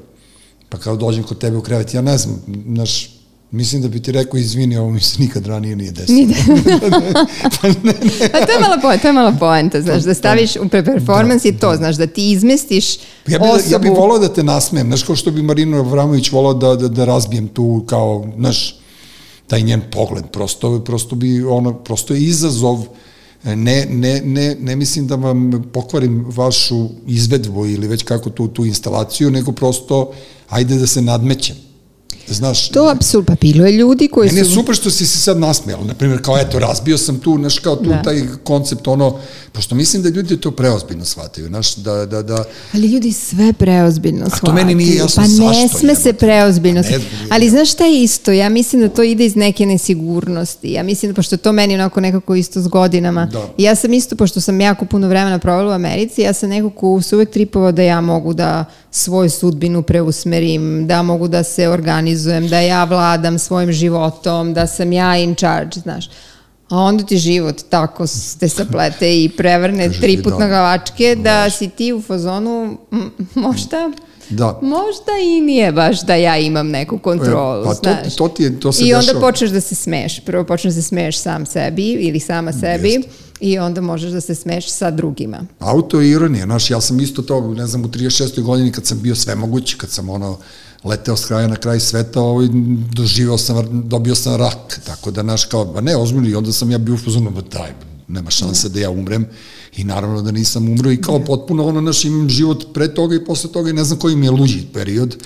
pa 0.68 0.78
kao 0.78 0.96
dođem 0.96 1.22
kod 1.22 1.38
tebe 1.38 1.56
u 1.56 1.62
krevet, 1.62 1.94
ja 1.94 2.02
ne 2.02 2.18
znam, 2.18 2.42
znaš, 2.66 3.15
Mislim 3.56 3.82
da 3.82 3.88
bi 3.88 4.02
ti 4.02 4.12
rekao, 4.12 4.38
izvini, 4.38 4.76
ovo 4.76 4.90
mi 4.90 5.00
se 5.00 5.20
nikad 5.22 5.46
ranije 5.46 5.76
nije 5.76 5.92
desilo. 5.92 6.18
Nije 6.18 6.36
pa 7.60 7.68
ne, 7.68 7.74
ne. 7.82 8.26
A 8.32 8.46
to 8.46 8.52
je 8.52 8.60
mala 8.60 8.78
poenta, 8.82 9.02
to 9.02 9.08
je 9.08 9.12
mala 9.12 9.32
poenta, 9.40 9.80
znaš, 9.82 10.02
da 10.02 10.14
staviš 10.14 10.56
u 10.56 10.68
performans 10.68 11.42
da, 11.42 11.48
i 11.48 11.52
to, 11.52 11.70
da. 11.70 11.76
znaš, 11.76 11.96
da 11.96 12.06
ti 12.06 12.30
izmestiš 12.30 12.96
ja 13.26 13.38
bi, 13.38 13.44
osobu... 13.48 13.72
Ja 13.72 13.78
bih 13.78 13.90
volao 13.90 14.18
da 14.18 14.28
te 14.28 14.42
nasmem, 14.42 14.86
znaš, 14.86 15.02
kao 15.02 15.16
što 15.16 15.30
bi 15.30 15.42
Marino 15.42 15.78
Avramović 15.78 16.30
volao 16.32 16.54
da, 16.54 16.76
da, 16.76 16.88
da 16.88 17.04
razbijem 17.04 17.48
tu, 17.48 17.84
kao, 17.86 18.26
znaš, 18.38 18.80
taj 19.46 19.62
njen 19.62 19.82
pogled, 19.92 20.24
prosto, 20.32 20.84
prosto 20.84 21.16
bi, 21.16 21.44
ono, 21.44 21.74
prosto 21.74 22.14
je 22.14 22.20
izazov, 22.20 22.86
ne, 23.44 23.86
ne, 23.90 24.20
ne, 24.20 24.56
ne 24.60 24.76
mislim 24.76 25.06
da 25.06 25.14
vam 25.14 25.64
pokvarim 25.72 26.24
vašu 26.28 26.88
izvedbu 27.06 27.66
ili 27.66 27.88
već 27.88 28.02
kako 28.02 28.30
tu, 28.30 28.48
tu 28.48 28.64
instalaciju, 28.64 29.30
nego 29.30 29.52
prosto, 29.52 30.12
ajde 30.48 30.74
da 30.74 30.86
se 30.86 31.02
nadmećem 31.02 31.65
Znaš, 32.28 32.68
to 32.68 32.88
apsurd, 32.88 33.26
pa 33.26 33.34
bilo 33.40 33.66
je 33.66 33.72
ljudi 33.72 34.08
koji 34.08 34.26
meni 34.26 34.38
su... 34.38 34.42
Meni 34.44 34.52
je 34.52 34.54
super 34.54 34.74
što 34.74 34.90
si 34.90 35.06
se 35.06 35.18
sad 35.18 35.38
nasmijala, 35.38 35.84
na 35.84 35.94
primjer, 35.94 36.22
kao 36.22 36.38
eto, 36.38 36.58
razbio 36.58 36.98
sam 36.98 37.18
tu, 37.18 37.36
znaš, 37.38 37.58
kao 37.58 37.76
tu 37.76 37.88
da. 37.88 38.02
taj 38.02 38.22
koncept, 38.44 38.88
ono, 38.88 39.18
pošto 39.52 39.74
mislim 39.74 40.02
da 40.02 40.08
ljudi 40.08 40.40
to 40.40 40.50
preozbiljno 40.50 41.04
shvataju, 41.04 41.46
znaš, 41.46 41.74
da, 41.74 42.06
da, 42.06 42.22
da... 42.22 42.44
Ali 42.74 42.86
ljudi 42.88 43.12
sve 43.12 43.52
preozbiljno 43.52 44.26
shvataju. 44.26 44.52
A 44.52 44.56
to 44.58 44.64
meni 44.64 44.74
nije 44.74 44.96
jasno 44.96 45.22
pa 45.22 45.28
zašto. 45.28 45.52
Pa 45.52 45.52
ne 45.52 45.68
sme 45.68 45.94
se 45.94 46.12
preozbiljno 46.12 46.82
pa 46.82 46.88
ne, 46.88 47.00
Ali 47.30 47.50
znaš 47.50 47.72
šta 47.72 47.84
je 47.84 48.02
isto? 48.02 48.32
Ja 48.32 48.48
mislim 48.48 48.82
da 48.82 48.88
to 48.88 49.02
ide 49.02 49.24
iz 49.24 49.36
neke 49.36 49.66
nesigurnosti. 49.66 50.72
Ja 50.72 50.82
mislim 50.82 51.12
da, 51.12 51.16
pošto 51.16 51.36
to 51.36 51.52
meni 51.52 51.74
onako 51.74 52.00
nekako 52.00 52.34
isto 52.34 52.60
s 52.60 52.68
godinama, 52.68 53.26
da. 53.26 53.48
ja 53.58 53.74
sam 53.74 53.92
isto, 53.92 54.16
pošto 54.16 54.40
sam 54.40 54.60
jako 54.60 54.84
puno 54.84 55.08
vremena 55.08 55.38
provela 55.38 55.70
u 55.70 55.74
Americi, 55.74 56.22
ja 56.22 56.32
sam 56.32 56.48
neko 56.50 56.70
ko 56.70 57.02
se 57.02 57.16
uvek 57.16 57.30
tripovao 57.30 57.72
da 57.72 57.82
ja 57.82 58.00
mogu 58.00 58.34
da 58.34 58.64
svoju 58.90 59.30
sudbinu 59.30 59.82
preusmerim, 59.82 60.86
da 60.86 61.02
mogu 61.02 61.28
da 61.28 61.42
se 61.42 61.68
organizujem, 61.68 62.15
da 62.50 62.60
ja 62.60 62.84
vladam 62.84 63.38
svojim 63.38 63.72
životom, 63.72 64.54
da 64.54 64.66
sam 64.66 64.92
ja 64.92 65.16
in 65.16 65.34
charge, 65.34 65.80
znaš. 65.80 66.10
A 66.68 66.78
onda 66.78 67.04
ti 67.04 67.16
život 67.16 67.56
tako 67.70 68.04
te 68.40 68.48
saplete 68.48 69.24
i 69.24 69.28
prevrne 69.28 69.92
tri 70.00 70.22
put 70.22 70.32
na 70.38 70.48
gavačke 70.48 71.16
da 71.16 71.50
si 71.50 71.68
ti 71.68 71.92
u 71.92 72.02
fazonu 72.02 72.78
možda 73.34 73.90
Da. 74.30 74.58
Možda 74.62 75.12
i 75.22 75.40
nije 75.40 75.72
baš 75.72 76.02
da 76.02 76.14
ja 76.14 76.38
imam 76.38 76.68
neku 76.68 76.98
kontrolu, 76.98 77.64
pa 77.64 77.74
znaš. 77.74 78.16
To, 78.16 78.28
to, 78.28 78.34
ti 78.34 78.42
je, 78.42 78.60
to 78.60 78.72
se 78.72 78.84
I 78.84 78.94
onda 78.94 79.06
dešava. 79.06 79.20
počneš 79.20 79.50
da 79.50 79.60
se 79.60 79.74
smeš. 79.74 80.20
Prvo 80.20 80.44
počneš 80.44 80.74
da 80.74 80.82
se 80.82 80.88
smeš 80.88 81.18
sam 81.18 81.46
sebi 81.46 81.90
ili 81.90 82.20
sama 82.20 82.52
sebi. 82.52 82.88
Jeste 82.88 83.26
i 83.40 83.58
onda 83.58 83.80
možeš 83.80 84.10
da 84.10 84.20
se 84.20 84.34
smeš 84.34 84.68
sa 84.68 84.90
drugima. 84.90 85.46
Auto 85.58 86.00
je 86.00 86.10
ironija, 86.10 86.44
znaš, 86.44 86.70
ja 86.70 86.80
sam 86.80 87.00
isto 87.00 87.22
to, 87.22 87.40
ne 87.40 87.66
znam, 87.66 87.84
u 87.84 87.88
36. 87.88 88.42
godini 88.42 88.72
kad 88.72 88.86
sam 88.86 89.02
bio 89.02 89.14
sve 89.14 89.34
mogući, 89.34 89.78
kad 89.78 89.90
sam 89.90 90.10
ono, 90.10 90.38
leteo 90.86 91.16
s 91.16 91.26
kraja 91.26 91.48
na 91.48 91.56
kraj 91.56 91.80
sveta, 91.80 92.20
ovaj, 92.20 92.48
doživao 92.92 93.38
sam, 93.38 93.88
dobio 93.88 94.14
sam 94.14 94.36
rak, 94.36 94.80
tako 94.86 95.10
da, 95.10 95.22
znaš, 95.22 95.44
kao, 95.44 95.64
ba 95.64 95.80
ne, 95.80 95.96
ozbiljno, 95.96 96.28
i 96.28 96.34
onda 96.34 96.52
sam 96.52 96.70
ja 96.70 96.78
bio 96.78 96.94
u 96.94 96.98
fazonu, 96.98 97.30
ba 97.30 97.40
daj, 97.40 97.72
nema 98.08 98.30
šanse 98.30 98.68
da 98.68 98.80
ja 98.80 98.90
umrem, 98.90 99.26
I 99.76 99.84
naravno 99.84 100.22
da 100.22 100.30
nisam 100.30 100.68
umro 100.68 100.90
i 100.90 101.00
kao 101.00 101.24
potpuno 101.24 101.66
ono, 101.66 101.80
naš 101.80 102.04
imam 102.04 102.28
život 102.28 102.64
pre 102.74 102.94
toga 102.94 103.14
i 103.14 103.24
posle 103.24 103.52
toga 103.52 103.70
i 103.70 103.72
ne 103.72 103.84
znam 103.84 103.98
koji 103.98 104.16
mi 104.16 104.26
je 104.26 104.30
luđi 104.30 104.62
period, 104.72 105.16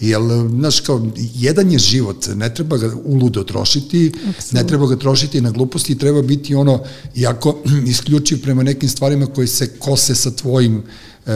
jer, 0.00 0.20
znaš, 0.50 0.80
kao, 0.80 1.06
jedan 1.34 1.72
je 1.72 1.78
život, 1.78 2.26
ne 2.34 2.54
treba 2.54 2.76
ga 2.76 2.90
uludo 3.04 3.42
trošiti, 3.42 4.12
Absolut. 4.28 4.52
ne 4.52 4.66
treba 4.66 4.86
ga 4.86 4.96
trošiti 4.96 5.40
na 5.40 5.50
gluposti, 5.50 5.98
treba 5.98 6.22
biti 6.22 6.54
ono, 6.54 6.82
jako 7.14 7.56
isključiv 7.92 8.42
prema 8.42 8.62
nekim 8.62 8.88
stvarima 8.88 9.26
koji 9.26 9.46
se 9.46 9.68
kose 9.78 10.14
sa 10.14 10.30
tvojim 10.30 10.82
e, 11.26 11.32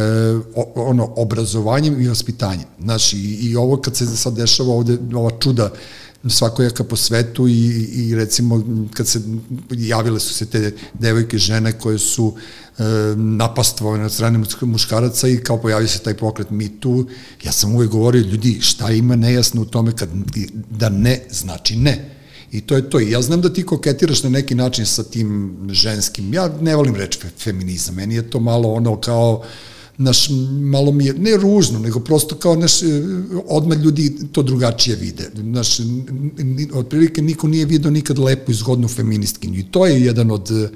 ono, 0.74 1.12
obrazovanjem 1.16 2.00
i 2.00 2.08
vaspitanjem. 2.08 2.66
Znaš, 2.80 3.12
i, 3.12 3.38
i 3.40 3.56
ovo 3.56 3.76
kad 3.76 3.96
se 3.96 4.06
sad 4.06 4.34
dešava 4.34 4.74
ovde, 4.74 4.98
ova 5.14 5.30
čuda 5.40 5.70
svakojaka 6.28 6.84
po 6.84 6.96
svetu 6.96 7.48
i, 7.48 7.68
i 7.92 8.14
recimo 8.14 8.64
kad 8.94 9.08
se 9.08 9.20
javile 9.70 10.20
su 10.20 10.34
se 10.34 10.46
te 10.46 10.72
devojke 10.94 11.38
žene 11.38 11.72
koje 11.72 11.98
su 11.98 12.34
e, 12.78 12.82
napastvovane 13.16 14.04
od 14.04 14.12
strane 14.12 14.44
muškaraca 14.60 15.28
i 15.28 15.36
kao 15.36 15.56
pojavio 15.58 15.88
se 15.88 15.98
taj 15.98 16.14
pokret 16.14 16.50
Me 16.50 16.68
Too, 16.80 17.04
ja 17.44 17.52
sam 17.52 17.74
uvek 17.74 17.90
govorio 17.90 18.22
ljudi 18.22 18.58
šta 18.60 18.90
ima 18.90 19.16
nejasno 19.16 19.62
u 19.62 19.64
tome 19.64 19.92
kad, 19.96 20.08
da 20.70 20.88
ne 20.88 21.22
znači 21.30 21.76
ne. 21.76 22.10
I 22.52 22.60
to 22.60 22.76
je 22.76 22.90
to. 22.90 23.00
I 23.00 23.10
ja 23.10 23.22
znam 23.22 23.40
da 23.40 23.52
ti 23.52 23.66
koketiraš 23.66 24.22
na 24.22 24.30
neki 24.30 24.54
način 24.54 24.86
sa 24.86 25.02
tim 25.02 25.56
ženskim. 25.70 26.34
Ja 26.34 26.50
ne 26.60 26.76
volim 26.76 26.94
reći 26.94 27.18
feminizam. 27.38 27.94
Meni 27.94 28.14
je 28.14 28.30
to 28.30 28.40
malo 28.40 28.72
ono 28.72 29.00
kao 29.00 29.42
naš, 29.98 30.28
malo 30.50 30.92
mi 30.92 31.06
je, 31.06 31.12
ne 31.12 31.36
ružno, 31.36 31.78
nego 31.78 32.00
prosto 32.00 32.34
kao, 32.34 32.56
naš, 32.56 32.82
e, 32.82 32.86
odmah 33.46 33.78
ljudi 33.78 34.16
to 34.32 34.42
drugačije 34.42 34.96
vide. 34.96 35.30
Naš, 35.34 35.80
otprilike 36.74 37.22
niko 37.22 37.48
nije 37.48 37.66
vidio 37.66 37.90
nikad 37.90 38.18
lepu 38.18 38.50
i 38.50 38.54
zgodnu 38.54 38.88
feministkinju 38.88 39.58
i 39.58 39.66
to 39.70 39.86
je 39.86 40.04
jedan 40.04 40.30
od, 40.30 40.70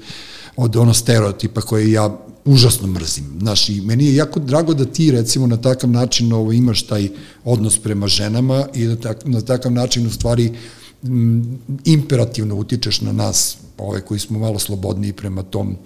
od 0.55 0.75
ono 0.75 0.93
stereotipa 0.93 1.61
koje 1.61 1.91
ja 1.91 2.19
užasno 2.45 2.87
mrzim. 2.87 3.25
Znaš, 3.39 3.69
i 3.69 3.81
meni 3.81 4.05
je 4.05 4.15
jako 4.15 4.39
drago 4.39 4.73
da 4.73 4.85
ti 4.85 5.11
recimo 5.11 5.47
na 5.47 5.57
takav 5.57 5.89
način 5.89 6.33
ovo, 6.33 6.51
imaš 6.51 6.81
taj 6.81 7.09
odnos 7.43 7.77
prema 7.77 8.07
ženama 8.07 8.67
i 8.73 8.85
da 8.85 8.95
tak, 8.95 9.25
na 9.25 9.41
takav 9.41 9.71
način 9.71 10.07
u 10.07 10.11
stvari 10.11 10.51
m, 11.03 11.59
imperativno 11.85 12.55
utičeš 12.55 13.01
na 13.01 13.11
nas, 13.11 13.57
ove 13.77 14.01
koji 14.01 14.19
smo 14.19 14.39
malo 14.39 14.59
slobodniji 14.59 15.13
prema 15.13 15.43
tom 15.43 15.77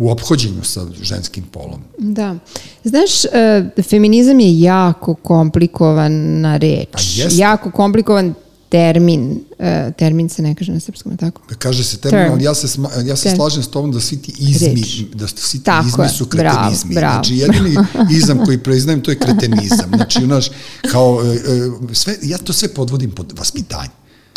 u 0.00 0.10
ophođenju 0.10 0.64
sa 0.64 0.86
ženskim 1.02 1.44
polom. 1.44 1.80
Da. 1.98 2.36
Znaš, 2.84 3.24
uh, 3.24 3.84
feminizam 3.84 4.40
je 4.40 4.60
jako 4.60 5.14
komplikovana 5.14 6.56
reč. 6.56 6.88
Pa 6.92 6.98
jako 7.30 7.70
komplikovan 7.70 8.34
termin. 8.68 9.30
Uh, 9.30 9.94
termin 9.96 10.28
se 10.28 10.42
ne 10.42 10.54
kaže 10.54 10.72
na 10.72 10.80
srpskom, 10.80 11.16
tako? 11.16 11.42
Da 11.48 11.54
kaže 11.54 11.84
se 11.84 11.98
termin, 11.98 12.20
Term. 12.20 12.32
ali 12.32 12.44
ja 12.44 12.54
se, 12.54 12.68
sma, 12.68 12.90
ja 13.04 13.16
se 13.16 13.36
slažem 13.36 13.62
s 13.62 13.68
tobom 13.68 13.92
da 13.92 14.00
svi 14.00 14.16
ti 14.16 14.32
izmi, 14.38 14.80
reč. 14.80 15.02
da 15.14 15.28
svi 15.28 15.58
ti 15.58 15.64
tako 15.64 15.86
izmi 15.88 16.08
su 16.08 16.26
kretenizmi. 16.26 16.94
Bravo, 16.94 17.00
bravo. 17.00 17.24
Znači, 17.24 17.36
jedini 17.36 17.76
izam 18.18 18.44
koji 18.44 18.58
proiznajem, 18.58 19.00
to 19.00 19.10
je 19.10 19.18
kretenizam. 19.18 19.90
Znači, 19.94 20.24
znaš, 20.24 20.50
kao, 20.90 21.14
uh, 21.14 21.90
sve, 21.92 22.16
ja 22.22 22.38
to 22.38 22.52
sve 22.52 22.68
podvodim 22.68 23.10
pod 23.10 23.32
vaspitanje. 23.38 23.90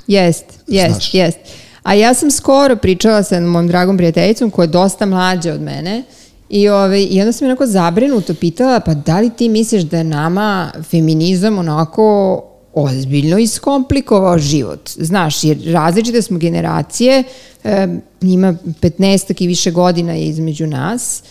Jest, 0.07 0.45
jest, 0.67 1.13
jest. 1.13 1.37
A 1.83 1.93
ja 1.93 2.13
sam 2.13 2.31
skoro 2.31 2.75
pričala 2.75 3.23
sa 3.23 3.39
mojom 3.39 3.67
dragom 3.67 3.97
prijateljicom 3.97 4.51
koja 4.51 4.63
je 4.63 4.67
dosta 4.67 5.05
mlađa 5.05 5.53
od 5.53 5.61
mene 5.61 6.03
i, 6.49 6.69
ove, 6.69 6.85
ovaj, 6.85 7.07
i 7.09 7.21
onda 7.21 7.31
sam 7.31 7.45
je 7.45 7.51
onako 7.51 7.65
zabrinuto 7.65 8.33
pitala 8.33 8.79
pa 8.79 8.93
da 8.93 9.19
li 9.19 9.29
ti 9.29 9.49
misliš 9.49 9.83
da 9.83 9.97
je 9.97 10.03
nama 10.03 10.71
feminizam 10.89 11.57
onako 11.57 12.43
ozbiljno 12.73 13.37
iskomplikovao 13.37 14.37
život. 14.37 14.89
Znaš, 14.97 15.43
jer 15.43 15.57
različite 15.65 16.21
smo 16.21 16.37
generacije, 16.37 17.23
e, 17.63 17.87
ima 18.21 18.55
15 18.81 19.43
i 19.43 19.47
više 19.47 19.71
godina 19.71 20.15
između 20.15 20.67
nas 20.67 21.23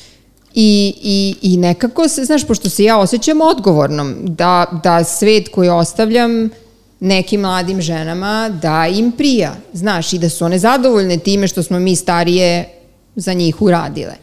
I, 0.55 0.95
i, 1.03 1.37
I 1.43 1.57
nekako 1.57 2.09
se, 2.09 2.25
znaš, 2.25 2.47
pošto 2.47 2.71
se 2.71 2.85
ja 2.85 2.99
osjećam 2.99 3.41
odgovornom 3.41 4.15
da, 4.21 4.81
da 4.85 5.05
svet 5.05 5.49
koji 5.49 5.69
ostavljam 5.69 6.51
nekim 7.03 7.41
mladim 7.41 7.81
ženama 7.81 8.49
da 8.63 8.87
im 8.87 9.13
prija, 9.13 9.55
znaš, 9.73 10.13
i 10.13 10.19
da 10.19 10.29
su 10.29 10.45
one 10.45 10.59
zadovoljne 10.59 11.19
time 11.19 11.49
što 11.49 11.63
smo 11.63 11.79
mi 11.79 11.97
starije 11.97 12.69
za 13.17 13.33
njih 13.33 13.63
uradile. 13.63 14.15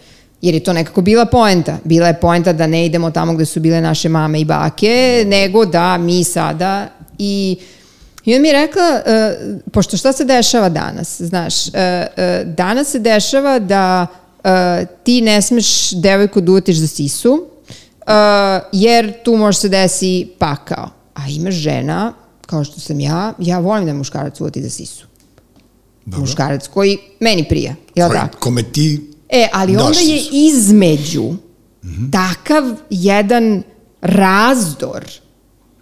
Jer 0.41 0.53
je 0.53 0.63
to 0.63 0.73
nekako 0.73 1.01
bila 1.01 1.25
poenta. 1.25 1.77
Bila 1.83 2.07
je 2.07 2.19
poenta 2.19 2.53
da 2.53 2.67
ne 2.67 2.85
idemo 2.85 3.11
tamo 3.11 3.33
gde 3.33 3.45
su 3.45 3.59
bile 3.59 3.81
naše 3.81 4.09
mame 4.09 4.39
i 4.41 4.45
bake, 4.45 5.23
nego 5.27 5.65
da 5.65 5.97
mi 5.97 6.23
sada 6.23 6.87
i 7.17 7.57
I 8.25 8.35
on 8.35 8.41
mi 8.41 8.47
je 8.47 8.53
rekla, 8.53 9.01
uh, 9.05 9.71
pošto 9.71 9.97
šta 9.97 10.11
se 10.13 10.25
dešava 10.25 10.69
danas, 10.69 11.21
znaš, 11.21 11.67
uh, 11.67 11.73
uh, 11.73 12.53
danas 12.55 12.91
se 12.91 12.99
dešava 12.99 13.59
da 13.59 14.07
uh, 14.07 14.51
ti 15.03 15.21
ne 15.21 15.41
smeš 15.41 15.91
devojku 15.91 16.41
da 16.41 16.51
utiš 16.51 16.77
za 16.77 16.87
sisu, 16.87 17.31
uh, 17.33 18.13
jer 18.71 19.23
tu 19.23 19.37
može 19.37 19.57
se 19.57 19.69
desi 19.69 20.27
pakao. 20.39 20.89
A 21.13 21.21
ima 21.29 21.51
žena 21.51 22.13
kao 22.49 22.63
što 22.63 22.79
sam 22.79 22.99
ja, 22.99 23.33
ja 23.39 23.59
volim 23.59 23.85
da 23.85 23.93
muškarac 23.93 24.41
uvoti 24.41 24.63
za 24.63 24.69
sisu. 24.69 25.05
Dobro. 26.05 26.21
Muškarac 26.21 26.67
koji 26.67 26.97
meni 27.19 27.45
prija, 27.49 27.75
jel 27.95 28.09
koji, 28.09 28.19
tako? 28.19 28.39
Kome 28.39 28.63
ti 28.63 29.09
E, 29.29 29.47
ali 29.53 29.77
onda 29.77 29.99
je 29.99 30.23
između 30.31 31.23
mm 31.23 31.37
-hmm. 31.83 32.11
takav 32.11 32.75
jedan 32.89 33.63
razdor 34.01 35.05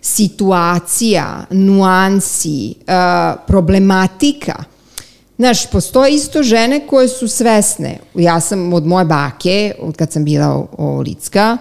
situacija, 0.02 1.46
nuansi, 1.50 2.76
uh, 2.78 3.40
problematika. 3.48 4.64
Znaš, 5.38 5.70
postoje 5.72 6.16
isto 6.16 6.44
žene 6.44 6.88
koje 6.88 7.08
su 7.08 7.28
svesne. 7.28 8.00
Ja 8.16 8.40
sam 8.40 8.74
od 8.74 8.86
moje 8.86 9.06
bake, 9.06 9.76
od 9.80 9.98
kad 9.98 10.12
sam 10.12 10.26
bila 10.26 10.66
Licka, 11.06 11.58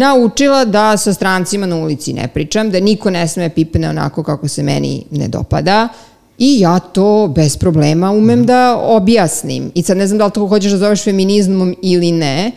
naučila 0.00 0.64
da 0.64 0.96
sa 0.96 1.14
strancima 1.14 1.66
na 1.66 1.76
ulici 1.76 2.12
ne 2.12 2.28
pričam, 2.28 2.70
da 2.70 2.80
niko 2.80 3.10
ne 3.10 3.28
sme 3.28 3.48
pipne 3.48 3.88
onako 3.88 4.22
kako 4.22 4.48
se 4.48 4.62
meni 4.62 5.04
ne 5.10 5.28
dopada 5.28 5.88
i 6.38 6.60
ja 6.60 6.78
to 6.78 7.32
bez 7.34 7.56
problema 7.56 8.10
umem 8.10 8.46
da 8.46 8.78
objasnim. 8.82 9.70
I 9.74 9.82
sad 9.82 9.96
ne 9.96 10.06
znam 10.06 10.18
da 10.18 10.24
li 10.24 10.32
to 10.32 10.46
hoćeš 10.46 10.72
da 10.72 10.78
zoveš 10.78 11.04
feminizmom 11.04 11.74
ili 11.82 12.12
ne, 12.12 12.52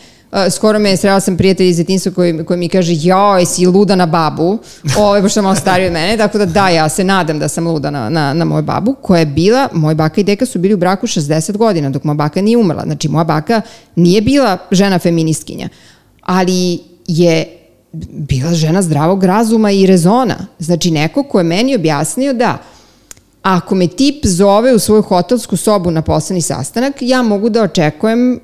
skoro 0.52 0.80
me 0.80 0.98
srela 0.98 1.20
sam 1.20 1.38
prijatelj 1.38 1.70
iz 1.70 1.78
detinstva 1.78 2.12
koji, 2.12 2.46
koji 2.46 2.60
mi 2.60 2.70
kaže, 2.70 2.94
jao, 2.96 3.40
jesi 3.40 3.66
luda 3.66 3.96
na 3.96 4.06
babu, 4.06 4.58
ovo 4.98 5.16
je 5.16 5.22
pošto 5.22 5.40
je 5.40 5.42
malo 5.42 5.56
stariji 5.56 5.88
od 5.88 5.94
mene, 5.94 6.18
tako 6.18 6.38
da 6.38 6.46
da, 6.46 6.70
ja 6.70 6.90
se 6.90 7.04
nadam 7.04 7.40
da 7.40 7.48
sam 7.48 7.68
luda 7.68 7.92
na, 7.92 8.10
na, 8.10 8.34
na 8.34 8.46
moju 8.46 8.64
babu, 8.64 8.96
koja 9.02 9.20
je 9.20 9.26
bila, 9.26 9.68
moj 9.74 9.96
baka 9.96 10.22
i 10.22 10.24
deka 10.24 10.46
su 10.46 10.60
bili 10.60 10.74
u 10.74 10.78
braku 10.78 11.08
60 11.08 11.58
godina, 11.58 11.90
dok 11.90 12.04
moja 12.04 12.16
baka 12.16 12.42
nije 12.42 12.58
umrla. 12.58 12.84
Znači, 12.84 13.10
moja 13.10 13.24
baka 13.24 13.62
nije 13.96 14.22
bila 14.22 14.58
žena 14.72 15.00
feministkinja, 15.00 15.70
ali 16.22 16.93
je 17.08 17.58
bila 18.10 18.54
žena 18.54 18.82
zdravog 18.82 19.24
razuma 19.24 19.72
i 19.72 19.86
rezona. 19.86 20.48
Znači, 20.60 20.92
neko 20.92 21.24
ko 21.24 21.38
je 21.38 21.44
meni 21.44 21.76
objasnio 21.76 22.34
da 22.34 22.58
ako 23.42 23.76
me 23.76 23.88
tip 23.88 24.26
zove 24.26 24.74
u 24.74 24.80
svoju 24.80 25.02
hotelsku 25.02 25.58
sobu 25.58 25.92
na 25.92 26.02
poslednji 26.02 26.42
sastanak, 26.42 26.94
ja 27.02 27.22
mogu 27.22 27.50
da 27.50 27.64
očekujem... 27.64 28.40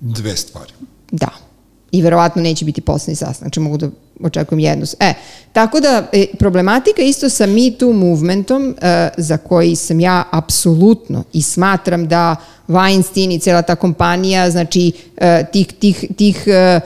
Dve 0.00 0.36
stvari. 0.36 0.72
Da. 1.10 1.28
I 1.92 2.02
verovatno 2.02 2.42
neće 2.42 2.64
biti 2.64 2.80
poslednji 2.80 3.16
sastanak, 3.16 3.38
znači 3.38 3.60
mogu 3.60 3.76
da 3.76 3.88
očekujem 4.22 4.60
jednu. 4.60 4.86
E, 5.00 5.14
tako 5.52 5.80
da 5.80 6.08
e, 6.12 6.26
problematika 6.38 7.02
isto 7.02 7.28
sa 7.28 7.46
Me 7.46 7.70
Too 7.78 7.92
movementom 7.92 8.74
e, 8.80 9.08
za 9.16 9.36
koji 9.36 9.76
sam 9.76 10.00
ja 10.00 10.24
apsolutno 10.30 11.24
i 11.32 11.42
smatram 11.42 12.08
da 12.08 12.36
Weinstein 12.68 13.36
i 13.36 13.38
cela 13.38 13.62
ta 13.62 13.74
kompanija, 13.74 14.50
znači 14.50 14.92
e, 15.16 15.44
tih, 15.52 15.66
tih, 15.66 16.04
tih 16.16 16.44
e, 16.46 16.50
e, 16.50 16.80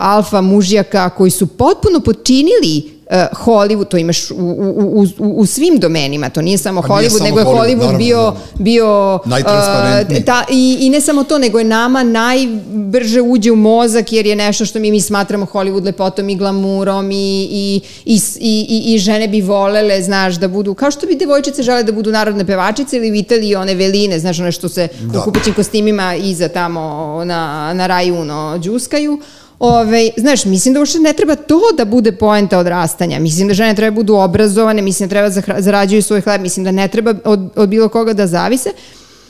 alfa 0.00 0.40
mužjaka 0.40 1.10
koji 1.10 1.30
su 1.30 1.46
potpuno 1.46 2.00
počinili 2.00 2.99
Hollywood, 3.10 3.88
to 3.88 3.96
imaš 3.96 4.30
u, 4.30 4.34
u, 4.34 5.06
u, 5.18 5.40
u 5.40 5.46
svim 5.46 5.78
domenima, 5.78 6.30
to 6.30 6.42
nije 6.42 6.58
samo 6.58 6.82
pa 6.82 6.88
Hollywood, 6.88 6.98
nije 6.98 7.10
samo 7.10 7.24
nego 7.24 7.38
je 7.38 7.44
Hollywood, 7.44 7.80
Hollywood 7.80 7.98
bio, 7.98 8.32
bio 8.54 9.14
uh, 9.14 10.24
ta, 10.26 10.44
i, 10.50 10.78
i 10.80 10.90
ne 10.90 11.00
samo 11.00 11.24
to, 11.24 11.38
nego 11.38 11.58
je 11.58 11.64
nama 11.64 12.02
najbrže 12.02 13.20
uđe 13.20 13.50
u 13.50 13.56
mozak 13.56 14.12
jer 14.12 14.26
je 14.26 14.36
nešto 14.36 14.64
što 14.64 14.78
mi, 14.78 14.90
mi 14.90 15.00
smatramo 15.00 15.46
Hollywood 15.52 15.84
lepotom 15.84 16.28
i 16.28 16.36
glamurom 16.36 17.10
i, 17.10 17.48
i, 17.50 17.80
i, 18.04 18.20
i, 18.40 18.94
i 18.94 18.98
žene 18.98 19.28
bi 19.28 19.40
volele, 19.40 20.02
znaš, 20.02 20.34
da 20.34 20.48
budu, 20.48 20.74
kao 20.74 20.90
što 20.90 21.06
bi 21.06 21.16
devojčice 21.16 21.62
žele 21.62 21.82
da 21.82 21.92
budu 21.92 22.10
narodne 22.10 22.46
pevačice 22.46 22.96
ili 22.96 23.10
u 23.10 23.14
Italiji 23.14 23.54
one 23.54 23.74
veline, 23.74 24.18
znaš, 24.18 24.40
one 24.40 24.52
što 24.52 24.68
se 24.68 24.88
da. 25.00 25.18
u 25.18 25.22
kupaćim 25.22 25.54
kostimima 25.54 26.14
iza 26.14 26.48
tamo 26.48 26.80
na, 27.24 27.72
na 27.74 27.86
rajuno 27.86 28.58
džuskaju. 28.58 29.20
Ove, 29.60 30.10
znaš, 30.16 30.44
mislim 30.44 30.74
da 30.74 30.80
uopšte 30.80 30.98
ne 30.98 31.12
treba 31.12 31.36
to 31.36 31.60
da 31.76 31.84
bude 31.84 32.12
poenta 32.12 32.58
odrastanja. 32.58 33.18
Mislim 33.18 33.48
da 33.48 33.54
žene 33.54 33.74
treba 33.74 33.90
da 33.90 33.94
budu 33.94 34.14
obrazovane, 34.14 34.82
mislim 34.82 35.08
da 35.08 35.10
treba 35.10 35.60
zarađuju 35.60 36.02
svoj 36.02 36.20
hleb, 36.20 36.40
mislim 36.40 36.64
da 36.64 36.70
ne 36.70 36.88
treba 36.88 37.14
od, 37.24 37.50
od 37.56 37.68
bilo 37.68 37.88
koga 37.88 38.12
da 38.12 38.26
zavise. 38.26 38.70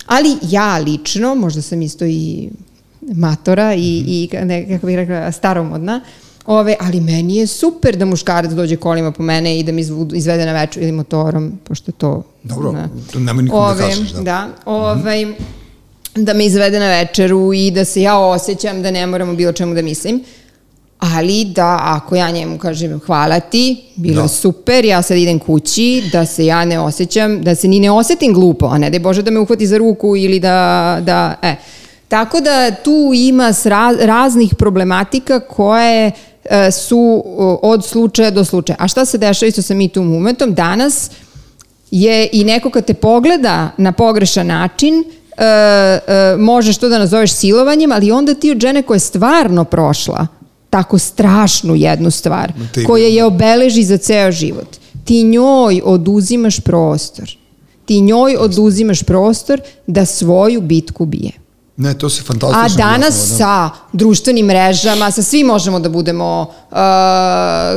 Ali 0.07 0.37
ja 0.43 0.79
lično, 0.79 1.35
možda 1.35 1.63
sam 1.63 1.83
isto 1.83 2.05
i 2.05 2.49
matora 3.01 3.75
i, 3.75 4.05
i 4.07 4.29
ne, 4.45 4.69
kako 4.69 4.87
bih 4.87 4.97
rekla, 4.97 5.33
staromodna, 5.33 6.01
Ove, 6.47 6.77
ali 6.81 7.01
meni 7.01 7.37
je 7.37 7.47
super 7.47 7.97
da 7.97 8.05
muškarac 8.05 8.53
dođe 8.53 8.77
kolima 8.77 9.13
po 9.13 9.23
mene 9.23 9.59
i 9.59 9.63
da 9.63 9.73
mi 9.73 9.85
izvede 10.15 10.47
na 10.47 10.53
večer 10.53 10.83
ili 10.83 10.93
motorom, 10.93 11.53
pošto 11.65 11.93
to... 11.93 12.23
Dobro, 12.43 12.73
na, 12.73 12.89
to 13.13 13.19
nema 13.19 13.43
nikom 13.43 13.77
da 13.77 13.83
kažeš. 13.83 14.11
Da, 14.11 14.23
da 14.23 14.49
ove, 14.65 14.95
mm 14.95 15.29
-hmm 15.29 15.60
da 16.25 16.35
me 16.35 16.47
izvede 16.47 16.79
na 16.79 16.89
večeru 16.89 17.53
i 17.53 17.71
da 17.71 17.85
se 17.85 18.03
ja 18.03 18.19
osjećam 18.19 18.83
da 18.83 18.91
ne 18.91 19.07
moram 19.07 19.29
o 19.29 19.35
bilo 19.35 19.53
čemu 19.53 19.75
da 19.75 19.83
mislim. 19.83 20.25
Ali 20.99 21.45
da 21.45 21.79
ako 21.83 22.17
ja 22.17 22.31
njemu 22.31 22.59
kažem 22.59 23.01
hvala 23.07 23.41
ti, 23.41 23.83
bilo 23.97 24.23
da. 24.23 24.29
super, 24.29 24.85
ja 24.85 25.03
sad 25.03 25.17
idem 25.17 25.39
kući, 25.39 26.03
da 26.13 26.27
se 26.27 26.47
ja 26.47 26.65
ne 26.65 26.81
osjećam, 26.81 27.43
da 27.43 27.55
se 27.55 27.69
ni 27.69 27.81
ne 27.81 27.91
osetim 27.91 28.35
glupo, 28.35 28.67
a 28.67 28.79
ne 28.79 28.91
da 28.91 28.97
je 28.97 29.01
Bože 29.01 29.23
da 29.23 29.31
me 29.31 29.41
uhvati 29.41 29.67
za 29.67 29.79
ruku 29.79 30.17
ili 30.17 30.41
da, 30.41 30.99
da 31.03 31.35
e. 31.43 31.57
Tako 32.09 32.41
da 32.41 32.71
tu 32.71 33.11
ima 33.15 33.53
raz, 33.65 33.97
raznih 34.01 34.55
problematika 34.55 35.41
koje 35.41 36.13
e, 36.45 36.71
su 36.71 37.25
od 37.63 37.87
slučaja 37.87 38.31
do 38.31 38.45
slučaja. 38.45 38.77
A 38.79 38.89
šta 38.89 39.05
se 39.05 39.19
dešava 39.19 39.49
isto 39.49 39.63
sa 39.63 39.75
mi 39.75 39.89
tu 39.89 40.03
momentom? 40.03 40.55
Danas 40.55 41.11
je 41.91 42.29
i 42.33 42.45
neko 42.45 42.71
kad 42.71 42.85
te 42.85 42.95
pogleda 42.95 43.71
na 43.77 43.93
pogrešan 43.93 44.47
način, 44.47 45.05
možeš 46.39 46.79
to 46.79 46.89
da 46.89 46.99
nazoveš 46.99 47.33
silovanjem, 47.33 47.93
ali 47.93 48.13
onda 48.13 48.35
ti 48.35 48.51
od 48.51 48.61
žene 48.61 48.83
koja 48.83 48.97
je 48.97 49.01
stvarno 49.01 49.65
prošla 49.65 50.27
tako 50.71 50.99
strašnu 50.99 51.75
jednu 51.75 52.11
stvar, 52.11 52.53
koja 52.87 53.07
je 53.07 53.25
obeleži 53.25 53.85
za 53.85 53.99
ceo 53.99 54.33
život, 54.33 54.77
ti 55.05 55.23
njoj 55.23 55.81
oduzimaš 55.85 56.61
prostor. 56.61 57.37
Ti 57.85 58.01
njoj 58.01 58.37
oduzimaš 58.37 59.03
prostor 59.03 59.61
da 59.87 60.05
svoju 60.05 60.61
bitku 60.61 61.05
bije. 61.05 61.33
Ne, 61.81 61.95
to 61.95 62.11
se 62.11 62.23
fantastično. 62.23 62.85
A 62.85 62.91
danas 62.91 63.17
jasno, 63.17 63.33
da. 63.33 63.37
sa 63.39 63.71
društvenim 63.93 64.47
mrežama, 64.47 65.11
sa 65.11 65.23
svi 65.23 65.45
možemo 65.45 65.81
da 65.81 65.89
budemo 65.89 66.47
uh, 66.71 66.77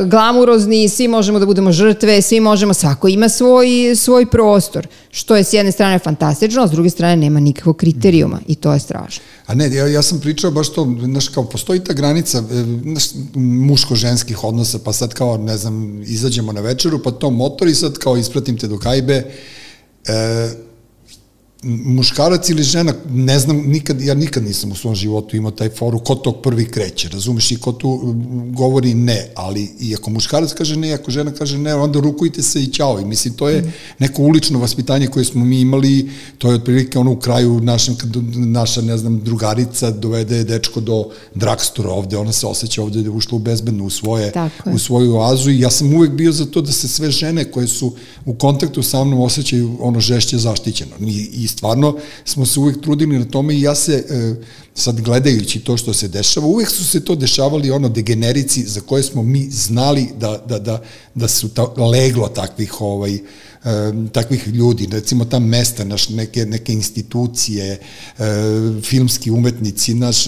glamurozni, 0.08 0.88
svi 0.88 1.08
možemo 1.08 1.38
da 1.38 1.46
budemo 1.46 1.72
žrtve, 1.72 2.22
svi 2.22 2.40
možemo, 2.40 2.74
svako 2.74 3.08
ima 3.08 3.28
svoj, 3.28 3.96
svoj 3.96 4.26
prostor, 4.26 4.86
što 5.10 5.36
je 5.36 5.44
s 5.44 5.52
jedne 5.52 5.72
strane 5.72 5.98
fantastično, 5.98 6.62
a 6.62 6.68
s 6.68 6.70
druge 6.70 6.90
strane 6.90 7.16
nema 7.16 7.40
nikakvog 7.40 7.76
kriterijuma 7.76 8.40
i 8.46 8.54
to 8.54 8.72
je 8.72 8.80
strašno. 8.80 9.24
A 9.46 9.54
ne, 9.54 9.74
ja, 9.74 9.86
ja 9.86 10.02
sam 10.02 10.20
pričao 10.20 10.50
baš 10.50 10.72
to, 10.72 10.96
znaš, 11.02 11.28
kao 11.28 11.44
postoji 11.44 11.80
ta 11.80 11.92
granica 11.92 12.38
e, 12.38 12.42
muško-ženskih 13.34 14.44
odnosa, 14.44 14.78
pa 14.84 14.92
sad 14.92 15.14
kao, 15.14 15.36
ne 15.36 15.56
znam, 15.56 16.02
izađemo 16.02 16.52
na 16.52 16.60
večeru, 16.60 17.02
pa 17.02 17.10
to 17.10 17.30
motor 17.30 17.68
i 17.68 17.74
sad 17.74 17.98
kao 17.98 18.16
ispratim 18.16 18.58
te 18.58 18.68
do 18.68 18.78
kajbe, 18.78 19.32
e, 20.06 20.63
muškarac 21.64 22.48
ili 22.48 22.62
žena, 22.62 22.94
ne 23.10 23.38
znam, 23.38 23.56
nikad, 23.56 24.00
ja 24.00 24.14
nikad 24.14 24.44
nisam 24.44 24.72
u 24.72 24.74
svom 24.74 24.94
životu 24.94 25.36
imao 25.36 25.50
taj 25.50 25.68
foru 25.68 25.98
ko 25.98 26.14
tog 26.14 26.42
prvi 26.42 26.64
kreće, 26.64 27.08
razumeš, 27.08 27.50
i 27.50 27.56
ko 27.56 27.72
tu 27.72 28.14
govori 28.50 28.94
ne, 28.94 29.28
ali 29.34 29.70
i 29.80 29.94
ako 29.94 30.10
muškarac 30.10 30.52
kaže 30.52 30.76
ne, 30.76 30.92
ako 30.92 31.10
žena 31.10 31.30
kaže 31.30 31.58
ne, 31.58 31.74
onda 31.74 32.00
rukujte 32.00 32.42
se 32.42 32.62
i 32.62 32.66
ćao, 32.66 33.00
i 33.00 33.04
mislim, 33.04 33.34
to 33.34 33.48
je 33.48 33.72
neko 33.98 34.22
ulično 34.22 34.58
vaspitanje 34.58 35.06
koje 35.06 35.24
smo 35.24 35.44
mi 35.44 35.60
imali, 35.60 36.10
to 36.38 36.48
je 36.48 36.54
otprilike 36.54 36.98
ono 36.98 37.12
u 37.12 37.16
kraju 37.16 37.60
našem, 37.60 37.96
kad 37.96 38.10
naša, 38.34 38.82
ne 38.82 38.98
znam, 38.98 39.20
drugarica 39.20 39.90
dovede 39.90 40.44
dečko 40.44 40.80
do 40.80 41.04
dragstora 41.34 41.90
ovde, 41.90 42.16
ona 42.16 42.32
se 42.32 42.46
osjeća 42.46 42.82
ovde 42.82 43.02
da 43.02 43.08
je 43.08 43.10
ušla 43.10 43.36
u 43.36 43.38
bezbednu, 43.38 43.84
u, 43.84 43.90
svoje, 43.90 44.32
u 44.72 44.78
svoju 44.78 45.16
oazu 45.16 45.50
i 45.50 45.60
ja 45.60 45.70
sam 45.70 45.94
uvek 45.94 46.10
bio 46.10 46.32
za 46.32 46.46
to 46.46 46.60
da 46.60 46.72
se 46.72 46.88
sve 46.88 47.10
žene 47.10 47.44
koje 47.44 47.66
su 47.66 47.92
u 48.24 48.34
kontaktu 48.34 48.82
sa 48.82 49.04
mnom 49.04 49.20
osjećaju 49.20 49.76
ono 49.80 50.00
žešće 50.00 50.38
zaštićeno. 50.38 50.92
I, 51.00 51.30
i 51.32 51.48
stvarno 51.56 51.96
smo 52.24 52.46
se 52.46 52.60
uvek 52.60 52.80
trudili 52.80 53.18
na 53.18 53.24
tome 53.24 53.54
i 53.54 53.60
ja 53.60 53.74
se, 53.74 54.04
e, 54.10 54.34
sad 54.74 55.00
gledajući 55.00 55.60
to 55.60 55.76
što 55.76 55.94
se 55.94 56.08
dešava, 56.08 56.46
uvek 56.46 56.70
su 56.70 56.84
se 56.84 57.04
to 57.04 57.14
dešavali 57.14 57.70
ono 57.70 57.88
degenerici 57.88 58.62
za 58.62 58.80
koje 58.80 59.02
smo 59.02 59.22
mi 59.22 59.50
znali 59.50 60.08
da, 60.18 60.44
da, 60.48 60.58
da, 60.58 60.82
da 61.14 61.28
su 61.28 61.48
ta, 61.48 61.62
leglo 61.62 62.28
takvih 62.28 62.80
ovaj, 62.80 63.18
takvih 64.12 64.48
ljudi, 64.48 64.88
recimo 64.92 65.24
ta 65.24 65.38
mesta, 65.38 65.84
naš, 65.84 66.08
neke, 66.08 66.46
neke 66.46 66.72
institucije, 66.72 67.80
filmski 68.82 69.30
umetnici, 69.30 69.94
naš, 69.94 70.24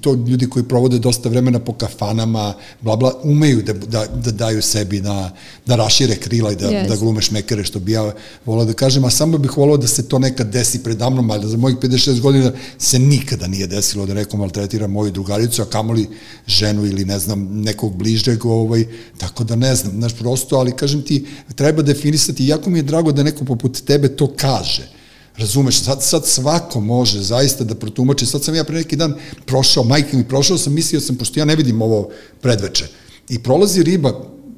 to 0.00 0.14
ljudi 0.14 0.48
koji 0.48 0.64
provode 0.64 0.98
dosta 0.98 1.28
vremena 1.28 1.58
po 1.58 1.72
kafanama, 1.72 2.54
bla, 2.80 2.96
bla, 2.96 3.12
umeju 3.22 3.62
da, 3.62 3.72
da, 3.72 4.06
da 4.06 4.30
daju 4.30 4.62
sebi 4.62 5.00
na, 5.00 5.30
da 5.66 5.76
rašire 5.76 6.16
krila 6.16 6.52
i 6.52 6.56
da, 6.56 6.70
yes. 6.70 6.88
da 6.88 6.96
glume 6.96 7.20
šmekere, 7.22 7.64
što 7.64 7.80
bi 7.80 7.92
ja 7.92 8.14
volao 8.46 8.64
da 8.64 8.72
kažem, 8.72 9.04
a 9.04 9.10
samo 9.10 9.38
bih 9.38 9.56
volao 9.56 9.76
da 9.76 9.86
se 9.86 10.08
to 10.08 10.18
nekad 10.18 10.52
desi 10.52 10.82
predamnom, 10.82 11.30
ali 11.30 11.48
za 11.48 11.56
mojih 11.56 11.76
56 11.76 12.20
godina 12.20 12.52
se 12.78 12.98
nikada 12.98 13.46
nije 13.46 13.66
desilo 13.66 14.06
da 14.06 14.14
neko 14.14 14.36
maltretira 14.36 14.86
moju 14.86 15.10
drugaricu, 15.10 15.62
a 15.62 15.64
kamoli 15.64 16.08
ženu 16.46 16.86
ili 16.86 17.04
ne 17.04 17.18
znam, 17.18 17.48
nekog 17.62 17.96
bližeg, 17.96 18.44
ovaj, 18.44 18.84
tako 19.18 19.44
da 19.44 19.56
ne 19.56 19.74
znam, 19.74 19.92
znaš, 19.92 20.14
prosto, 20.14 20.56
ali 20.56 20.76
kažem 20.76 21.02
ti, 21.02 21.26
treba 21.54 21.82
definisati, 21.82 22.46
jako 22.62 22.70
mi 22.70 22.78
je 22.78 22.82
drago 22.82 23.12
da 23.12 23.22
neko 23.22 23.44
poput 23.44 23.80
tebe 23.84 24.08
to 24.08 24.28
kaže. 24.36 24.88
Razumeš, 25.36 25.80
sad, 25.82 26.02
sad 26.02 26.26
svako 26.26 26.80
može 26.80 27.20
zaista 27.20 27.64
da 27.64 27.74
protumači. 27.74 28.26
Sad 28.26 28.44
sam 28.44 28.54
ja 28.54 28.64
pre 28.64 28.76
neki 28.76 28.96
dan 28.96 29.14
prošao, 29.46 29.84
majke 29.84 30.16
mi 30.16 30.28
prošao 30.28 30.58
sam, 30.58 30.74
mislio 30.74 31.00
sam, 31.00 31.16
pošto 31.16 31.40
ja 31.40 31.44
ne 31.44 31.56
vidim 31.56 31.82
ovo 31.82 32.10
predveče, 32.40 32.86
i 33.28 33.38
prolazi 33.38 33.82
riba, 33.82 34.12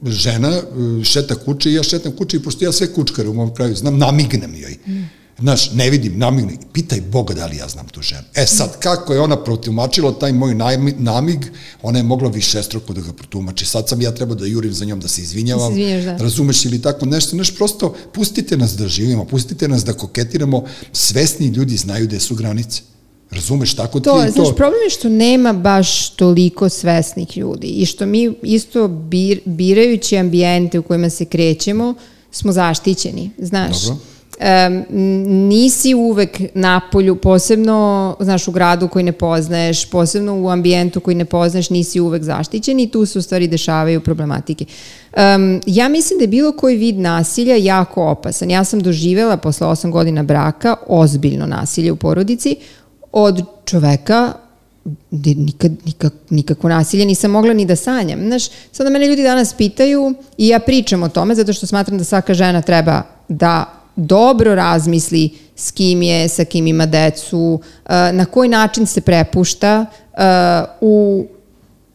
žena 0.05 0.63
šeta 1.05 1.35
kuće 1.35 1.71
i 1.71 1.75
ja 1.75 1.83
šetam 1.83 2.13
kuće 2.13 2.37
i 2.37 2.43
pošto 2.43 2.65
ja 2.65 2.73
sve 2.73 2.93
kučkare 2.93 3.29
u 3.29 3.35
mom 3.35 3.55
kraju 3.55 3.77
znam, 3.77 3.99
namignem 3.99 4.55
joj. 4.55 4.77
Mm 4.87 5.24
Znaš, 5.39 5.71
ne 5.73 5.91
vidim, 5.91 6.19
namigne, 6.19 6.57
pitaj 6.73 7.01
Boga 7.01 7.35
da 7.35 7.47
li 7.47 7.57
ja 7.57 7.69
znam 7.69 7.89
tu 7.89 8.03
ženu. 8.03 8.23
E 8.35 8.47
sad, 8.47 8.79
kako 8.79 9.13
je 9.13 9.21
ona 9.21 9.37
protumačila 9.37 10.13
taj 10.19 10.33
moj 10.33 10.55
namig, 10.99 11.47
ona 11.83 11.99
je 11.99 12.03
mogla 12.03 12.29
više 12.29 12.63
struko 12.63 12.93
da 12.93 13.01
ga 13.01 13.13
protumači. 13.13 13.67
Sad 13.67 13.89
sam 13.89 14.03
ja 14.03 14.15
trebao 14.15 14.35
da 14.35 14.47
jurim 14.47 14.73
za 14.73 14.85
njom, 14.85 15.01
da 15.01 15.09
se 15.09 15.23
izvinjavam, 15.23 15.75
da. 16.05 16.17
razumeš 16.17 16.65
ili 16.65 16.83
tako 16.83 17.07
nešto, 17.07 17.31
znaš, 17.31 17.55
prosto 17.57 17.95
pustite 18.13 18.57
nas 18.57 18.77
da 18.77 18.89
živimo, 18.89 19.25
pustite 19.25 19.69
nas 19.69 19.85
da 19.85 19.93
koketiramo, 19.93 20.65
svesni 20.93 21.47
ljudi 21.47 21.77
znaju 21.77 22.07
gde 22.07 22.21
su 22.21 22.35
granice. 22.35 22.83
Razumeš, 23.31 23.75
tako 23.75 24.01
to, 24.01 24.21
ti 24.27 24.27
to... 24.27 24.45
Znaš, 24.45 24.57
problem 24.57 24.83
je 24.83 24.91
što 24.91 25.09
nema 25.09 25.53
baš 25.53 26.11
toliko 26.11 26.69
svesnih 26.69 27.37
ljudi 27.37 27.67
i 27.67 27.87
što 27.87 28.07
mi 28.07 28.35
isto 28.43 28.89
bir, 28.89 29.41
birajući 29.45 30.19
ambijente 30.19 30.79
u 30.79 30.83
kojima 30.83 31.11
se 31.11 31.25
krećemo, 31.25 31.95
smo 32.31 32.53
zaštićeni, 32.53 33.31
znaš. 33.39 33.83
Dobro 33.83 34.14
um, 34.39 34.85
nisi 35.49 35.95
uvek 35.95 36.41
na 36.55 36.81
polju, 36.93 37.17
posebno 37.17 38.17
znaš, 38.21 38.49
u 38.49 38.53
gradu 38.53 38.89
koji 38.89 39.03
ne 39.03 39.13
poznaješ, 39.13 39.91
posebno 39.91 40.43
u 40.43 40.49
ambijentu 40.49 41.01
koji 41.01 41.15
ne 41.15 41.25
poznaješ, 41.25 41.71
nisi 41.71 42.01
uvek 42.01 42.23
zaštićen 42.23 42.81
i 42.81 42.91
tu 42.91 43.07
se 43.07 43.19
u 43.19 43.23
stvari 43.23 43.49
dešavaju 43.49 44.01
problematike. 44.01 44.65
Um, 44.65 45.61
ja 45.67 45.89
mislim 45.89 46.19
da 46.19 46.23
je 46.23 46.29
bilo 46.29 46.53
koji 46.53 46.77
vid 46.77 46.99
nasilja 46.99 47.57
jako 47.57 48.05
opasan. 48.05 48.51
Ja 48.51 48.65
sam 48.65 48.81
doživela 48.81 49.37
posle 49.37 49.67
8 49.67 49.91
godina 49.91 50.23
braka 50.23 50.77
ozbiljno 50.87 51.47
nasilje 51.47 51.93
u 51.93 51.97
porodici 51.97 52.57
od 53.13 53.43
čoveka 53.65 54.33
nikad, 55.11 55.73
nikak, 55.85 56.13
nikako 56.31 56.69
nasilje 56.69 57.05
nisam 57.05 57.31
mogla 57.31 57.53
ni 57.53 57.67
da 57.67 57.77
sanjam. 57.77 58.21
Znaš, 58.27 58.49
sada 58.73 58.91
mene 58.91 59.07
ljudi 59.07 59.23
danas 59.23 59.55
pitaju 59.55 60.15
i 60.39 60.49
ja 60.49 60.59
pričam 60.59 61.03
o 61.03 61.09
tome 61.09 61.35
zato 61.35 61.53
što 61.53 61.67
smatram 61.67 61.99
da 61.99 62.05
svaka 62.05 62.35
žena 62.35 62.63
treba 62.63 63.03
da 63.29 63.84
dobro 63.97 64.55
razmisli 64.55 65.31
s 65.57 65.71
kim 65.71 66.03
je, 66.03 66.29
sa 66.29 66.45
kim 66.45 66.67
ima 66.67 66.87
decu, 66.87 67.61
eh, 67.87 68.13
na 68.13 68.25
koji 68.25 68.49
način 68.49 68.87
se 68.87 69.01
prepušta 69.01 69.87
eh, 70.13 70.19
u 70.81 71.27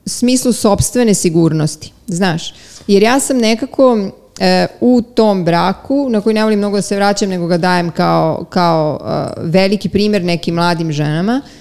smislu 0.06 0.54
sobstvene 0.54 1.14
sigurnosti, 1.14 1.94
znaš. 2.08 2.54
Jer 2.88 3.04
ja 3.04 3.20
sam 3.20 3.38
nekako 3.38 3.98
e, 4.40 4.68
u 4.82 5.02
tom 5.02 5.46
braku, 5.46 6.08
na 6.10 6.22
koji 6.22 6.34
ne 6.34 6.44
volim 6.44 6.60
mnogo 6.60 6.78
da 6.78 6.82
se 6.82 6.96
vraćam, 6.96 7.30
nego 7.30 7.48
ga 7.48 7.58
dajem 7.58 7.92
kao, 7.92 8.46
kao 8.50 9.00
uh, 9.02 9.44
veliki 9.52 9.90
primer 9.90 10.24
nekim 10.24 10.56
mladim 10.56 10.92
ženama, 10.92 11.42
Uh, 11.44 11.59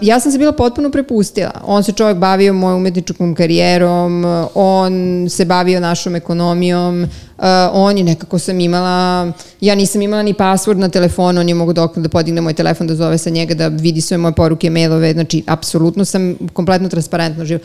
ja 0.00 0.20
sam 0.20 0.32
se 0.32 0.38
bila 0.38 0.52
potpuno 0.52 0.90
prepustila. 0.90 1.50
On 1.64 1.82
se 1.82 1.92
čovjek 1.92 2.16
bavio 2.16 2.52
mojom 2.52 2.78
umetničkom 2.78 3.34
karijerom, 3.34 4.24
on 4.54 5.26
se 5.30 5.44
bavio 5.44 5.80
našom 5.80 6.16
ekonomijom, 6.16 7.02
uh, 7.02 7.44
on 7.72 7.98
je 7.98 8.04
nekako 8.04 8.38
sam 8.38 8.60
imala, 8.60 9.32
ja 9.60 9.74
nisam 9.74 10.02
imala 10.02 10.22
ni 10.22 10.34
password 10.34 10.76
na 10.76 10.88
telefonu, 10.88 11.40
on 11.40 11.48
je 11.48 11.54
mogu 11.54 11.72
dok 11.72 11.98
da 11.98 12.08
podigne 12.08 12.40
moj 12.40 12.54
telefon, 12.54 12.86
da 12.86 12.94
zove 12.94 13.18
sa 13.18 13.30
njega, 13.30 13.54
da 13.54 13.68
vidi 13.68 14.00
sve 14.00 14.18
moje 14.18 14.32
poruke, 14.32 14.70
mailove, 14.70 15.12
znači 15.12 15.42
apsolutno 15.46 16.04
sam 16.04 16.36
kompletno 16.52 16.88
transparentno 16.88 17.44
živa 17.44 17.60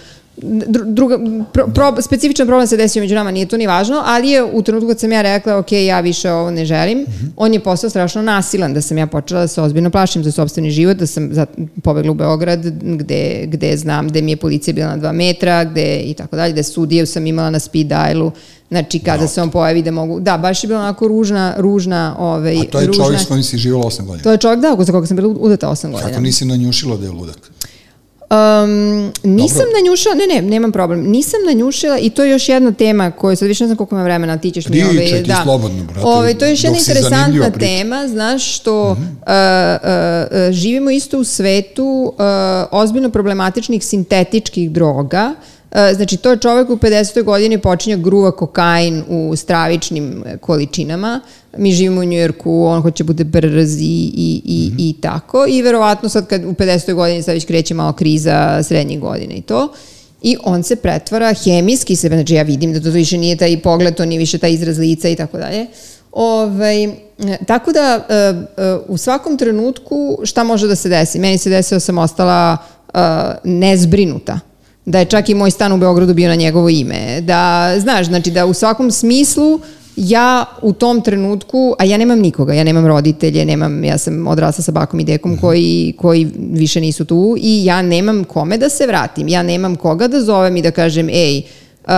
druga, 0.86 1.20
pro, 1.54 1.68
pro, 1.68 2.02
specifičan 2.02 2.48
problem 2.48 2.68
se 2.68 2.78
desio 2.78 3.02
među 3.02 3.16
nama, 3.16 3.32
nije 3.32 3.46
to 3.46 3.58
ni 3.58 3.68
važno, 3.68 4.02
ali 4.06 4.30
je 4.30 4.44
u 4.44 4.62
trenutku 4.62 4.88
kad 4.88 5.00
sam 5.00 5.12
ja 5.12 5.22
rekla, 5.22 5.58
ok, 5.58 5.72
ja 5.72 6.00
više 6.00 6.32
ovo 6.32 6.52
ne 6.52 6.66
želim, 6.66 6.98
mm 6.98 7.06
-hmm. 7.06 7.30
on 7.38 7.54
je 7.54 7.60
postao 7.60 7.90
strašno 7.90 8.22
nasilan, 8.22 8.74
da 8.74 8.82
sam 8.82 8.98
ja 8.98 9.08
počela 9.08 9.42
da 9.42 9.48
se 9.48 9.62
ozbiljno 9.62 9.90
plašim 9.90 10.24
za 10.24 10.32
sobstveni 10.32 10.72
život, 10.72 10.98
da 10.98 11.08
sam 11.08 11.34
za, 11.34 11.46
pobegla 11.84 12.12
u 12.12 12.16
Beograd, 12.16 12.60
gde, 12.82 13.46
gde 13.48 13.78
znam 13.78 14.10
da 14.10 14.22
mi 14.22 14.32
je 14.32 14.38
policija 14.38 14.74
bila 14.74 14.88
na 14.88 14.98
dva 14.98 15.12
metra, 15.12 15.64
gde 15.64 16.00
i 16.00 16.14
tako 16.14 16.36
dalje, 16.36 16.54
da 16.54 16.64
sudiju 16.64 17.06
sam 17.06 17.28
imala 17.28 17.50
na 17.50 17.60
speed 17.60 17.88
dialu, 17.88 18.32
Znači, 18.70 19.00
kada 19.00 19.22
no. 19.22 19.28
se 19.28 19.42
on 19.42 19.50
pojavi 19.50 19.82
da 19.82 19.92
mogu... 19.92 20.20
Da, 20.20 20.38
baš 20.38 20.64
je 20.64 20.68
bila 20.68 20.80
onako 20.80 21.08
ružna, 21.08 21.54
ružna... 21.58 22.16
Ovaj, 22.20 22.58
A 22.58 22.64
to 22.72 22.80
je 22.80 22.88
ružna, 22.88 23.04
čovjek 23.04 23.22
s 23.22 23.26
kojim 23.26 23.44
si 23.44 23.58
živjela 23.58 23.84
8 23.84 24.06
godina? 24.06 24.24
To 24.24 24.32
je 24.32 24.38
čovjek, 24.38 24.60
da, 24.60 24.76
za 24.80 24.92
koga 24.92 25.08
sam 25.08 25.18
bila 25.18 25.28
udata 25.40 25.68
8 25.68 25.92
godina. 25.92 26.10
Kako 26.10 26.22
nisi 26.22 26.46
nanjušila 26.46 26.98
da 26.98 27.06
je 27.06 27.12
ludak? 27.12 27.53
Um, 28.34 29.12
nisam 29.24 29.58
Dobro. 29.58 29.72
nanjušila, 29.76 30.16
ne, 30.16 30.28
ne, 30.28 30.42
nemam 30.42 30.72
problem. 30.72 31.02
Nisam 31.02 31.40
nanjušila 31.46 31.98
i 31.98 32.10
to 32.10 32.24
je 32.24 32.32
još 32.32 32.50
jedna 32.50 32.72
tema 32.72 33.12
koja 33.12 33.36
sad 33.36 33.48
više 33.48 33.64
ne 33.64 33.68
znam 33.68 33.78
koliko 33.78 33.96
ima 33.96 34.04
vremena, 34.04 34.38
ti 34.38 34.52
ćeš 34.52 34.68
mi 34.68 34.84
ove... 34.84 35.06
Ti 35.06 35.24
da. 35.28 35.40
slobodno, 35.44 35.84
brate. 35.84 36.02
Ove, 36.04 36.34
to 36.34 36.46
je 36.46 36.52
još 36.52 36.64
jedna 36.64 36.80
interesantna 36.80 37.52
tema, 37.52 38.08
znaš, 38.08 38.56
što 38.56 38.92
uh 38.92 38.98
-huh. 38.98 39.80
uh, 40.42 40.48
uh, 40.48 40.54
živimo 40.54 40.90
isto 40.90 41.20
u 41.20 41.24
svetu 41.24 42.14
uh, 42.18 42.24
ozbiljno 42.72 43.10
problematičnih 43.10 43.86
sintetičkih 43.86 44.72
droga, 44.72 45.34
E, 45.34 45.53
znači, 45.74 46.18
to 46.18 46.32
je 46.32 46.38
čovek 46.38 46.70
u 46.70 46.76
50. 46.76 47.24
godini 47.24 47.58
počinja 47.58 47.98
gruva 47.98 48.32
kokain 48.32 49.04
u 49.10 49.36
stravičnim 49.36 50.24
količinama. 50.42 51.22
Mi 51.58 51.72
živimo 51.72 52.02
u 52.02 52.04
Njujorku, 52.04 52.66
on 52.66 52.82
hoće 52.82 53.04
bude 53.04 53.24
brz 53.24 53.76
i, 53.82 53.84
i, 53.84 54.42
i, 54.46 54.70
mm 54.70 54.76
-hmm. 54.76 54.90
i 54.90 54.96
tako. 55.02 55.46
I 55.50 55.62
verovatno 55.62 56.10
sad 56.10 56.28
kad 56.28 56.46
u 56.46 56.54
50. 56.54 56.94
godini 56.94 57.24
sad 57.24 57.34
već 57.34 57.46
kreće 57.46 57.74
malo 57.74 57.94
kriza 57.94 58.64
srednjih 58.64 59.00
godina 59.00 59.34
i 59.34 59.42
to. 59.42 59.74
I 60.22 60.38
on 60.44 60.64
se 60.64 60.76
pretvara 60.76 61.34
hemijski 61.34 61.96
sebe, 61.96 62.16
znači 62.16 62.34
ja 62.34 62.44
vidim 62.44 62.74
da 62.74 62.82
to 62.82 62.90
više 62.90 63.18
nije 63.18 63.36
taj 63.36 63.62
pogled, 63.62 63.96
to 63.96 64.06
nije 64.06 64.20
više 64.20 64.38
taj 64.38 64.52
izraz 64.52 64.78
lica 64.78 65.10
i 65.10 65.16
tako 65.16 65.38
dalje. 65.38 65.68
Ovaj, 66.12 66.90
tako 67.48 67.72
da 67.72 68.08
u 68.88 68.98
svakom 68.98 69.38
trenutku 69.38 70.20
šta 70.24 70.44
može 70.44 70.68
da 70.68 70.76
se 70.76 70.90
desi? 70.90 71.20
Meni 71.20 71.38
se 71.38 71.50
desilo 71.50 71.80
sam 71.80 71.98
ostala 71.98 72.58
nezbrinuta 73.44 74.40
da 74.86 75.00
je 75.00 75.06
čak 75.06 75.30
i 75.30 75.36
moj 75.36 75.52
stan 75.52 75.72
u 75.72 75.78
Beogradu 75.78 76.14
bio 76.14 76.30
na 76.30 76.36
njegovo 76.36 76.70
ime, 76.70 77.22
da, 77.22 77.74
znaš, 77.80 78.06
znači 78.06 78.32
da 78.32 78.46
u 78.46 78.54
svakom 78.54 78.92
smislu 78.92 79.60
ja 79.96 80.46
u 80.62 80.74
tom 80.74 81.02
trenutku, 81.02 81.76
a 81.80 81.86
ja 81.86 81.98
nemam 81.98 82.20
nikoga, 82.20 82.54
ja 82.54 82.64
nemam 82.64 82.88
roditelje, 82.88 83.46
nemam, 83.46 83.84
ja 83.84 83.98
sam 83.98 84.28
odrasla 84.28 84.64
sa 84.64 84.72
bakom 84.72 85.00
i 85.00 85.04
dekom 85.04 85.38
koji, 85.38 85.94
koji 85.98 86.32
više 86.52 86.82
nisu 86.82 87.06
tu 87.06 87.36
i 87.40 87.66
ja 87.66 87.82
nemam 87.82 88.24
kome 88.24 88.58
da 88.58 88.70
se 88.70 88.88
vratim, 88.88 89.28
ja 89.28 89.44
nemam 89.44 89.76
koga 89.76 90.08
da 90.08 90.22
zovem 90.22 90.58
i 90.58 90.62
da 90.62 90.72
kažem, 90.72 91.10
ej, 91.10 91.38
uh, 91.38 91.92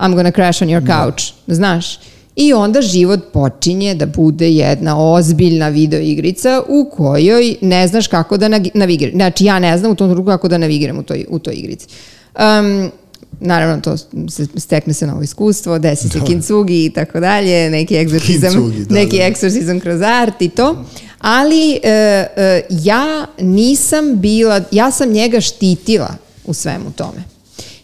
I'm 0.00 0.14
gonna 0.14 0.30
crash 0.30 0.62
on 0.62 0.68
your 0.68 0.80
da. 0.80 1.04
couch, 1.04 1.24
da. 1.46 1.54
znaš. 1.54 1.98
I 2.40 2.52
onda 2.52 2.82
život 2.82 3.20
počinje 3.32 3.94
da 3.94 4.06
bude 4.06 4.50
jedna 4.50 5.12
ozbiljna 5.12 5.68
video 5.68 6.00
igrica 6.00 6.62
u 6.68 6.90
kojoj 6.96 7.56
ne 7.60 7.88
znaš 7.88 8.06
kako 8.06 8.36
da 8.36 8.48
navigiraš. 8.74 9.14
Znači 9.14 9.44
ja 9.44 9.58
ne 9.58 9.78
znam 9.78 9.92
u 9.92 9.94
tom 9.94 10.08
trenutku 10.08 10.26
kako 10.26 10.48
da 10.48 10.58
navigiram 10.58 10.98
u 10.98 11.02
toj, 11.02 11.26
u 11.28 11.38
toj 11.38 11.54
igrici. 11.54 11.86
Um, 12.34 12.90
naravno 13.40 13.80
to 13.80 13.96
se 14.28 14.46
stekne 14.56 14.94
se 14.94 15.06
novo 15.06 15.22
iskustvo, 15.22 15.78
desi 15.78 16.08
se 16.08 16.18
da. 16.18 16.24
kincugi 16.24 16.84
i 16.84 16.90
tako 16.90 17.20
dalje, 17.20 17.70
neki 17.70 17.96
egzorcizam, 17.96 18.72
da, 18.88 18.94
neki 18.94 19.18
da. 19.18 19.24
egzorcizam 19.24 19.80
kroz 19.80 20.00
art 20.02 20.42
i 20.42 20.48
to. 20.48 20.84
Ali 21.18 21.72
e, 21.72 21.88
e, 22.36 22.62
ja 22.70 23.26
nisam 23.40 24.20
bila, 24.20 24.60
ja 24.70 24.90
sam 24.90 25.08
njega 25.08 25.40
štitila 25.40 26.14
u 26.44 26.54
svemu 26.54 26.90
tome. 26.96 27.24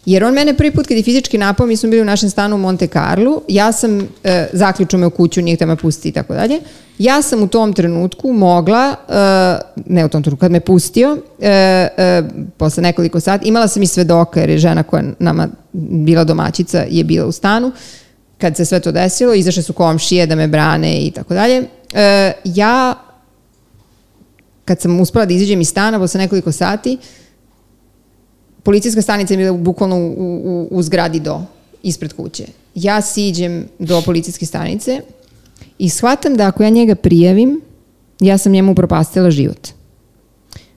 Jer 0.06 0.24
on 0.24 0.34
mene 0.34 0.54
prvi 0.54 0.70
put 0.70 0.86
kad 0.86 0.96
je 0.96 1.02
fizički 1.02 1.38
napao, 1.38 1.66
mi 1.66 1.76
smo 1.76 1.90
bili 1.90 2.02
u 2.02 2.04
našem 2.04 2.30
stanu 2.30 2.56
u 2.56 2.58
Monte 2.58 2.86
Carlo, 2.86 3.42
ja 3.48 3.72
sam, 3.72 4.08
e, 4.24 4.46
zaključio 4.52 4.98
me 4.98 5.06
u 5.06 5.10
kuću, 5.10 5.42
nije 5.42 5.56
htio 5.56 5.66
me 5.66 5.76
pustiti 5.76 6.08
i 6.08 6.12
tako 6.12 6.34
dalje, 6.34 6.60
ja 6.98 7.22
sam 7.22 7.42
u 7.42 7.48
tom 7.48 7.72
trenutku 7.72 8.32
mogla, 8.32 8.94
e, 9.08 9.82
ne 9.86 10.04
u 10.04 10.08
tom 10.08 10.22
trenutku, 10.22 10.40
kad 10.40 10.52
me 10.52 10.60
pustio, 10.60 11.18
e, 11.40 11.48
e, 11.96 12.22
posle 12.56 12.82
nekoliko 12.82 13.20
sati, 13.20 13.48
imala 13.48 13.68
sam 13.68 13.82
i 13.82 13.86
svedoka, 13.86 14.40
jer 14.40 14.50
je 14.50 14.58
žena 14.58 14.82
koja 14.82 15.02
nama 15.18 15.48
bila 15.72 16.24
domaćica, 16.24 16.84
je 16.90 17.04
bila 17.04 17.26
u 17.26 17.32
stanu, 17.32 17.72
kad 18.38 18.56
se 18.56 18.64
sve 18.64 18.80
to 18.80 18.92
desilo, 18.92 19.34
izašle 19.34 19.62
su 19.62 19.72
komšije 19.72 20.26
da 20.26 20.34
me 20.34 20.48
brane 20.48 21.00
i 21.00 21.10
tako 21.10 21.34
dalje. 21.34 21.62
E, 21.94 22.32
ja, 22.44 22.94
kad 24.64 24.80
sam 24.80 25.00
uspela 25.00 25.24
da 25.24 25.34
izađem 25.34 25.60
iz 25.60 25.68
stana 25.68 25.98
posle 25.98 26.18
nekoliko 26.20 26.52
sati, 26.52 26.98
policijska 28.66 29.02
stanica 29.02 29.34
je 29.34 29.38
bila 29.38 29.56
bukvalno 29.56 29.96
u, 29.96 30.40
u, 30.44 30.68
u 30.70 30.82
zgradi 30.82 31.20
do, 31.20 31.40
ispred 31.82 32.12
kuće. 32.12 32.46
Ja 32.74 33.00
siđem 33.00 33.68
do 33.78 34.02
policijske 34.04 34.46
stanice 34.46 35.00
i 35.78 35.88
shvatam 35.88 36.34
da 36.36 36.48
ako 36.48 36.62
ja 36.62 36.70
njega 36.70 36.94
prijavim, 36.94 37.60
ja 38.20 38.38
sam 38.38 38.52
njemu 38.52 38.72
upropastila 38.72 39.30
život. 39.30 39.68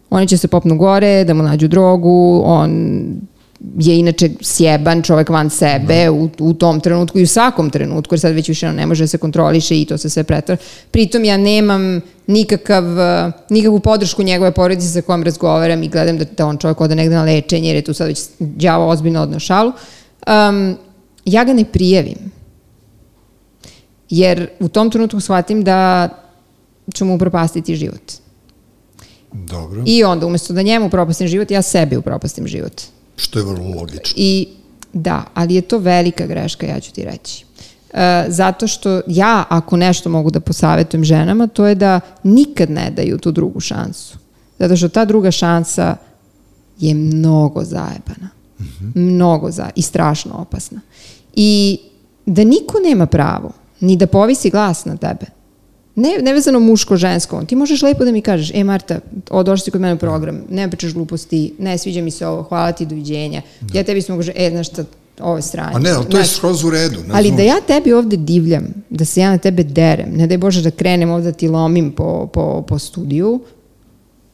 Oni 0.09 0.27
će 0.27 0.37
se 0.37 0.47
popnu 0.47 0.77
gore, 0.77 1.23
da 1.23 1.33
mu 1.33 1.43
nađu 1.43 1.67
drogu, 1.67 2.41
on 2.45 2.71
je 3.80 3.99
inače 3.99 4.30
sjeban 4.41 5.01
čovek 5.01 5.30
van 5.30 5.49
sebe 5.49 6.10
u, 6.10 6.30
u 6.39 6.53
tom 6.53 6.80
trenutku 6.80 7.20
i 7.20 7.24
u 7.24 7.28
svakom 7.28 7.70
trenutku, 7.70 8.14
jer 8.14 8.20
sad 8.20 8.34
već 8.34 8.49
više 8.49 8.74
ne 8.74 8.86
može 8.86 9.03
da 9.03 9.07
se 9.07 9.18
kontroliše 9.18 9.82
i 9.82 9.86
to 9.86 9.97
se 9.97 10.10
sve 10.10 10.24
pretvara. 10.24 10.62
Pritom 10.91 11.24
ja 11.26 11.38
nemam 11.38 12.01
nikakav, 12.28 12.84
nikakvu 13.49 13.80
podršku 13.80 14.24
njegove 14.24 14.51
porodice 14.51 14.88
sa 14.88 15.01
kojom 15.01 15.24
razgovaram 15.24 15.84
i 15.84 15.88
gledam 15.88 16.18
da, 16.18 16.26
da 16.38 16.45
on 16.45 16.57
čovjek 16.57 16.82
ode 16.82 16.95
negde 16.95 17.16
na 17.16 17.24
lečenje, 17.24 17.68
jer 17.70 17.76
je 17.76 17.82
tu 17.82 17.93
sad 17.93 18.07
već 18.07 18.20
djavo 18.39 18.88
ozbiljno 18.88 19.22
odno 19.22 19.39
šalu. 19.39 19.72
Um, 20.28 20.78
ja 21.26 21.43
ga 21.43 21.53
ne 21.53 21.66
prijavim. 21.66 22.32
Jer 24.10 24.47
u 24.60 24.68
tom 24.68 24.91
trenutku 24.91 25.20
shvatim 25.20 25.64
da 25.64 26.10
ću 26.93 27.05
mu 27.05 27.16
upropastiti 27.16 27.76
život. 27.76 28.12
Dobro. 29.34 29.84
I 29.86 30.03
onda, 30.03 30.26
umesto 30.26 30.53
da 30.53 30.62
njemu 30.62 30.86
upropastim 30.86 31.28
život, 31.28 31.51
ja 31.51 31.62
sebi 31.62 31.97
upropastim 31.97 32.47
život. 32.47 32.82
Što 33.20 33.39
je 33.39 33.45
vrlo 33.45 33.76
logično. 33.76 34.13
I 34.15 34.47
da, 34.93 35.24
ali 35.34 35.55
je 35.55 35.61
to 35.61 35.78
velika 35.78 36.26
greška, 36.26 36.65
ja 36.65 36.80
ću 36.80 36.93
ti 36.93 37.05
reći. 37.05 37.45
E, 37.93 38.26
zato 38.28 38.67
što 38.67 39.01
ja, 39.07 39.43
ako 39.49 39.78
nešto 39.78 40.09
mogu 40.09 40.32
da 40.32 40.39
posavetujem 40.39 41.03
ženama, 41.03 41.47
to 41.47 41.65
je 41.67 41.76
da 41.76 41.99
nikad 42.24 42.70
ne 42.70 42.91
daju 42.91 43.17
tu 43.17 43.32
drugu 43.32 43.59
šansu. 43.59 44.17
Zato 44.59 44.76
što 44.76 44.89
ta 44.89 45.05
druga 45.05 45.32
šansa 45.32 45.95
je 46.80 46.93
mnogo 46.93 47.63
zajebana. 47.63 48.30
Mm 48.59 48.63
-hmm. 48.63 48.91
Mnogo 48.95 49.51
za 49.51 49.70
i 49.76 49.82
strašno 49.82 50.34
opasna. 50.34 50.82
I 51.36 51.80
da 52.26 52.43
niko 52.43 52.78
nema 52.84 53.05
pravo 53.05 53.51
ni 53.80 53.97
da 53.97 54.07
povisi 54.07 54.49
glas 54.49 54.86
na 54.86 54.97
tebe 54.97 55.26
ne, 55.99 56.17
nevezano 56.21 56.59
muško-žensko, 56.59 57.45
ti 57.45 57.55
možeš 57.55 57.81
lepo 57.81 58.05
da 58.05 58.11
mi 58.11 58.21
kažeš, 58.21 58.51
e 58.53 58.63
Marta, 58.63 58.99
o, 59.29 59.43
došli 59.43 59.63
si 59.63 59.71
kod 59.71 59.81
mene 59.81 59.93
u 59.93 59.97
program, 59.97 60.41
ne 60.49 60.69
pričaš 60.69 60.93
gluposti, 60.93 61.53
ne, 61.59 61.77
sviđa 61.77 62.01
mi 62.01 62.11
se 62.11 62.27
ovo, 62.27 62.43
hvala 62.43 62.71
ti, 62.71 62.85
doviđenja. 62.85 63.41
Da. 63.61 63.79
Ja 63.79 63.83
tebi 63.83 64.01
smo 64.01 64.15
kaže, 64.15 64.31
e, 64.35 64.49
znaš 64.49 64.67
šta, 64.67 64.83
ovo 65.19 65.35
je 65.35 65.41
sranje. 65.41 65.75
A 65.75 65.79
ne, 65.79 65.89
ali 65.89 66.05
to 66.05 66.17
je 66.17 66.23
Znaš, 66.23 66.35
skroz 66.35 66.63
u 66.63 66.69
redu. 66.69 66.99
Ne 66.99 67.13
Ali 67.13 67.31
da 67.31 67.37
razumeš? 67.37 67.47
ja 67.47 67.61
tebi 67.67 67.93
ovde 67.93 68.17
divljam, 68.17 68.67
da 68.89 69.05
se 69.05 69.21
ja 69.21 69.31
na 69.31 69.37
tebe 69.37 69.63
derem, 69.63 70.09
ne 70.11 70.27
daj 70.27 70.37
Bože 70.37 70.61
da 70.61 70.71
krenem 70.71 71.09
ovde 71.09 71.25
da 71.25 71.37
ti 71.37 71.47
lomim 71.47 71.91
po, 71.91 72.27
po, 72.33 72.61
po 72.61 72.79
studiju, 72.79 73.39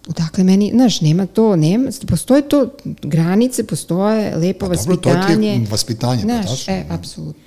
Dakle, 0.08 0.44
meni, 0.44 0.72
znaš, 0.74 1.02
nema 1.02 1.26
to, 1.26 1.56
nema, 1.56 1.90
postoje 2.08 2.42
to, 2.42 2.70
granice, 3.02 3.64
postoje, 3.64 4.36
lepo 4.36 4.68
Pa 4.68 4.76
dobro, 4.76 4.96
to 4.96 5.10
je 5.10 5.16
vaspitanje. 5.16 5.68
vaspitanje, 5.72 6.22
pa 6.22 6.28
Znaš, 6.28 6.50
tačno. 6.50 6.74
e, 6.74 6.84
apsolutno. 6.90 7.44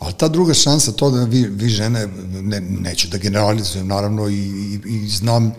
Ali 0.00 0.14
ta 0.16 0.28
druga 0.28 0.54
šansa, 0.54 0.92
to 0.92 1.10
da 1.10 1.24
vi, 1.24 1.46
vi 1.46 1.68
žene, 1.68 2.06
ne, 2.42 2.60
neću 2.60 3.08
da 3.08 3.18
generalizujem, 3.18 3.86
naravno, 3.86 4.28
i, 4.28 4.34
i, 4.34 4.80
i 4.84 5.08
znam 5.08 5.52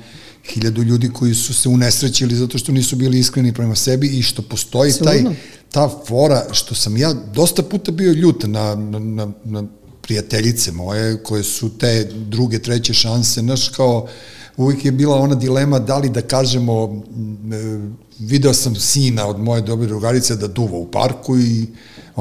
hiljadu 0.45 0.83
ljudi 0.83 1.09
koji 1.13 1.35
su 1.35 1.53
se 1.53 1.69
unesrećili 1.69 2.35
zato 2.35 2.57
što 2.57 2.71
nisu 2.71 2.95
bili 2.95 3.19
iskreni 3.19 3.53
prema 3.53 3.75
sebi 3.75 4.07
i 4.07 4.21
što 4.21 4.41
postoji 4.41 4.93
taj, 5.03 5.17
Apsolutno. 5.17 5.41
ta 5.71 5.89
fora, 6.07 6.43
što 6.51 6.75
sam 6.75 6.97
ja 6.97 7.13
dosta 7.13 7.63
puta 7.63 7.91
bio 7.91 8.13
ljut 8.13 8.43
na, 8.47 8.75
na, 8.75 8.99
na, 8.99 9.31
na 9.45 9.63
prijateljice 10.01 10.71
moje 10.71 11.23
koje 11.23 11.43
su 11.43 11.69
te 11.77 12.09
druge, 12.13 12.59
treće 12.59 12.93
šanse, 12.93 13.41
znaš, 13.41 13.69
kao 13.69 14.07
uvijek 14.57 14.85
je 14.85 14.91
bila 14.91 15.17
ona 15.17 15.35
dilema 15.35 15.79
da 15.79 15.97
li 15.97 16.09
da 16.09 16.21
kažemo 16.21 17.03
e, 17.53 17.79
video 18.19 18.53
sam 18.53 18.75
sina 18.75 19.27
od 19.27 19.39
moje 19.39 19.61
dobre 19.61 19.87
drugarice 19.87 20.35
da 20.35 20.47
duva 20.47 20.77
u 20.77 20.91
parku 20.91 21.37
i 21.37 21.67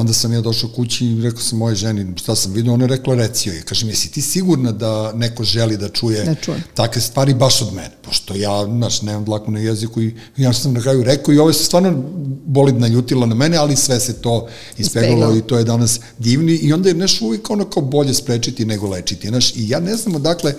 onda 0.00 0.12
sam 0.12 0.32
ja 0.32 0.40
došao 0.40 0.70
kući 0.70 1.06
i 1.06 1.22
rekao 1.22 1.40
sam 1.40 1.58
moje 1.58 1.74
ženi 1.74 2.12
šta 2.16 2.34
sam 2.36 2.52
vidio, 2.52 2.72
ona 2.72 2.84
je 2.84 2.88
rekla 2.88 3.14
reci 3.14 3.48
joj. 3.48 3.62
Kažem, 3.62 3.88
jesi 3.88 4.10
ti 4.10 4.22
sigurna 4.22 4.72
da 4.72 5.12
neko 5.12 5.44
želi 5.44 5.76
da 5.76 5.88
čuje, 5.88 6.24
Da 6.24 6.34
čuje. 6.34 6.62
takve 6.74 7.00
stvari 7.02 7.34
baš 7.34 7.62
od 7.62 7.72
mene? 7.74 7.90
Pošto 8.02 8.34
ja, 8.34 8.64
znaš, 8.66 9.02
nemam 9.02 9.24
dlaku 9.24 9.50
na 9.50 9.60
jeziku 9.60 10.02
i 10.02 10.14
ja 10.36 10.52
sam 10.52 10.72
na 10.72 10.80
kraju 10.80 11.02
rekao 11.02 11.34
i 11.34 11.38
ovo 11.38 11.52
se 11.52 11.64
stvarno 11.64 12.02
bolid 12.46 12.74
naljutila 12.80 13.26
na 13.26 13.34
mene, 13.34 13.56
ali 13.56 13.76
sve 13.76 14.00
se 14.00 14.12
to 14.12 14.48
Ispeglalo. 14.78 15.36
i 15.36 15.42
to 15.42 15.58
je 15.58 15.64
danas 15.64 16.00
divni 16.18 16.52
i 16.52 16.72
onda 16.72 16.88
je 16.88 16.94
nešto 16.94 17.24
uvijek 17.24 17.50
ono 17.50 17.64
kao 17.64 17.82
bolje 17.82 18.14
sprečiti 18.14 18.64
nego 18.64 18.88
lečiti. 18.88 19.28
Znaš, 19.28 19.50
i 19.56 19.68
ja 19.68 19.80
ne 19.80 19.96
znam 19.96 20.14
odakle, 20.14 20.54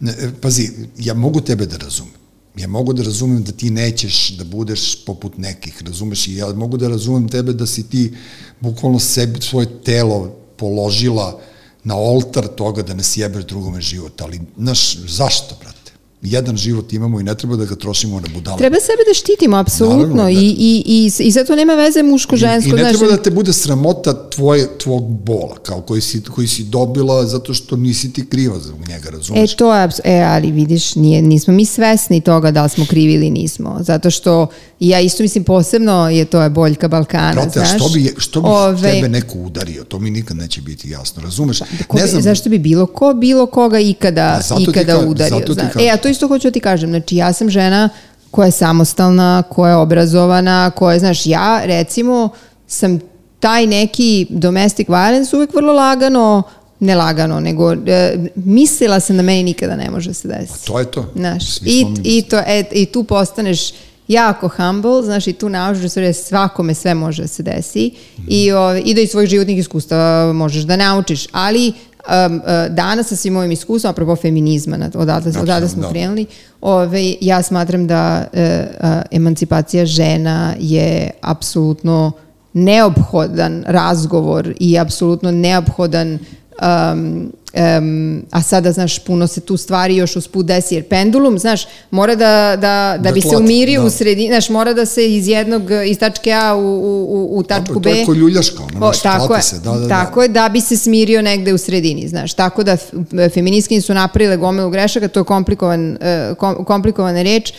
ne, 0.00 0.14
pazi, 0.40 0.70
ja 0.98 1.14
mogu 1.14 1.40
tebe 1.40 1.66
da 1.66 1.76
razumem. 1.76 2.21
Ja 2.56 2.68
mogu 2.68 2.92
da 2.92 3.02
razumem 3.02 3.42
da 3.44 3.52
ti 3.52 3.70
nećeš 3.70 4.28
da 4.36 4.44
budeš 4.44 5.04
poput 5.04 5.38
nekih, 5.38 5.82
razumeš? 5.82 6.26
I 6.28 6.36
ja 6.36 6.52
mogu 6.52 6.76
da 6.76 6.88
razumem 6.88 7.28
tebe 7.28 7.52
da 7.52 7.66
si 7.66 7.88
ti 7.88 8.14
bukvalno 8.60 8.98
sebi, 8.98 9.40
svoje 9.40 9.82
telo 9.84 10.36
položila 10.56 11.40
na 11.84 11.96
oltar 11.96 12.48
toga 12.48 12.82
da 12.82 12.94
ne 12.94 13.02
sjebeš 13.02 13.44
drugome 13.44 13.80
život. 13.80 14.20
Ali, 14.20 14.40
znaš, 14.58 14.96
zašto, 14.96 15.56
brate? 15.60 15.81
Jedan 16.24 16.56
život 16.56 16.92
imamo 16.92 17.20
i 17.20 17.24
ne 17.24 17.34
treba 17.34 17.56
da 17.56 17.64
ga 17.64 17.74
trošimo 17.74 18.20
na 18.20 18.26
budale. 18.34 18.58
Treba 18.58 18.76
sebe 18.76 19.02
da 19.08 19.14
štitimo, 19.14 19.56
apsolutno, 19.56 19.96
Naravno, 19.98 20.22
da. 20.24 20.30
i, 20.30 20.46
i, 20.48 20.82
i, 20.86 21.26
i 21.26 21.32
sad 21.32 21.46
to 21.46 21.56
nema 21.56 21.74
veze 21.74 22.02
muško-žensko, 22.02 22.68
I 22.68 22.72
ne 22.72 22.78
znaš, 22.78 22.96
treba 22.96 23.16
da 23.16 23.22
te 23.22 23.30
bude 23.30 23.52
sramota 23.52 24.28
tvoje, 24.28 24.78
tvog 24.78 25.02
bola, 25.04 25.56
kao 25.56 25.80
koji 25.80 26.00
si, 26.00 26.22
koji 26.24 26.48
si 26.48 26.64
dobila 26.64 27.26
zato 27.26 27.54
što 27.54 27.76
nisi 27.76 28.12
ti 28.12 28.26
kriva 28.26 28.58
za 28.58 28.72
njega, 28.88 29.08
E, 29.08 29.10
razumeš? 29.10 29.54
to 29.54 29.74
je, 29.74 29.88
e, 30.04 30.20
ali 30.20 30.52
vidiš, 30.52 30.94
nije, 30.94 31.22
nismo 31.22 31.54
mi 31.54 31.66
svesni 31.66 32.20
toga 32.20 32.50
da 32.50 32.62
li 32.62 32.70
smo 32.70 32.86
krivi 32.86 33.12
ili 33.12 33.30
nismo, 33.30 33.76
zato 33.80 34.10
što 34.10 34.46
i 34.80 34.88
ja 34.88 35.00
isto 35.00 35.22
mislim 35.22 35.44
posebno 35.44 36.10
je 36.10 36.24
to 36.24 36.42
je 36.42 36.50
boljka 36.50 36.88
Balkana, 36.88 37.32
Brate, 37.32 37.50
znaš. 37.50 37.70
što 37.76 37.88
bi, 37.88 38.14
što 38.18 38.40
bi 38.40 38.48
Ove, 38.48 38.92
tebe 38.92 39.08
neko 39.08 39.38
udario? 39.38 39.84
To 39.84 39.98
mi 39.98 40.10
nikad 40.10 40.36
neće 40.36 40.60
biti 40.60 40.90
jasno, 40.90 41.22
razumeš? 41.22 41.58
Ko 41.88 41.96
bi, 42.14 42.22
zašto 42.22 42.50
bi 42.50 42.58
bilo 42.58 42.86
ko 42.86 43.14
bilo 43.14 43.46
koga 43.46 43.78
ikada, 43.80 44.40
ti 44.56 44.62
ikada 44.62 44.92
ka- 44.94 45.08
udario. 45.08 45.38
zato 45.38 45.54
ti 45.54 45.60
kažem. 45.72 45.80
E, 45.80 45.90
a 45.90 45.96
to 45.96 46.11
isto 46.12 46.28
hoću 46.28 46.48
da 46.48 46.52
ti 46.52 46.60
kažem. 46.60 46.90
Znači, 46.90 47.16
ja 47.16 47.32
sam 47.32 47.50
žena 47.50 47.88
koja 48.30 48.46
je 48.46 48.52
samostalna, 48.52 49.42
koja 49.42 49.70
je 49.70 49.76
obrazovana, 49.76 50.70
koja 50.70 50.92
je, 50.92 50.98
znaš, 50.98 51.26
ja 51.26 51.60
recimo 51.64 52.28
sam 52.66 53.00
taj 53.40 53.66
neki 53.66 54.26
domestic 54.30 54.88
violence 54.88 55.36
uvek 55.36 55.54
vrlo 55.54 55.72
lagano, 55.72 56.42
ne 56.80 56.94
lagano, 56.94 57.40
nego 57.40 57.72
e, 57.72 58.16
mislila 58.34 59.00
sam 59.00 59.16
da 59.16 59.22
meni 59.22 59.42
nikada 59.42 59.76
ne 59.76 59.90
može 59.90 60.14
se 60.14 60.28
desiti. 60.28 60.66
To 60.66 60.78
je 60.78 60.90
to. 60.90 61.12
Znaš, 61.16 61.58
i, 61.62 61.86
i, 62.04 62.22
to, 62.22 62.38
e, 62.38 62.64
i 62.72 62.86
tu 62.86 63.04
postaneš 63.04 63.72
jako 64.08 64.48
humble, 64.48 65.02
znaš, 65.02 65.26
i 65.26 65.32
tu 65.32 65.48
naučiš 65.48 65.82
da 65.82 65.88
stvari 65.88 66.12
svakome 66.12 66.74
sve 66.74 66.94
može 66.94 67.22
da 67.22 67.28
se 67.28 67.42
desi 67.42 67.90
i, 68.28 68.52
o, 68.52 68.76
i 68.76 68.94
da 68.94 69.00
iz 69.00 69.10
svojih 69.10 69.30
životnih 69.30 69.58
iskustava 69.58 70.32
možeš 70.32 70.62
da 70.62 70.76
naučiš, 70.76 71.26
ali 71.32 71.72
um, 72.08 72.36
uh, 72.36 72.74
danas 72.74 73.08
sa 73.08 73.16
svim 73.16 73.36
ovim 73.36 73.50
iskustvom, 73.50 73.90
apropo 73.90 74.16
feminizma, 74.16 74.76
odatle, 74.94 75.32
odatle 75.42 75.68
smo 75.68 75.82
da. 75.82 75.88
krenuli, 75.90 76.26
ove, 76.60 77.14
ja 77.20 77.42
smatram 77.42 77.86
da 77.86 78.24
uh, 78.32 78.40
uh, 78.40 79.02
emancipacija 79.10 79.86
žena 79.86 80.54
je 80.58 81.10
apsolutno 81.20 82.12
neophodan 82.52 83.64
razgovor 83.66 84.54
i 84.60 84.78
apsolutno 84.78 85.30
neophodan 85.30 86.18
um, 86.62 87.32
um, 87.78 88.22
a 88.30 88.42
sada, 88.42 88.72
znaš, 88.72 88.98
puno 88.98 89.26
se 89.26 89.40
tu 89.40 89.56
stvari 89.56 89.96
još 89.96 90.16
usput 90.16 90.46
desi, 90.46 90.74
jer 90.74 90.84
pendulum, 90.84 91.38
znaš, 91.38 91.66
mora 91.90 92.14
da, 92.14 92.26
da, 92.50 92.56
da, 92.96 92.98
Da 93.00 93.12
bi 93.12 93.20
se 93.20 93.36
umirio 93.36 93.80
da. 93.80 93.86
u 93.86 93.90
sredini, 93.90 94.28
znaš, 94.28 94.48
mora 94.48 94.72
da 94.72 94.86
se 94.86 95.14
iz 95.14 95.28
jednog, 95.28 95.62
iz 95.86 95.98
tačke 95.98 96.32
A 96.32 96.54
u, 96.54 96.60
u, 96.60 97.38
u, 97.38 97.42
tačku 97.42 97.80
B. 97.80 97.82
to 97.82 97.96
je 97.96 98.04
ko 98.06 98.14
ljuljaška, 98.14 98.62
ono, 98.64 98.86
O, 98.86 98.92
znaš, 98.92 99.02
tako 99.02 99.34
je, 99.34 99.42
se, 99.42 99.58
da, 99.58 99.70
da, 99.70 99.78
da. 99.78 99.88
tako 99.88 100.22
je, 100.22 100.28
da 100.28 100.48
bi 100.48 100.60
se 100.60 100.76
smirio 100.76 101.22
negde 101.22 101.52
u 101.52 101.58
sredini, 101.58 102.08
znaš. 102.08 102.34
Tako 102.34 102.62
da 102.62 102.72
f- 102.72 102.90
feministkinje 103.34 103.80
su 103.80 103.94
napravile 103.94 104.36
gomilu 104.36 104.70
grešaka, 104.70 105.08
to 105.08 105.20
je 105.20 105.24
komplikovan, 105.24 105.98
e, 106.00 106.34
kom, 106.34 106.64
komplikovana 106.64 107.22
reč, 107.22 107.52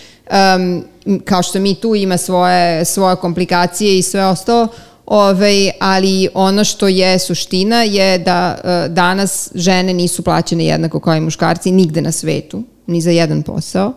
um, 0.56 0.84
kao 1.20 1.44
što 1.44 1.60
mi 1.60 1.76
tu 1.76 1.96
ima 1.96 2.18
svoje, 2.18 2.86
svoje 2.86 3.16
komplikacije 3.16 3.98
i 3.98 4.02
sve 4.02 4.26
ostalo, 4.26 4.68
Ove, 5.06 5.72
ali 5.80 6.30
ono 6.34 6.64
što 6.64 6.88
je 6.88 7.20
suština 7.20 7.84
je 7.84 8.18
da 8.18 8.58
e, 8.64 8.90
danas 8.90 9.50
žene 9.56 9.94
nisu 9.94 10.24
plaćene 10.24 10.66
jednako 10.66 11.00
kao 11.00 11.16
i 11.16 11.20
muškarci 11.20 11.72
nigde 11.72 12.02
na 12.02 12.12
svetu, 12.12 12.64
ni 12.88 13.02
za 13.02 13.12
jedan 13.12 13.44
posao. 13.44 13.94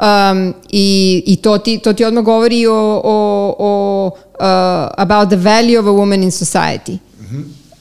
Um, 0.00 0.54
i, 0.70 1.22
I 1.26 1.36
to 1.36 1.58
ti, 1.58 1.78
to 1.78 1.92
ti 1.92 2.04
odmah 2.04 2.24
govori 2.24 2.66
o, 2.66 3.00
o, 3.04 3.54
o 3.58 4.06
uh, 4.06 4.44
about 4.96 5.28
the 5.28 5.36
value 5.36 5.78
of 5.78 5.86
a 5.86 5.90
woman 5.90 6.22
in 6.22 6.30
society. 6.30 6.98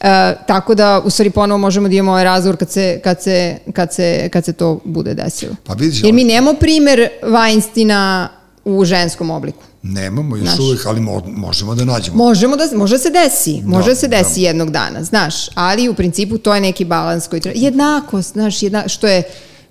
Uh, 0.03 0.09
tako 0.47 0.75
da, 0.75 1.01
u 1.05 1.09
stvari, 1.09 1.29
ponovo 1.29 1.57
možemo 1.57 1.87
da 1.87 1.95
imamo 1.95 2.11
ovaj 2.11 2.23
razgovor 2.23 2.57
kad 2.57 2.71
se, 2.71 2.99
kad 3.03 3.21
se, 3.21 3.57
kad 3.73 3.93
se, 3.93 4.29
kad 4.33 4.45
se 4.45 4.53
to 4.53 4.79
bude 4.85 5.13
desilo. 5.13 5.55
Pa 5.63 5.73
vidiš, 5.73 6.03
Jer 6.03 6.13
mi 6.13 6.23
nemamo 6.23 6.59
primer 6.59 7.07
Weinsteina 7.23 8.27
u 8.65 8.85
ženskom 8.85 9.29
obliku. 9.29 9.63
Nemamo 9.83 10.35
još 10.37 10.45
Znaš. 10.45 10.59
uvek, 10.59 10.85
ali 10.85 11.01
mo, 11.01 11.21
možemo 11.27 11.75
da 11.75 11.85
nađemo. 11.85 12.17
Možemo 12.17 12.55
da, 12.55 12.77
može 12.77 12.97
se 12.97 13.09
desi, 13.09 13.61
može 13.65 13.89
Da, 13.89 13.95
se 13.95 14.07
desi 14.07 14.41
jednog 14.41 14.71
dana, 14.71 15.03
znaš, 15.03 15.35
ali 15.55 15.89
u 15.89 15.93
principu 15.93 16.37
to 16.37 16.55
je 16.55 16.61
neki 16.61 16.85
balans 16.85 17.27
koji 17.27 17.41
treba, 17.41 17.59
jednakost, 17.59 18.33
znaš, 18.33 18.63
jedna, 18.63 18.87
što 18.87 19.07
je, 19.07 19.23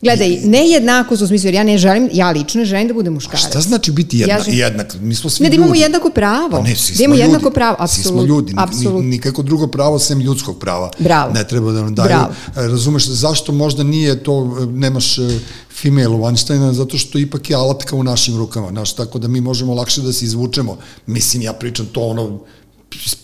gledaj, 0.02 0.28
ne 0.40 0.66
jednakost 0.66 1.22
u 1.22 1.26
smislu, 1.26 1.46
jer 1.46 1.54
ja 1.54 1.64
ne 1.64 1.78
želim, 1.78 2.08
ja 2.12 2.30
lično 2.30 2.58
ne 2.58 2.64
želim 2.64 2.88
da 2.88 2.94
budem 2.94 3.12
A 3.12 3.14
muškarac. 3.14 3.40
šta 3.40 3.60
znači 3.60 3.92
biti 3.92 4.18
jedna, 4.18 4.34
Ja 4.34 4.40
želim- 4.40 4.58
jednak? 4.58 4.96
Mi 4.96 5.14
smo 5.14 5.30
svi 5.30 5.42
Ne, 5.42 5.50
da 5.50 5.56
imamo 5.56 5.68
ljudi. 5.68 5.80
jednako 5.80 6.10
pravo. 6.10 6.48
Pa 6.50 6.62
ne, 6.62 6.76
svi 6.76 6.94
Da 6.96 7.04
imamo 7.04 7.16
smo 7.16 7.24
jednako 7.24 7.44
ljudi. 7.44 7.54
pravo, 7.54 7.76
Svi 7.78 7.86
smo 7.94 8.00
apsolutno, 8.02 8.26
ljudi, 8.26 8.54
apsolutno. 8.56 9.00
Ni, 9.00 9.06
nikako 9.06 9.42
drugo 9.42 9.66
pravo 9.66 9.98
sem 9.98 10.20
ljudskog 10.20 10.58
prava. 10.58 10.90
Bravo. 10.98 11.32
Ne 11.32 11.44
treba 11.44 11.72
da 11.72 11.82
nam 11.82 11.94
daju. 11.94 12.08
Bravo. 12.08 12.32
E, 12.56 12.68
Razumeš, 12.68 13.06
zašto 13.06 13.52
možda 13.54 13.82
nije 13.84 14.22
to, 14.22 14.34
e, 14.62 14.66
nemaš 14.68 15.18
e, 15.18 15.38
female 15.72 16.06
Weinsteina, 16.08 16.72
zato 16.72 16.98
što 16.98 17.18
ipak 17.18 17.50
je 17.50 17.56
alatka 17.56 17.96
u 17.96 18.02
našim 18.02 18.36
rukama, 18.36 18.68
znaš, 18.68 18.92
tako 18.92 19.18
da 19.18 19.28
mi 19.28 19.40
možemo 19.40 19.74
lakše 19.74 20.00
da 20.00 20.12
se 20.12 20.24
izvučemo. 20.24 20.76
Mislim, 21.06 21.42
ja 21.42 21.52
pričam 21.52 21.86
to 21.86 22.00
ono, 22.02 22.40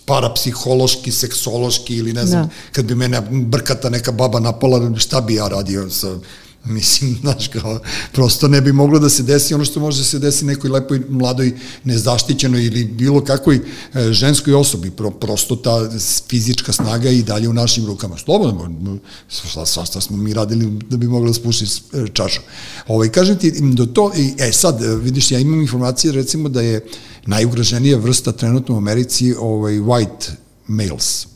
parapsihološki, 0.05 1.13
seksološki 1.13 1.97
ili 1.97 2.13
ne 2.13 2.27
znam, 2.27 2.43
Da. 2.43 2.49
kad 2.73 2.85
bi 2.85 2.95
mene 2.95 3.21
brkata 3.31 3.91
neka 3.91 4.13
baba 4.13 4.41
napala, 4.41 4.93
šta 4.97 5.21
bi 5.21 5.35
ja 5.35 5.49
radio 5.49 5.91
sa 5.91 6.17
Mislim, 6.79 7.17
znaš, 7.21 7.49
kao, 7.49 7.81
prosto 8.13 8.49
ne 8.49 8.61
bi 8.61 8.73
moglo 8.73 8.99
da 8.99 9.09
se 9.09 9.23
desi 9.23 9.55
ono 9.55 9.65
što 9.65 9.81
može 9.81 9.99
da 9.99 10.05
se 10.05 10.19
desi 10.19 10.45
nekoj 10.45 10.71
lepoj, 10.71 11.01
mladoj, 11.09 11.53
nezaštićenoj 11.85 12.65
ili 12.65 12.85
bilo 12.85 13.25
kakvoj 13.25 13.57
e, 13.57 14.13
ženskoj 14.13 14.55
osobi. 14.55 14.91
Pro, 14.91 15.11
prosto 15.11 15.57
ta 15.57 15.91
fizička 16.29 16.73
snaga 16.73 17.11
i 17.11 17.23
dalje 17.23 17.49
u 17.49 17.53
našim 17.53 17.87
rukama. 17.87 18.19
Slobodno, 18.19 18.99
šta, 19.29 19.67
šta, 19.67 19.85
šta 19.85 20.01
smo 20.01 20.17
mi 20.17 20.35
radili 20.35 20.79
da 20.91 20.97
bi 20.97 21.09
mogla 21.09 21.29
da 21.29 21.35
spuši 21.35 21.65
e, 21.65 22.05
čašu. 22.13 22.41
Ovaj, 22.87 23.09
kažem 23.09 23.39
ti, 23.39 23.53
do 23.61 23.87
to, 23.87 24.13
i, 24.17 24.35
e 24.39 24.53
sad, 24.53 24.83
e, 24.83 24.97
vidiš, 24.97 25.31
ja 25.31 25.39
imam 25.39 25.61
informacije 25.61 26.13
recimo 26.13 26.49
da 26.49 26.61
je 26.61 26.87
najugroženija 27.27 27.99
vrsta 27.99 28.33
trenutno 28.33 28.75
u 28.75 28.79
Americi 28.79 29.35
ovaj, 29.39 29.75
white 29.75 30.31
males 30.67 31.27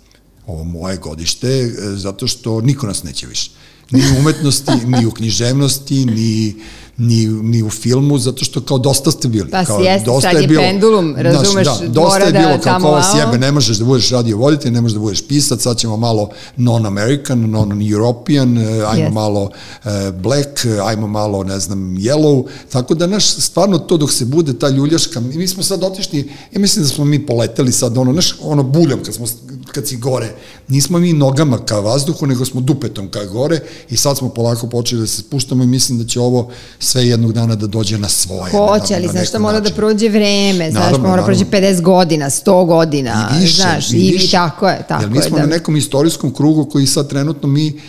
ovo 0.47 0.65
moje 0.65 0.97
godište, 0.97 1.49
e, 1.49 1.73
zato 1.97 2.27
što 2.27 2.61
niko 2.61 2.87
nas 2.87 3.03
neće 3.03 3.27
više. 3.27 3.51
Ni 3.93 4.03
u 4.03 4.19
umetnosti, 4.19 4.87
ni 4.87 5.07
u 5.07 5.11
književnosti, 5.11 6.07
ni, 6.07 6.55
ni, 6.97 7.27
ni 7.27 7.63
u 7.63 7.71
filmu, 7.71 8.19
zato 8.19 8.45
što 8.45 8.61
kao 8.61 8.79
dosta 8.79 9.11
ste 9.11 9.29
bili. 9.29 9.51
Pa 9.51 9.65
kao, 9.65 9.81
jeste, 9.81 10.11
sad 10.23 10.41
je 10.41 10.49
pendulum, 10.57 11.15
razumeš, 11.19 11.67
da, 11.67 11.89
dosta 11.89 12.19
je 12.19 12.33
da 12.33 12.39
bilo 12.39 12.53
kao 12.53 12.73
tamo 12.73 12.87
ko 12.87 12.93
vamo. 12.93 13.05
sjebe, 13.15 13.39
ne 13.39 13.53
možeš 13.53 13.77
da 13.77 13.85
budeš 13.85 14.11
radio 14.11 14.37
voditelj, 14.37 14.73
ne 14.73 14.81
možeš 14.81 14.95
da 14.95 15.01
budeš 15.01 15.27
pisac, 15.29 15.63
sad 15.63 15.77
ćemo 15.77 15.97
malo 15.97 16.29
non-American, 16.57 17.51
non-European, 17.51 18.59
e, 18.59 18.85
ajmo 18.87 19.03
Yes. 19.03 19.13
malo 19.13 19.51
e, 19.85 20.13
black, 20.13 20.65
e, 20.65 20.81
ajmo 20.85 21.07
malo, 21.07 21.45
ne 21.45 21.61
znam, 21.61 21.79
yellow, 21.79 22.47
tako 22.73 22.95
da 22.95 23.07
naš, 23.07 23.37
stvarno 23.37 23.79
to 23.79 23.97
dok 23.97 24.13
se 24.13 24.25
bude 24.25 24.59
ta 24.59 24.69
ljuljaška, 24.69 25.21
mi 25.21 25.37
mi 25.37 25.49
smo 25.49 25.63
sad 25.63 25.83
otišli, 25.83 26.31
ja 26.53 26.61
mislim 26.61 26.85
da 26.85 26.89
smo 26.89 27.05
mi 27.05 27.27
poleteli 27.27 27.73
sad, 27.73 27.99
ono, 27.99 28.13
naš, 28.13 28.35
ono 28.41 28.63
buljom, 28.63 29.05
kad 29.05 29.15
smo 29.15 29.27
kad 29.73 29.89
si 29.89 29.97
gore. 29.97 30.35
Nismo 30.69 30.99
mi 30.99 31.13
nogama 31.13 31.59
ka 31.59 31.81
vazduhu, 31.81 32.27
nego 32.27 32.45
smo 32.45 32.61
dupetom 32.61 33.11
ka 33.11 33.25
gore 33.25 33.61
i 33.91 33.97
sad 33.97 34.19
smo 34.19 34.29
polako 34.29 34.67
počeli 34.67 35.01
da 35.01 35.07
se 35.07 35.17
spuštamo 35.17 35.65
i 35.65 35.67
mislim 35.67 35.99
da 35.99 36.05
će 36.05 36.21
ovo 36.21 36.51
sve 36.83 37.09
jednog 37.09 37.33
dana 37.33 37.55
da 37.55 37.67
dođe 37.67 37.99
na 37.99 38.09
svoje. 38.09 38.51
Hoće, 38.51 38.95
ali 38.95 39.09
znaš 39.09 39.29
šta 39.29 39.39
mora 39.39 39.61
da 39.61 39.71
prođe 39.71 40.09
vreme, 40.09 40.71
znaš, 40.71 40.85
naravno, 40.85 41.09
mora 41.09 41.23
da 41.23 41.27
prođe 41.27 41.45
50 41.45 41.81
godina, 41.81 42.31
100 42.31 42.67
godina, 42.67 43.31
I 43.39 43.43
više, 43.43 43.63
znaš, 43.63 43.93
i, 43.93 43.97
i 43.97 44.13
više. 44.13 44.31
tako 44.31 44.69
je, 44.69 44.85
tako 44.89 45.03
Jer 45.03 45.11
mi 45.11 45.23
smo 45.23 45.37
je, 45.37 45.41
da... 45.41 45.47
na 45.47 45.53
nekom 45.53 45.77
istorijskom 45.77 46.35
krugu 46.35 46.65
koji 46.65 46.87
sad 46.87 47.09
trenutno 47.09 47.49
mi 47.49 47.81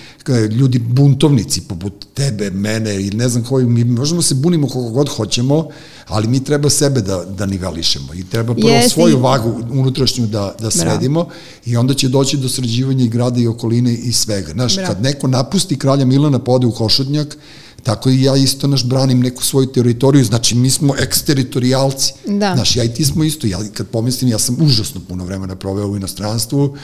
ljudi 0.52 0.80
buntovnici 0.80 1.62
poput 1.62 1.94
tebe, 2.14 2.50
mene 2.50 3.06
i 3.06 3.10
ne 3.10 3.30
znam 3.30 3.44
koji, 3.44 3.66
mi 3.66 3.84
možemo 3.84 4.22
se 4.22 4.36
bunimo 4.36 4.68
koliko 4.68 4.92
god 4.92 5.10
hoćemo, 5.10 5.68
ali 6.08 6.28
mi 6.28 6.44
treba 6.44 6.70
sebe 6.70 7.02
da, 7.02 7.24
da 7.38 7.46
nivelišemo 7.46 8.14
i 8.14 8.24
treba 8.24 8.54
prvo 8.54 8.70
Jesi. 8.70 8.90
svoju 8.90 9.20
vagu 9.20 9.62
unutrašnju 9.72 10.28
da, 10.28 10.56
da 10.60 10.72
sredimo 10.72 11.24
Bravo. 11.24 11.40
i 11.66 11.78
onda 11.78 11.94
će 11.94 12.10
doći 12.10 12.38
do 12.38 12.50
sređivanja 12.50 13.06
i 13.06 13.10
grada 13.10 13.40
i 13.40 13.48
okoline 13.48 13.94
i 13.94 14.12
svega. 14.12 14.52
Znaš, 14.52 14.76
Bravo. 14.76 14.88
kad 14.88 15.04
neko 15.04 15.28
napusti 15.28 15.80
kralja 15.80 16.06
Milana 16.06 16.40
pode 16.40 16.68
u 16.68 16.72
Košutnjak, 16.72 17.38
Tako 17.84 18.10
i 18.10 18.22
ja 18.22 18.36
isto 18.36 18.68
naš 18.68 18.86
branim 18.86 19.20
neku 19.20 19.44
svoju 19.44 19.68
teritoriju, 19.68 20.24
znači 20.24 20.56
mi 20.56 20.70
smo 20.70 20.96
eksteritorijalci. 21.00 22.14
Da. 22.28 22.54
Znaš, 22.56 22.76
ja 22.76 22.84
i 22.84 22.94
ti 22.94 23.06
smo 23.06 23.24
isto, 23.24 23.48
ja 23.48 23.60
kad 23.74 23.88
pomislim, 23.88 24.30
ja 24.30 24.40
sam 24.40 24.58
užasno 24.62 25.02
puno 25.08 25.26
vremena 25.26 25.56
proveo 25.56 25.88
u 25.88 25.96
inostranstvu, 25.96 26.78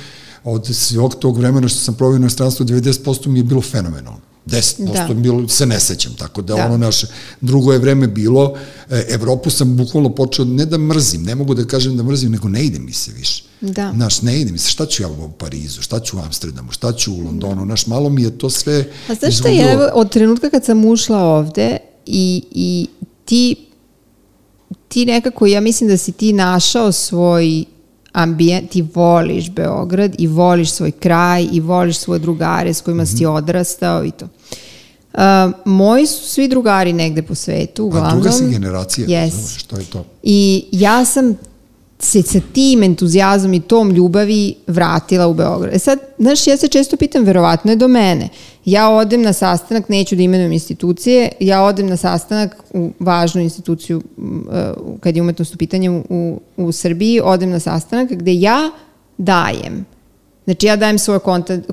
od 0.43 0.76
svog 0.76 1.16
tog 1.16 1.38
vremena 1.38 1.68
što 1.68 1.80
sam 1.80 1.93
provio 1.95 2.16
u 2.16 2.20
inostranstvu, 2.20 2.66
90% 2.66 3.28
mi 3.28 3.39
je 3.39 3.43
bilo 3.43 3.62
fenomenalno. 3.62 4.20
10% 4.45 5.08
da. 5.08 5.14
bilo, 5.14 5.47
se 5.47 5.66
ne 5.66 5.80
sećam, 5.80 6.14
tako 6.14 6.41
da, 6.41 6.56
da. 6.56 6.66
ono 6.66 6.78
naše, 6.78 7.08
drugo 7.41 7.74
je 7.74 7.80
vreme 7.80 8.08
bilo, 8.08 8.54
e, 8.89 9.06
Evropu 9.10 9.50
sam 9.50 9.78
bukvalno 9.78 10.16
počeo, 10.16 10.45
ne 10.45 10.66
da 10.66 10.78
mrzim, 10.78 11.24
ne 11.24 11.36
mogu 11.36 11.54
da 11.54 11.66
kažem 11.66 11.97
da 11.97 12.04
mrzim, 12.04 12.32
nego 12.32 12.50
ne 12.50 12.64
ide 12.64 12.80
mi 12.80 12.93
se 12.93 13.12
više. 13.12 13.49
Da. 13.62 13.91
Naš, 13.91 14.22
ne 14.22 14.41
ide 14.41 14.51
mi 14.51 14.57
se, 14.57 14.70
šta 14.70 14.86
ću 14.86 15.03
ja 15.03 15.10
u 15.10 15.32
Parizu, 15.32 15.82
šta 15.82 15.99
ću 15.99 16.18
u 16.18 16.20
Amsterdamu, 16.20 16.72
šta 16.72 16.93
ću 16.93 17.14
u 17.14 17.20
Londonu, 17.20 17.66
naš, 17.66 17.88
malo 17.88 18.10
mi 18.10 18.24
je 18.24 18.38
to 18.38 18.49
sve 18.49 18.86
A 19.10 19.14
znaš 19.14 19.38
šta 19.38 19.49
je, 19.49 19.74
evo, 19.74 19.89
od 19.93 20.12
trenutka 20.12 20.49
kad 20.49 20.66
sam 20.66 20.86
ušla 20.86 21.18
ovde 21.18 21.78
i, 22.05 22.43
i 22.51 22.88
ti, 23.26 23.55
ti 24.88 25.05
nekako, 25.05 25.45
ja 25.45 25.62
mislim 25.62 25.89
da 25.89 25.97
si 25.97 26.12
ti 26.12 26.34
našao 26.34 26.91
svoj 26.91 27.66
ambijent, 28.12 28.70
ti 28.70 28.88
voliš 28.93 29.49
Beograd 29.49 30.16
i 30.18 30.28
voliš 30.28 30.72
svoj 30.72 30.91
kraj 30.91 31.47
i 31.51 31.60
voliš 31.60 31.97
svoje 31.97 32.20
drugare 32.20 32.74
s 32.74 32.82
kojima 32.82 33.03
mm 33.03 33.05
-hmm. 33.05 33.18
si 33.18 33.24
mhm. 33.24 33.34
odrastao 33.34 34.05
i 34.05 34.12
to. 34.12 34.28
Uh, 35.14 35.22
moji 35.66 36.07
su 36.07 36.28
svi 36.28 36.47
drugari 36.47 36.93
negde 36.93 37.22
po 37.22 37.36
svetu, 37.36 37.86
uglavnom. 37.86 38.12
A 38.12 38.16
druga 38.16 38.32
si 38.32 38.49
generacija, 38.49 39.07
yes. 39.07 39.57
što 39.57 39.78
je 39.78 39.86
to? 39.86 40.05
I 40.24 40.66
ja 40.72 41.05
sam 41.05 41.36
se 42.00 42.22
sa 42.22 42.39
tim 42.54 42.84
entuzijazmom 42.84 43.54
i 43.54 43.60
tom 43.60 43.91
ljubavi 43.91 44.56
vratila 44.68 45.28
u 45.28 45.34
Beograd. 45.34 45.74
E 45.74 45.80
sad, 45.80 46.00
znaš, 46.20 46.47
ja 46.47 46.58
se 46.58 46.68
često 46.68 46.97
pitam, 46.97 47.24
verovatno 47.24 47.72
je 47.72 47.76
do 47.76 47.88
mene. 47.88 48.30
Ja 48.66 48.89
odem 48.89 49.22
na 49.22 49.34
sastanak, 49.34 49.89
neću 49.89 50.16
da 50.16 50.24
imenujem 50.24 50.52
institucije, 50.52 51.30
ja 51.39 51.64
odem 51.64 51.88
na 51.88 51.97
sastanak 51.97 52.64
u 52.74 52.91
važnu 53.00 53.41
instituciju 53.41 54.02
uh, 54.18 55.00
kad 55.00 55.16
je 55.16 55.22
umetnost 55.22 55.56
u 55.56 55.58
pitanju 55.58 56.04
u, 56.10 56.41
u 56.58 56.72
Srbiji, 56.72 57.22
odem 57.24 57.50
na 57.50 57.60
sastanak 57.60 58.12
gde 58.12 58.34
ja 58.34 58.72
dajem. 59.18 59.86
Znači 60.45 60.66
ja 60.66 60.76
dajem 60.76 61.00
svoje 61.00 61.20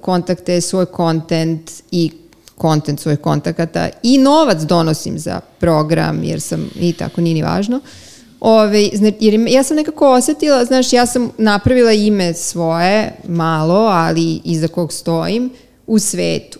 kontakte, 0.00 0.60
svoj 0.60 0.86
kontent 0.86 1.72
i 1.90 2.10
kontent 2.56 3.00
svojih 3.00 3.18
kontakata 3.18 3.88
i 4.02 4.18
novac 4.18 4.62
donosim 4.62 5.18
za 5.18 5.40
program 5.58 6.24
jer 6.24 6.40
sam 6.40 6.70
i 6.80 6.92
tako 6.92 7.20
nije 7.20 7.34
ni 7.34 7.42
važno. 7.42 7.76
Uh, 7.76 8.05
Ove, 8.48 8.90
znači, 8.94 9.16
jer 9.20 9.48
ja 9.48 9.62
sam 9.62 9.76
nekako 9.76 10.12
osetila, 10.12 10.64
znaš, 10.64 10.92
ja 10.92 11.06
sam 11.06 11.30
napravila 11.38 11.92
ime 11.92 12.34
svoje, 12.34 13.12
malo, 13.28 13.74
ali 13.74 14.40
iza 14.44 14.68
kog 14.68 14.92
stojim, 14.92 15.50
u 15.86 15.98
svetu. 15.98 16.58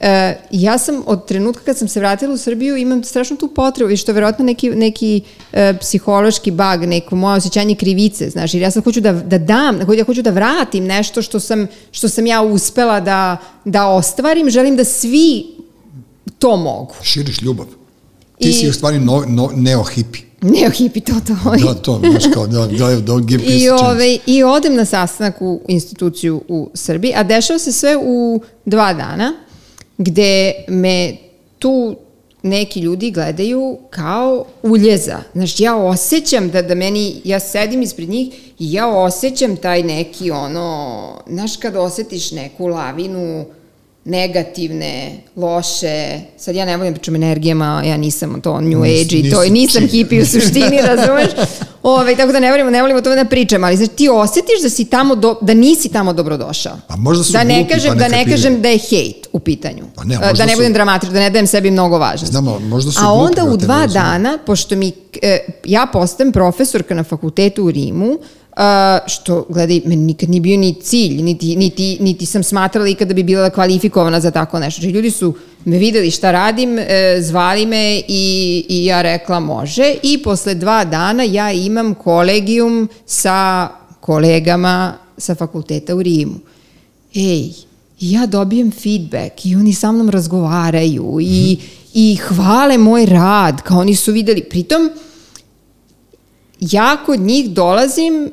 E, 0.00 0.36
ja 0.50 0.78
sam 0.78 1.02
od 1.06 1.26
trenutka 1.26 1.64
kad 1.64 1.78
sam 1.78 1.88
se 1.88 2.00
vratila 2.00 2.34
u 2.34 2.36
Srbiju 2.36 2.76
imam 2.76 3.04
strašno 3.04 3.36
tu 3.36 3.48
potrebu 3.48 3.90
i 3.90 3.96
što 3.96 4.10
je 4.10 4.14
verovatno 4.14 4.44
neki, 4.44 4.70
neki 4.70 5.20
e, 5.52 5.74
psihološki 5.80 6.50
bag, 6.50 6.80
neko 6.80 7.16
moje 7.16 7.36
osjećanje 7.36 7.74
krivice, 7.74 8.30
znaš, 8.30 8.54
jer 8.54 8.62
ja 8.62 8.70
sam 8.70 8.82
hoću 8.82 9.00
da, 9.00 9.12
da 9.12 9.38
dam, 9.38 9.80
ja 9.96 10.04
hoću 10.04 10.22
da 10.22 10.30
vratim 10.30 10.84
nešto 10.84 11.22
što 11.22 11.40
sam, 11.40 11.66
što 11.90 12.08
sam 12.08 12.26
ja 12.26 12.42
uspela 12.42 13.00
da, 13.00 13.36
da 13.64 13.86
ostvarim, 13.86 14.50
želim 14.50 14.76
da 14.76 14.84
svi 14.84 15.46
to 16.38 16.56
mogu. 16.56 16.94
Širiš 17.02 17.42
ljubav. 17.42 17.66
Ti 18.38 18.48
I, 18.48 18.52
si 18.52 18.68
u 18.68 18.72
stvari 18.72 18.98
no, 18.98 19.24
no, 19.28 19.50
neo-hipi. 19.54 19.54
Neo 19.56 19.84
hipi 19.84 20.33
to 21.00 21.14
to. 21.26 21.56
Da, 21.66 21.74
to, 21.74 22.00
znaš 22.10 22.24
kao, 22.34 22.46
da, 22.46 22.66
da, 22.66 22.86
don't 22.86 23.24
give 23.24 23.44
I, 23.44 23.70
ove, 23.70 24.18
I 24.26 24.42
odem 24.42 24.74
na 24.74 24.84
sastanak 24.84 25.42
u 25.42 25.60
instituciju 25.68 26.42
u 26.48 26.70
Srbiji, 26.74 27.12
a 27.16 27.22
dešava 27.22 27.58
se 27.58 27.72
sve 27.72 27.96
u 27.96 28.40
dva 28.64 28.94
dana, 28.94 29.32
gde 29.98 30.52
me 30.68 31.16
tu 31.58 31.96
neki 32.42 32.80
ljudi 32.80 33.10
gledaju 33.10 33.78
kao 33.90 34.44
uljeza. 34.62 35.18
Znaš, 35.32 35.60
ja 35.60 35.76
osjećam 35.76 36.50
da, 36.50 36.62
da 36.62 36.74
meni, 36.74 37.20
ja 37.24 37.40
sedim 37.40 37.82
ispred 37.82 38.08
njih 38.08 38.34
i 38.58 38.72
ja 38.72 38.88
osjećam 38.88 39.56
taj 39.56 39.82
neki 39.82 40.30
ono, 40.30 41.18
znaš 41.28 41.56
kad 41.56 41.76
osetiš 41.76 42.32
neku 42.32 42.66
lavinu 42.66 43.44
negativne, 44.04 45.10
loše, 45.36 46.20
sad 46.36 46.54
ja 46.54 46.64
ne 46.64 46.76
volim 46.76 46.92
da 46.92 46.98
pričam 46.98 47.16
energijama, 47.16 47.82
ja 47.86 47.96
nisam 47.96 48.40
to 48.40 48.60
new 48.60 48.82
age 48.82 49.18
i 49.18 49.30
to, 49.30 49.44
nisam 49.44 49.88
hippie 49.88 50.22
u 50.22 50.26
suštini, 50.26 50.80
razumeš? 50.96 51.30
Ove, 51.82 52.16
tako 52.16 52.32
da 52.32 52.40
ne 52.40 52.50
volimo, 52.50 52.70
ne 52.70 52.82
volimo 52.82 52.98
o 52.98 53.02
tome 53.02 53.16
da 53.16 53.24
pričam, 53.24 53.64
ali 53.64 53.76
znači 53.76 53.92
ti 53.92 54.08
osjetiš 54.08 54.62
da 54.62 54.68
si 54.70 54.84
tamo, 54.84 55.14
do, 55.14 55.38
da 55.40 55.54
nisi 55.54 55.88
tamo 55.88 56.12
dobrodošao. 56.12 56.76
A 56.88 56.96
možda 56.96 57.24
su 57.24 57.32
da 57.32 57.44
ne 57.44 57.68
kažem, 57.68 57.92
pa 57.92 57.98
Da 57.98 58.08
ne 58.08 58.24
kažem 58.24 58.62
da 58.62 58.68
je 58.68 58.78
hejt 58.78 59.26
u 59.32 59.38
pitanju. 59.38 59.84
Pa 59.94 60.04
ne, 60.04 60.18
da 60.36 60.46
ne 60.46 60.52
su... 60.52 60.56
budem 60.58 60.72
dramatičan, 60.72 61.14
da 61.14 61.20
ne 61.20 61.30
dajem 61.30 61.46
sebi 61.46 61.70
mnogo 61.70 61.98
važnosti. 61.98 62.32
Znamo, 62.32 62.58
možda 62.58 62.92
su 62.92 63.00
A 63.02 63.12
onda 63.12 63.44
u 63.44 63.56
dva 63.56 63.86
dana, 63.86 64.38
pošto 64.46 64.76
mi, 64.76 64.92
e, 65.22 65.38
ja 65.64 65.86
postajem 65.92 66.32
profesorka 66.32 66.94
na 66.94 67.04
fakultetu 67.04 67.64
u 67.64 67.70
Rimu, 67.70 68.18
Uh, 68.56 68.60
što, 69.06 69.46
gledaj, 69.48 69.80
meni 69.84 70.02
nikad 70.02 70.30
nije 70.30 70.40
bio 70.40 70.58
ni 70.58 70.74
cilj, 70.74 71.22
niti, 71.22 71.56
niti, 71.56 71.98
niti 72.00 72.26
sam 72.26 72.42
smatrala 72.42 72.88
ikada 72.88 73.08
da 73.08 73.14
bi 73.14 73.22
bila 73.22 73.50
kvalifikovana 73.50 74.20
za 74.20 74.30
tako 74.30 74.58
nešto. 74.58 74.80
Znači, 74.80 74.94
ljudi 74.94 75.10
su 75.10 75.34
me 75.64 75.78
videli 75.78 76.10
šta 76.10 76.30
radim, 76.30 76.78
e, 76.78 77.16
zvali 77.20 77.66
me 77.66 78.02
i, 78.08 78.64
i 78.68 78.84
ja 78.84 79.02
rekla 79.02 79.40
može 79.40 79.94
i 80.02 80.22
posle 80.22 80.54
dva 80.54 80.84
dana 80.84 81.22
ja 81.22 81.52
imam 81.52 81.94
kolegijum 81.94 82.88
sa 83.06 83.68
kolegama 84.00 84.94
sa 85.18 85.34
fakulteta 85.34 85.94
u 85.94 86.02
Rimu. 86.02 86.38
Ej, 87.14 87.50
ja 88.00 88.26
dobijem 88.26 88.70
feedback 88.70 89.46
i 89.46 89.56
oni 89.56 89.74
sa 89.74 89.92
mnom 89.92 90.10
razgovaraju 90.10 91.18
i, 91.20 91.58
i 91.94 92.16
hvale 92.16 92.78
moj 92.78 93.06
rad, 93.06 93.62
kao 93.62 93.78
oni 93.78 93.94
su 93.94 94.12
videli. 94.12 94.44
Pritom, 94.44 94.90
ja 96.60 96.96
kod 97.06 97.20
njih 97.20 97.50
dolazim 97.50 98.30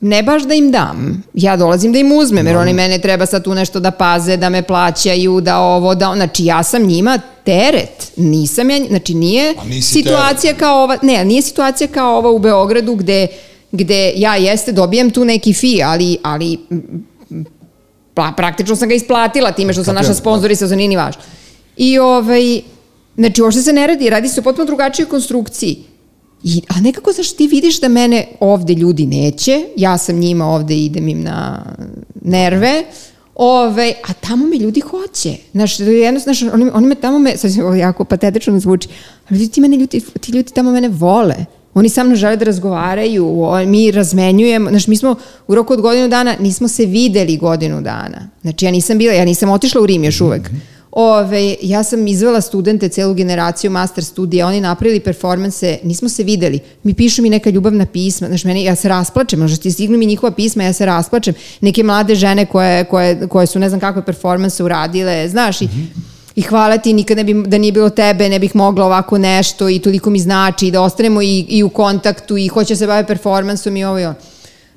ne 0.00 0.22
baš 0.22 0.42
da 0.42 0.54
im 0.54 0.70
dam, 0.70 1.22
ja 1.34 1.56
dolazim 1.56 1.92
da 1.92 1.98
im 1.98 2.12
uzmem, 2.12 2.46
jer 2.46 2.56
oni 2.56 2.72
mene 2.72 2.98
treba 2.98 3.26
sad 3.26 3.44
tu 3.44 3.54
nešto 3.54 3.80
da 3.80 3.90
paze, 3.90 4.36
da 4.36 4.48
me 4.48 4.62
plaćaju, 4.62 5.40
da 5.40 5.58
ovo, 5.58 5.94
da 5.94 6.12
znači 6.14 6.44
ja 6.44 6.62
sam 6.62 6.82
njima 6.82 7.20
teret, 7.44 8.12
nisam 8.16 8.70
ja, 8.70 8.86
znači 8.88 9.14
nije 9.14 9.54
situacija 9.82 10.52
teret. 10.52 10.58
kao 10.58 10.82
ova, 10.82 10.98
ne, 11.02 11.24
nije 11.24 11.42
situacija 11.42 11.88
kao 11.88 12.18
ova 12.18 12.30
u 12.30 12.38
Beogradu 12.38 12.94
gde, 12.94 13.26
gde 13.72 14.12
ja 14.16 14.36
jeste 14.36 14.72
dobijem 14.72 15.10
tu 15.10 15.24
neki 15.24 15.54
fi, 15.54 15.82
ali, 15.82 16.18
ali 16.22 16.58
pa, 18.14 18.32
praktično 18.36 18.76
sam 18.76 18.88
ga 18.88 18.94
isplatila 18.94 19.52
time 19.52 19.72
što 19.72 19.84
sam 19.84 19.94
naša 19.94 20.14
sponzorisa, 20.14 20.66
za 20.66 20.76
nije 20.76 20.88
ni 20.88 20.96
važno. 20.96 21.22
I 21.76 21.98
ovaj, 21.98 22.60
znači 23.16 23.42
uopšte 23.42 23.62
se 23.62 23.72
ne 23.72 23.86
radi, 23.86 24.10
radi 24.10 24.28
se 24.28 24.40
o 24.40 24.42
potpuno 24.42 24.66
drugačijoj 24.66 25.08
konstrukciji. 25.08 25.84
I, 26.42 26.62
a 26.68 26.80
nekako, 26.80 27.12
znaš, 27.12 27.32
ti 27.32 27.46
vidiš 27.46 27.80
da 27.80 27.88
mene 27.88 28.26
ovde 28.40 28.74
ljudi 28.74 29.06
neće, 29.06 29.64
ja 29.76 29.98
sam 29.98 30.16
njima 30.18 30.46
ovde 30.46 30.76
idem 30.76 31.08
im 31.08 31.22
na 31.22 31.64
nerve, 32.22 32.84
Ove, 33.40 33.94
a 34.08 34.12
tamo 34.12 34.46
me 34.46 34.56
ljudi 34.56 34.80
hoće. 34.80 35.36
Znaš, 35.52 35.80
jedno, 35.80 36.20
znaš, 36.20 36.42
oni, 36.42 36.70
oni 36.74 36.86
me 36.86 36.94
tamo 36.94 37.18
me, 37.18 37.36
sad 37.36 37.50
jako 37.78 38.04
patetično 38.04 38.60
zvuči, 38.60 38.88
ali 39.30 39.48
ti, 39.48 39.60
mene 39.60 39.76
ljudi, 39.76 40.00
ti 40.20 40.32
ljudi 40.32 40.52
tamo 40.52 40.72
mene 40.72 40.88
vole. 40.88 41.34
Oni 41.74 41.88
sa 41.88 42.04
mnom 42.04 42.16
žele 42.16 42.36
da 42.36 42.44
razgovaraju, 42.44 43.46
mi 43.66 43.90
razmenjujemo, 43.90 44.70
znaš, 44.70 44.86
mi 44.86 44.96
smo 44.96 45.16
u 45.48 45.54
roku 45.54 45.72
od 45.72 45.80
godinu 45.80 46.08
dana, 46.08 46.34
nismo 46.40 46.68
se 46.68 46.86
videli 46.86 47.36
godinu 47.36 47.82
dana. 47.82 48.28
Znači, 48.42 48.64
ja 48.64 48.70
nisam 48.70 48.98
bila, 48.98 49.14
ja 49.14 49.24
nisam 49.24 49.50
otišla 49.50 49.80
u 49.80 49.86
Rim 49.86 50.04
još 50.04 50.20
uvek. 50.20 50.50
Mm 50.50 50.54
-hmm 50.54 50.77
Ove, 50.90 51.56
ja 51.62 51.82
sam 51.84 52.06
izvela 52.06 52.40
studente, 52.40 52.88
celu 52.88 53.14
generaciju 53.14 53.70
master 53.70 54.04
studija, 54.04 54.46
oni 54.46 54.60
napravili 54.60 55.00
performanse, 55.00 55.78
nismo 55.82 56.08
se 56.08 56.22
videli, 56.22 56.60
mi 56.82 56.94
pišu 56.94 57.22
mi 57.22 57.30
neka 57.30 57.50
ljubavna 57.50 57.86
pisma, 57.86 58.28
znaš, 58.28 58.44
meni, 58.44 58.64
ja 58.64 58.74
se 58.74 58.88
rasplačem, 58.88 59.38
znaš, 59.38 59.58
ti 59.58 59.70
stignu 59.70 59.98
mi 59.98 60.06
njihova 60.06 60.32
pisma, 60.32 60.64
ja 60.64 60.72
se 60.72 60.86
rasplačem, 60.86 61.34
neke 61.60 61.82
mlade 61.82 62.14
žene 62.14 62.46
koje, 62.46 62.84
koje, 62.84 63.28
koje 63.28 63.46
su 63.46 63.58
ne 63.58 63.68
znam 63.68 63.80
kakve 63.80 64.04
performanse 64.04 64.64
uradile, 64.64 65.28
znaš, 65.28 65.60
i, 65.60 65.64
mm 65.64 65.68
-hmm. 65.68 66.00
i 66.36 66.42
hvala 66.42 66.78
ti, 66.78 66.92
nikad 66.92 67.16
ne 67.16 67.24
bi, 67.24 67.34
da 67.46 67.58
nije 67.58 67.72
bilo 67.72 67.90
tebe, 67.90 68.28
ne 68.28 68.38
bih 68.38 68.56
mogla 68.56 68.86
ovako 68.86 69.18
nešto 69.18 69.68
i 69.68 69.78
toliko 69.78 70.10
mi 70.10 70.18
znači, 70.18 70.70
da 70.70 70.82
ostanemo 70.82 71.22
i, 71.22 71.46
i 71.48 71.62
u 71.62 71.68
kontaktu 71.68 72.36
i 72.36 72.48
hoće 72.48 72.76
se 72.76 72.86
bave 72.86 73.06
performansom 73.06 73.76
i 73.76 73.84
ovo 73.84 73.98
i 73.98 74.04
ono. 74.04 74.14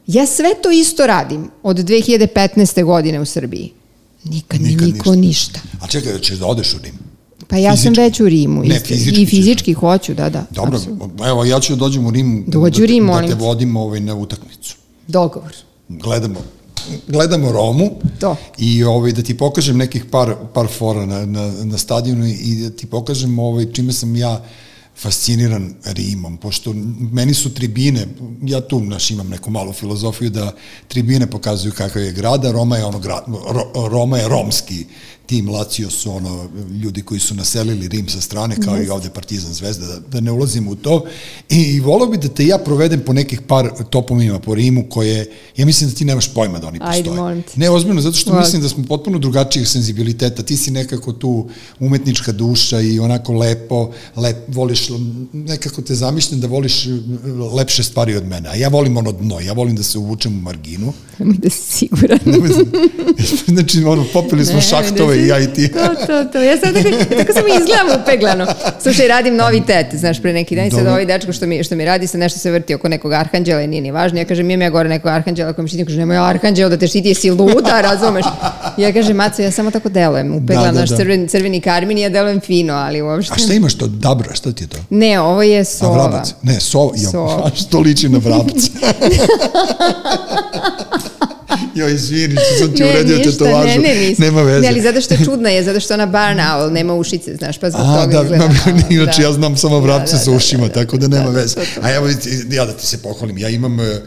Ja 0.08 0.26
sve 0.26 0.50
to 0.64 0.72
isto 0.72 1.08
radim 1.08 1.50
od 1.64 1.78
2015. 1.78 2.84
godine 2.84 3.20
u 3.20 3.26
Srbiji. 3.26 3.81
Nikad, 4.24 4.62
Nikad 4.62 4.88
niko 4.88 5.16
ništa. 5.16 5.60
A 5.82 5.88
čekaj, 5.88 6.20
ćeš 6.20 6.38
da 6.38 6.46
odeš 6.46 6.74
u 6.74 6.78
Rim? 6.84 6.94
Pa 7.48 7.58
ja 7.58 7.72
Fizički? 7.72 7.96
sam 7.96 8.04
već 8.04 8.20
u 8.20 8.26
Rimu. 8.30 8.64
Ne, 8.64 8.80
fizički 8.80 9.22
I 9.22 9.26
ćeš. 9.26 9.30
fizički 9.30 9.74
hoću, 9.74 10.14
da, 10.14 10.30
da. 10.30 10.46
Dobro, 10.52 10.78
apsolutno. 10.78 11.28
evo 11.28 11.46
ja 11.46 11.60
ću 11.60 11.76
da 11.76 11.80
dođem 11.80 12.06
u 12.06 12.12
Rim 12.12 12.44
Dođi 12.48 12.82
da, 12.82 12.86
Rim, 12.86 13.08
da 13.08 13.14
molim 13.14 13.30
te 13.30 13.36
vodim 13.36 13.78
ovaj, 13.78 14.00
na 14.00 14.16
utakmicu. 14.16 14.76
Dogovor. 15.08 15.52
Gledamo 15.90 16.40
gledamo 17.08 17.52
Romu 17.52 17.90
To. 18.20 18.36
i 18.58 18.84
ovaj, 18.84 19.12
da 19.12 19.22
ti 19.22 19.38
pokažem 19.38 19.78
nekih 19.78 20.06
par, 20.06 20.36
par 20.54 20.68
fora 20.68 21.06
na, 21.06 21.26
na, 21.26 21.52
na 21.64 21.78
stadionu 21.78 22.28
i 22.28 22.56
da 22.56 22.70
ti 22.70 22.86
pokažem 22.86 23.40
ovaj, 23.40 23.66
čime 23.74 23.94
sam 23.94 24.16
ja 24.16 24.44
fasciniran 24.98 25.74
Rimom, 25.86 26.38
pošto 26.38 26.74
meni 27.12 27.34
su 27.34 27.54
tribine, 27.54 28.08
ja 28.44 28.62
tu 28.62 28.80
naš 28.80 29.12
imam 29.12 29.30
neku 29.30 29.52
malu 29.52 29.74
filozofiju 29.74 30.30
da 30.30 30.56
tribine 30.88 31.28
pokazuju 31.28 31.74
kakav 31.74 32.02
je 32.02 32.12
grad, 32.12 32.46
a 32.46 32.52
Roma 32.52 32.78
je 32.78 32.86
ono 32.86 33.00
grad, 33.00 33.24
Ro, 33.28 33.88
Roma 33.88 34.18
je 34.18 34.30
romski 34.30 34.86
tim, 35.32 35.50
Lazio 35.50 35.90
su 35.90 36.12
ono 36.12 36.50
ljudi 36.84 37.02
koji 37.02 37.20
su 37.20 37.36
naselili 37.36 37.88
Rim 37.88 38.10
sa 38.10 38.22
strane, 38.22 38.56
kao 38.66 38.84
i 38.84 38.90
ovde 38.90 39.10
Partizan 39.10 39.54
Zvezda, 39.54 39.88
da, 39.88 40.00
da 40.00 40.20
ne 40.20 40.32
ulazim 40.32 40.68
u 40.68 40.76
to. 40.76 41.06
I, 41.50 41.56
i 41.56 41.80
volao 41.80 42.08
bi 42.08 42.18
da 42.18 42.28
te 42.28 42.46
ja 42.46 42.58
provedem 42.58 43.00
po 43.06 43.14
nekih 43.14 43.42
par 43.42 43.70
toponima 43.90 44.40
po 44.40 44.56
Rimu 44.56 44.86
koje, 44.90 45.32
ja 45.58 45.66
mislim 45.66 45.90
da 45.90 45.96
ti 45.96 46.06
nemaš 46.06 46.34
pojma 46.34 46.60
da 46.60 46.68
oni 46.68 46.80
Ajde, 46.82 47.04
postoje. 47.04 47.22
molim 47.22 47.42
te. 47.42 47.52
Ne, 47.56 47.70
ozbiljno, 47.70 48.02
zato 48.02 48.18
što 48.18 48.30
Hvala. 48.30 48.46
mislim 48.46 48.62
da 48.62 48.70
smo 48.70 48.84
potpuno 48.84 49.20
drugačijih 49.20 49.68
senzibiliteta. 49.68 50.44
Ti 50.44 50.58
si 50.58 50.72
nekako 50.72 51.14
tu 51.14 51.50
umetnička 51.80 52.32
duša 52.32 52.82
i 52.82 53.00
onako 53.00 53.34
lepo, 53.34 53.92
lep, 54.16 54.38
voliš, 54.48 54.90
nekako 55.34 55.82
te 55.82 55.96
zamišljam 55.96 56.42
da 56.42 56.48
voliš 56.48 56.88
lepše 57.54 57.84
stvari 57.84 58.16
od 58.16 58.28
mene. 58.28 58.50
A 58.50 58.56
ja 58.56 58.68
volim 58.68 58.98
ono 58.98 59.12
dno, 59.12 59.40
ja 59.40 59.54
volim 59.54 59.76
da 59.76 59.84
se 59.84 59.98
uvučem 59.98 60.38
u 60.38 60.42
marginu. 60.42 60.94
Nemoj 61.20 61.38
da 61.38 61.50
si 61.50 61.62
siguran. 61.78 62.20
znači, 63.54 63.84
ono, 63.84 64.06
popili 64.14 64.46
smo 64.46 64.56
Ne, 64.56 64.62
šahtove 64.62 65.18
da 65.18 65.21
i 65.22 65.28
ja 65.32 65.40
i 65.40 65.48
ti. 65.48 65.72
To, 65.72 65.80
to, 66.08 66.24
to. 66.26 66.42
Ja 66.42 66.58
sad 66.58 66.74
tako, 66.74 66.88
ja 66.90 67.18
tako 67.18 67.34
samo 67.34 67.48
izgledam 67.50 68.02
upeglano. 68.02 68.46
Slušaj, 68.80 69.08
radim 69.08 69.36
novi 69.36 69.62
tet, 69.66 69.88
znaš, 69.94 70.22
pre 70.22 70.34
neki 70.34 70.56
dan 70.56 70.66
i 70.66 70.72
sad 70.72 70.88
ovaj 70.88 71.06
dečko 71.06 71.34
što 71.34 71.48
mi, 71.48 71.64
što 71.64 71.76
mi 71.76 71.86
radi, 71.86 72.08
sad 72.08 72.20
nešto 72.20 72.40
se 72.40 72.52
vrti 72.52 72.76
oko 72.76 72.90
nekog 72.90 73.14
arhanđela 73.14 73.62
i 73.62 73.68
nije 73.68 73.82
ni 73.82 73.92
važno. 73.92 74.20
Ja 74.20 74.26
kažem, 74.26 74.52
imam 74.52 74.62
ja 74.62 74.70
gore 74.70 74.90
nekog 74.90 75.12
arhanđela 75.12 75.54
koji 75.54 75.64
mi 75.64 75.70
štiti, 75.70 75.86
kaže, 75.86 75.98
nemoj 75.98 76.18
arhanđel 76.20 76.70
da 76.70 76.78
te 76.78 76.88
štiti, 76.88 77.10
jesi 77.10 77.32
luda, 77.32 77.82
razumeš? 77.92 78.26
Ja 78.78 78.94
kažem, 78.94 79.16
Maco, 79.16 79.42
ja 79.42 79.52
samo 79.52 79.72
tako 79.72 79.90
delujem, 79.90 80.36
upeglano, 80.36 80.72
Da, 80.72 80.80
da, 80.80 80.86
da. 80.86 80.96
crveni, 80.96 81.28
crveni 81.28 81.62
karmin, 81.62 81.98
ja 81.98 82.10
delujem 82.10 82.40
fino, 82.40 82.74
ali 82.74 83.02
uopšte... 83.02 83.34
A 83.34 83.38
šta 83.38 83.54
imaš 83.54 83.74
to? 83.74 83.88
Dabra, 83.88 84.36
šta 84.36 84.52
ti 84.52 84.64
je 84.64 84.68
to? 84.68 84.78
Ne, 84.90 85.20
ovo 85.20 85.42
je 85.44 85.60
A 85.60 85.64
sova. 85.64 85.94
vrabac? 85.94 86.34
Ne, 86.42 86.60
sova. 86.60 86.98
Sova. 87.12 87.52
što 87.62 87.80
liči 87.80 88.10
na 88.10 88.18
vrabca? 88.18 88.68
Jo, 91.76 91.88
izvini, 91.90 92.36
što 92.36 92.66
sam 92.66 92.76
ti 92.76 92.84
uredio 92.84 93.18
ništa, 93.18 93.32
tetovažu. 93.32 93.68
Ne, 93.68 93.78
ne, 93.78 93.96
nisam. 94.00 94.26
Nema 94.26 94.42
veze. 94.42 94.62
Ne, 94.62 94.68
ali 94.68 94.82
zato 94.82 95.02
što 95.02 95.14
je 95.14 95.26
čudna 95.26 95.50
je, 95.50 95.64
zato 95.64 95.80
što 95.80 95.94
ona 95.94 96.06
barn 96.06 96.40
owl, 96.40 96.72
nema 96.72 96.94
ušice, 96.94 97.36
znaš, 97.36 97.58
pa 97.58 97.70
zbog 97.70 97.82
A, 97.82 98.02
toga 98.02 98.14
da, 98.14 98.24
izgleda. 98.24 98.48
da, 98.48 98.72
inače 98.96 99.22
da. 99.22 99.28
ja 99.28 99.34
znam 99.34 99.58
samo 99.58 99.80
vrapce 99.80 100.14
Da, 100.14 100.20
sa 100.20 100.32
da, 100.32 100.38
ušima, 100.38 100.62
da, 100.62 100.68
da, 100.68 100.74
tako 100.74 100.98
da 100.98 101.08
nema 101.08 101.30
da, 101.30 101.40
veze. 101.40 101.56
A 101.82 101.92
evo, 101.94 102.08
ja 102.52 102.66
da 102.66 102.74
ti 102.74 102.88
se 102.88 102.98
pohvalim, 102.98 103.38
ja 103.38 103.50
imam 103.50 103.80
e, 103.80 103.84
e, 103.84 103.98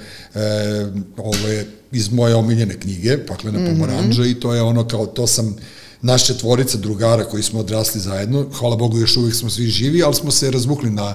ovo 1.16 1.49
je 1.49 1.66
iz 1.93 2.12
moje 2.12 2.35
omiljene 2.35 2.75
knjige, 2.75 3.19
Paklena 3.19 3.59
Mhm. 3.59 3.69
pomoranđa 3.71 4.25
i 4.25 4.35
to 4.35 4.55
je 4.55 4.62
ono 4.62 4.89
kao, 4.89 5.07
to 5.07 5.27
sam 5.27 5.57
naš 6.03 6.27
četvorica 6.27 6.79
drugara 6.79 7.25
koji 7.25 7.43
smo 7.43 7.61
odrasli 7.61 8.01
zajedno, 8.01 8.47
hvala 8.53 8.77
Bogu 8.77 8.99
još 8.99 9.16
uvijek 9.16 9.35
smo 9.35 9.51
svi 9.51 9.66
živi, 9.66 10.03
ali 10.03 10.15
smo 10.15 10.31
se 10.31 10.51
razvukli 10.51 10.91
na 10.91 11.15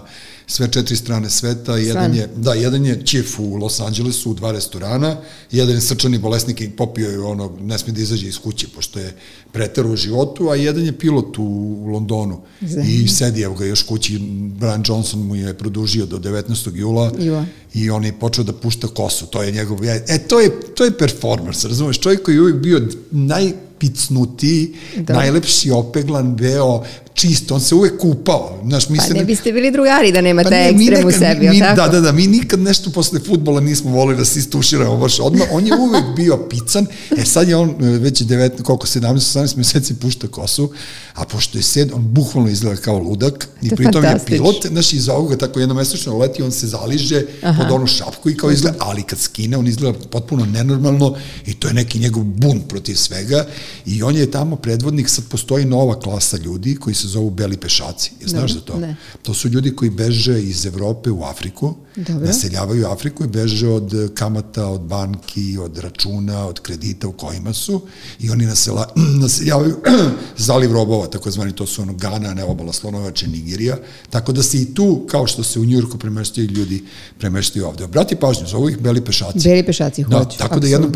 sve 0.50 0.72
četiri 0.72 0.96
strane 0.96 1.30
sveta, 1.30 1.78
jedan 1.78 2.16
je, 2.16 2.30
da, 2.36 2.54
jedan 2.54 2.86
je 2.86 3.06
čif 3.06 3.40
u 3.40 3.56
Los 3.56 3.80
Angelesu 3.80 4.32
u 4.32 4.34
dva 4.34 4.52
restorana, 4.52 5.18
jedan 5.52 5.76
je 5.76 5.82
srčani 5.82 6.18
bolesnik 6.18 6.62
i 6.62 6.70
popio 6.70 7.10
je 7.10 7.20
ono, 7.20 7.52
ne 7.62 7.78
smije 7.78 7.94
da 7.94 8.02
izađe 8.02 8.28
iz 8.28 8.38
kuće 8.38 8.68
pošto 8.76 9.00
je 9.00 9.14
preteru 9.52 9.94
u 9.94 9.96
životu, 9.96 10.50
a 10.50 10.56
jedan 10.56 10.86
je 10.86 10.98
pilot 10.98 11.38
u, 11.38 11.44
u 11.44 11.86
Londonu 11.86 12.42
i 12.88 13.08
sedi 13.08 13.42
evo 13.42 13.56
ga 13.56 13.66
još 13.66 13.84
kući, 13.84 14.20
Brian 14.60 14.84
Johnson 14.88 15.22
mu 15.22 15.36
je 15.36 15.58
produžio 15.58 16.06
do 16.06 16.18
19. 16.18 16.76
jula 16.76 17.12
Jula. 17.20 17.46
i 17.74 17.90
on 17.90 18.06
je 18.06 18.20
počeo 18.20 18.44
da 18.44 18.54
pušta 18.54 18.88
kosu, 18.88 19.26
to 19.26 19.44
je 19.44 19.52
njegov, 19.52 19.86
e, 19.86 20.28
to 20.28 20.40
je, 20.40 20.62
to 20.76 20.86
je 20.86 20.98
performance, 20.98 21.68
razumeš, 21.68 22.00
čovjek 22.00 22.24
koji 22.24 22.36
je 22.36 22.42
uvijek 22.42 22.58
bio 22.58 22.88
najpicnutiji, 23.12 24.74
Da. 24.98 25.14
najlepši 25.14 25.72
opeglan, 25.72 26.36
beo, 26.36 26.84
čist, 27.20 27.52
on 27.52 27.60
se 27.62 27.76
uvek 27.76 27.98
kupao, 27.98 28.60
znaš, 28.68 28.88
Pa 28.88 28.94
mislim, 28.94 29.18
ne 29.18 29.26
biste 29.26 29.52
bili 29.52 29.72
drugari 29.72 30.12
da 30.12 30.22
nemate 30.22 30.50
Pa 30.50 30.56
ne, 30.56 30.72
mi 30.72 30.84
ekstrem 30.84 31.06
u 31.06 31.10
nekad- 31.10 31.20
sebi, 31.20 31.50
mi, 31.50 31.60
tako? 31.60 31.76
Da, 31.76 31.88
da, 31.88 32.02
da, 32.02 32.12
mi 32.12 32.28
nikad 32.28 32.60
nešto 32.60 32.90
posle 32.90 33.20
futbola 33.20 33.62
nismo 33.62 33.92
volili 33.92 34.18
da 34.18 34.26
se 34.26 34.40
istuširamo 34.40 34.98
baš 34.98 35.20
odmah. 35.20 35.48
On 35.52 35.68
je 35.68 35.74
uvek 35.80 36.04
bio 36.20 36.38
pican, 36.38 36.88
e 37.18 37.26
sad 37.26 37.50
je 37.50 37.56
on 37.56 37.70
e, 37.70 37.86
već 37.86 38.22
9, 38.22 38.62
koliko, 38.62 38.88
17-18 38.88 39.58
meseci 39.58 39.94
pušta 39.94 40.28
kosu, 40.28 40.72
a 41.14 41.26
pošto 41.26 41.58
je 41.58 41.64
sed, 41.64 41.92
on 41.94 42.14
bukvalno 42.14 42.50
izgleda 42.50 42.82
kao 42.82 42.98
ludak 43.00 43.48
i 43.62 43.70
To 43.70 43.76
pritom 43.76 44.04
je 44.04 44.20
pilot, 44.26 44.66
znaš, 44.68 44.94
iz 44.94 45.10
ovoga 45.10 45.38
tako 45.38 45.60
jednomesečno 45.60 46.18
leti, 46.18 46.44
on 46.44 46.52
se 46.52 46.68
zaliže 46.68 47.24
Aha. 47.44 47.64
pod 47.64 47.72
onu 47.72 47.88
šapku 47.88 48.30
i 48.30 48.38
kao 48.38 48.52
izgleda, 48.52 48.78
ali 48.80 49.04
kad 49.04 49.20
skine, 49.20 49.58
on 49.58 49.68
izgleda 49.68 49.98
potpuno 50.12 50.46
nenormalno 50.46 51.16
i 51.46 51.54
to 51.54 51.68
je 51.68 51.74
neki 51.74 52.00
njegov 52.00 52.24
bunt 52.24 52.68
protiv 52.68 52.96
svega 52.96 53.46
i 53.86 54.04
on 54.04 54.16
je 54.16 54.32
tamo 54.32 54.56
predvodnik, 54.56 55.10
sad 55.10 55.24
postoji 55.30 55.66
nova 55.66 56.00
klasa 56.00 56.38
ljudi 56.38 56.76
koji 56.76 56.96
se 56.96 57.08
zovu 57.10 57.30
beli 57.30 57.58
pešaci. 57.58 58.12
Je 58.22 58.28
znaš 58.28 58.54
za 58.54 58.62
to? 58.62 58.78
ne. 58.78 58.96
To 59.22 59.34
su 59.34 59.48
ljudi 59.50 59.76
koji 59.76 59.92
beže 59.92 60.42
iz 60.44 60.66
Evrope 60.66 61.12
u 61.12 61.24
Afriku, 61.24 61.76
Dobro. 61.96 62.28
naseljavaju 62.28 62.88
Afriku 62.88 63.24
i 63.24 63.28
beže 63.28 63.68
od 63.68 64.12
kamata, 64.14 64.68
od 64.68 64.82
banki, 64.82 65.58
od 65.58 65.78
računa, 65.78 66.46
od 66.46 66.60
kredita 66.60 67.08
u 67.08 67.12
kojima 67.12 67.54
su 67.54 67.82
i 68.20 68.30
oni 68.30 68.46
nasela, 68.46 68.90
naseljavaju 69.24 69.80
zaliv 70.48 70.72
robova, 70.74 71.08
takozvani, 71.08 71.56
to 71.56 71.66
su 71.66 71.82
ono 71.82 71.94
Gana, 71.94 72.34
ne 72.34 72.44
obala 72.44 72.74
Slonovače, 72.74 73.28
Nigerija, 73.28 73.78
tako 74.10 74.32
da 74.32 74.44
se 74.44 74.62
i 74.62 74.74
tu, 74.74 75.06
kao 75.10 75.28
što 75.28 75.44
se 75.44 75.60
u 75.60 75.66
Njurku 75.66 75.98
premeštaju 75.98 76.48
ljudi, 76.48 76.84
premeštaju 77.18 77.68
ovde. 77.68 77.84
Obrati 77.84 78.16
pažnju, 78.16 78.48
zovu 78.48 78.70
ih 78.70 78.78
beli 78.80 79.02
pešaci. 79.06 79.50
Beli 79.50 79.66
pešaci 79.66 80.04
Da, 80.04 80.18
hoću. 80.18 80.38
tako 80.38 80.60
da 80.60 80.68
jednom 80.68 80.92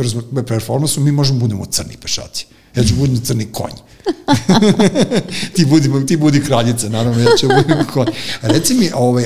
performansu 0.48 1.02
mi 1.02 1.11
možemo 1.11 1.40
budemo 1.40 1.65
crni 1.65 1.98
pešaci. 2.02 2.45
Ja 2.76 2.84
ću 2.84 2.95
budem 2.95 3.22
crni 3.22 3.45
konj. 3.52 3.73
ti, 5.56 5.66
budi, 5.66 6.06
ti 6.08 6.18
budi 6.18 6.44
kraljica, 6.44 6.90
naravno, 6.90 7.22
ja 7.22 7.30
ću 7.40 7.48
budem 7.48 7.86
konj. 7.94 8.08
Reci 8.42 8.74
mi, 8.74 8.90
ovaj, 8.96 9.26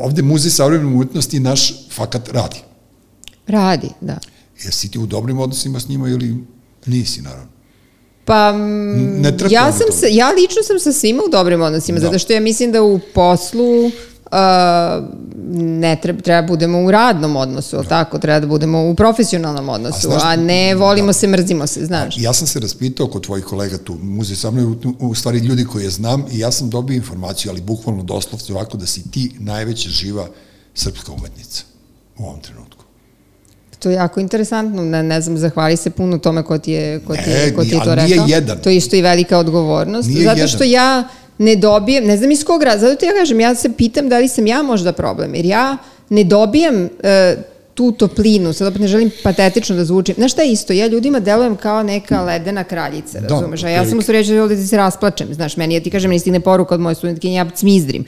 ovde 0.00 0.22
Muzej 0.22 0.50
savremene 0.50 0.94
umetnosti 0.94 1.40
naš 1.40 1.74
fakat 1.90 2.28
radi. 2.28 2.56
Radi, 3.46 3.88
da. 4.00 4.18
Jesi 4.64 4.90
ti 4.90 4.98
u 4.98 5.06
dobrim 5.06 5.38
odnosima 5.38 5.80
s 5.80 5.88
njima 5.88 6.08
ili 6.08 6.36
nisi, 6.86 7.22
naravno? 7.22 7.48
Pa, 8.24 8.52
Ne 8.52 9.34
ja 9.50 9.72
sam 9.72 9.86
se, 9.92 10.06
ja 10.10 10.30
lično 10.30 10.62
sam 10.62 10.78
sa 10.78 10.92
svima 10.92 11.22
u 11.26 11.30
dobrim 11.30 11.60
odnosima, 11.62 11.98
Da. 11.98 12.06
zato 12.06 12.18
što 12.18 12.32
ja 12.32 12.40
mislim 12.40 12.72
da 12.72 12.82
u 12.82 13.00
poslu 13.14 13.90
uh, 14.30 15.04
ne 15.52 15.96
treba, 15.96 16.20
treba 16.20 16.42
budemo 16.44 16.80
u 16.80 16.90
radnom 16.90 17.36
odnosu, 17.36 17.76
da. 17.76 17.82
tako, 17.82 18.18
treba 18.18 18.40
da 18.40 18.46
budemo 18.46 18.82
u 18.82 18.94
profesionalnom 18.94 19.68
odnosu, 19.68 20.08
a, 20.08 20.18
znaš- 20.18 20.36
ne 20.38 20.74
volimo 20.74 21.12
se, 21.12 21.26
mrzimo 21.28 21.66
se, 21.66 21.84
znaš. 21.84 22.14
Ja 22.18 22.32
sam 22.32 22.46
se 22.46 22.60
raspitao 22.60 23.06
kod 23.06 23.22
tvojih 23.22 23.44
kolega 23.44 23.78
tu, 23.78 23.96
muzej 23.96 24.36
sa 24.36 24.50
mnom, 24.50 24.72
u, 24.98 25.06
u 25.06 25.14
stvari 25.14 25.38
ljudi 25.38 25.64
koje 25.64 25.84
je 25.84 25.90
znam 25.90 26.24
i 26.32 26.38
ja 26.38 26.52
sam 26.52 26.70
dobio 26.70 26.94
informaciju, 26.94 27.50
ali 27.50 27.60
bukvalno 27.60 28.02
doslovce 28.02 28.52
ovako 28.52 28.76
da 28.76 28.86
si 28.86 29.10
ti 29.10 29.32
najveća 29.38 29.88
živa 29.90 30.26
srpska 30.74 31.12
umetnica 31.12 31.62
u 32.18 32.24
ovom 32.24 32.40
trenutku. 32.40 32.84
To 33.78 33.90
je 33.90 33.94
jako 33.94 34.20
interesantno, 34.20 34.82
ne, 34.82 35.02
ne 35.02 35.20
znam, 35.20 35.38
zahvali 35.38 35.76
se 35.76 35.90
puno 35.90 36.18
tome 36.18 36.42
ko 36.42 36.58
ti 36.58 36.72
je, 36.72 37.00
ko 37.00 37.14
ti 37.14 37.30
je, 37.30 37.46
Ne, 37.46 37.54
ko 37.54 37.62
ti 37.62 37.68
je 37.68 37.76
ali 37.76 37.84
to 37.86 37.94
nije 37.96 38.08
rekao. 38.08 38.26
jedan. 38.26 38.58
To 38.58 38.70
je 38.70 38.76
isto 38.76 38.96
i 38.96 39.02
velika 39.02 39.38
odgovornost, 39.38 40.08
Nije 40.08 40.22
zato 40.22 40.36
jedan. 40.36 40.48
što 40.48 40.64
ja 40.64 41.08
ne 41.38 41.56
dobijem, 41.56 42.04
ne 42.04 42.16
znam 42.16 42.30
iz 42.30 42.44
kog 42.44 42.62
razloga, 42.62 42.88
zato 42.88 43.00
ti 43.00 43.06
ja 43.06 43.12
kažem, 43.12 43.40
ja 43.40 43.54
se 43.54 43.72
pitam 43.76 44.08
da 44.08 44.18
li 44.18 44.28
sam 44.28 44.46
ja 44.46 44.62
možda 44.62 44.92
problem, 44.92 45.34
jer 45.34 45.44
ja 45.44 45.76
ne 46.08 46.24
dobijam 46.24 46.88
e, 47.02 47.36
tu 47.74 47.92
toplinu, 47.92 48.52
sad 48.52 48.68
opet 48.68 48.80
ne 48.80 48.88
želim 48.88 49.10
patetično 49.22 49.76
da 49.76 49.84
zvučim. 49.84 50.14
Znaš 50.14 50.32
šta 50.32 50.42
je 50.42 50.52
isto? 50.52 50.72
Ja 50.72 50.86
ljudima 50.86 51.20
delujem 51.20 51.56
kao 51.56 51.82
neka 51.82 52.22
ledena 52.22 52.64
kraljica, 52.64 53.20
Da, 53.20 53.28
razumeš? 53.28 53.62
A 53.62 53.68
ja 53.68 53.86
sam 53.86 53.98
u 53.98 54.02
stvari 54.02 54.24
da 54.48 54.56
se 54.56 54.76
rasplačem, 54.76 55.34
znaš, 55.34 55.56
meni 55.56 55.74
ja 55.74 55.80
ti 55.80 55.90
kažem, 55.90 56.08
meni 56.08 56.18
stigne 56.18 56.40
poruka 56.40 56.74
od 56.74 56.80
moje 56.80 56.94
studentkinje, 56.94 57.36
ja 57.36 57.50
cmizdrim. 57.54 58.04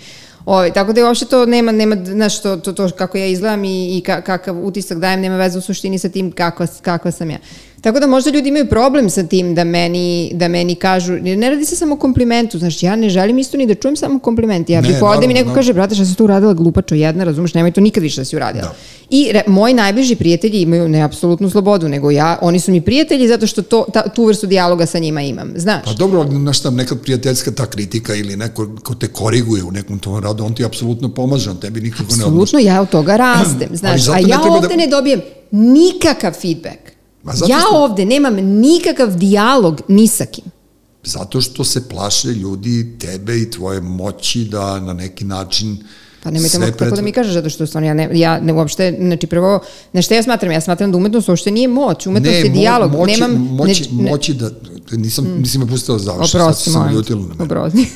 Ove, 0.47 0.73
tako 0.73 0.93
da 0.93 1.01
je 1.01 1.07
uopšte 1.07 1.27
to 1.27 1.47
nema, 1.47 1.73
nema, 1.73 1.97
znaš, 2.05 2.43
to, 2.43 2.57
to, 2.57 2.73
to 2.73 2.91
kako 2.91 3.19
ja 3.19 3.27
izgledam 3.27 3.65
i, 3.65 3.99
i 3.99 4.01
ka, 4.01 4.21
kakav 4.21 4.67
utisak 4.67 4.99
dajem, 4.99 5.21
nema 5.21 5.37
veze 5.37 5.59
u 5.59 5.61
suštini 5.61 5.99
sa 5.99 6.09
tim 6.09 6.33
kakva, 6.33 6.67
kakva 6.83 7.11
sam 7.11 7.31
ja. 7.31 7.39
Tako 7.81 8.01
da 8.01 8.07
možda 8.07 8.31
ljudi 8.31 8.49
imaju 8.49 8.67
problem 8.67 9.11
sa 9.11 9.23
tim 9.23 9.55
da 9.55 9.65
meni, 9.65 10.31
da 10.35 10.49
meni 10.49 10.75
kažu, 10.75 11.13
ne 11.13 11.51
radi 11.51 11.65
se 11.65 11.77
samo 11.77 11.95
o 11.95 11.99
komplimentu, 11.99 12.59
znaš, 12.59 12.83
ja 12.83 12.97
ne 12.97 13.09
želim 13.09 13.39
isto 13.39 13.57
ni 13.57 13.67
da 13.67 13.75
čujem 13.75 13.97
samo 13.97 14.19
kompliment. 14.19 14.71
Ja 14.71 14.81
bih 14.81 14.97
odem 15.03 15.03
i 15.03 15.07
naravno, 15.07 15.27
neko 15.27 15.35
naravno. 15.35 15.55
kaže, 15.55 15.73
brate, 15.73 15.95
šta 15.95 16.05
si 16.05 16.15
tu 16.15 16.25
uradila 16.25 16.55
glupačo 16.55 16.95
jedna, 16.95 17.25
razumeš, 17.25 17.55
nemoj 17.55 17.73
to 17.73 17.81
nikad 17.81 18.03
više 18.03 18.21
da 18.21 18.25
si 18.25 18.37
uradila. 18.37 18.65
Da. 18.65 18.75
I 19.11 19.29
re, 19.33 19.43
moji 19.47 19.75
najbliži 19.75 20.17
prijatelji 20.17 20.61
imaju 20.61 20.89
ne 20.89 21.03
apsolutnu 21.03 21.51
slobodu, 21.51 21.89
nego 21.89 22.11
ja, 22.11 22.39
oni 22.43 22.61
su 22.61 22.71
mi 22.71 22.81
prijatelji 22.81 23.29
zato 23.29 23.47
što 23.47 23.63
to, 23.63 23.87
ta, 23.93 24.09
tu 24.09 24.25
vrstu 24.25 24.47
dijaloga 24.47 24.87
sa 24.87 24.99
njima 24.99 25.23
imam, 25.23 25.53
znaš. 25.57 25.85
Pa 25.85 25.93
dobro, 25.93 26.21
ali 26.21 26.37
znaš 26.37 26.59
šta, 26.59 26.71
nekad 26.71 27.01
prijateljska 27.03 27.51
ta 27.51 27.67
kritika 27.67 28.15
ili 28.15 28.37
neko 28.37 28.69
ko 28.83 28.95
te 28.95 29.09
koriguje 29.09 29.63
u 29.63 29.71
nekom 29.71 29.99
tom 29.99 30.21
radu, 30.31 30.45
on 30.45 30.55
ti 30.55 30.65
apsolutno 30.65 31.09
pomaže, 31.11 31.51
on 31.51 31.57
tebi 31.57 31.81
nikako 31.81 32.03
ne 32.03 32.25
odnosi. 32.25 32.25
Apsolutno, 32.25 32.59
ja 32.61 32.81
od 32.83 32.91
toga 32.91 33.17
rastem, 33.17 33.69
znaš. 33.77 34.09
A 34.09 34.19
ja 34.19 34.39
da- 34.39 34.51
ovde 34.51 34.77
ne 34.77 34.87
dobijem 34.87 35.21
nikakav 35.51 36.33
feedback. 36.33 36.79
Ma 37.23 37.33
zato 37.33 37.53
Ja 37.53 37.59
što- 37.61 37.77
ovde 37.77 38.05
nemam 38.07 38.35
nikakav 38.37 39.17
dijalog 39.17 39.81
ni 39.89 40.07
sa 40.07 40.27
kim. 40.27 40.45
Zato 41.05 41.41
što 41.41 41.65
se 41.65 41.89
plaše 41.89 42.29
ljudi 42.29 42.99
tebe 42.99 43.39
i 43.39 43.51
tvoje 43.51 43.81
moći 43.81 44.45
da 44.45 44.81
na 44.81 44.93
neki 44.93 45.25
način 45.25 45.79
Pa 46.23 46.31
nemojte 46.31 46.57
sve 46.57 46.67
mu 46.67 46.73
tako 46.73 46.97
da 46.97 47.03
mi 47.03 47.13
kažeš, 47.13 47.33
zato 47.35 47.51
što 47.51 47.67
stvarno 47.67 47.89
ja 47.89 47.95
ne, 47.95 48.09
ja 48.13 48.41
ne 48.41 48.53
uopšte, 48.53 48.97
znači 49.01 49.27
prvo, 49.27 49.61
na 49.93 50.03
što 50.03 50.15
ja 50.15 50.23
smatram? 50.23 50.53
Ja 50.53 50.61
smatram 50.61 50.93
da 50.93 50.97
umetnost 50.97 51.29
uopšte 51.29 51.51
nije 51.51 51.69
moć, 51.69 52.07
umetnost 52.07 52.37
je 52.37 52.45
mo- 52.45 52.53
dijalog. 52.53 52.93
Moći, 52.93 53.21
Nemam, 53.21 53.37
moći, 53.37 53.89
ne, 53.93 54.03
ne, 54.03 54.11
moći 54.11 54.35
da, 54.35 54.51
nisam, 54.93 55.25
nisi 55.39 55.59
me 55.59 55.67
pustila 55.67 55.99
završim, 55.99 56.41
sad 56.41 56.59
si 56.59 56.65
se 56.65 56.71
te. 56.73 56.79
naljutila 56.79 57.21
na 57.21 57.29
mene. 57.29 57.45
Oprosti. 57.45 57.79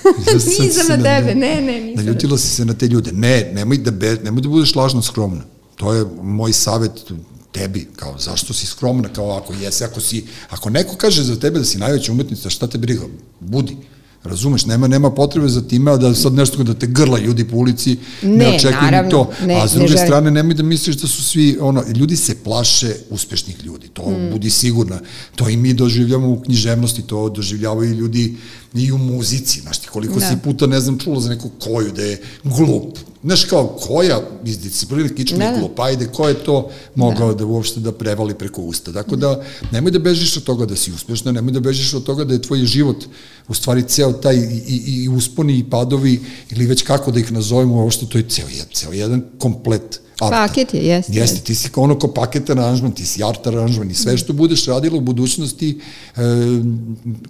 Nisam 0.62 0.86
na 0.96 0.96
tebe, 0.96 1.34
ne, 1.34 1.60
ne, 1.60 1.80
nisam 1.80 1.96
na 1.96 2.02
Naljutila 2.02 2.38
si 2.38 2.48
se 2.48 2.64
na 2.64 2.74
te 2.74 2.86
ljude. 2.86 3.12
Ne, 3.12 3.51
nemoj 3.55 3.78
da, 3.78 3.90
be, 3.90 4.16
nemoj 4.24 4.42
da 4.42 4.48
budeš 4.48 4.74
lažno 4.74 5.02
skromna. 5.02 5.42
To 5.76 5.92
je 5.92 6.05
moj 6.22 6.52
savet 6.52 7.12
tebi, 7.52 7.88
kao 7.96 8.18
zašto 8.18 8.55
si 8.55 8.66
skromna, 8.66 9.09
kao 9.09 9.30
ako 9.30 9.52
jesi, 9.52 9.84
ako 9.84 10.01
si, 10.01 10.24
ako 10.51 10.70
neko 10.70 10.96
kaže 10.96 11.22
za 11.22 11.36
tebe 11.36 11.59
da 11.59 11.64
si 11.64 11.78
najveća 11.78 12.12
umetnica, 12.12 12.51
šta 12.51 12.66
te 12.66 12.78
briga, 12.78 13.02
budi. 13.40 13.76
Razumeš, 14.24 14.66
nema 14.66 14.88
nema 14.88 15.10
potrebe 15.10 15.48
za 15.48 15.62
time 15.62 15.90
a 15.90 15.96
da 15.96 16.14
sad 16.14 16.34
nešto 16.34 16.64
da 16.64 16.74
te 16.74 16.86
grla 16.86 17.18
ljudi 17.18 17.44
po 17.44 17.56
ulici, 17.56 17.96
ne, 18.22 18.36
Ne, 18.36 18.48
očekujem 18.48 18.84
naravno, 18.84 19.10
to. 19.10 19.30
ne, 19.46 19.55
a 19.55 19.68
s 19.68 19.72
ne 19.72 19.78
druge 19.78 19.92
želim. 19.92 20.06
strane 20.06 20.30
nemoj 20.30 20.55
da 20.55 20.62
misliš 20.62 20.96
da 20.96 21.09
su 21.09 21.24
svi 21.24 21.59
ono 21.60 21.84
ljudi 21.96 22.16
se 22.16 22.34
plaše 22.44 22.94
uspešnih 23.10 23.56
ljudi. 23.64 23.88
To 23.88 24.10
mm. 24.10 24.30
budi 24.32 24.51
sigurna. 24.51 25.01
To 25.36 25.48
i 25.48 25.56
mi 25.56 25.74
doživljavamo 25.74 26.30
u 26.30 26.40
književnosti, 26.40 27.02
to 27.02 27.28
doživljavaju 27.28 27.90
i 27.92 27.96
ljudi 27.96 28.36
i 28.74 28.92
u 28.92 28.98
muzici, 28.98 29.60
znaš 29.60 29.78
ti 29.78 29.88
koliko 29.88 30.20
Da. 30.20 30.28
si 30.28 30.36
puta 30.44 30.66
ne 30.66 30.80
znam 30.80 30.98
čula 30.98 31.20
za 31.20 31.28
neku 31.28 31.51
koju 31.59 31.92
da 31.92 32.02
je 32.02 32.22
glup. 32.44 32.98
Znaš 33.24 33.44
kao 33.44 33.66
koja 33.66 34.20
iz 34.44 34.59
discipline 34.59 35.14
kičme 35.14 35.38
Da, 35.38 35.51
da. 35.51 35.59
glup, 35.59 35.80
ajde 35.80 36.06
ko 36.06 36.28
je 36.28 36.34
to 36.34 36.70
mogao 36.94 37.28
da. 37.28 37.34
da 37.34 37.46
uopšte 37.46 37.80
da 37.80 37.92
prevali 37.92 38.34
preko 38.34 38.62
usta. 38.62 38.92
Tako 38.92 39.16
da 39.16 39.42
nemoj 39.72 39.90
da 39.90 39.98
bežiš 39.98 40.36
od 40.36 40.42
toga 40.44 40.66
da 40.66 40.76
si 40.76 40.92
uspešna, 40.92 41.32
nemoj 41.32 41.52
da 41.52 41.60
bežiš 41.60 41.94
od 41.94 42.05
toga 42.05 42.24
da 42.24 42.34
je 42.34 42.42
tvoj 42.42 42.64
život 42.66 43.05
u 43.48 43.55
stvari 43.55 43.82
ceo 43.82 44.12
taj 44.12 44.36
i, 44.36 44.62
i, 44.68 45.02
i 45.05 45.09
usponi 45.09 45.59
i 45.59 45.70
padovi 45.70 46.20
ili 46.51 46.66
već 46.66 46.82
kako 46.82 47.10
da 47.10 47.20
ih 47.20 47.32
nazovemo, 47.32 47.82
uopšte 47.82 48.06
to 48.06 48.18
je 48.18 48.28
ceo, 48.28 48.46
ceo 48.72 48.92
jedan 48.92 49.22
komplet 49.38 50.01
arta. 50.20 50.47
Paket 50.49 50.74
je, 50.74 50.86
jeste, 50.86 51.12
Jeste, 51.12 51.41
ti 51.41 51.55
si 51.55 51.69
ono 51.77 51.99
ko 51.99 52.09
paket 52.09 52.51
aranžman, 52.51 52.93
ti 52.93 53.07
si 53.07 53.24
art 53.24 53.47
aranžman 53.47 53.91
i 53.91 53.95
sve 53.95 54.16
što 54.19 54.32
budeš 54.32 54.66
radila 54.66 54.97
u 54.97 55.01
budućnosti, 55.01 55.81
e, 56.16 56.20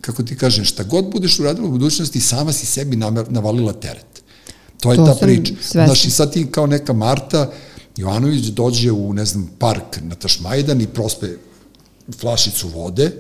kako 0.01 0.23
ti 0.23 0.37
kažem, 0.37 0.65
šta 0.65 0.83
god 0.83 1.11
budeš 1.11 1.39
uradila 1.41 1.69
u 1.69 1.71
budućnosti, 1.71 2.21
sama 2.21 2.53
si 2.53 2.67
sebi 2.67 2.97
navalila 3.29 3.73
teret. 3.73 4.23
To 4.81 4.93
je 4.93 4.97
To 4.97 5.07
ta 5.07 5.15
priča. 5.15 5.55
svesna. 5.61 5.87
Znaš, 5.87 6.05
i 6.05 6.11
sad 6.11 6.33
ti 6.33 6.47
kao 6.51 6.67
neka 6.67 6.93
Marta 6.93 7.53
Jovanović 7.97 8.45
dođe 8.45 8.93
u, 8.93 9.13
ne 9.13 9.25
znam, 9.25 9.51
park 9.59 9.99
na 10.03 10.15
Tašmajdan 10.15 10.81
i 10.81 10.87
prospe 10.87 11.27
flašicu 12.21 12.69
vode, 12.69 13.13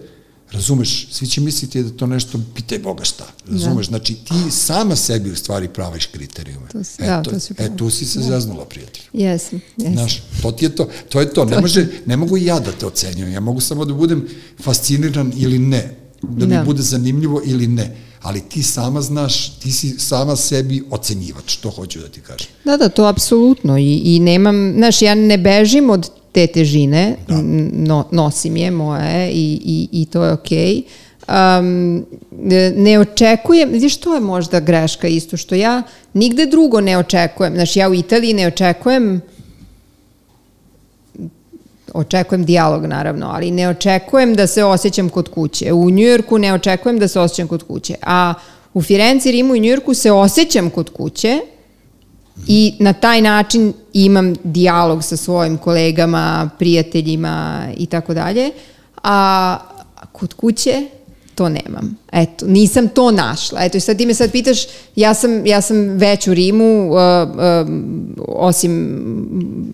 razumeš, 0.54 1.08
svi 1.10 1.26
će 1.26 1.40
misliti 1.40 1.82
da 1.82 1.90
to 1.90 2.06
nešto, 2.06 2.38
pitaj 2.54 2.78
Boga 2.78 3.04
šta, 3.04 3.24
razumeš, 3.46 3.86
znači 3.86 4.14
ti 4.14 4.34
sama 4.50 4.96
sebi 4.96 5.30
u 5.30 5.36
stvari 5.36 5.68
praviš 5.68 6.06
kriterijume. 6.06 6.66
To 6.68 6.84
si- 6.84 7.02
da, 7.02 7.20
e, 7.20 7.22
to 7.24 7.40
si 7.40 7.54
e, 7.58 7.76
tu 7.76 7.90
si 7.90 8.04
se 8.04 8.20
zeznula, 8.20 8.64
prijatelj. 8.64 9.02
Jesam, 9.14 9.60
jesam. 9.76 9.94
Znaš, 9.94 10.22
to 10.42 10.52
ti 10.52 10.64
je 10.64 10.76
to. 10.76 10.88
To 11.08 11.20
je 11.20 11.32
to. 11.32 11.44
Ne, 11.44 11.60
može, 11.60 11.86
ne 12.06 12.16
mogu 12.16 12.36
i 12.36 12.44
ja 12.44 12.60
da 12.60 12.72
te 12.72 12.86
ocenjujem. 12.86 13.32
Ja 13.32 13.40
mogu 13.40 13.60
samo 13.60 13.84
da 13.84 13.94
budem 13.94 14.26
fasciniran 14.60 15.32
ili 15.36 15.58
ne. 15.58 15.96
Da 16.22 16.46
mi 16.46 16.54
Da. 16.54 16.62
bude 16.62 16.82
zanimljivo 16.82 17.42
ili 17.44 17.66
ne. 17.66 17.96
Ali 18.22 18.40
ti 18.42 18.62
sama 18.62 19.00
znaš, 19.02 19.48
ti 19.50 19.72
si 19.72 19.98
sama 19.98 20.36
sebi 20.36 20.84
ocenjivač, 20.90 21.56
to 21.56 21.70
hoću 21.70 22.00
da 22.00 22.08
ti 22.08 22.20
kažem. 22.20 22.46
Da, 22.64 22.76
da, 22.76 22.88
to 22.88 23.04
apsolutno 23.04 23.78
I, 23.78 23.92
i 24.06 24.18
nemam, 24.20 24.72
znaš, 24.76 25.02
ja 25.02 25.14
ne 25.14 25.38
bežim 25.38 25.90
od 25.90 26.10
te 26.34 26.46
težine, 26.46 27.16
Da. 27.28 27.38
no, 27.72 28.04
nosim 28.10 28.56
je 28.56 28.70
moje 28.70 29.30
i, 29.30 29.60
i, 29.64 30.02
i 30.02 30.06
to 30.06 30.24
je 30.24 30.32
okej. 30.32 30.82
Um, 31.28 32.04
ne- 32.76 32.98
očekujem, 32.98 33.70
vidiš, 33.70 33.96
to 33.96 34.14
je 34.14 34.20
možda 34.20 34.60
greška 34.60 35.08
isto, 35.08 35.36
što 35.36 35.54
ja 35.54 35.82
nigde 36.12 36.46
drugo 36.46 36.80
ne 36.80 36.98
očekujem. 36.98 37.54
Znaš, 37.54 37.76
ja 37.76 37.88
u 37.88 37.94
Italiji 37.94 38.34
ne 38.34 38.46
očekujem 38.46 39.20
očekujem 41.94 42.44
dijalog 42.44 42.86
naravno, 42.86 43.26
ali 43.26 43.50
ne 43.50 43.68
očekujem 43.68 44.34
da 44.34 44.46
se 44.46 44.64
osjećam 44.64 45.08
kod 45.08 45.28
kuće. 45.28 45.72
U 45.72 45.90
Njujorku 45.90 46.38
ne 46.38 46.54
očekujem 46.54 46.98
da 46.98 47.08
se 47.08 47.20
osjećam 47.20 47.48
kod 47.48 47.62
kuće, 47.62 47.94
a 48.02 48.34
u 48.74 48.82
Firenci, 48.82 49.32
Rimu 49.32 49.54
i 49.54 49.60
Njujorku 49.60 49.94
se 49.94 50.12
osjećam 50.12 50.70
kod 50.70 50.90
kuće 50.90 51.40
i 52.46 52.74
na 52.78 52.92
taj 52.92 53.20
način 53.20 53.72
imam 53.92 54.34
dijalog 54.44 55.04
sa 55.04 55.16
svojim 55.16 55.58
kolegama, 55.58 56.50
prijateljima 56.58 57.66
i 57.76 57.86
tako 57.86 58.14
dalje, 58.14 58.50
a 59.02 59.58
kod 60.12 60.34
kuće 60.34 60.82
to 61.34 61.48
nemam. 61.48 61.96
Eto, 62.12 62.46
nisam 62.46 62.88
to 62.88 63.10
našla. 63.10 63.64
Eto, 63.64 63.80
sad 63.80 63.98
ti 63.98 64.06
me 64.06 64.14
sad 64.14 64.32
pitaš, 64.32 64.58
ja 64.96 65.14
sam, 65.14 65.46
ja 65.46 65.60
sam 65.60 65.76
već 65.76 66.28
u 66.28 66.34
Rimu, 66.34 66.90
uh, 66.90 66.98
um, 67.66 68.16
osim 68.28 68.72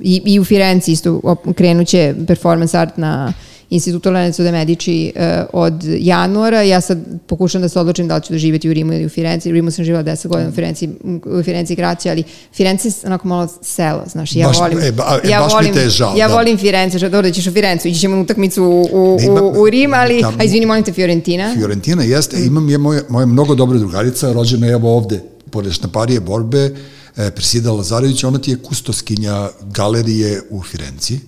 i, 0.02 0.22
i 0.24 0.40
u 0.40 0.44
Firenci 0.44 0.92
isto 0.92 1.36
krenuće 1.54 2.14
performance 2.26 2.78
art 2.78 2.96
na 2.96 3.32
Instituto 3.70 4.10
Lorenzo 4.10 4.42
de 4.42 4.52
Medici 4.52 5.12
uh, 5.16 5.22
od 5.52 5.74
januara. 5.90 6.62
Ja 6.62 6.80
sad 6.80 6.98
pokušam 7.26 7.62
da 7.62 7.68
se 7.68 7.80
odlučim 7.80 8.08
da 8.08 8.16
li 8.16 8.22
ću 8.22 8.32
doživjeti 8.32 8.70
u 8.70 8.72
Rimu 8.72 8.92
ili 8.92 9.06
u 9.06 9.08
Firenci. 9.08 9.50
U 9.50 9.52
Rimu 9.52 9.70
sam 9.70 9.84
živjela 9.84 10.04
10 10.04 10.26
godina, 10.26 10.48
u 10.48 10.52
Firenci, 10.52 10.88
u 11.26 11.42
Firenci 11.42 11.76
kraće, 11.76 12.10
ali 12.10 12.22
Firenci 12.54 12.88
je 12.88 12.92
onako 13.06 13.28
malo 13.28 13.48
selo, 13.62 14.02
znaš, 14.06 14.36
ja 14.36 14.48
Baš- 14.48 14.58
volim... 14.58 14.78
e, 14.78 14.92
ba- 14.92 15.20
e, 15.24 15.28
ja 15.28 15.40
baš 15.40 15.52
mi 15.52 15.56
volim, 15.56 15.74
te 15.74 15.80
je 15.80 15.88
žao, 15.88 16.14
Ja 16.16 16.28
da. 16.28 16.34
volim 16.34 16.58
Firenze, 16.58 16.98
što 16.98 17.08
dobro 17.08 17.28
da 17.28 17.34
ćeš 17.34 17.46
u 17.46 17.52
Firencu, 17.52 17.88
ići 17.88 18.00
ćemo 18.00 18.16
na 18.16 18.22
utakmicu 18.22 18.64
u, 18.64 18.88
u, 18.92 19.18
Ne, 19.20 19.30
u, 19.30 19.62
u 19.62 19.70
Rim, 19.70 19.94
ali, 19.94 20.20
tamo- 20.20 20.36
a 20.40 20.44
izvini, 20.44 20.66
molim 20.66 20.84
te, 20.84 20.92
Fiorentina. 20.92 21.54
Fiorentina 21.54 22.02
jeste, 22.02 22.36
mm. 22.36 22.46
imam 22.46 22.70
je 22.70 22.78
moja, 22.78 23.02
moja 23.08 23.26
mnogo 23.26 23.54
dobra 23.54 23.78
drugarica, 23.78 24.32
rođena 24.32 24.66
je 24.66 24.72
evo 24.72 24.96
ovde, 24.96 25.20
pored 25.50 25.72
štamparije 25.72 26.20
borbe, 26.20 26.74
e, 27.16 27.30
Presida 27.30 27.72
Lazarević, 27.72 28.24
ona 28.24 28.38
ti 28.38 28.50
je 28.50 28.56
kustoskinja 28.56 29.48
galerije 29.62 30.42
u 30.50 30.62
Firenci. 30.62 31.18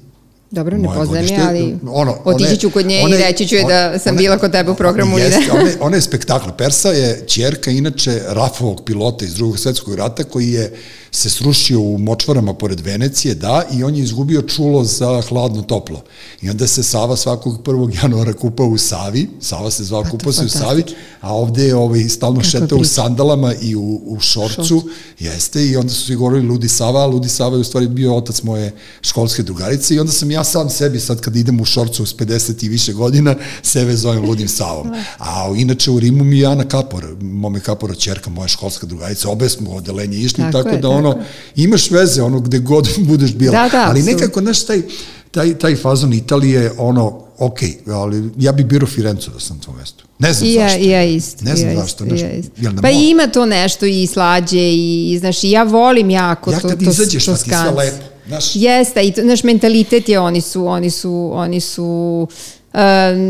Dobro, 0.52 0.78
ne 0.78 0.88
poznajem 0.96 1.26
je, 1.26 1.38
ali 1.48 1.76
ono, 1.88 2.16
otići 2.24 2.48
one- 2.48 2.56
ću 2.56 2.70
kod 2.70 2.86
nje 2.86 3.00
one- 3.04 3.16
i 3.16 3.22
reći 3.22 3.48
ću 3.48 3.54
je 3.54 3.64
da 3.64 3.88
one- 3.88 3.98
sam 3.98 4.10
one- 4.10 4.18
bila 4.18 4.38
kod 4.38 4.52
tebe 4.52 4.70
u 4.70 4.74
programu. 4.74 5.18
Jeste, 5.18 5.40
da- 5.46 5.52
ona, 5.80 5.96
je- 5.96 6.02
spektakl. 6.02 6.48
Persa 6.58 6.88
je 6.90 7.24
čerka, 7.26 7.70
inače, 7.70 8.20
Rafovog 8.28 8.82
pilota 8.84 9.24
iz 9.24 9.34
drugog 9.34 9.58
svetskog 9.58 9.94
rata, 9.94 10.24
koji 10.24 10.48
je 10.50 10.72
se 11.14 11.30
srušio 11.30 11.80
u 11.80 11.98
močvarama 11.98 12.54
pored 12.54 12.80
Venecije, 12.80 13.34
da, 13.34 13.64
i 13.72 13.84
on 13.84 13.94
je 13.94 14.02
izgubio 14.02 14.42
čulo 14.42 14.84
za 14.84 15.22
hladno-toplo. 15.28 16.02
I 16.42 16.50
onda 16.50 16.66
se 16.66 16.82
Sava 16.82 17.16
svakog 17.16 17.62
1. 17.64 17.96
januara 18.02 18.32
kupao 18.32 18.66
u 18.66 18.78
Savi, 18.78 19.28
Sava 19.40 19.70
se 19.70 19.84
zvao, 19.84 20.04
kupao 20.10 20.32
se 20.32 20.44
u 20.44 20.48
Savi, 20.48 20.84
a 21.20 21.34
ovde 21.34 21.64
je 21.64 21.76
ovaj, 21.76 22.08
stalno 22.08 22.40
Kakva 22.40 22.50
šetao 22.50 22.78
u 22.78 22.84
sandalama 22.84 23.54
i 23.54 23.76
u, 23.76 24.00
u 24.04 24.20
šorcu, 24.20 24.82
jeste, 25.18 25.66
i 25.66 25.76
onda 25.76 25.92
su 25.92 26.04
svi 26.04 26.14
govorili 26.14 26.46
Ludi 26.48 26.68
Sava, 26.68 27.00
a 27.00 27.06
Ludi 27.06 27.28
Sava 27.28 27.56
je 27.56 27.60
u 27.60 27.64
stvari 27.64 27.88
bio 27.88 28.16
otac 28.16 28.42
moje 28.42 28.74
školske 29.02 29.42
drugarice 29.42 29.94
i 29.94 30.00
onda 30.00 30.12
sam 30.12 30.30
ja 30.30 30.44
sam 30.44 30.70
sebi 30.70 31.00
sad 31.00 31.20
kad 31.20 31.36
idem 31.36 31.60
u 31.60 31.64
šorcu 31.64 32.06
s 32.06 32.16
50 32.16 32.64
i 32.64 32.68
više 32.68 32.92
godina, 32.92 33.34
sebe 33.62 33.96
zovem 33.96 34.24
Ludim 34.24 34.48
Savom. 34.48 34.92
A 35.18 35.52
inače 35.56 35.90
u 35.90 36.00
Rimu 36.00 36.24
mi 36.24 36.38
je 36.38 36.46
Ana 36.46 36.64
Kapor, 36.64 37.16
mome 37.20 37.60
Kapora 37.60 37.94
čerka, 37.94 38.30
moja 38.30 38.48
školska 38.48 38.86
drugarica, 38.86 39.30
obe 39.30 39.48
smo 39.48 39.70
u 39.70 39.76
odelenje 39.76 40.18
išli, 40.18 40.44
Tako 40.44 40.52
tako, 40.52 40.68
je, 40.68 40.80
da 40.80 40.88
tako 40.88 41.01
ono, 41.06 41.18
imaš 41.56 41.90
veze, 41.90 42.22
ono, 42.22 42.40
gde 42.40 42.58
god 42.58 42.88
budeš 43.08 43.34
bila. 43.34 43.62
Da, 43.62 43.68
da, 43.68 43.86
ali 43.88 44.02
nekako, 44.02 44.40
znaš, 44.40 44.64
taj, 44.64 44.82
taj, 45.30 45.58
taj 45.58 45.76
fazon 45.76 46.12
Italije, 46.12 46.72
ono, 46.78 47.22
ok, 47.38 47.58
ali 47.86 48.30
ja 48.38 48.52
bi 48.52 48.64
birao 48.64 48.86
Firencu 48.88 49.30
da 49.30 49.40
sam 49.40 49.56
na 49.56 49.62
tom 49.62 49.76
mestu. 49.76 50.04
Ne 50.18 50.32
znam 50.32 50.48
I 50.50 50.54
ja, 50.54 50.68
zašto. 50.68 50.84
ja 50.84 51.04
isto. 51.04 51.44
Ne 51.44 51.56
znam 51.56 51.70
ja 51.70 51.80
zašto, 51.80 52.04
isto, 52.04 52.26
ja 52.26 52.32
isto. 52.32 52.52
jel 52.56 52.74
na 52.74 52.82
Pa 52.82 52.88
more? 52.88 53.04
ima 53.04 53.26
to 53.26 53.46
nešto 53.46 53.86
i 53.86 54.06
slađe 54.06 54.72
i, 54.72 55.16
znaš, 55.20 55.44
i 55.44 55.50
ja 55.50 55.62
volim 55.62 56.10
jako 56.10 56.52
Ja 56.52 56.60
to, 56.60 56.68
kad 56.68 56.84
to, 56.84 56.90
izađeš, 56.90 57.24
to 57.24 57.32
ti 57.34 57.38
sve 57.42 57.48
skans. 57.56 57.76
lepo, 57.78 58.04
znaš. 58.26 58.56
Jeste, 58.56 59.06
i 59.06 59.12
to, 59.12 59.20
znaš, 59.22 59.44
mentalitet 59.44 60.08
je, 60.08 60.18
oni 60.20 60.40
su, 60.40 60.66
oni 60.66 60.90
su, 60.90 61.30
oni 61.32 61.60
su, 61.60 62.28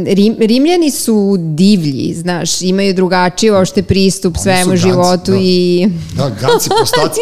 Rim, 0.07 0.37
Rimljani 0.39 0.91
su 0.91 1.37
divlji, 1.39 2.15
znaš, 2.15 2.63
imaju 2.63 2.95
drugačiji 2.95 3.51
ošte 3.51 3.83
pristup 3.83 4.35
Oni 4.37 4.43
svemu 4.43 4.71
ganci, 4.71 4.83
životu 4.83 5.33
da. 5.33 5.39
i... 5.41 5.89
Da, 6.17 6.31
ganci, 6.41 6.69
prostaci. 6.69 7.21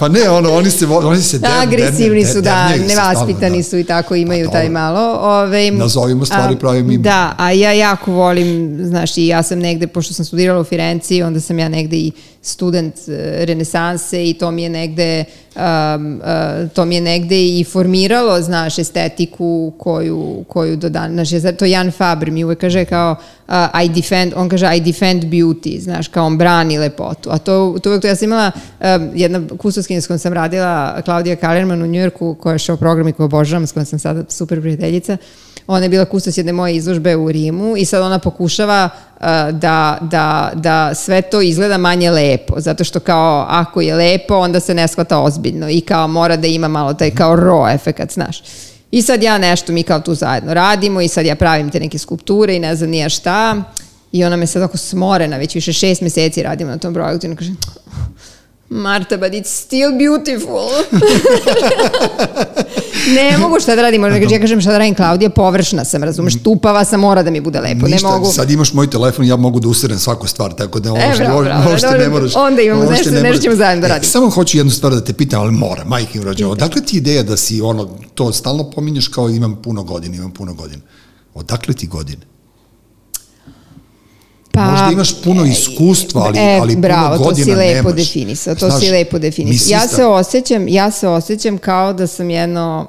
Pa 0.00 0.08
ne, 0.08 0.30
ono, 0.30 0.52
oni 0.52 0.70
se, 0.70 0.86
oni 0.86 1.22
se 1.22 1.38
Da, 1.38 1.48
der- 1.48 1.62
agresivni 1.62 2.24
der- 2.24 2.32
su, 2.32 2.40
da, 2.40 2.68
nevaspitani 2.88 3.56
da. 3.56 3.62
su 3.62 3.78
i 3.78 3.84
tako 3.84 4.14
imaju 4.14 4.46
Pa 4.46 4.52
taj 4.52 4.68
malo. 4.68 5.18
Ove, 5.20 5.70
Nazovimo 5.70 6.24
stvari 6.24 6.54
a, 6.54 6.58
pravim 6.58 6.84
imenom. 6.84 7.02
Da, 7.02 7.34
a 7.38 7.52
ja 7.52 7.72
jako 7.72 8.12
volim, 8.12 8.78
znaš, 8.82 9.16
i 9.16 9.26
ja 9.26 9.42
sam 9.42 9.58
negde, 9.58 9.86
pošto 9.86 10.14
sam 10.14 10.24
studirala 10.24 10.60
u 10.60 10.64
Firenci, 10.64 11.22
onda 11.22 11.40
sam 11.40 11.58
ja 11.58 11.68
negde 11.68 11.96
i 11.96 12.12
student 12.42 12.94
e, 13.08 13.44
renesanse 13.46 14.28
i 14.30 14.34
to 14.34 14.50
mi 14.50 14.62
je 14.62 14.68
negde 14.68 15.24
um, 15.58 16.20
uh, 16.20 16.70
to 16.70 16.84
mi 16.84 16.94
je 16.94 17.00
negde 17.00 17.46
i 17.46 17.64
formiralo, 17.64 18.42
znaš, 18.42 18.78
estetiku 18.78 19.72
koju, 19.78 20.44
koju 20.48 20.76
do 20.76 20.88
dan, 20.88 21.12
znaš, 21.12 21.32
ja 21.32 21.40
sad 21.40 21.57
to 21.58 21.64
Jan 21.64 21.90
Faber 21.90 22.30
mi 22.30 22.44
uvek 22.44 22.60
kaže 22.60 22.84
kao 22.84 23.16
uh, 23.48 23.54
I 23.84 23.88
defend, 23.88 24.32
on 24.36 24.48
kaže 24.48 24.76
I 24.76 24.80
defend 24.80 25.24
beauty, 25.24 25.80
znaš, 25.80 26.08
kao 26.08 26.26
on 26.26 26.38
brani 26.38 26.78
lepotu. 26.78 27.30
A 27.30 27.38
to, 27.38 27.76
to 27.82 27.90
uvek 27.90 28.02
to 28.02 28.08
ja 28.08 28.16
sam 28.16 28.24
imala, 28.24 28.50
um, 28.80 29.10
jedna 29.14 29.40
kustoskinja 29.58 30.00
s 30.00 30.06
kojom 30.06 30.18
sam 30.18 30.32
radila, 30.32 31.02
Klaudija 31.04 31.36
Kalerman 31.36 31.82
u 31.82 31.86
Njujorku, 31.86 32.34
koja 32.34 32.52
je 32.52 32.58
šao 32.58 32.76
program 32.76 33.08
i 33.08 33.12
koju 33.12 33.24
obožavam, 33.24 33.66
s 33.66 33.72
kojom 33.72 33.86
sam 33.86 33.98
sada 33.98 34.24
super 34.28 34.60
prijateljica, 34.60 35.16
ona 35.66 35.84
je 35.84 35.88
bila 35.88 36.04
kustos 36.04 36.36
jedne 36.36 36.52
moje 36.52 36.76
izložbe 36.76 37.16
u 37.16 37.32
Rimu 37.32 37.76
i 37.76 37.84
sad 37.84 38.02
ona 38.02 38.18
pokušava 38.18 38.88
uh, 38.88 39.26
da, 39.52 39.98
da, 40.00 40.50
da 40.54 40.94
sve 40.94 41.22
to 41.22 41.40
izgleda 41.40 41.78
manje 41.78 42.10
lepo, 42.10 42.60
zato 42.60 42.84
što 42.84 43.00
kao 43.00 43.46
ako 43.48 43.80
je 43.80 43.94
lepo, 43.94 44.34
onda 44.34 44.60
se 44.60 44.74
ne 44.74 44.88
shvata 44.88 45.18
ozbiljno 45.18 45.68
i 45.70 45.80
kao 45.80 46.08
mora 46.08 46.36
da 46.36 46.46
ima 46.46 46.68
malo 46.68 46.94
taj 46.94 47.10
kao 47.10 47.36
raw 47.36 47.74
efekat, 47.74 48.12
znaš. 48.12 48.42
I 48.90 49.02
sad 49.02 49.22
ja 49.22 49.38
nešto, 49.38 49.72
mi 49.72 49.82
kao 49.82 50.00
tu 50.00 50.14
zajedno 50.14 50.54
radimo 50.54 51.00
i 51.00 51.08
sad 51.08 51.26
ja 51.26 51.36
pravim 51.36 51.70
te 51.70 51.80
neke 51.80 51.98
skulpture 51.98 52.56
i 52.56 52.60
ne 52.60 52.76
znam 52.76 52.90
nije 52.90 53.10
šta. 53.10 53.62
I 54.12 54.24
ona 54.24 54.36
me 54.36 54.46
sad 54.46 54.62
ako 54.62 54.76
smorena, 54.76 55.36
već 55.36 55.54
više 55.54 55.72
šest 55.72 56.00
meseci 56.00 56.42
radimo 56.42 56.70
na 56.70 56.78
tom 56.78 56.94
projektu 56.94 57.26
i 57.26 57.28
ona 57.28 57.36
kaže, 57.36 57.52
Marta, 58.70 59.16
but 59.16 59.30
it's 59.30 59.46
still 59.46 59.90
beautiful. 59.92 60.68
ne 63.10 63.38
mogu 63.38 63.60
šta 63.60 63.76
da 63.76 63.82
radim, 63.82 64.00
možda 64.00 64.18
ja 64.18 64.40
kažem 64.40 64.60
šta 64.60 64.70
da 64.70 64.78
radim, 64.78 64.94
Klaudija, 64.94 65.30
površna 65.30 65.84
sam, 65.84 66.02
razumeš, 66.02 66.34
tupava 66.34 66.84
sam, 66.84 67.00
mora 67.00 67.22
da 67.22 67.30
mi 67.30 67.40
bude 67.40 67.60
lepo, 67.60 67.86
Ništa, 67.86 68.06
ne 68.06 68.12
mogu. 68.12 68.26
sad 68.26 68.50
imaš 68.50 68.72
moj 68.72 68.88
telefon 68.88 69.24
ja 69.24 69.36
mogu 69.36 69.60
da 69.60 69.68
userem 69.68 69.98
svaku 69.98 70.26
stvar, 70.26 70.52
tako 70.52 70.80
da 70.80 70.88
E, 70.88 70.92
možete, 70.92 71.18
bravo, 71.18 71.42
bravo, 71.42 71.70
dobro, 71.72 71.98
ne 71.98 72.08
moraš. 72.08 72.36
onda 72.36 72.62
imamo 72.62 72.84
nešto- 72.84 73.10
ne 73.10 73.22
nešto 73.22 73.42
ćemo 73.42 73.56
zajedno 73.56 73.80
da 73.80 73.86
E, 73.86 73.88
radimo. 73.88 74.04
Samo 74.04 74.30
hoću 74.30 74.56
jednu 74.56 74.72
stvar 74.72 74.94
da 74.94 75.00
te 75.00 75.12
pitam, 75.12 75.40
ali 75.40 75.52
mora, 75.52 75.84
majke 75.84 76.18
im 76.18 76.24
rođe. 76.24 76.46
Odakle 76.46 76.82
ti 76.82 76.96
ideja 76.96 77.22
da 77.22 77.36
si 77.36 77.60
ono, 77.60 77.84
to 78.14 78.32
stalno 78.32 78.64
pominješ 78.64 79.08
kao 79.08 79.28
imam 79.28 79.56
puno 79.56 79.82
godina, 79.82 80.16
imam 80.16 80.30
puno 80.30 80.54
godina. 80.54 80.82
Odakle 81.34 81.74
ti 81.74 81.86
godine? 81.86 82.20
Pa, 84.58 84.70
Možda 84.70 84.90
imaš 84.92 85.22
puno 85.22 85.44
iskustva, 85.44 86.22
ali, 86.22 86.38
e, 86.38 86.58
ali 86.60 86.76
bravo, 86.76 87.16
puno 87.16 87.24
godina 87.24 87.46
to 87.46 87.52
si 87.52 87.56
lepo 87.58 87.88
nemaš. 87.88 87.94
definisao, 87.96 88.54
to 88.54 88.68
Znaš, 88.68 88.80
si 88.80 88.90
lepo 88.90 89.18
definisao. 89.18 89.70
Ja 89.70 89.80
da- 89.80 89.88
se 89.88 90.04
osjećam, 90.04 90.68
ja 90.68 90.90
se 90.90 91.08
osjećam 91.08 91.58
kao 91.58 91.92
da 91.92 92.06
sam 92.06 92.30
jedno 92.30 92.86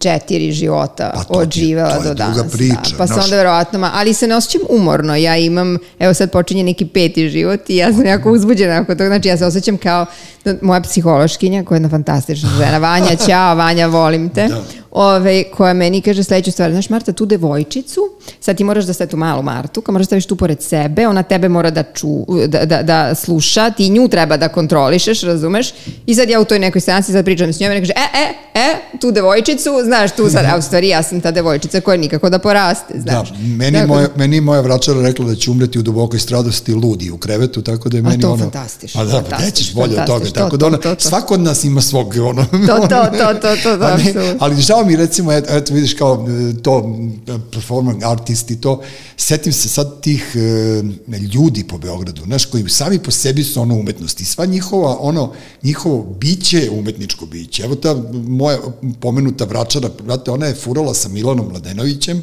četiri 0.00 0.52
života 0.52 1.12
Pa 1.14 1.24
to 1.24 1.34
odživela 1.34 1.90
to 1.90 2.02
je 2.02 2.08
do 2.08 2.14
danas. 2.14 2.52
priča, 2.52 2.74
da. 2.90 2.96
Pa 2.98 3.06
znaš. 3.06 3.24
onda 3.24 3.36
verovatno, 3.36 3.90
ali 3.94 4.14
se 4.14 4.26
ne 4.26 4.36
osjećam 4.36 4.60
umorno. 4.70 5.16
Ja 5.16 5.36
imam, 5.36 5.78
evo 5.98 6.14
sad 6.14 6.30
počinje 6.30 6.64
neki 6.64 6.86
peti 6.86 7.28
život 7.28 7.70
i 7.70 7.76
ja 7.76 7.92
sam 7.92 8.06
jako 8.06 8.30
uzbuđena 8.32 8.80
oko 8.80 8.94
toga. 8.94 9.06
Znači 9.06 9.28
ja 9.28 9.36
se 9.36 9.46
osjećam 9.46 9.76
kao 9.76 10.06
da, 10.44 10.54
moja 10.62 10.80
psihološkinja, 10.80 11.64
koja 11.64 11.76
je 11.76 11.78
jedna 11.78 11.88
fantastična 11.88 12.48
žena, 12.58 12.78
Vanja, 12.78 13.16
ćao, 13.16 13.54
Vanja, 13.54 13.86
volim 13.86 14.28
te. 14.28 14.48
Da. 14.48 14.62
Ove, 14.92 15.44
koja 15.44 15.72
meni 15.72 16.00
kaže 16.00 16.24
sledeću 16.24 16.52
stvar, 16.52 16.70
znaš 16.70 16.90
Marta, 16.90 17.12
tu 17.12 17.26
devojčicu, 17.26 18.00
sad 18.40 18.56
ti 18.56 18.64
moraš 18.64 18.84
da 18.84 18.92
stavi 18.92 19.10
tu 19.10 19.16
malu 19.16 19.42
Martu, 19.42 19.80
kao 19.80 19.92
moraš 19.92 20.04
da 20.04 20.06
staviš 20.06 20.26
tu 20.26 20.36
pored 20.36 20.62
sebe, 20.62 21.08
ona 21.08 21.22
tebe 21.22 21.48
mora 21.48 21.70
da, 21.70 21.82
ču, 21.82 22.08
da, 22.46 22.64
da, 22.64 22.82
da 22.82 23.14
sluša, 23.14 23.70
ti 23.70 23.88
nju 23.88 24.08
treba 24.08 24.36
da 24.36 24.48
kontrolišeš, 24.48 25.22
razumeš? 25.22 25.72
I 26.06 26.14
sad 26.14 26.30
ja 26.30 26.40
u 26.40 26.44
toj 26.44 26.58
nekoj 26.58 26.80
seansi 26.80 27.12
sad 27.12 27.24
pričam 27.24 27.52
s 27.52 27.60
njom 27.60 27.72
i 27.72 27.80
kaže, 27.80 27.92
e, 27.96 28.18
e, 28.18 28.34
e, 28.60 28.98
tu 29.00 29.10
devojčicu, 29.10 29.70
znaš, 29.84 30.10
tu 30.16 30.30
sad, 30.30 30.44
a 30.52 30.58
u 30.58 30.62
stvari 30.62 30.88
ja 30.88 31.02
sam 31.02 31.20
ta 31.20 31.30
devojčica 31.30 31.80
koja 31.80 31.96
nikako 31.96 32.30
da 32.30 32.38
poraste, 32.38 32.94
znaš. 33.00 33.30
Da, 33.30 33.38
meni, 33.38 33.78
Tako- 33.78 33.88
moja, 33.88 34.08
meni 34.16 34.36
je 34.36 34.40
moja 34.40 34.60
vračara 34.60 35.02
rekla 35.02 35.26
da 35.26 35.34
će 35.34 35.50
umreti 35.50 35.78
u 35.78 35.82
dubokoj 35.82 36.18
stradosti 36.18 36.74
ludi 36.74 37.10
u 37.10 37.18
krevetu, 37.18 37.62
tako 37.62 37.88
da 37.88 37.96
je 37.96 38.00
A 38.00 38.08
meni 38.08 38.22
to 38.22 38.32
ono... 38.32 38.42
fantastično, 38.42 39.00
A 39.00 39.04
da, 39.04 39.22
pa 39.30 39.38
nećeš 39.38 39.74
bolje 39.74 40.00
od 40.00 40.06
toga, 40.06 40.06
fantastično, 40.06 40.44
tako 40.44 40.50
to, 40.50 40.56
da 40.56 40.66
ona, 40.66 40.76
to, 40.76 40.82
to, 40.82 40.94
to. 40.94 41.08
svako 41.08 41.34
od 41.34 41.40
nas 41.40 41.64
ima 41.64 41.80
svog 41.80 42.14
ono... 42.22 42.44
To, 42.44 42.66
to, 42.66 42.88
to, 42.88 43.34
to, 43.34 43.34
to, 43.62 43.78
to, 43.78 43.84
A 43.84 43.96
ne, 43.96 44.02
apsolutno. 44.08 44.36
ali 44.38 44.56
žao 44.56 44.81
mi 44.84 44.96
recimo, 44.96 45.32
eto, 45.32 45.56
eto 45.56 45.74
vidiš 45.74 45.94
kao 45.94 46.26
e, 46.28 46.62
to 46.62 46.98
e, 47.26 47.38
performing 47.52 48.02
artist 48.02 48.50
i 48.50 48.60
to, 48.60 48.82
setim 49.16 49.52
se 49.52 49.68
sad 49.68 50.00
tih 50.00 50.36
e, 50.36 51.18
ljudi 51.34 51.64
po 51.64 51.78
Beogradu, 51.78 52.22
znaš, 52.24 52.44
koji 52.44 52.68
sami 52.68 52.98
po 52.98 53.10
sebi 53.10 53.44
su 53.44 53.60
ono 53.60 53.74
umetnost 53.74 54.20
i 54.20 54.24
sva 54.24 54.46
njihova, 54.46 54.96
ono, 55.00 55.32
njihovo 55.62 56.16
biće 56.20 56.70
umetničko 56.70 57.26
biće. 57.26 57.62
Evo 57.62 57.74
ta 57.74 58.02
moja 58.12 58.58
pomenuta 59.00 59.44
vračara, 59.44 59.90
brate, 60.04 60.30
ona 60.30 60.46
je 60.46 60.54
furala 60.54 60.94
sa 60.94 61.08
Milanom 61.08 61.48
Mladenovićem, 61.48 62.22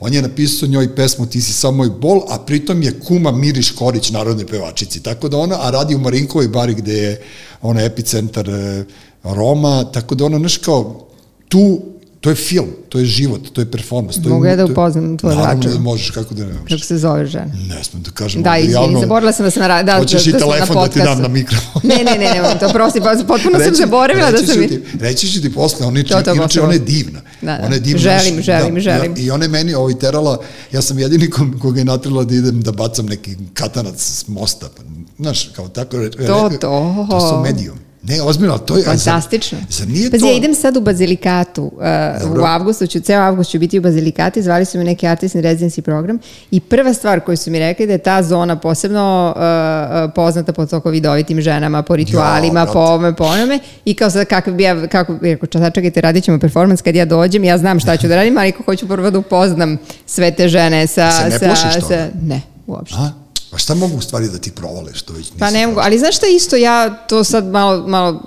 On 0.00 0.14
je 0.14 0.22
napisao 0.22 0.68
njoj 0.68 0.94
pesmu 0.96 1.26
Ti 1.26 1.40
si 1.40 1.52
samo 1.52 1.76
moj 1.76 1.90
bol, 1.90 2.22
a 2.28 2.38
pritom 2.38 2.82
je 2.82 3.00
kuma 3.00 3.32
Miriš 3.32 3.70
Korić, 3.70 4.10
narodne 4.10 4.46
pevačici. 4.46 5.02
Tako 5.02 5.28
da 5.28 5.38
ona, 5.38 5.56
a 5.60 5.70
radi 5.70 5.94
u 5.94 5.98
Marinkovoj 5.98 6.48
bari 6.48 6.74
gde 6.74 6.94
je 6.94 7.22
ona 7.62 7.82
epicentar 7.82 8.50
e, 8.50 8.84
Roma, 9.24 9.84
tako 9.92 10.14
da 10.14 10.24
ona, 10.24 10.38
znaš 10.38 10.56
kao, 10.56 11.09
tu, 11.50 11.80
to 12.20 12.30
je 12.30 12.36
film, 12.36 12.68
to 12.88 12.98
je 12.98 13.04
život, 13.06 13.48
to 13.50 13.60
je 13.60 13.66
performance. 13.66 14.22
To 14.22 14.28
Mogu 14.28 14.44
je, 14.44 14.50
ja 14.50 14.56
da 14.56 14.64
upoznam 14.64 15.16
tvoju 15.16 15.34
Naravno 15.34 15.54
vračaru? 15.54 15.74
da 15.74 15.80
možeš, 15.80 16.10
kako 16.10 16.34
da 16.34 16.42
ne 16.42 16.52
možeš. 16.52 16.68
Kako 16.70 16.84
se 16.84 16.98
zove 16.98 17.26
žena? 17.26 17.52
Ne 17.68 17.84
smem 17.84 18.02
da 18.02 18.10
kažem. 18.12 18.42
Da, 18.42 18.58
izvini, 18.58 18.72
javno. 18.74 19.00
zaboravila 19.00 19.32
sam 19.32 19.44
da 19.44 19.50
sam 19.50 19.60
na, 19.60 19.68
ra- 19.68 19.82
da, 19.82 19.96
Hoćeš 19.96 20.24
da, 20.24 20.28
i 20.28 20.32
da 20.32 20.38
sam 20.38 20.48
telefon 20.48 20.76
da 20.76 20.88
ti 20.88 20.98
dam 21.00 21.20
na 21.20 21.28
mikrofon. 21.30 21.82
ne, 21.84 21.96
ne, 21.96 22.14
ne, 22.14 22.30
ne, 22.32 22.58
to 22.60 22.68
prosti, 22.68 23.00
pa 23.00 23.14
potpuno 23.18 23.38
sam 23.52 23.60
Reći- 23.62 23.76
zaboravila 23.76 24.30
da 24.30 24.38
sam... 24.38 24.68
Ti, 24.68 24.82
reći 25.00 25.28
ću 25.28 25.42
ti 25.42 25.54
posle, 25.54 25.86
ona, 25.86 25.98
je- 25.98 26.06
To, 26.06 26.22
to, 26.22 26.34
inače 26.34 26.62
ona 26.62 26.72
je 26.72 26.78
divna. 26.78 27.20
Da, 27.40 27.46
da. 27.48 27.62
Ona 27.62 27.74
je 27.74 27.80
divna. 27.80 27.98
Želim, 28.00 28.34
znaš, 28.34 28.44
želim, 28.44 28.74
da, 28.74 28.80
želim. 28.80 29.14
Da, 29.14 29.20
I 29.20 29.30
ona 29.30 29.44
je 29.44 29.48
meni 29.48 29.74
ovaj, 29.74 29.94
terala, 29.94 30.38
ja 30.72 30.82
sam 30.82 30.98
jedini 30.98 31.30
ko, 31.30 31.46
koga 31.60 31.78
je 31.78 31.84
natrila 31.84 32.24
da 32.24 32.34
idem 32.34 32.60
da 32.60 32.72
bacam 32.72 33.06
neki 33.06 33.36
katanac 33.54 33.96
s 33.98 34.28
mosta. 34.28 34.66
Pa, 34.68 34.82
Znaš, 35.18 35.44
kao 35.46 35.68
tako. 35.68 35.96
re- 35.98 36.10
To, 36.10 36.50
to. 36.50 37.06
To 37.10 37.20
su 37.22 37.40
medijum. 37.42 37.78
Ne, 38.02 38.22
ozbiljno, 38.22 38.58
to 38.58 38.76
je... 38.76 38.84
a 38.86 38.94
zar- 38.96 39.04
Fantastično. 39.04 39.58
Zar 39.70 39.88
nije 39.88 40.10
Pazi, 40.10 40.20
to... 40.20 40.26
ja 40.26 40.36
idem 40.36 40.54
sad 40.54 40.76
u 40.76 40.80
Bazilikatu. 40.80 41.62
Uh, 41.62 42.22
Dobro. 42.22 42.42
u 42.42 42.46
avgustu 42.46 42.86
ću, 42.86 43.00
ceo 43.00 43.20
avgust 43.20 43.50
ću 43.50 43.58
biti 43.58 43.78
u 43.78 43.82
Bazilikati, 43.82 44.42
zvali 44.42 44.64
su 44.64 44.78
me 44.78 44.84
neki 44.84 45.06
artist 45.06 45.34
in 45.34 45.42
residency 45.42 45.80
program 45.80 46.18
i 46.50 46.60
prva 46.60 46.94
stvar 46.94 47.20
koju 47.20 47.36
su 47.36 47.50
mi 47.50 47.58
rekli 47.58 47.86
da 47.86 47.92
je 47.92 47.98
ta 47.98 48.22
zona 48.22 48.56
posebno 48.56 49.34
uh, 49.36 49.42
uh, 49.42 50.12
poznata 50.14 50.52
po 50.52 50.66
toko 50.66 50.90
vidovitim 50.90 51.40
ženama, 51.40 51.82
po 51.82 51.96
ritualima, 51.96 52.52
brate. 52.52 52.72
po 52.72 52.78
ovome, 52.78 53.16
po 53.16 53.24
onome 53.24 53.58
i 53.84 53.94
kao 53.94 54.10
sad 54.10 54.26
kako 54.26 54.50
bi 54.50 54.62
ja, 54.62 54.88
kako 54.88 55.14
bi 55.14 55.30
rekao, 55.30 55.46
čas, 55.46 55.72
čekajte, 55.74 56.00
radit 56.00 56.24
ćemo 56.24 56.38
performans 56.38 56.82
kad 56.82 56.94
ja 56.94 57.04
dođem, 57.04 57.44
ja 57.44 57.58
znam 57.58 57.80
šta 57.80 57.96
ću 57.96 58.08
da 58.08 58.16
radim, 58.16 58.38
ali 58.38 58.48
ako 58.48 58.62
hoću 58.62 58.88
prvo 58.88 59.10
da 59.10 59.18
upoznam 59.18 59.76
sve 60.06 60.30
te 60.30 60.48
žene 60.48 60.86
sa... 60.86 61.10
Se 61.10 61.24
ne 61.24 61.30
sa, 61.30 61.38
plašiš 61.38 61.74
toga? 61.74 61.86
sa, 61.86 62.08
ne, 62.22 62.40
uopšte. 62.66 62.96
A? 62.98 63.19
Pa 63.50 63.58
šta 63.58 63.74
mogu 63.74 63.96
u 63.96 64.00
stvari 64.00 64.28
da 64.28 64.38
ti 64.38 64.50
provale 64.50 64.94
što 64.94 65.12
već 65.12 65.24
nisi 65.24 65.38
Pa 65.38 65.50
ne 65.50 65.66
mogu, 65.66 65.80
ali 65.80 65.98
znaš 65.98 66.16
šta 66.16 66.26
isto, 66.26 66.56
ja 66.56 67.06
to 67.06 67.24
sad 67.24 67.46
malo, 67.46 67.86
malo 67.88 68.20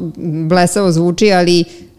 blesavo 0.48 0.92
zvuči, 0.92 1.32
ali 1.32 1.62
uh, 1.62 1.93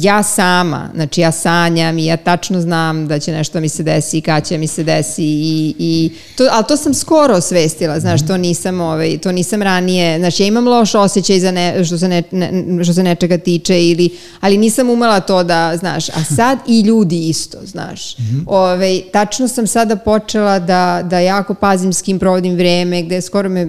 ja 0.00 0.22
sama, 0.22 0.90
znači 0.94 1.20
ja 1.20 1.32
sanjam 1.32 1.98
i 1.98 2.06
ja 2.06 2.16
tačno 2.16 2.60
znam 2.60 3.08
da 3.08 3.18
će 3.18 3.32
nešto 3.32 3.60
mi 3.60 3.68
se 3.68 3.82
desi 3.82 4.18
i 4.18 4.20
kad 4.20 4.46
će 4.46 4.58
mi 4.58 4.66
se 4.66 4.84
desi 4.84 5.24
i, 5.24 5.74
i 5.78 6.10
to, 6.36 6.48
ali 6.52 6.64
to 6.68 6.76
sam 6.76 6.94
skoro 6.94 7.34
osvestila, 7.34 8.00
znaš, 8.00 8.26
to 8.26 8.36
nisam, 8.36 8.80
ovaj, 8.80 9.18
to 9.18 9.32
nisam 9.32 9.62
ranije, 9.62 10.18
znači 10.18 10.42
ja 10.42 10.46
imam 10.46 10.68
loš 10.68 10.94
osjećaj 10.94 11.40
za 11.40 11.50
ne, 11.50 11.84
što, 11.84 11.98
se 11.98 12.08
ne, 12.08 12.22
ne, 12.30 12.84
što 12.84 12.94
se 12.94 13.02
nečega 13.02 13.38
tiče 13.38 13.82
ili, 13.82 14.10
ali 14.40 14.58
nisam 14.58 14.90
umela 14.90 15.20
to 15.20 15.44
da, 15.44 15.76
znaš, 15.76 16.08
a 16.08 16.24
sad 16.36 16.58
i 16.66 16.80
ljudi 16.80 17.28
isto, 17.28 17.58
znaš. 17.64 18.16
Ovaj, 18.46 19.02
tačno 19.12 19.48
sam 19.48 19.66
sada 19.66 19.96
počela 19.96 20.58
da, 20.58 21.02
da 21.04 21.18
jako 21.18 21.54
pazim 21.54 21.92
s 21.92 22.02
kim 22.02 22.18
provodim 22.18 22.54
vreme, 22.54 23.02
gde 23.02 23.20
skoro 23.20 23.48
me, 23.48 23.66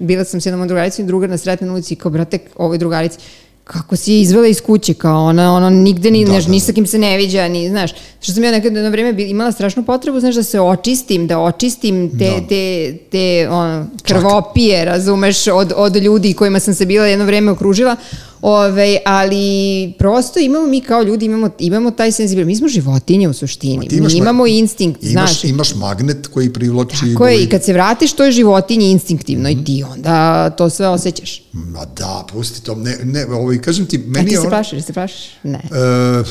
bila 0.00 0.24
sam 0.24 0.40
s 0.40 0.46
jednom 0.46 0.68
drugaricom 0.68 1.04
i 1.04 1.08
druga 1.08 1.26
na 1.26 1.38
sretnoj 1.38 1.70
ulici 1.70 1.96
kao, 1.96 2.10
brate, 2.10 2.38
ovoj 2.56 2.78
drugarici, 2.78 3.18
kako 3.66 3.96
si 3.96 4.12
je 4.12 4.20
izvela 4.20 4.46
iz 4.46 4.60
kuće, 4.60 4.94
kao 4.94 5.24
ona, 5.24 5.54
ona 5.54 5.70
nigde 5.70 6.10
ni, 6.10 6.24
Da, 6.24 6.30
znaš, 6.30 6.44
da, 6.44 6.50
ni 6.50 6.58
da. 6.58 6.64
sa 6.64 6.72
kim 6.72 6.86
se 6.86 6.98
ne 6.98 7.16
viđa, 7.16 7.48
ni, 7.48 7.68
znaš, 7.68 7.90
što 8.20 8.32
sam 8.32 8.44
ja 8.44 8.50
nekad 8.50 8.72
na 8.72 8.88
vreme 8.88 9.22
imala 9.22 9.52
strašnu 9.52 9.84
potrebu, 9.84 10.20
znaš, 10.20 10.34
da 10.34 10.42
se 10.42 10.60
očistim, 10.60 11.26
da 11.26 11.38
očistim 11.38 12.18
te, 12.18 12.30
Da. 12.30 12.46
te, 12.48 12.96
te 13.10 13.48
ono, 13.50 13.86
krvopije, 14.02 14.84
razumeš, 14.84 15.46
od, 15.46 15.72
od 15.76 15.96
ljudi 15.96 16.32
kojima 16.34 16.60
sam 16.60 16.74
se 16.74 16.86
bila 16.86 17.06
jedno 17.06 17.24
vreme 17.24 17.50
okružila, 17.52 17.96
Ove, 18.42 18.98
ali 19.06 19.38
prosto 19.98 20.38
imamo 20.40 20.66
mi 20.66 20.80
kao 20.80 21.02
ljudi, 21.02 21.24
imamo, 21.24 21.50
imamo 21.58 21.90
taj 21.90 22.12
senzibil, 22.12 22.46
mi 22.46 22.56
smo 22.56 22.68
životinje 22.68 23.28
u 23.28 23.32
suštini, 23.32 23.88
Ti 23.88 23.96
imaš 23.96 24.12
mi 24.12 24.14
ma- 24.14 24.22
imamo 24.22 24.46
instinkt, 24.46 25.02
Imaš, 25.02 25.12
znaš. 25.12 25.44
imaš 25.44 25.74
magnet 25.74 26.26
koji 26.26 26.52
privlači... 26.52 26.90
Tako 26.92 27.06
je, 27.06 27.16
ovaj- 27.16 27.36
i 27.36 27.48
kad 27.48 27.64
se 27.64 27.72
vratiš 27.72 28.12
toj 28.12 28.30
životinji 28.32 28.86
instinktivno 28.86 29.50
i 29.50 29.64
ti 29.64 29.84
onda 29.84 30.16
to 30.50 30.70
sve 30.70 30.88
osjećaš. 30.88 31.42
Ma 31.52 31.84
da, 31.86 32.26
pusti 32.28 32.62
to. 32.62 32.74
Ne, 32.74 32.96
ne, 33.04 33.26
ovaj, 33.26 33.58
kažem 33.58 33.86
ti, 33.86 33.96
A 33.98 34.00
meni 34.02 34.26
ti 34.26 34.32
je 34.32 34.36
se 34.36 34.40
ono- 34.40 34.50
plašiš, 34.50 34.82
se 34.82 34.92
plašiš? 34.92 35.26
Ne. 35.42 35.58
E, 35.58 36.24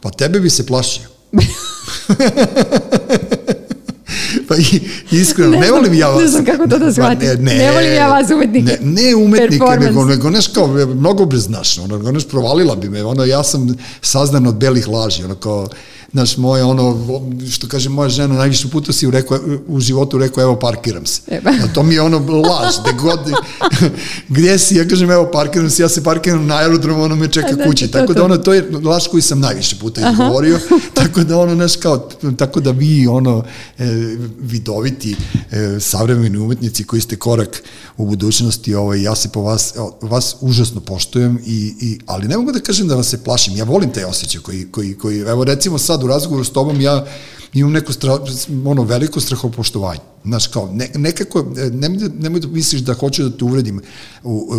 pa 0.00 0.10
tebe 0.10 0.40
bi 0.40 0.50
se 0.50 0.66
plašio. 0.66 1.02
pa 4.52 5.16
iskreno, 5.16 5.50
ne, 5.50 5.58
Ne 5.58 5.66
znam- 5.66 5.78
volim 5.78 5.94
ja 5.94 6.08
vas. 6.08 6.20
ne 6.22 6.28
znam 6.28 6.44
kako 6.44 6.66
to 6.66 6.78
da 6.78 6.92
shvatim. 6.92 7.28
Ne 7.40 7.72
volim 7.72 7.92
ja 7.92 8.08
vas 8.08 8.30
umetnike. 8.30 8.78
Ne, 8.82 9.02
ne 9.02 9.14
umetnike, 9.14 9.64
nego, 9.80 10.04
nego 10.04 10.30
neš 10.30 10.46
kao, 10.46 10.66
mnogo 10.86 11.24
bez 11.24 11.42
znaš, 11.42 11.78
ono, 11.78 12.12
neš 12.12 12.28
provalila 12.28 12.76
bi 12.76 12.88
me, 12.88 13.04
ono, 13.04 13.24
ja 13.24 13.42
sam 13.42 13.74
sazdan 14.00 14.46
od 14.46 14.54
belih 14.54 14.88
laži, 14.88 15.24
ono 15.24 15.34
kao, 15.34 15.68
Znaš, 16.12 16.36
moja 16.36 16.66
ono, 16.66 16.98
što 17.50 17.68
kaže 17.68 17.88
moja 17.88 18.08
žena, 18.08 18.34
najviše 18.34 18.68
puta 18.68 18.92
si 18.92 19.06
u, 19.06 19.10
rekao, 19.10 19.38
u 19.66 19.80
životu 19.80 20.18
rekao, 20.18 20.42
evo 20.42 20.58
parkiram 20.58 21.06
se. 21.06 21.20
Eba. 21.28 21.50
A 21.50 21.72
to 21.74 21.82
mi 21.82 21.94
je 21.94 22.02
ono 22.02 22.18
laž, 22.18 22.74
gde 22.82 22.92
god, 22.92 23.20
gdje 24.28 24.58
si, 24.58 24.76
ja 24.76 24.88
kažem, 24.88 25.10
evo 25.10 25.30
parkiram 25.32 25.70
se, 25.70 25.82
ja 25.82 25.88
se 25.88 26.04
parkiram 26.04 26.46
na 26.46 26.56
aerodromu, 26.56 27.02
ono 27.02 27.16
me 27.16 27.28
čeka 27.28 27.54
znači, 27.54 27.68
kući. 27.68 27.88
to, 27.88 27.98
Tako 27.98 28.14
da 28.14 28.24
ono, 28.24 28.36
to 28.36 28.54
je 28.54 28.70
laž 28.84 29.06
koju 29.10 29.22
sam 29.22 29.40
najviše 29.40 29.76
puta 29.78 30.10
izgovorio, 30.10 30.58
tako 30.94 31.24
da 31.24 31.38
ono, 31.38 31.54
znaš, 31.54 31.76
kao, 31.76 32.08
tako 32.36 32.60
da 32.60 32.70
vi, 32.70 33.06
ono, 33.06 33.44
e, 33.78 33.84
vidoviti, 34.40 35.16
e, 35.50 35.80
savremeni 35.80 36.38
umetnici 36.38 36.84
koji 36.84 37.02
ste 37.02 37.16
korak 37.16 37.62
u 37.96 38.06
budućnosti, 38.06 38.74
ovaj, 38.74 39.02
ja 39.02 39.14
se 39.14 39.28
po 39.28 39.42
vas, 39.42 39.74
vas 40.00 40.36
užasno 40.40 40.80
poštujem, 40.80 41.38
i, 41.46 41.74
i, 41.80 41.98
ali 42.06 42.28
ne 42.28 42.36
mogu 42.36 42.52
da 42.52 42.60
kažem 42.60 42.88
da 42.88 42.94
vas 42.94 43.08
se 43.08 43.24
plašim, 43.24 43.56
ja 43.56 43.64
volim 43.64 43.92
taj 43.92 44.04
osjećaj 44.04 44.40
koji, 44.40 44.66
koji, 44.70 44.94
koji 44.94 45.18
evo 45.18 45.44
recimo 45.44 45.78
sad 45.78 46.01
u 46.02 46.06
razgovoru 46.06 46.44
s 46.44 46.52
tobom 46.52 46.80
ja 46.80 47.04
imam 47.52 47.72
neko 47.72 47.92
stra, 47.92 48.18
ono 48.64 48.82
veliko 48.82 49.20
strahopoštovanje. 49.20 50.11
Znaš, 50.24 50.46
kao, 50.46 50.70
ne, 50.72 50.90
nekako, 50.94 51.46
nemoj, 51.72 51.98
da, 51.98 52.08
nemoj 52.20 52.40
da 52.40 52.48
misliš 52.48 52.80
da 52.80 52.94
hoću 52.94 53.22
da 53.22 53.36
te 53.36 53.44
uvredim, 53.44 53.80
u, 54.22 54.30
u, 54.30 54.54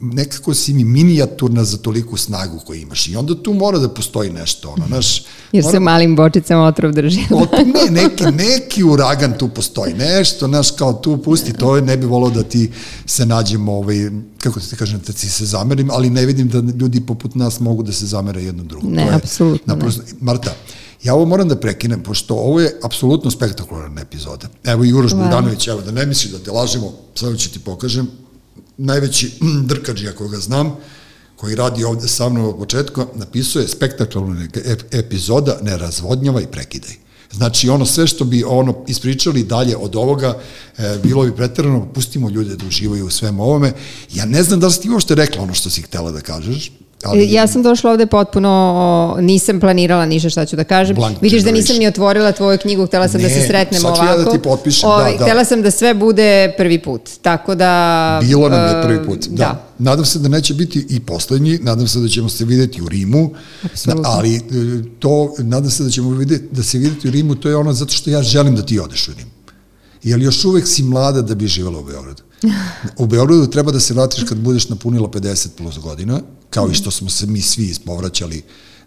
nekako 0.00 0.54
si 0.54 0.72
mi 0.72 0.84
minijaturna 0.84 1.64
za 1.64 1.76
toliku 1.76 2.16
snagu 2.16 2.60
koju 2.66 2.80
imaš 2.80 3.08
i 3.08 3.16
onda 3.16 3.42
tu 3.42 3.52
mora 3.52 3.78
da 3.78 3.88
postoji 3.88 4.30
nešto, 4.30 4.70
ono, 4.70 4.86
znaš. 4.86 5.22
Jer 5.52 5.64
mora, 5.64 5.72
se 5.72 5.80
malim 5.80 6.16
bočicama 6.16 6.66
otrov 6.66 6.92
drži. 6.92 7.20
o, 7.30 7.46
ne, 7.74 8.02
neki, 8.02 8.24
neki 8.24 8.82
uragan 8.84 9.32
tu 9.38 9.48
postoji, 9.48 9.94
nešto, 9.94 10.46
znaš, 10.46 10.70
kao 10.70 10.92
tu 10.92 11.22
pusti, 11.22 11.52
to 11.52 11.80
ne 11.80 11.96
bi 11.96 12.06
volao 12.06 12.30
da 12.30 12.42
ti 12.42 12.70
se 13.06 13.26
nađemo, 13.26 13.72
ovaj, 13.72 13.96
kako 14.38 14.60
ti 14.60 14.76
kažem, 14.76 15.00
da 15.06 15.12
ti 15.12 15.28
se 15.28 15.46
zamerim, 15.46 15.90
ali 15.90 16.10
ne 16.10 16.26
vidim 16.26 16.48
da 16.48 16.58
ljudi 16.58 17.00
poput 17.00 17.34
nas 17.34 17.60
mogu 17.60 17.82
da 17.82 17.92
se 17.92 18.06
zamere 18.06 18.42
jedno 18.42 18.64
drugo. 18.64 18.88
Ne, 18.88 19.08
apsolutno 19.12 19.74
ne. 19.74 19.90
Marta, 20.20 20.54
Ja 21.02 21.14
ovo 21.14 21.24
moram 21.24 21.48
da 21.48 21.56
prekinem, 21.56 22.02
pošto 22.02 22.34
ovo 22.34 22.60
je 22.60 22.78
apsolutno 22.82 23.30
spektakularna 23.30 24.00
epizoda. 24.00 24.48
Evo 24.64 24.84
i 24.84 24.92
Uroš 24.92 25.14
Bogdanović, 25.14 25.68
evo 25.68 25.80
da 25.80 25.90
ne 25.90 26.06
misli 26.06 26.30
da 26.30 26.38
te 26.38 26.50
lažemo, 26.50 26.92
sad 27.14 27.38
ću 27.38 27.50
ti 27.50 27.58
pokažem, 27.58 28.08
najveći 28.76 29.32
drkađija 29.70 30.12
koga 30.12 30.38
znam, 30.38 30.76
koji 31.36 31.54
radi 31.54 31.84
ovde 31.84 32.08
sa 32.08 32.28
mnom 32.28 32.44
od 32.44 32.58
početka, 32.58 33.06
napisuje 33.14 33.68
spektakularna 33.68 34.48
epizoda 34.90 35.58
Ne 35.62 35.76
razvodnjava 35.76 36.40
i 36.40 36.46
prekidaj. 36.46 36.94
Znači, 37.32 37.68
ono 37.68 37.86
sve 37.86 38.06
što 38.06 38.24
bi 38.24 38.44
ono 38.44 38.84
ispričali 38.88 39.42
dalje 39.42 39.76
od 39.76 39.96
ovoga, 39.96 40.38
e, 40.78 40.98
bilo 41.02 41.24
bi 41.24 41.36
pretrano, 41.36 41.92
pustimo 41.94 42.30
ljude 42.30 42.56
da 42.56 42.66
uživaju 42.66 43.06
u 43.06 43.10
svem 43.10 43.40
ovome. 43.40 43.72
Ja 44.14 44.24
ne 44.24 44.42
znam 44.42 44.60
da 44.60 44.66
li 44.66 44.72
si 44.72 44.80
ti 44.80 44.90
uopšte 44.90 45.14
rekla 45.14 45.42
ono 45.42 45.54
što 45.54 45.70
si 45.70 45.82
htela 45.82 46.10
da 46.10 46.20
kažeš, 46.20 46.72
Ali, 47.04 47.32
ja 47.32 47.46
sam 47.46 47.62
došla 47.62 47.90
ovde 47.90 48.06
potpuno, 48.06 49.16
nisam 49.20 49.60
planirala 49.60 50.06
ništa 50.06 50.30
šta 50.30 50.46
ću 50.46 50.56
da 50.56 50.64
kažem. 50.64 50.96
Vidiš 51.20 51.42
da 51.42 51.50
nisam 51.50 51.76
ni 51.76 51.86
otvorila 51.86 52.32
tvoju 52.32 52.58
knjigu, 52.58 52.86
htela 52.86 53.08
sam 53.08 53.20
ne, 53.20 53.28
da 53.28 53.34
se 53.34 53.46
sretnemo 53.46 53.88
ovako. 53.88 54.02
Ne, 54.02 54.08
sad 54.08 54.16
ću 54.16 54.20
ja 54.20 54.24
da 54.24 54.32
ti 54.32 54.42
potpišem, 54.42 54.88
o, 54.88 54.98
da, 54.98 55.10
da. 55.18 55.24
Htela 55.24 55.44
sam 55.44 55.62
da 55.62 55.70
sve 55.70 55.94
bude 55.94 56.54
prvi 56.56 56.82
put, 56.82 57.10
tako 57.22 57.54
da... 57.54 58.20
Bilo 58.22 58.48
nam 58.48 58.76
je 58.76 58.82
prvi 58.82 59.06
put, 59.06 59.26
da. 59.28 59.36
da. 59.36 59.66
Nadam 59.78 60.04
se 60.04 60.18
da 60.18 60.28
neće 60.28 60.54
biti 60.54 60.86
i 60.88 61.00
poslednji, 61.00 61.58
nadam 61.62 61.88
se 61.88 61.98
da 61.98 62.08
ćemo 62.08 62.28
se 62.28 62.44
videti 62.44 62.82
u 62.82 62.88
Rimu, 62.88 63.30
Absolutno. 63.64 64.10
ali 64.10 64.36
e, 64.36 64.40
to, 64.98 65.34
nadam 65.38 65.70
se 65.70 65.84
da 65.84 65.90
ćemo 65.90 66.10
videti, 66.10 66.44
da 66.50 66.62
se 66.62 66.78
videti 66.78 67.08
u 67.08 67.10
Rimu, 67.10 67.34
to 67.34 67.48
je 67.48 67.56
ono 67.56 67.72
zato 67.72 67.92
što 67.92 68.10
ja 68.10 68.22
želim 68.22 68.56
da 68.56 68.62
ti 68.62 68.78
odeš 68.78 69.08
u 69.08 69.12
Rim. 69.16 69.26
Jer 70.02 70.20
još 70.20 70.44
uvek 70.44 70.68
si 70.68 70.82
mlada 70.82 71.22
da 71.22 71.34
bi 71.34 71.46
živjela 71.46 71.78
u 71.78 71.84
Beogradu. 71.84 72.22
U 72.98 73.06
Beogradu 73.06 73.46
treba 73.46 73.72
da 73.72 73.80
se 73.80 73.94
vratiš 73.94 74.24
kad 74.24 74.38
budeš 74.38 74.68
napunila 74.68 75.08
50 75.08 75.48
plus 75.56 75.78
godina, 75.78 76.20
kao 76.50 76.70
i 76.70 76.74
što 76.74 76.90
smo 76.90 77.10
se 77.10 77.26
mi 77.26 77.42
svi 77.42 77.64
ispovraćali 77.64 78.42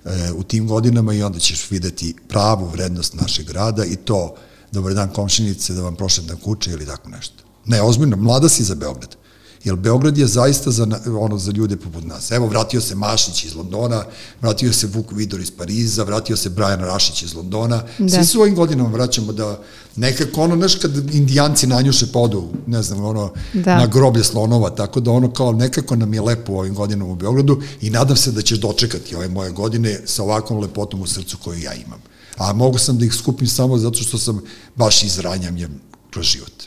e, 0.05 0.31
u 0.31 0.43
tim 0.43 0.67
godinama 0.67 1.13
i 1.13 1.23
onda 1.23 1.39
ćeš 1.39 1.71
videti 1.71 2.15
pravu 2.27 2.67
vrednost 2.67 3.13
našeg 3.13 3.47
grada 3.47 3.85
i 3.85 3.95
to 3.95 4.35
dobar 4.71 4.93
dan 4.93 5.09
komšinice 5.09 5.73
da 5.73 5.81
vam 5.81 5.95
prošle 5.95 6.23
dan 6.23 6.37
kuće 6.37 6.71
ili 6.71 6.85
tako 6.85 7.09
nešto. 7.09 7.35
Ne, 7.65 7.81
ozbiljno, 7.81 8.17
mlada 8.17 8.49
si 8.49 8.63
za 8.63 8.75
Beograd. 8.75 9.15
Jer 9.63 9.75
Beograd 9.75 10.17
je 10.17 10.27
zaista 10.27 10.71
za, 10.71 10.87
ono, 11.19 11.37
za 11.37 11.51
ljude 11.51 11.77
poput 11.77 12.03
nas. 12.05 12.31
Evo, 12.31 12.47
vratio 12.47 12.81
se 12.81 12.95
Mašić 12.95 13.43
iz 13.43 13.55
Londona, 13.55 14.03
vratio 14.41 14.73
se 14.73 14.87
Vuk 14.87 15.11
Vidor 15.11 15.39
iz 15.39 15.51
Pariza, 15.51 16.03
vratio 16.03 16.37
se 16.37 16.49
Brian 16.49 16.79
Rašić 16.79 17.23
iz 17.23 17.33
Londona. 17.33 17.83
Da. 17.97 18.09
Svi 18.09 18.25
su 18.25 18.41
ovim 18.41 18.55
godinama 18.55 18.89
vraćamo 18.89 19.33
da 19.33 19.59
nekako 19.95 20.41
ono, 20.41 20.55
znaš, 20.55 20.75
kad 20.75 21.13
indijanci 21.13 21.67
nanjuše 21.67 22.11
podu, 22.11 22.47
ne 22.67 22.83
znam, 22.83 23.05
ono, 23.05 23.33
da. 23.53 23.77
na 23.77 23.87
groblje 23.87 24.23
slonova, 24.23 24.69
tako 24.69 24.99
da 24.99 25.11
ono 25.11 25.33
kao 25.33 25.51
nekako 25.51 25.95
nam 25.95 26.13
je 26.13 26.21
lepo 26.21 26.53
u 26.53 26.59
ovim 26.59 26.75
godinama 26.75 27.11
u 27.11 27.15
Beogradu 27.15 27.61
i 27.81 27.89
nadam 27.89 28.17
se 28.17 28.31
da 28.31 28.41
ćeš 28.41 28.59
dočekati 28.59 29.15
ove 29.15 29.27
moje 29.27 29.51
godine 29.51 30.01
sa 30.05 30.23
ovakvom 30.23 30.59
lepotom 30.59 31.01
u 31.01 31.07
srcu 31.07 31.37
koju 31.43 31.59
ja 31.59 31.73
imam. 31.73 32.01
A 32.37 32.53
mogu 32.53 32.77
sam 32.77 32.97
da 32.97 33.05
ih 33.05 33.13
skupim 33.13 33.47
samo 33.47 33.77
zato 33.77 33.99
što 33.99 34.17
sam 34.17 34.41
baš 34.75 35.03
izranjamljen 35.03 35.79
kroz 36.11 36.25
život. 36.25 36.63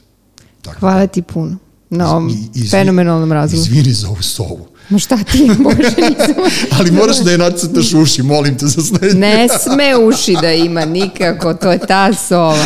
Tako 0.62 0.80
Hvala 0.80 1.00
da. 1.00 1.06
ti 1.06 1.22
puno 1.22 1.56
na 1.90 2.10
ovom 2.10 2.48
izvi, 2.54 2.68
fenomenalnom 2.68 3.32
razvoju. 3.32 3.60
Izvini 3.60 3.92
za 3.92 4.08
ovu 4.08 4.22
sovu. 4.22 4.66
Ma 4.88 4.98
šta 4.98 5.16
ti, 5.32 5.50
Bože, 5.58 5.94
nisam... 6.10 6.34
Ali 6.78 6.90
moraš 6.90 7.16
da 7.18 7.30
je 7.30 7.38
nacrtaš 7.38 7.94
uši, 7.94 8.22
molim 8.22 8.58
te 8.58 8.66
za 8.66 8.82
sledeće. 8.82 9.18
Ne 9.18 9.48
sme 9.62 9.96
uši 9.96 10.36
da 10.40 10.52
ima 10.52 10.84
nikako, 10.84 11.54
to 11.54 11.72
je 11.72 11.78
ta 11.78 12.14
sova. 12.14 12.64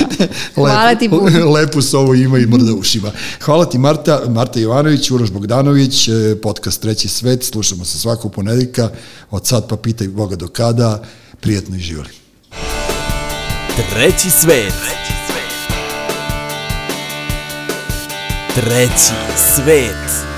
Hvala 0.54 0.86
lepu, 0.86 0.98
ti 1.00 1.08
puno. 1.08 1.50
Lepu 1.56 1.82
sovu 1.82 2.14
ima 2.14 2.38
i 2.38 2.46
mrda 2.46 2.74
ušima. 2.74 3.10
Hvala 3.40 3.64
ti 3.64 3.78
Marta, 3.78 4.20
Marta 4.28 4.60
Jovanović, 4.60 5.10
Uroš 5.10 5.30
Bogdanović, 5.30 6.08
e, 6.08 6.12
podcast 6.42 6.82
Treći 6.82 7.08
svet, 7.08 7.44
slušamo 7.44 7.84
se 7.84 7.98
svakog 7.98 8.32
ponedika, 8.32 8.90
od 9.30 9.46
sad 9.46 9.68
pa 9.68 9.76
pitaj 9.76 10.08
Boga 10.08 10.36
do 10.36 10.48
kada, 10.48 11.02
prijetno 11.40 11.76
i 11.76 11.80
živali. 11.80 12.10
Treći 13.90 14.30
svet. 14.30 14.72
Treći 14.72 15.06
svet. 15.06 15.19
Treći 18.60 19.14
svet. 19.36 20.29